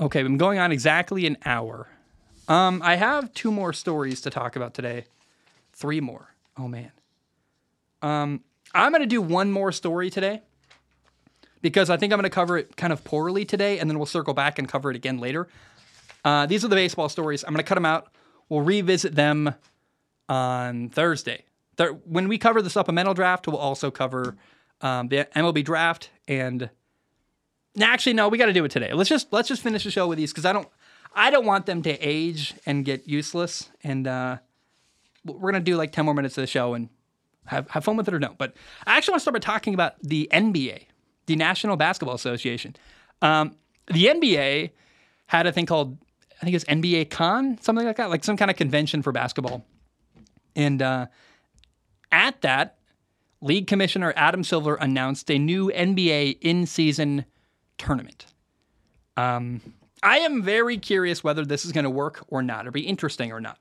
Okay, 0.00 0.22
we've 0.22 0.30
been 0.30 0.38
going 0.38 0.58
on 0.58 0.72
exactly 0.72 1.26
an 1.26 1.36
hour. 1.44 1.88
Um, 2.48 2.80
I 2.82 2.94
have 2.96 3.34
two 3.34 3.52
more 3.52 3.74
stories 3.74 4.22
to 4.22 4.30
talk 4.30 4.56
about 4.56 4.72
today. 4.72 5.04
Three 5.74 6.00
more. 6.00 6.30
Oh 6.56 6.68
man. 6.68 6.92
Um, 8.02 8.42
I'm 8.74 8.92
gonna 8.92 9.06
do 9.06 9.20
one 9.20 9.52
more 9.52 9.72
story 9.72 10.10
today 10.10 10.42
because 11.62 11.90
I 11.90 11.96
think 11.96 12.12
I'm 12.12 12.18
gonna 12.18 12.30
cover 12.30 12.58
it 12.58 12.76
kind 12.76 12.92
of 12.92 13.04
poorly 13.04 13.44
today, 13.44 13.78
and 13.78 13.90
then 13.90 13.98
we'll 13.98 14.06
circle 14.06 14.34
back 14.34 14.58
and 14.58 14.68
cover 14.68 14.90
it 14.90 14.96
again 14.96 15.18
later. 15.18 15.48
Uh, 16.24 16.46
these 16.46 16.64
are 16.64 16.68
the 16.68 16.76
baseball 16.76 17.08
stories. 17.08 17.44
I'm 17.44 17.52
gonna 17.52 17.62
cut 17.62 17.74
them 17.76 17.86
out. 17.86 18.12
We'll 18.48 18.62
revisit 18.62 19.14
them 19.14 19.54
on 20.28 20.88
Thursday. 20.90 21.44
Th- 21.76 21.90
when 22.04 22.28
we 22.28 22.38
cover 22.38 22.62
the 22.62 22.70
supplemental 22.70 23.14
draft, 23.14 23.46
we'll 23.46 23.56
also 23.56 23.90
cover 23.90 24.36
um, 24.80 25.08
the 25.08 25.28
MLB 25.36 25.64
draft 25.64 26.10
and. 26.28 26.70
Actually, 27.80 28.14
no, 28.14 28.28
we 28.28 28.36
got 28.36 28.46
to 28.46 28.52
do 28.52 28.64
it 28.64 28.70
today. 28.72 28.92
Let's 28.92 29.08
just 29.08 29.32
let's 29.32 29.46
just 29.46 29.62
finish 29.62 29.84
the 29.84 29.92
show 29.92 30.08
with 30.08 30.18
these 30.18 30.32
because 30.32 30.44
I 30.44 30.52
don't 30.52 30.68
I 31.14 31.30
don't 31.30 31.46
want 31.46 31.66
them 31.66 31.82
to 31.82 31.90
age 31.98 32.54
and 32.66 32.84
get 32.84 33.08
useless. 33.08 33.70
And 33.84 34.08
uh, 34.08 34.38
we're 35.24 35.52
gonna 35.52 35.64
do 35.64 35.76
like 35.76 35.92
10 35.92 36.04
more 36.04 36.14
minutes 36.14 36.36
of 36.38 36.42
the 36.42 36.46
show 36.46 36.74
and 36.74 36.88
have, 37.46 37.68
have 37.70 37.84
fun 37.84 37.96
with 37.96 38.08
it 38.08 38.14
or 38.14 38.20
no. 38.20 38.34
But 38.38 38.54
I 38.86 38.96
actually 38.96 39.12
want 39.12 39.20
to 39.20 39.22
start 39.22 39.34
by 39.34 39.40
talking 39.40 39.74
about 39.74 40.00
the 40.02 40.28
NBA, 40.32 40.86
the 41.26 41.36
National 41.36 41.76
Basketball 41.76 42.14
Association. 42.14 42.76
Um, 43.22 43.56
the 43.86 44.06
NBA 44.06 44.70
had 45.26 45.46
a 45.46 45.52
thing 45.52 45.66
called, 45.66 45.98
I 46.40 46.44
think 46.44 46.54
it 46.54 46.56
was 46.56 46.64
NBA 46.64 47.10
Con, 47.10 47.58
something 47.60 47.84
like 47.84 47.96
that, 47.96 48.10
like 48.10 48.24
some 48.24 48.36
kind 48.36 48.50
of 48.50 48.56
convention 48.56 49.02
for 49.02 49.12
basketball. 49.12 49.64
And 50.56 50.80
uh, 50.82 51.06
at 52.12 52.40
that, 52.42 52.78
League 53.40 53.66
Commissioner 53.66 54.12
Adam 54.16 54.44
Silver 54.44 54.74
announced 54.74 55.30
a 55.30 55.38
new 55.38 55.70
NBA 55.74 56.38
in 56.40 56.66
season 56.66 57.24
tournament. 57.78 58.26
Um, 59.16 59.60
I 60.02 60.18
am 60.18 60.42
very 60.42 60.78
curious 60.78 61.24
whether 61.24 61.44
this 61.44 61.64
is 61.64 61.72
going 61.72 61.84
to 61.84 61.90
work 61.90 62.24
or 62.28 62.42
not, 62.42 62.66
or 62.66 62.70
be 62.70 62.82
interesting 62.82 63.32
or 63.32 63.40
not. 63.40 63.58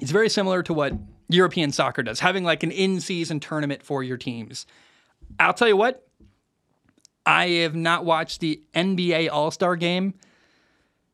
It's 0.00 0.10
very 0.10 0.28
similar 0.28 0.62
to 0.64 0.72
what 0.72 0.92
European 1.28 1.72
soccer 1.72 2.02
does, 2.02 2.20
having 2.20 2.44
like 2.44 2.62
an 2.62 2.70
in 2.70 3.00
season 3.00 3.40
tournament 3.40 3.82
for 3.82 4.02
your 4.02 4.16
teams. 4.16 4.66
I'll 5.38 5.54
tell 5.54 5.68
you 5.68 5.76
what, 5.76 6.06
I 7.26 7.48
have 7.48 7.74
not 7.74 8.04
watched 8.04 8.40
the 8.40 8.62
NBA 8.74 9.30
All 9.30 9.50
Star 9.50 9.76
game 9.76 10.14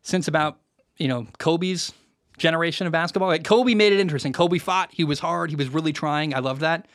since 0.02 0.28
about, 0.28 0.60
you 0.96 1.08
know, 1.08 1.26
Kobe's 1.38 1.92
generation 2.38 2.86
of 2.86 2.92
basketball. 2.92 3.28
Like 3.28 3.44
Kobe 3.44 3.74
made 3.74 3.92
it 3.92 4.00
interesting. 4.00 4.32
Kobe 4.32 4.58
fought, 4.58 4.90
he 4.92 5.04
was 5.04 5.18
hard, 5.18 5.50
he 5.50 5.56
was 5.56 5.68
really 5.68 5.92
trying. 5.92 6.34
I 6.34 6.38
love 6.38 6.60
that. 6.60 6.86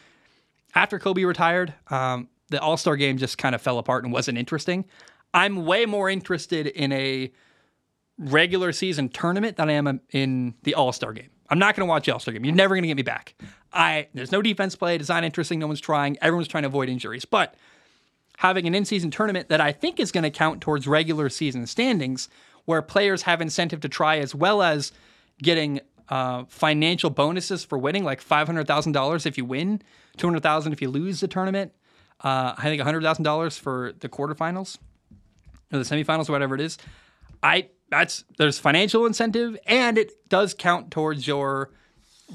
After 0.76 1.00
Kobe 1.00 1.24
retired, 1.24 1.74
um, 1.90 2.30
the 2.50 2.62
All 2.62 2.78
Star 2.78 2.96
game 2.96 3.18
just 3.18 3.38
kind 3.38 3.56
of 3.56 3.62
fell 3.62 3.78
apart 3.78 4.04
and 4.04 4.14
wasn't 4.14 4.38
interesting. 4.38 4.86
I'm 5.34 5.66
way 5.66 5.86
more 5.86 6.10
interested 6.10 6.68
in 6.68 6.92
a 6.92 7.32
regular 8.18 8.72
season 8.72 9.10
tournament 9.10 9.58
than 9.58 9.70
I 9.70 9.74
am 9.74 10.02
in 10.12 10.56
the 10.64 10.76
All 10.76 10.92
Star 10.92 11.14
game. 11.14 11.30
I'm 11.50 11.60
not 11.60 11.76
going 11.76 11.88
to 11.88 11.90
watch 11.90 12.06
the 12.06 12.14
All 12.14 12.20
Star 12.20 12.34
game. 12.34 12.46
You're 12.46 12.56
never 12.56 12.76
going 12.76 12.84
to 12.84 12.88
get 12.88 12.98
me 12.98 13.04
back. 13.04 13.36
I 13.74 14.08
there's 14.14 14.32
no 14.32 14.42
defense 14.42 14.76
play. 14.76 14.96
It's 14.96 15.10
not 15.10 15.24
interesting. 15.24 15.60
No 15.60 15.68
one's 15.68 15.82
trying. 15.82 16.18
Everyone's 16.22 16.48
trying 16.48 16.64
to 16.64 16.68
avoid 16.68 16.90
injuries. 16.90 17.26
But 17.26 17.56
having 18.38 18.68
an 18.68 18.76
in-season 18.76 19.12
tournament 19.12 19.50
that 19.50 19.62
I 19.62 19.72
think 19.72 20.00
is 20.00 20.12
going 20.12 20.24
to 20.24 20.30
count 20.30 20.62
towards 20.62 20.88
regular 20.88 21.30
season 21.30 21.68
standings, 21.68 22.30
where 22.66 22.82
players 22.82 23.24
have 23.24 23.42
incentive 23.42 23.82
to 23.82 23.90
try 23.90 24.18
as 24.18 24.34
well 24.34 24.62
as 24.62 24.92
getting 25.42 25.82
uh, 26.10 26.46
financial 26.48 27.10
bonuses 27.10 27.64
for 27.64 27.78
winning, 27.78 28.04
like 28.04 28.22
five 28.22 28.48
hundred 28.48 28.68
thousand 28.68 28.94
dollars 28.94 29.26
if 29.26 29.38
you 29.38 29.46
win, 29.46 29.82
two 30.18 30.28
hundred 30.28 30.44
thousand 30.44 30.74
if 30.74 30.82
you 30.82 30.90
lose 30.90 31.20
the 31.20 31.28
tournament. 31.28 31.74
Uh, 32.22 32.54
I 32.58 32.64
think 32.64 32.82
hundred 32.82 33.04
thousand 33.04 33.24
dollars 33.24 33.58
for 33.58 33.94
the 34.00 34.10
quarterfinals 34.10 34.78
or 35.72 35.78
the 35.78 35.86
semifinals 35.86 36.30
or 36.30 36.32
whatever 36.32 36.56
it 36.56 36.62
is. 36.62 36.78
I 37.42 37.70
that's 37.90 38.24
there's 38.38 38.60
financial 38.60 39.06
incentive 39.06 39.58
and 39.66 39.98
it 39.98 40.30
does 40.30 40.54
count 40.54 40.92
towards 40.92 41.28
your 41.28 41.72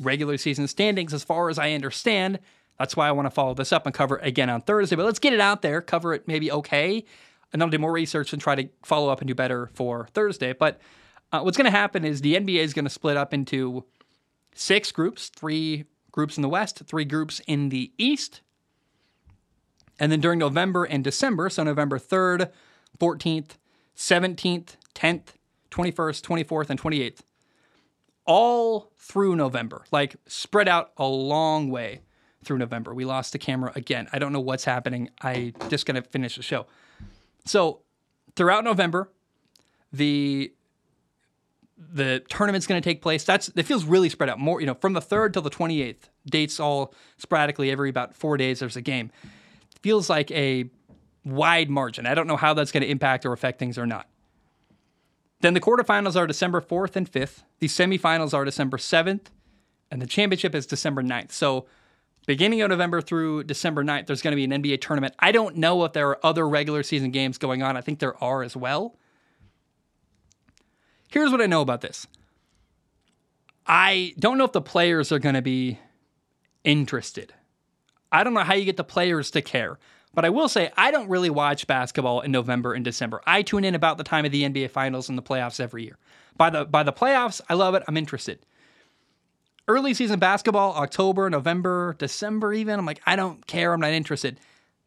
regular 0.01 0.37
season 0.37 0.67
standings 0.67 1.15
as 1.15 1.25
far 1.25 1.51
as 1.51 1.59
I 1.59 1.73
understand. 1.73 2.41
That's 2.79 2.97
why 2.97 3.09
I 3.09 3.13
want 3.13 3.27
to 3.27 3.31
follow 3.31 3.55
this 3.55 3.73
up 3.73 3.87
and 3.87 3.95
cover 3.95 4.19
it 4.19 4.27
again 4.27 4.51
on 4.51 4.61
Thursday. 4.61 4.97
But 4.97 5.07
let's 5.07 5.21
get 5.21 5.33
it 5.33 5.41
out 5.41 5.63
there, 5.63 5.81
cover 5.81 6.13
it 6.13 6.27
maybe 6.27 6.51
okay, 6.51 7.05
and 7.53 7.63
I'll 7.63 7.69
do 7.69 7.79
more 7.79 7.93
research 7.93 8.33
and 8.33 8.43
try 8.43 8.57
to 8.57 8.69
follow 8.83 9.11
up 9.11 9.21
and 9.21 9.29
do 9.29 9.35
better 9.35 9.71
for 9.75 10.09
Thursday. 10.13 10.53
But 10.53 10.81
uh, 11.33 11.41
what's 11.41 11.57
going 11.57 11.67
to 11.67 11.71
happen 11.71 12.05
is 12.05 12.21
the 12.21 12.35
NBA 12.35 12.59
is 12.59 12.75
going 12.75 12.85
to 12.85 12.91
split 12.91 13.17
up 13.17 13.33
into 13.33 13.85
six 14.55 14.91
groups, 14.91 15.29
three 15.29 15.85
groups 16.11 16.37
in 16.37 16.43
the 16.43 16.49
West, 16.49 16.83
three 16.87 17.05
groups 17.05 17.41
in 17.47 17.69
the 17.69 17.93
East. 17.99 18.41
And 19.99 20.11
then 20.11 20.21
during 20.21 20.41
November 20.41 20.85
and 20.85 21.05
December, 21.05 21.49
so 21.49 21.63
November 21.63 21.99
3rd, 21.99 22.51
14th, 22.99 23.51
17th, 23.97 24.77
10th, 24.95 25.27
21st, 25.75 26.23
24th, 26.23 26.71
and 26.71 26.81
28th, 26.81 27.21
all 28.27 28.93
through 28.97 29.37
November, 29.37 29.85
like 29.91 30.17
spread 30.27 30.69
out 30.69 30.93
a 30.97 31.07
long 31.07 31.71
way 31.71 32.01
through 32.45 32.59
November. 32.59 32.95
We 32.95 33.05
lost 33.05 33.33
the 33.33 33.39
camera 33.39 33.73
again. 33.75 34.09
I 34.13 34.19
don't 34.19 34.33
know 34.33 34.41
what's 34.41 34.65
happening. 34.65 35.11
I 35.23 35.53
just 35.69 35.87
gonna 35.87 36.03
finish 36.03 36.37
the 36.37 36.43
show. 36.43 36.67
So 37.45 37.81
throughout 38.37 38.65
November, 38.65 39.11
the 39.93 40.53
the 41.77 42.23
tournament's 42.29 42.67
going 42.67 42.81
to 42.81 42.89
take 42.89 43.03
place. 43.03 43.25
That's 43.25 43.49
it 43.49 43.65
feels 43.65 43.85
really 43.85 44.09
spread 44.09 44.29
out. 44.29 44.39
More, 44.39 44.61
you 44.61 44.67
know, 44.67 44.75
from 44.75 44.93
the 44.93 45.01
third 45.01 45.33
till 45.33 45.43
the 45.43 45.51
twenty 45.51 45.83
eighth. 45.83 46.09
Dates 46.27 46.59
all 46.59 46.95
sporadically 47.19 47.71
every 47.71 47.91
about 47.91 48.15
four 48.15 48.37
days. 48.37 48.61
There's 48.61 48.77
a 48.77 48.81
game. 48.81 49.11
feels 49.83 50.09
like 50.09 50.31
a 50.31 50.71
wide 51.25 51.69
margin. 51.71 52.07
I 52.07 52.15
don't 52.15 52.27
know 52.27 52.37
how 52.37 52.55
that's 52.55 52.73
going 52.73 52.83
to 52.83 52.89
impact 52.89 53.27
or 53.27 53.33
affect 53.33 53.59
things 53.59 53.77
or 53.77 53.87
not. 53.87 54.09
Then 55.45 55.53
the 55.53 55.61
quarterfinals 55.61 56.17
are 56.17 56.27
December 56.27 56.63
4th 56.63 56.97
and 56.97 57.13
5th. 57.13 57.43
The 57.59 57.67
semifinals 57.67 58.33
are 58.33 58.47
December 58.47 58.79
7th 58.79 59.27
and 59.91 60.01
the 60.01 60.07
championship 60.07 60.55
is 60.55 60.65
December 60.65 61.03
9th. 61.03 61.33
So 61.33 61.67
beginning 62.27 62.63
of 62.63 62.71
November 62.71 63.03
through 63.03 63.45
December 63.45 63.85
9th, 63.85 64.07
there's 64.07 64.23
going 64.23 64.33
to 64.33 64.37
be 64.37 64.45
an 64.45 64.63
NBA 64.63 64.81
tournament. 64.81 65.13
I 65.19 65.33
don't 65.33 65.57
know 65.57 65.85
if 65.85 65.93
there 65.93 66.09
are 66.09 66.19
other 66.25 66.49
regular 66.49 66.83
season 66.83 67.11
games 67.11 67.37
going 67.37 67.63
on. 67.63 67.77
I 67.77 67.83
think 67.83 67.99
there 67.99 68.17
are 68.25 68.43
as 68.43 68.57
well. 68.57 68.97
Here's 71.11 71.31
what 71.31 71.43
I 71.43 71.47
know 71.47 71.61
about 71.61 71.83
this 71.83 72.07
I 73.67 74.15
don't 74.19 74.39
know 74.39 74.45
if 74.45 74.53
the 74.53 74.63
players 74.63 75.13
are 75.13 75.19
going 75.19 75.35
to 75.35 75.43
be 75.43 75.79
interested. 76.65 77.35
I 78.11 78.25
don't 78.25 78.33
know 78.33 78.45
how 78.45 78.55
you 78.55 78.65
get 78.65 78.79
the 78.79 78.83
players 78.83 79.31
to 79.33 79.43
care. 79.43 79.79
But 80.15 80.25
I 80.25 80.31
will 80.31 80.49
say, 80.49 80.71
I 80.77 80.91
don't 80.91 81.09
really 81.09 81.31
watch 81.31 81.67
basketball 81.67 82.21
in 82.21 82.31
November 82.31 82.73
and 82.73 82.85
December. 82.85 83.21
I 83.27 83.43
tune 83.43 83.65
in 83.65 83.75
about 83.75 83.99
the 83.99 84.05
time 84.05 84.25
of 84.25 84.33
the 84.33 84.45
NBA 84.45 84.71
Finals 84.71 85.09
and 85.09 85.19
the 85.19 85.23
playoffs 85.23 85.61
every 85.61 85.85
year. 85.85 85.99
By 86.37 86.51
the 86.51 86.65
by 86.65 86.83
the 86.83 86.93
playoffs, 86.93 87.41
I 87.49 87.55
love 87.55 87.75
it. 87.75 87.83
I'm 87.89 87.97
interested. 87.97 88.45
Early 89.67 89.95
season 89.95 90.19
basketball, 90.19 90.75
October, 90.75 91.31
November, 91.31 91.97
December, 91.99 92.53
even. 92.53 92.79
I'm 92.79 92.87
like, 92.87 93.01
I 93.07 93.17
don't 93.17 93.47
care. 93.47 93.73
I'm 93.73 93.81
not 93.81 93.93
interested. 93.93 94.39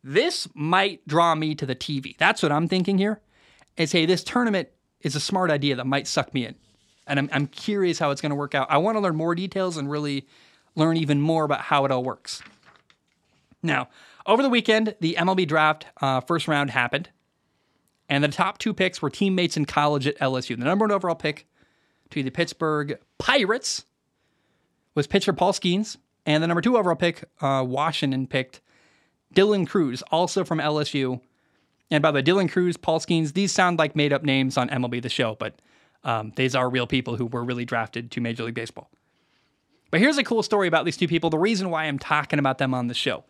This 0.04 0.48
might 0.54 1.06
draw 1.08 1.36
me 1.36 1.56
to 1.56 1.66
the 1.66 1.76
TV. 1.76 2.16
That's 2.18 2.44
what 2.44 2.52
I'm 2.52 2.68
thinking 2.68 2.98
here. 2.98 3.20
Is 3.76 3.92
hey, 3.92 4.06
this 4.06 4.24
tournament 4.24 4.70
is 5.02 5.16
a 5.16 5.20
smart 5.20 5.52
idea 5.52 5.76
that 5.76 5.88
might 5.88 6.08
suck 6.08 6.34
me 6.34 6.46
in, 6.46 6.56
and 7.06 7.20
I'm 7.20 7.30
I'm 7.32 7.48
curious 7.48 8.00
how 8.00 8.12
it's 8.12 8.22
going 8.22 8.30
to 8.30 8.36
work 8.36 8.56
out. 8.56 8.68
I 8.70 8.78
want 8.78 8.96
to 8.96 9.02
learn 9.02 9.16
more 9.16 9.36
details 9.36 9.78
and 9.78 9.90
really 9.90 10.28
learn 10.76 10.98
even 10.98 11.20
more 11.22 11.44
about 11.44 11.62
how 11.62 11.86
it 11.86 11.92
all 11.92 12.04
works. 12.04 12.42
Now, 13.64 13.90
over 14.28 14.44
the 14.44 14.50
weekend, 14.50 14.96
the 15.00 15.16
MLB 15.18 15.48
draft 15.48 15.86
uh, 16.02 16.22
first 16.22 16.48
round 16.48 16.70
happened, 16.70 17.10
and 18.10 18.24
the 18.24 18.28
top 18.28 18.58
two 18.58 18.74
picks 18.74 19.02
were 19.02 19.10
teammates 19.10 19.58
in 19.58 19.66
college 19.66 20.06
at 20.06 20.18
LSU. 20.20 20.58
The 20.58 20.66
number 20.66 20.84
one 20.84 20.92
overall 20.92 21.16
pick 21.16 21.48
to 22.12 22.22
the 22.22 22.30
Pittsburgh 22.30 23.00
Pirates 23.18 23.86
was 24.96 25.08
pitcher 25.08 25.34
Paul 25.34 25.54
Skenes, 25.54 25.98
and 26.26 26.44
the 26.44 26.48
number 26.48 26.62
two 26.62 26.78
overall 26.78 26.96
pick, 26.96 27.24
uh, 27.42 27.64
Washington 27.66 28.28
picked 28.28 28.62
Dylan 29.34 29.68
Crews, 29.68 30.02
also 30.12 30.44
from 30.44 30.60
LSU. 30.60 31.22
And 31.90 32.02
by 32.02 32.12
the 32.12 32.16
way, 32.16 32.24
Dylan 32.24 32.52
Crews, 32.52 32.76
Paul 32.76 33.00
Skenes, 33.00 33.34
these 33.34 33.52
sound 33.52 33.80
like 33.80 33.96
made 33.96 34.12
up 34.12 34.24
names 34.24 34.58
on 34.58 34.70
MLB 34.70 35.02
The 35.02 35.10
Show, 35.10 35.36
but 35.40 35.62
um, 36.04 36.34
these 36.36 36.54
are 36.56 36.70
real 36.70 36.88
people 36.88 37.16
who 37.16 37.26
were 37.26 37.44
really 37.44 37.66
drafted 37.66 38.12
to 38.12 38.22
Major 38.22 38.44
League 38.44 38.56
Baseball. 38.56 38.90
But 39.90 40.02
here's 40.02 40.18
a 40.18 40.24
cool 40.24 40.44
story 40.44 40.68
about 40.68 40.84
these 40.84 40.98
two 40.98 41.08
people. 41.08 41.30
The 41.30 41.38
reason 41.38 41.70
why 41.70 41.86
I'm 41.86 41.98
talking 41.98 42.40
about 42.40 42.58
them 42.58 42.74
on 42.74 42.88
the 42.88 42.94
show. 42.94 43.24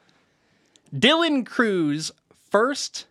Dylan 0.94 1.46
Crews 1.46 2.12
first, 2.50 3.08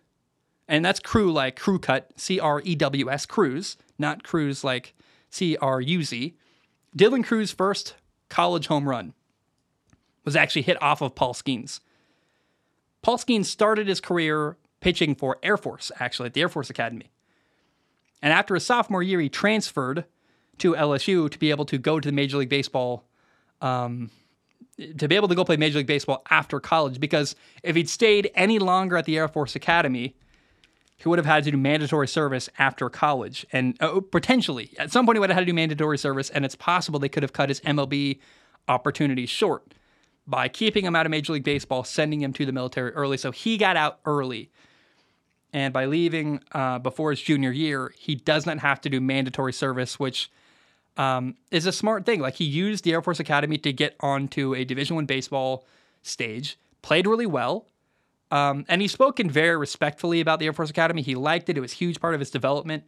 and 0.67 0.83
that's 0.83 0.99
crew 0.99 1.31
like 1.31 1.55
crew 1.55 1.79
cut, 1.79 2.11
C 2.15 2.39
R 2.39 2.61
E 2.63 2.75
W 2.75 3.09
S, 3.09 3.25
Crews, 3.25 3.77
not 3.97 4.23
Cruz 4.23 4.63
like 4.63 4.93
C 5.29 5.57
R 5.57 5.81
U 5.81 6.03
Z. 6.03 6.35
Dylan 6.95 7.23
Crews' 7.23 7.51
first 7.51 7.95
college 8.29 8.67
home 8.67 8.89
run 8.89 9.13
was 10.25 10.35
actually 10.35 10.63
hit 10.63 10.81
off 10.81 11.01
of 11.01 11.15
Paul 11.15 11.33
Skenes. 11.33 11.79
Paul 13.01 13.17
Skenes 13.17 13.45
started 13.45 13.87
his 13.87 14.01
career 14.01 14.57
pitching 14.81 15.15
for 15.15 15.37
Air 15.43 15.57
Force, 15.57 15.91
actually, 15.99 16.27
at 16.27 16.33
the 16.33 16.41
Air 16.41 16.49
Force 16.49 16.69
Academy. 16.69 17.11
And 18.21 18.33
after 18.33 18.55
his 18.55 18.65
sophomore 18.65 19.03
year, 19.03 19.21
he 19.21 19.29
transferred 19.29 20.05
to 20.57 20.73
LSU 20.73 21.29
to 21.29 21.39
be 21.39 21.51
able 21.51 21.65
to 21.65 21.77
go 21.77 21.99
to 21.99 22.09
the 22.09 22.13
Major 22.13 22.37
League 22.37 22.49
Baseball 22.49 23.03
um, 23.61 24.09
to 24.97 25.07
be 25.07 25.15
able 25.15 25.27
to 25.27 25.35
go 25.35 25.43
play 25.43 25.57
Major 25.57 25.79
League 25.79 25.87
Baseball 25.87 26.23
after 26.29 26.59
college 26.59 26.99
because 26.99 27.35
if 27.63 27.75
he'd 27.75 27.89
stayed 27.89 28.31
any 28.35 28.59
longer 28.59 28.97
at 28.97 29.05
the 29.05 29.17
Air 29.17 29.27
Force 29.27 29.55
Academy, 29.55 30.15
he 30.97 31.07
would 31.07 31.19
have 31.19 31.25
had 31.25 31.43
to 31.43 31.51
do 31.51 31.57
mandatory 31.57 32.07
service 32.07 32.49
after 32.57 32.89
college. 32.89 33.45
And 33.51 33.77
uh, 33.81 33.99
potentially, 34.11 34.71
at 34.79 34.91
some 34.91 35.05
point, 35.05 35.15
he 35.15 35.19
would 35.19 35.29
have 35.29 35.35
had 35.35 35.41
to 35.41 35.45
do 35.45 35.53
mandatory 35.53 35.97
service, 35.97 36.29
and 36.29 36.43
it's 36.43 36.55
possible 36.55 36.99
they 36.99 37.09
could 37.09 37.23
have 37.23 37.33
cut 37.33 37.49
his 37.49 37.59
MLB 37.61 38.19
opportunities 38.67 39.29
short 39.29 39.73
by 40.25 40.47
keeping 40.47 40.85
him 40.85 40.95
out 40.95 41.05
of 41.05 41.11
Major 41.11 41.33
League 41.33 41.43
Baseball, 41.43 41.83
sending 41.83 42.21
him 42.21 42.33
to 42.33 42.45
the 42.45 42.51
military 42.51 42.91
early. 42.91 43.17
So 43.17 43.31
he 43.31 43.57
got 43.57 43.77
out 43.77 43.99
early. 44.05 44.51
And 45.53 45.73
by 45.73 45.85
leaving 45.85 46.41
uh, 46.51 46.79
before 46.79 47.11
his 47.11 47.21
junior 47.21 47.51
year, 47.51 47.93
he 47.97 48.15
does 48.15 48.45
not 48.45 48.59
have 48.59 48.81
to 48.81 48.89
do 48.89 48.99
mandatory 48.99 49.53
service, 49.53 49.99
which 49.99 50.29
um, 50.97 51.35
is 51.51 51.65
a 51.65 51.71
smart 51.71 52.05
thing. 52.05 52.19
Like 52.19 52.35
he 52.35 52.45
used 52.45 52.83
the 52.83 52.93
Air 52.93 53.01
Force 53.01 53.19
Academy 53.19 53.57
to 53.59 53.71
get 53.71 53.95
onto 53.99 54.53
a 54.55 54.65
Division 54.65 54.95
One 54.95 55.05
baseball 55.05 55.65
stage, 56.01 56.57
played 56.81 57.07
really 57.07 57.25
well, 57.25 57.67
um, 58.31 58.65
and 58.67 58.81
he's 58.81 58.91
spoken 58.91 59.29
very 59.29 59.55
respectfully 59.55 60.19
about 60.19 60.39
the 60.39 60.45
Air 60.47 60.53
Force 60.53 60.69
Academy. 60.69 61.01
He 61.01 61.15
liked 61.15 61.49
it; 61.49 61.57
it 61.57 61.61
was 61.61 61.73
a 61.73 61.75
huge 61.75 62.01
part 62.01 62.13
of 62.13 62.19
his 62.19 62.31
development. 62.31 62.83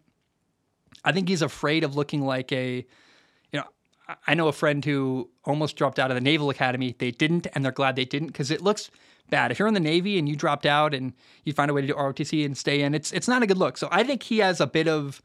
I 1.06 1.12
think 1.12 1.30
he's 1.30 1.42
afraid 1.42 1.84
of 1.84 1.96
looking 1.96 2.26
like 2.26 2.52
a, 2.52 2.86
you 3.52 3.60
know, 3.60 3.64
I 4.28 4.34
know 4.34 4.48
a 4.48 4.52
friend 4.52 4.84
who 4.84 5.30
almost 5.46 5.78
dropped 5.78 5.98
out 5.98 6.12
of 6.12 6.16
the 6.16 6.22
Naval 6.22 6.50
Academy. 6.50 6.96
They 6.98 7.12
didn't, 7.12 7.48
and 7.54 7.64
they're 7.64 7.72
glad 7.72 7.96
they 7.96 8.06
didn't 8.06 8.28
because 8.28 8.52
it 8.52 8.62
looks 8.62 8.92
bad. 9.30 9.52
If 9.52 9.60
you're 9.60 9.68
in 9.68 9.74
the 9.74 9.80
Navy 9.80 10.18
and 10.18 10.28
you 10.28 10.36
dropped 10.36 10.66
out 10.66 10.94
and 10.94 11.14
you 11.46 11.54
find 11.54 11.70
a 11.72 11.74
way 11.74 11.82
to 11.82 11.88
do 11.88 11.94
ROTC 11.94 12.46
and 12.46 12.58
stay 12.58 12.82
in, 12.82 12.94
it's 12.94 13.12
it's 13.12 13.28
not 13.28 13.44
a 13.44 13.48
good 13.48 13.58
look. 13.58 13.78
So 13.78 13.88
I 13.92 14.04
think 14.04 14.24
he 14.24 14.40
has 14.40 14.60
a 14.60 14.68
bit 14.68 14.88
of 14.88 15.22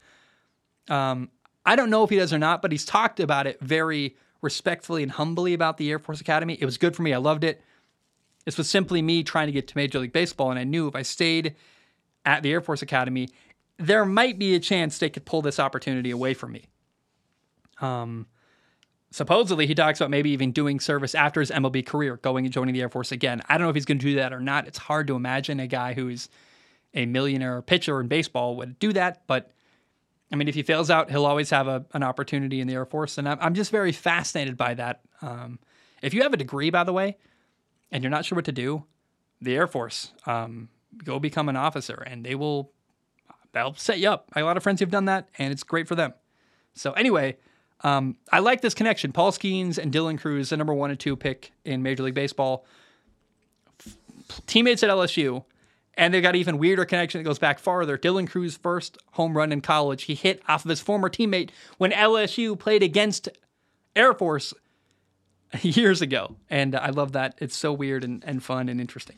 um, 0.88 1.30
I 1.66 1.76
don't 1.76 1.90
know 1.90 2.04
if 2.04 2.10
he 2.10 2.16
does 2.16 2.32
or 2.32 2.38
not, 2.38 2.62
but 2.62 2.72
he's 2.72 2.84
talked 2.84 3.20
about 3.20 3.46
it 3.46 3.60
very 3.60 4.16
respectfully 4.42 5.02
and 5.02 5.12
humbly 5.12 5.54
about 5.54 5.78
the 5.78 5.90
Air 5.90 5.98
Force 5.98 6.20
Academy. 6.20 6.58
It 6.60 6.64
was 6.64 6.76
good 6.76 6.94
for 6.94 7.02
me. 7.02 7.14
I 7.14 7.18
loved 7.18 7.44
it. 7.44 7.62
This 8.44 8.58
was 8.58 8.68
simply 8.68 9.00
me 9.00 9.22
trying 9.22 9.46
to 9.46 9.52
get 9.52 9.68
to 9.68 9.76
Major 9.76 9.98
League 9.98 10.12
Baseball, 10.12 10.50
and 10.50 10.58
I 10.58 10.64
knew 10.64 10.86
if 10.86 10.94
I 10.94 11.02
stayed 11.02 11.54
at 12.26 12.42
the 12.42 12.52
Air 12.52 12.60
Force 12.60 12.82
Academy, 12.82 13.28
there 13.78 14.04
might 14.04 14.38
be 14.38 14.54
a 14.54 14.60
chance 14.60 14.98
they 14.98 15.08
could 15.08 15.24
pull 15.24 15.42
this 15.42 15.58
opportunity 15.58 16.10
away 16.10 16.34
from 16.34 16.52
me. 16.52 16.66
Um, 17.80 18.26
supposedly, 19.10 19.66
he 19.66 19.74
talks 19.74 20.00
about 20.00 20.10
maybe 20.10 20.30
even 20.30 20.52
doing 20.52 20.78
service 20.78 21.14
after 21.14 21.40
his 21.40 21.50
MLB 21.50 21.86
career, 21.86 22.18
going 22.18 22.44
and 22.44 22.52
joining 22.52 22.74
the 22.74 22.82
Air 22.82 22.90
Force 22.90 23.12
again. 23.12 23.40
I 23.48 23.56
don't 23.56 23.64
know 23.64 23.70
if 23.70 23.76
he's 23.76 23.86
going 23.86 23.98
to 23.98 24.06
do 24.06 24.16
that 24.16 24.32
or 24.32 24.40
not. 24.40 24.66
It's 24.68 24.78
hard 24.78 25.06
to 25.06 25.16
imagine 25.16 25.58
a 25.58 25.66
guy 25.66 25.94
who's 25.94 26.28
a 26.92 27.06
millionaire 27.06 27.62
pitcher 27.62 28.00
in 28.00 28.08
baseball 28.08 28.56
would 28.56 28.78
do 28.78 28.92
that, 28.92 29.26
but 29.26 29.52
I 30.34 30.36
mean, 30.36 30.48
if 30.48 30.56
he 30.56 30.64
fails 30.64 30.90
out, 30.90 31.12
he'll 31.12 31.26
always 31.26 31.50
have 31.50 31.68
a, 31.68 31.86
an 31.92 32.02
opportunity 32.02 32.60
in 32.60 32.66
the 32.66 32.74
Air 32.74 32.84
Force. 32.84 33.18
And 33.18 33.28
I'm, 33.28 33.38
I'm 33.40 33.54
just 33.54 33.70
very 33.70 33.92
fascinated 33.92 34.56
by 34.56 34.74
that. 34.74 35.00
Um, 35.22 35.60
if 36.02 36.12
you 36.12 36.22
have 36.22 36.32
a 36.32 36.36
degree, 36.36 36.70
by 36.70 36.82
the 36.82 36.92
way, 36.92 37.18
and 37.92 38.02
you're 38.02 38.10
not 38.10 38.24
sure 38.24 38.34
what 38.34 38.44
to 38.46 38.52
do, 38.52 38.82
the 39.40 39.54
Air 39.54 39.68
Force, 39.68 40.12
um, 40.26 40.70
go 41.04 41.20
become 41.20 41.48
an 41.48 41.54
officer 41.54 42.02
and 42.04 42.26
they 42.26 42.34
will, 42.34 42.72
they'll 43.52 43.74
set 43.74 44.00
you 44.00 44.08
up. 44.08 44.28
I 44.32 44.40
have 44.40 44.44
a 44.44 44.48
lot 44.48 44.56
of 44.56 44.64
friends 44.64 44.80
who've 44.80 44.90
done 44.90 45.04
that 45.04 45.28
and 45.38 45.52
it's 45.52 45.62
great 45.62 45.86
for 45.86 45.94
them. 45.94 46.12
So, 46.74 46.94
anyway, 46.94 47.36
um, 47.82 48.16
I 48.32 48.40
like 48.40 48.60
this 48.60 48.74
connection. 48.74 49.12
Paul 49.12 49.30
Skenes 49.30 49.78
and 49.78 49.92
Dylan 49.92 50.18
Crews, 50.18 50.50
the 50.50 50.56
number 50.56 50.74
one 50.74 50.90
and 50.90 50.98
two 50.98 51.14
pick 51.14 51.52
in 51.64 51.84
Major 51.84 52.02
League 52.02 52.14
Baseball, 52.14 52.66
teammates 54.48 54.82
at 54.82 54.90
LSU 54.90 55.44
and 55.96 56.12
they've 56.12 56.22
got 56.22 56.36
even 56.36 56.58
weirder 56.58 56.84
connection 56.84 57.20
that 57.20 57.28
goes 57.28 57.38
back 57.38 57.58
farther. 57.58 57.96
Dylan 57.96 58.28
Crews's 58.28 58.56
first 58.56 58.98
home 59.12 59.36
run 59.36 59.52
in 59.52 59.60
college, 59.60 60.04
he 60.04 60.14
hit 60.14 60.42
off 60.48 60.64
of 60.64 60.68
his 60.68 60.80
former 60.80 61.08
teammate 61.08 61.50
when 61.78 61.92
LSU 61.92 62.58
played 62.58 62.82
against 62.82 63.28
Air 63.94 64.14
Force 64.14 64.52
years 65.62 66.02
ago. 66.02 66.36
And 66.50 66.74
I 66.74 66.90
love 66.90 67.12
that. 67.12 67.36
It's 67.38 67.56
so 67.56 67.72
weird 67.72 68.04
and, 68.04 68.22
and 68.26 68.42
fun 68.42 68.68
and 68.68 68.80
interesting. 68.80 69.16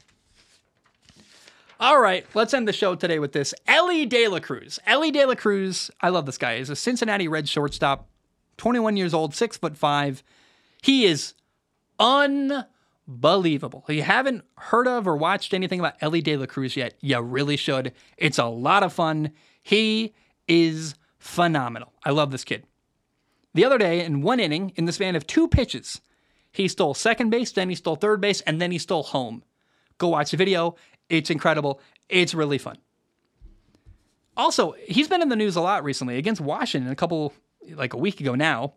All 1.79 2.01
right, 2.01 2.25
let's 2.33 2.55
end 2.55 2.67
the 2.67 2.73
show 2.73 2.95
today 2.95 3.19
with 3.19 3.33
this. 3.33 3.53
Elly 3.67 4.07
De 4.07 4.29
La 4.29 4.41
Cruz. 4.41 4.79
Elly 4.87 5.11
De 5.11 5.27
La 5.27 5.35
Cruz, 5.35 5.91
I 6.01 6.09
love 6.09 6.25
this 6.25 6.39
guy. 6.39 6.55
Is 6.55 6.71
a 6.71 6.77
Cincinnati 6.77 7.29
Red 7.29 7.51
shortstop, 7.51 8.09
21 8.57 8.97
years 8.97 9.13
old, 9.13 9.35
six 9.35 9.59
foot 9.59 9.77
five. 9.77 10.23
He 10.81 11.05
is 11.05 11.35
un 11.99 12.65
believable. 13.07 13.85
If 13.89 13.97
you 13.97 14.03
haven't 14.03 14.45
heard 14.59 14.89
of 14.89 15.07
or 15.07 15.17
watched 15.17 15.55
anything 15.55 15.81
about 15.81 15.97
Elly 16.01 16.21
De 16.21 16.37
La 16.37 16.47
Cruz 16.47 16.77
yet, 16.77 16.95
you 17.01 17.19
really 17.21 17.57
should. 17.57 17.93
It's 18.17 18.39
a 18.39 18.47
lot 18.47 18.83
of 18.83 18.93
fun. 18.93 19.33
He 19.63 20.15
is 20.49 20.95
phenomenal. 21.19 21.93
I 22.05 22.11
love 22.11 22.31
this 22.31 22.45
kid. 22.45 22.67
The 23.55 23.65
other 23.65 23.79
day, 23.79 24.05
in 24.05 24.23
one 24.23 24.39
inning, 24.39 24.73
in 24.77 24.85
the 24.85 24.93
span 24.93 25.17
of 25.17 25.27
two 25.27 25.49
pitches, 25.49 26.01
he 26.53 26.69
stole 26.69 26.95
second 26.95 27.31
base, 27.31 27.53
then 27.53 27.69
he 27.69 27.75
stole 27.75 27.97
third 27.97 28.21
base, 28.21 28.41
and 28.43 28.61
then 28.61 28.71
he 28.71 28.79
stole 28.79 29.03
home. 29.03 29.43
Go 29.99 30.09
watch 30.09 30.31
the 30.31 30.37
video. 30.37 30.77
It's 31.09 31.31
incredible. 31.31 31.81
It's 32.09 32.35
really 32.35 32.59
fun. 32.59 32.79
Also, 34.37 34.75
he's 34.87 35.09
been 35.09 35.23
in 35.23 35.31
the 35.31 35.37
news 35.37 35.57
a 35.57 35.61
lot 35.61 35.85
recently 35.85 36.19
against 36.19 36.41
Washington 36.41 36.91
a 36.91 36.97
couple, 36.97 37.33
like 37.75 37.95
a 37.95 37.99
week 37.99 38.21
ago 38.21 38.35
now. 38.35 38.75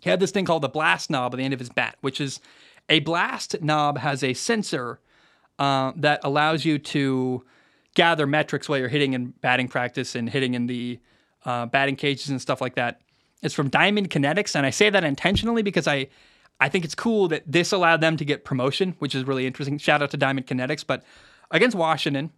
He 0.00 0.10
had 0.10 0.20
this 0.20 0.30
thing 0.30 0.46
called 0.46 0.62
the 0.62 0.68
blast 0.68 1.10
knob 1.10 1.34
at 1.34 1.36
the 1.36 1.44
end 1.44 1.54
of 1.54 1.60
his 1.60 1.68
bat, 1.68 1.96
which 2.00 2.20
is 2.20 2.40
a 2.88 3.00
blast 3.00 3.60
knob 3.62 3.98
has 3.98 4.22
a 4.22 4.34
sensor 4.34 5.00
uh, 5.58 5.92
that 5.96 6.20
allows 6.24 6.64
you 6.64 6.78
to 6.78 7.44
gather 7.94 8.26
metrics 8.26 8.68
while 8.68 8.78
you're 8.78 8.88
hitting 8.88 9.12
in 9.12 9.30
batting 9.40 9.68
practice 9.68 10.14
and 10.14 10.28
hitting 10.28 10.54
in 10.54 10.66
the 10.66 10.98
uh, 11.44 11.66
batting 11.66 11.96
cages 11.96 12.28
and 12.28 12.40
stuff 12.40 12.60
like 12.60 12.74
that. 12.74 13.00
It's 13.42 13.54
from 13.54 13.68
Diamond 13.68 14.10
Kinetics, 14.10 14.54
and 14.54 14.64
I 14.64 14.70
say 14.70 14.88
that 14.90 15.04
intentionally 15.04 15.62
because 15.62 15.86
I 15.88 16.08
I 16.60 16.68
think 16.68 16.84
it's 16.84 16.94
cool 16.94 17.26
that 17.28 17.42
this 17.44 17.72
allowed 17.72 18.00
them 18.00 18.16
to 18.16 18.24
get 18.24 18.44
promotion, 18.44 18.94
which 19.00 19.16
is 19.16 19.24
really 19.24 19.46
interesting. 19.46 19.78
Shout 19.78 20.00
out 20.00 20.12
to 20.12 20.16
Diamond 20.16 20.46
Kinetics. 20.46 20.86
But 20.86 21.02
against 21.50 21.76
Washington, 21.76 22.30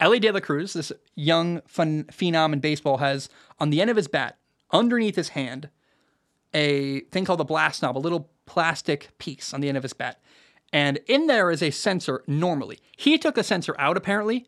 Elly 0.00 0.18
De 0.18 0.32
La 0.32 0.40
Cruz, 0.40 0.72
this 0.72 0.90
young 1.14 1.60
fun 1.66 2.04
phenom 2.04 2.52
in 2.52 2.58
baseball, 2.58 2.96
has 2.96 3.28
on 3.60 3.70
the 3.70 3.80
end 3.80 3.88
of 3.90 3.96
his 3.96 4.08
bat, 4.08 4.36
underneath 4.72 5.14
his 5.14 5.30
hand, 5.30 5.68
a 6.52 7.00
thing 7.12 7.24
called 7.24 7.38
the 7.38 7.44
blast 7.44 7.82
knob, 7.82 7.96
a 7.96 8.00
little 8.00 8.30
plastic 8.48 9.10
piece 9.18 9.52
on 9.52 9.60
the 9.60 9.68
end 9.68 9.76
of 9.76 9.82
his 9.82 9.92
bat. 9.92 10.20
And 10.72 10.98
in 11.06 11.26
there 11.26 11.50
is 11.50 11.62
a 11.62 11.70
sensor 11.70 12.24
normally. 12.26 12.80
He 12.96 13.18
took 13.18 13.36
a 13.36 13.44
sensor 13.44 13.76
out 13.78 13.96
apparently 13.96 14.46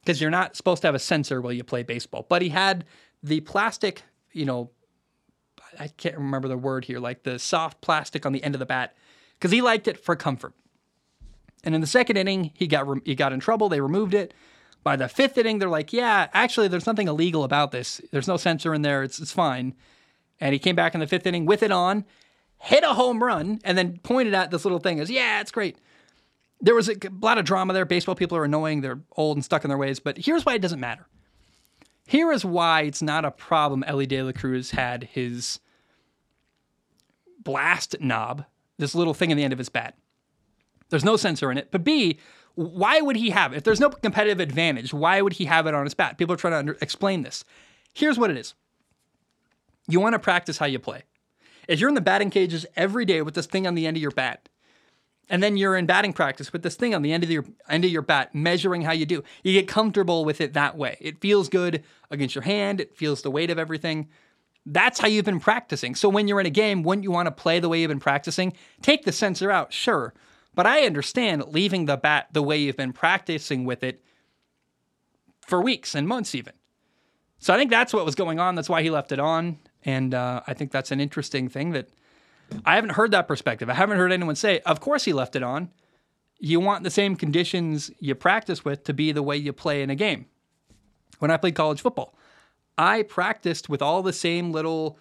because 0.00 0.20
you're 0.20 0.30
not 0.30 0.56
supposed 0.56 0.82
to 0.82 0.88
have 0.88 0.94
a 0.96 1.00
sensor 1.00 1.40
while 1.40 1.52
you 1.52 1.62
play 1.62 1.84
baseball. 1.84 2.26
But 2.28 2.42
he 2.42 2.48
had 2.48 2.84
the 3.22 3.40
plastic, 3.40 4.02
you 4.32 4.44
know, 4.44 4.70
I 5.78 5.88
can't 5.88 6.16
remember 6.16 6.48
the 6.48 6.58
word 6.58 6.84
here, 6.84 6.98
like 6.98 7.22
the 7.22 7.38
soft 7.38 7.80
plastic 7.80 8.26
on 8.26 8.32
the 8.32 8.42
end 8.42 8.54
of 8.54 8.58
the 8.58 8.66
bat 8.66 8.96
because 9.34 9.52
he 9.52 9.62
liked 9.62 9.86
it 9.86 9.98
for 9.98 10.16
comfort. 10.16 10.54
And 11.62 11.74
in 11.74 11.80
the 11.80 11.86
second 11.86 12.16
inning, 12.16 12.50
he 12.54 12.66
got 12.66 12.86
he 13.04 13.14
got 13.14 13.32
in 13.32 13.40
trouble. 13.40 13.68
They 13.68 13.80
removed 13.80 14.14
it. 14.14 14.34
By 14.82 14.96
the 14.96 15.08
fifth 15.08 15.36
inning, 15.36 15.58
they're 15.58 15.68
like, 15.68 15.92
"Yeah, 15.92 16.28
actually, 16.32 16.68
there's 16.68 16.86
nothing 16.86 17.08
illegal 17.08 17.42
about 17.42 17.72
this. 17.72 18.00
There's 18.12 18.28
no 18.28 18.36
sensor 18.36 18.72
in 18.72 18.82
there. 18.82 19.02
It's 19.02 19.18
it's 19.18 19.32
fine." 19.32 19.74
And 20.40 20.52
he 20.52 20.58
came 20.58 20.76
back 20.76 20.94
in 20.94 21.00
the 21.00 21.06
fifth 21.06 21.26
inning 21.26 21.46
with 21.46 21.62
it 21.62 21.72
on, 21.72 22.04
hit 22.58 22.84
a 22.84 22.94
home 22.94 23.22
run, 23.22 23.60
and 23.64 23.76
then 23.76 23.98
pointed 24.02 24.34
at 24.34 24.50
this 24.50 24.64
little 24.64 24.78
thing 24.78 25.00
as, 25.00 25.10
"Yeah, 25.10 25.40
it's 25.40 25.50
great." 25.50 25.76
There 26.60 26.74
was 26.74 26.88
a 26.88 26.96
lot 27.20 27.38
of 27.38 27.44
drama 27.44 27.72
there. 27.72 27.84
Baseball 27.84 28.14
people 28.14 28.38
are 28.38 28.44
annoying. 28.44 28.80
They're 28.80 29.00
old 29.16 29.36
and 29.36 29.44
stuck 29.44 29.64
in 29.64 29.68
their 29.68 29.78
ways. 29.78 30.00
But 30.00 30.18
here's 30.18 30.46
why 30.46 30.54
it 30.54 30.62
doesn't 30.62 30.80
matter. 30.80 31.06
Here 32.06 32.32
is 32.32 32.44
why 32.44 32.82
it's 32.82 33.02
not 33.02 33.24
a 33.24 33.30
problem. 33.30 33.84
Elly 33.84 34.06
De 34.06 34.22
La 34.22 34.32
Cruz 34.32 34.70
had 34.70 35.04
his 35.04 35.60
blast 37.42 37.96
knob, 38.00 38.44
this 38.78 38.94
little 38.94 39.14
thing 39.14 39.30
in 39.30 39.36
the 39.36 39.44
end 39.44 39.52
of 39.52 39.58
his 39.58 39.68
bat. 39.68 39.96
There's 40.88 41.04
no 41.04 41.16
sensor 41.16 41.50
in 41.50 41.58
it. 41.58 41.70
But 41.70 41.84
B, 41.84 42.18
why 42.54 43.00
would 43.00 43.16
he 43.16 43.30
have 43.30 43.52
it? 43.52 43.58
If 43.58 43.64
there's 43.64 43.80
no 43.80 43.90
competitive 43.90 44.40
advantage, 44.40 44.94
why 44.94 45.20
would 45.20 45.34
he 45.34 45.44
have 45.44 45.66
it 45.66 45.74
on 45.74 45.84
his 45.84 45.94
bat? 45.94 46.16
People 46.16 46.34
are 46.34 46.38
trying 46.38 46.52
to 46.52 46.58
under- 46.58 46.78
explain 46.80 47.22
this. 47.22 47.44
Here's 47.92 48.18
what 48.18 48.30
it 48.30 48.36
is 48.36 48.54
you 49.88 50.00
want 50.00 50.14
to 50.14 50.18
practice 50.18 50.58
how 50.58 50.66
you 50.66 50.78
play. 50.78 51.02
If 51.68 51.80
you're 51.80 51.88
in 51.88 51.94
the 51.94 52.00
batting 52.00 52.30
cages 52.30 52.66
every 52.76 53.04
day 53.04 53.22
with 53.22 53.34
this 53.34 53.46
thing 53.46 53.66
on 53.66 53.74
the 53.74 53.86
end 53.86 53.96
of 53.96 54.02
your 54.02 54.10
bat, 54.10 54.48
and 55.28 55.42
then 55.42 55.56
you're 55.56 55.76
in 55.76 55.86
batting 55.86 56.12
practice 56.12 56.52
with 56.52 56.62
this 56.62 56.76
thing 56.76 56.94
on 56.94 57.02
the 57.02 57.12
end 57.12 57.24
of 57.24 57.30
your 57.30 57.44
end 57.68 57.84
of 57.84 57.90
your 57.90 58.02
bat, 58.02 58.34
measuring 58.34 58.82
how 58.82 58.92
you 58.92 59.06
do. 59.06 59.24
You 59.42 59.52
get 59.52 59.68
comfortable 59.68 60.24
with 60.24 60.40
it 60.40 60.52
that 60.52 60.76
way. 60.76 60.96
It 61.00 61.20
feels 61.20 61.48
good 61.48 61.82
against 62.10 62.34
your 62.34 62.42
hand. 62.42 62.80
It 62.80 62.96
feels 62.96 63.22
the 63.22 63.30
weight 63.30 63.50
of 63.50 63.58
everything. 63.58 64.08
That's 64.64 65.00
how 65.00 65.08
you've 65.08 65.24
been 65.24 65.40
practicing. 65.40 65.94
So 65.94 66.08
when 66.08 66.28
you're 66.28 66.40
in 66.40 66.46
a 66.46 66.50
game, 66.50 66.82
wouldn't 66.82 67.04
you 67.04 67.10
want 67.10 67.26
to 67.26 67.32
play 67.32 67.60
the 67.60 67.68
way 67.68 67.80
you've 67.80 67.88
been 67.88 68.00
practicing? 68.00 68.52
Take 68.82 69.04
the 69.04 69.12
sensor 69.12 69.50
out, 69.50 69.72
sure, 69.72 70.14
but 70.54 70.66
I 70.66 70.86
understand 70.86 71.44
leaving 71.48 71.86
the 71.86 71.96
bat 71.96 72.28
the 72.32 72.42
way 72.42 72.56
you've 72.58 72.76
been 72.76 72.92
practicing 72.92 73.64
with 73.64 73.82
it 73.84 74.02
for 75.40 75.62
weeks 75.62 75.94
and 75.94 76.08
months, 76.08 76.34
even. 76.34 76.54
So 77.38 77.54
I 77.54 77.58
think 77.58 77.70
that's 77.70 77.92
what 77.92 78.04
was 78.04 78.14
going 78.14 78.40
on. 78.40 78.54
That's 78.54 78.68
why 78.68 78.82
he 78.82 78.90
left 78.90 79.12
it 79.12 79.20
on. 79.20 79.58
And 79.86 80.12
uh, 80.12 80.42
I 80.46 80.52
think 80.52 80.72
that's 80.72 80.90
an 80.90 81.00
interesting 81.00 81.48
thing 81.48 81.70
that 81.70 81.88
I 82.66 82.74
haven't 82.74 82.90
heard 82.90 83.12
that 83.12 83.28
perspective. 83.28 83.70
I 83.70 83.74
haven't 83.74 83.98
heard 83.98 84.12
anyone 84.12 84.34
say, 84.34 84.58
of 84.66 84.80
course 84.80 85.04
he 85.04 85.12
left 85.12 85.36
it 85.36 85.42
on. 85.42 85.70
You 86.38 86.60
want 86.60 86.84
the 86.84 86.90
same 86.90 87.16
conditions 87.16 87.90
you 88.00 88.14
practice 88.14 88.64
with 88.64 88.84
to 88.84 88.92
be 88.92 89.12
the 89.12 89.22
way 89.22 89.36
you 89.36 89.52
play 89.52 89.82
in 89.82 89.88
a 89.88 89.94
game. 89.94 90.26
When 91.20 91.30
I 91.30 91.38
played 91.38 91.54
college 91.54 91.80
football, 91.80 92.14
I 92.76 93.02
practiced 93.02 93.68
with 93.68 93.80
all 93.80 94.02
the 94.02 94.12
same 94.12 94.52
little 94.52 94.98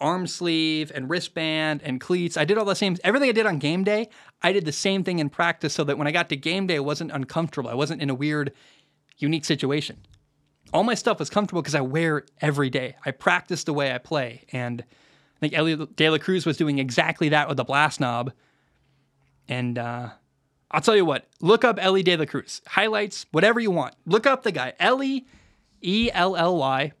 arm 0.00 0.26
sleeve 0.26 0.90
and 0.94 1.08
wristband 1.08 1.80
and 1.84 2.00
cleats. 2.00 2.36
I 2.36 2.44
did 2.44 2.58
all 2.58 2.64
the 2.64 2.74
same 2.74 2.96
everything 3.04 3.28
I 3.28 3.32
did 3.32 3.46
on 3.46 3.58
game 3.58 3.84
day. 3.84 4.10
I 4.42 4.52
did 4.52 4.64
the 4.64 4.72
same 4.72 5.04
thing 5.04 5.20
in 5.20 5.30
practice 5.30 5.72
so 5.72 5.84
that 5.84 5.96
when 5.96 6.08
I 6.08 6.10
got 6.10 6.28
to 6.30 6.36
game 6.36 6.66
day, 6.66 6.76
I 6.76 6.80
wasn't 6.80 7.12
uncomfortable. 7.12 7.70
I 7.70 7.74
wasn't 7.74 8.02
in 8.02 8.10
a 8.10 8.14
weird, 8.14 8.52
unique 9.16 9.44
situation. 9.44 9.98
All 10.74 10.82
my 10.82 10.94
stuff 10.94 11.20
is 11.20 11.30
comfortable 11.30 11.62
because 11.62 11.76
I 11.76 11.82
wear 11.82 12.18
it 12.18 12.30
every 12.40 12.68
day. 12.68 12.96
I 13.06 13.12
practice 13.12 13.62
the 13.62 13.72
way 13.72 13.94
I 13.94 13.98
play, 13.98 14.42
and 14.50 14.82
I 14.82 15.40
think 15.40 15.54
Elly 15.54 15.76
De 15.76 16.10
La 16.10 16.18
Cruz 16.18 16.44
was 16.44 16.56
doing 16.56 16.80
exactly 16.80 17.28
that 17.28 17.46
with 17.48 17.56
the 17.56 17.64
blast 17.64 18.00
knob. 18.00 18.32
And 19.48 19.78
uh, 19.78 20.08
I'll 20.72 20.80
tell 20.80 20.96
you 20.96 21.04
what, 21.04 21.28
look 21.40 21.64
up 21.64 21.78
Elly 21.80 22.02
De 22.02 22.16
La 22.16 22.24
Cruz 22.24 22.60
highlights, 22.66 23.24
whatever 23.30 23.60
you 23.60 23.70
want. 23.70 23.94
Look 24.04 24.26
up 24.26 24.42
the 24.42 24.50
guy 24.50 24.72
Elly 24.80 25.26
E 25.80 26.10
L 26.12 26.34
L 26.34 26.56
Y 26.56 26.92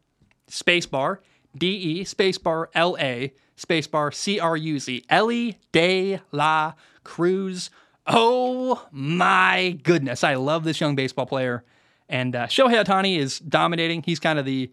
spacebar 0.48 1.18
D 1.58 1.66
E 1.66 2.04
spacebar 2.04 2.66
L 2.74 2.96
A 3.00 3.34
spacebar 3.56 4.14
C 4.14 4.38
R 4.38 4.56
U 4.56 4.78
Z. 4.78 5.04
Elly 5.10 5.58
De 5.72 6.20
La 6.30 6.74
Cruz. 7.02 7.70
Oh 8.06 8.86
my 8.92 9.80
goodness. 9.82 10.22
I 10.22 10.34
love 10.34 10.62
this 10.62 10.80
young 10.80 10.94
baseball 10.94 11.26
player. 11.26 11.64
And 12.08 12.36
uh, 12.36 12.46
Shohei 12.46 12.84
Ohtani 12.84 13.18
is 13.18 13.38
dominating. 13.38 14.02
He's 14.02 14.20
kind 14.20 14.38
of 14.38 14.44
the 14.44 14.70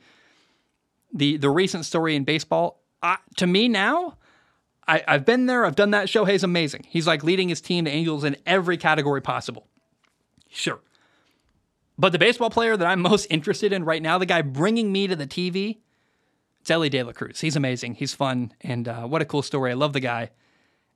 the 1.13 1.37
the 1.37 1.49
recent 1.49 1.85
story 1.85 2.15
in 2.15 2.23
baseball. 2.23 2.81
Uh, 3.01 3.17
to 3.37 3.47
me 3.47 3.67
now, 3.67 4.17
I, 4.87 5.03
I've 5.07 5.25
been 5.25 5.45
there. 5.45 5.65
I've 5.65 5.75
done 5.75 5.91
that. 5.91 6.07
Shohei's 6.07 6.43
amazing. 6.43 6.85
He's 6.87 7.07
like 7.07 7.23
leading 7.23 7.49
his 7.49 7.61
team, 7.61 7.85
the 7.85 7.91
Angels, 7.91 8.23
in 8.23 8.35
every 8.45 8.77
category 8.77 9.21
possible. 9.21 9.67
Sure. 10.49 10.81
But 11.97 12.11
the 12.11 12.19
baseball 12.19 12.49
player 12.49 12.75
that 12.75 12.87
I'm 12.87 13.01
most 13.11 13.27
interested 13.29 13.73
in 13.73 13.85
right 13.85 14.01
now, 14.01 14.17
the 14.17 14.25
guy 14.25 14.41
bringing 14.41 14.91
me 14.91 15.07
to 15.07 15.15
the 15.15 15.27
TV, 15.27 15.79
it's 16.59 16.69
Elly 16.69 16.89
De 16.89 17.01
La 17.03 17.13
Cruz. 17.13 17.39
He's 17.39 17.55
amazing. 17.55 17.95
He's 17.95 18.13
fun. 18.13 18.53
And 18.61 18.87
uh, 18.87 19.03
what 19.03 19.21
a 19.21 19.25
cool 19.25 19.41
story. 19.41 19.71
I 19.71 19.75
love 19.75 19.93
the 19.93 19.99
guy. 19.99 20.31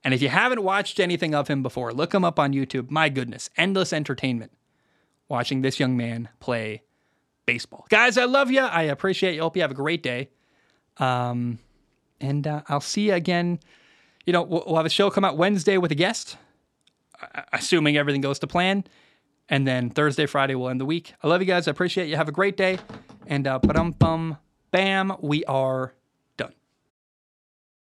And 0.04 0.14
if 0.14 0.22
you 0.22 0.28
haven't 0.28 0.62
watched 0.62 1.00
anything 1.00 1.34
of 1.34 1.48
him 1.48 1.62
before, 1.62 1.92
look 1.92 2.14
him 2.14 2.24
up 2.24 2.38
on 2.38 2.52
YouTube. 2.52 2.90
My 2.90 3.08
goodness, 3.08 3.50
endless 3.56 3.92
entertainment 3.92 4.52
watching 5.28 5.62
this 5.62 5.80
young 5.80 5.96
man 5.96 6.28
play 6.40 6.82
baseball. 7.46 7.86
Guys, 7.88 8.18
I 8.18 8.24
love 8.24 8.50
you. 8.50 8.60
I 8.60 8.82
appreciate 8.82 9.34
you. 9.34 9.42
Hope 9.42 9.56
you 9.56 9.62
have 9.62 9.70
a 9.70 9.74
great 9.74 10.02
day. 10.02 10.30
Um, 10.98 11.58
and 12.20 12.46
uh, 12.46 12.62
I'll 12.68 12.80
see 12.80 13.08
you 13.08 13.14
again. 13.14 13.60
You 14.24 14.32
know, 14.32 14.42
we'll, 14.42 14.64
we'll 14.66 14.76
have 14.76 14.86
a 14.86 14.90
show 14.90 15.10
come 15.10 15.24
out 15.24 15.36
Wednesday 15.36 15.78
with 15.78 15.92
a 15.92 15.94
guest, 15.94 16.36
assuming 17.52 17.96
everything 17.96 18.20
goes 18.20 18.38
to 18.40 18.46
plan. 18.46 18.84
And 19.48 19.66
then 19.66 19.90
Thursday, 19.90 20.26
Friday, 20.26 20.56
we'll 20.56 20.70
end 20.70 20.80
the 20.80 20.86
week. 20.86 21.14
I 21.22 21.28
love 21.28 21.40
you 21.40 21.46
guys. 21.46 21.68
I 21.68 21.70
appreciate 21.70 22.08
you. 22.08 22.16
Have 22.16 22.28
a 22.28 22.32
great 22.32 22.56
day. 22.56 22.78
And 23.26 23.46
uh, 23.46 23.58
bum 23.60 24.38
bam, 24.72 25.12
we 25.20 25.44
are 25.44 25.94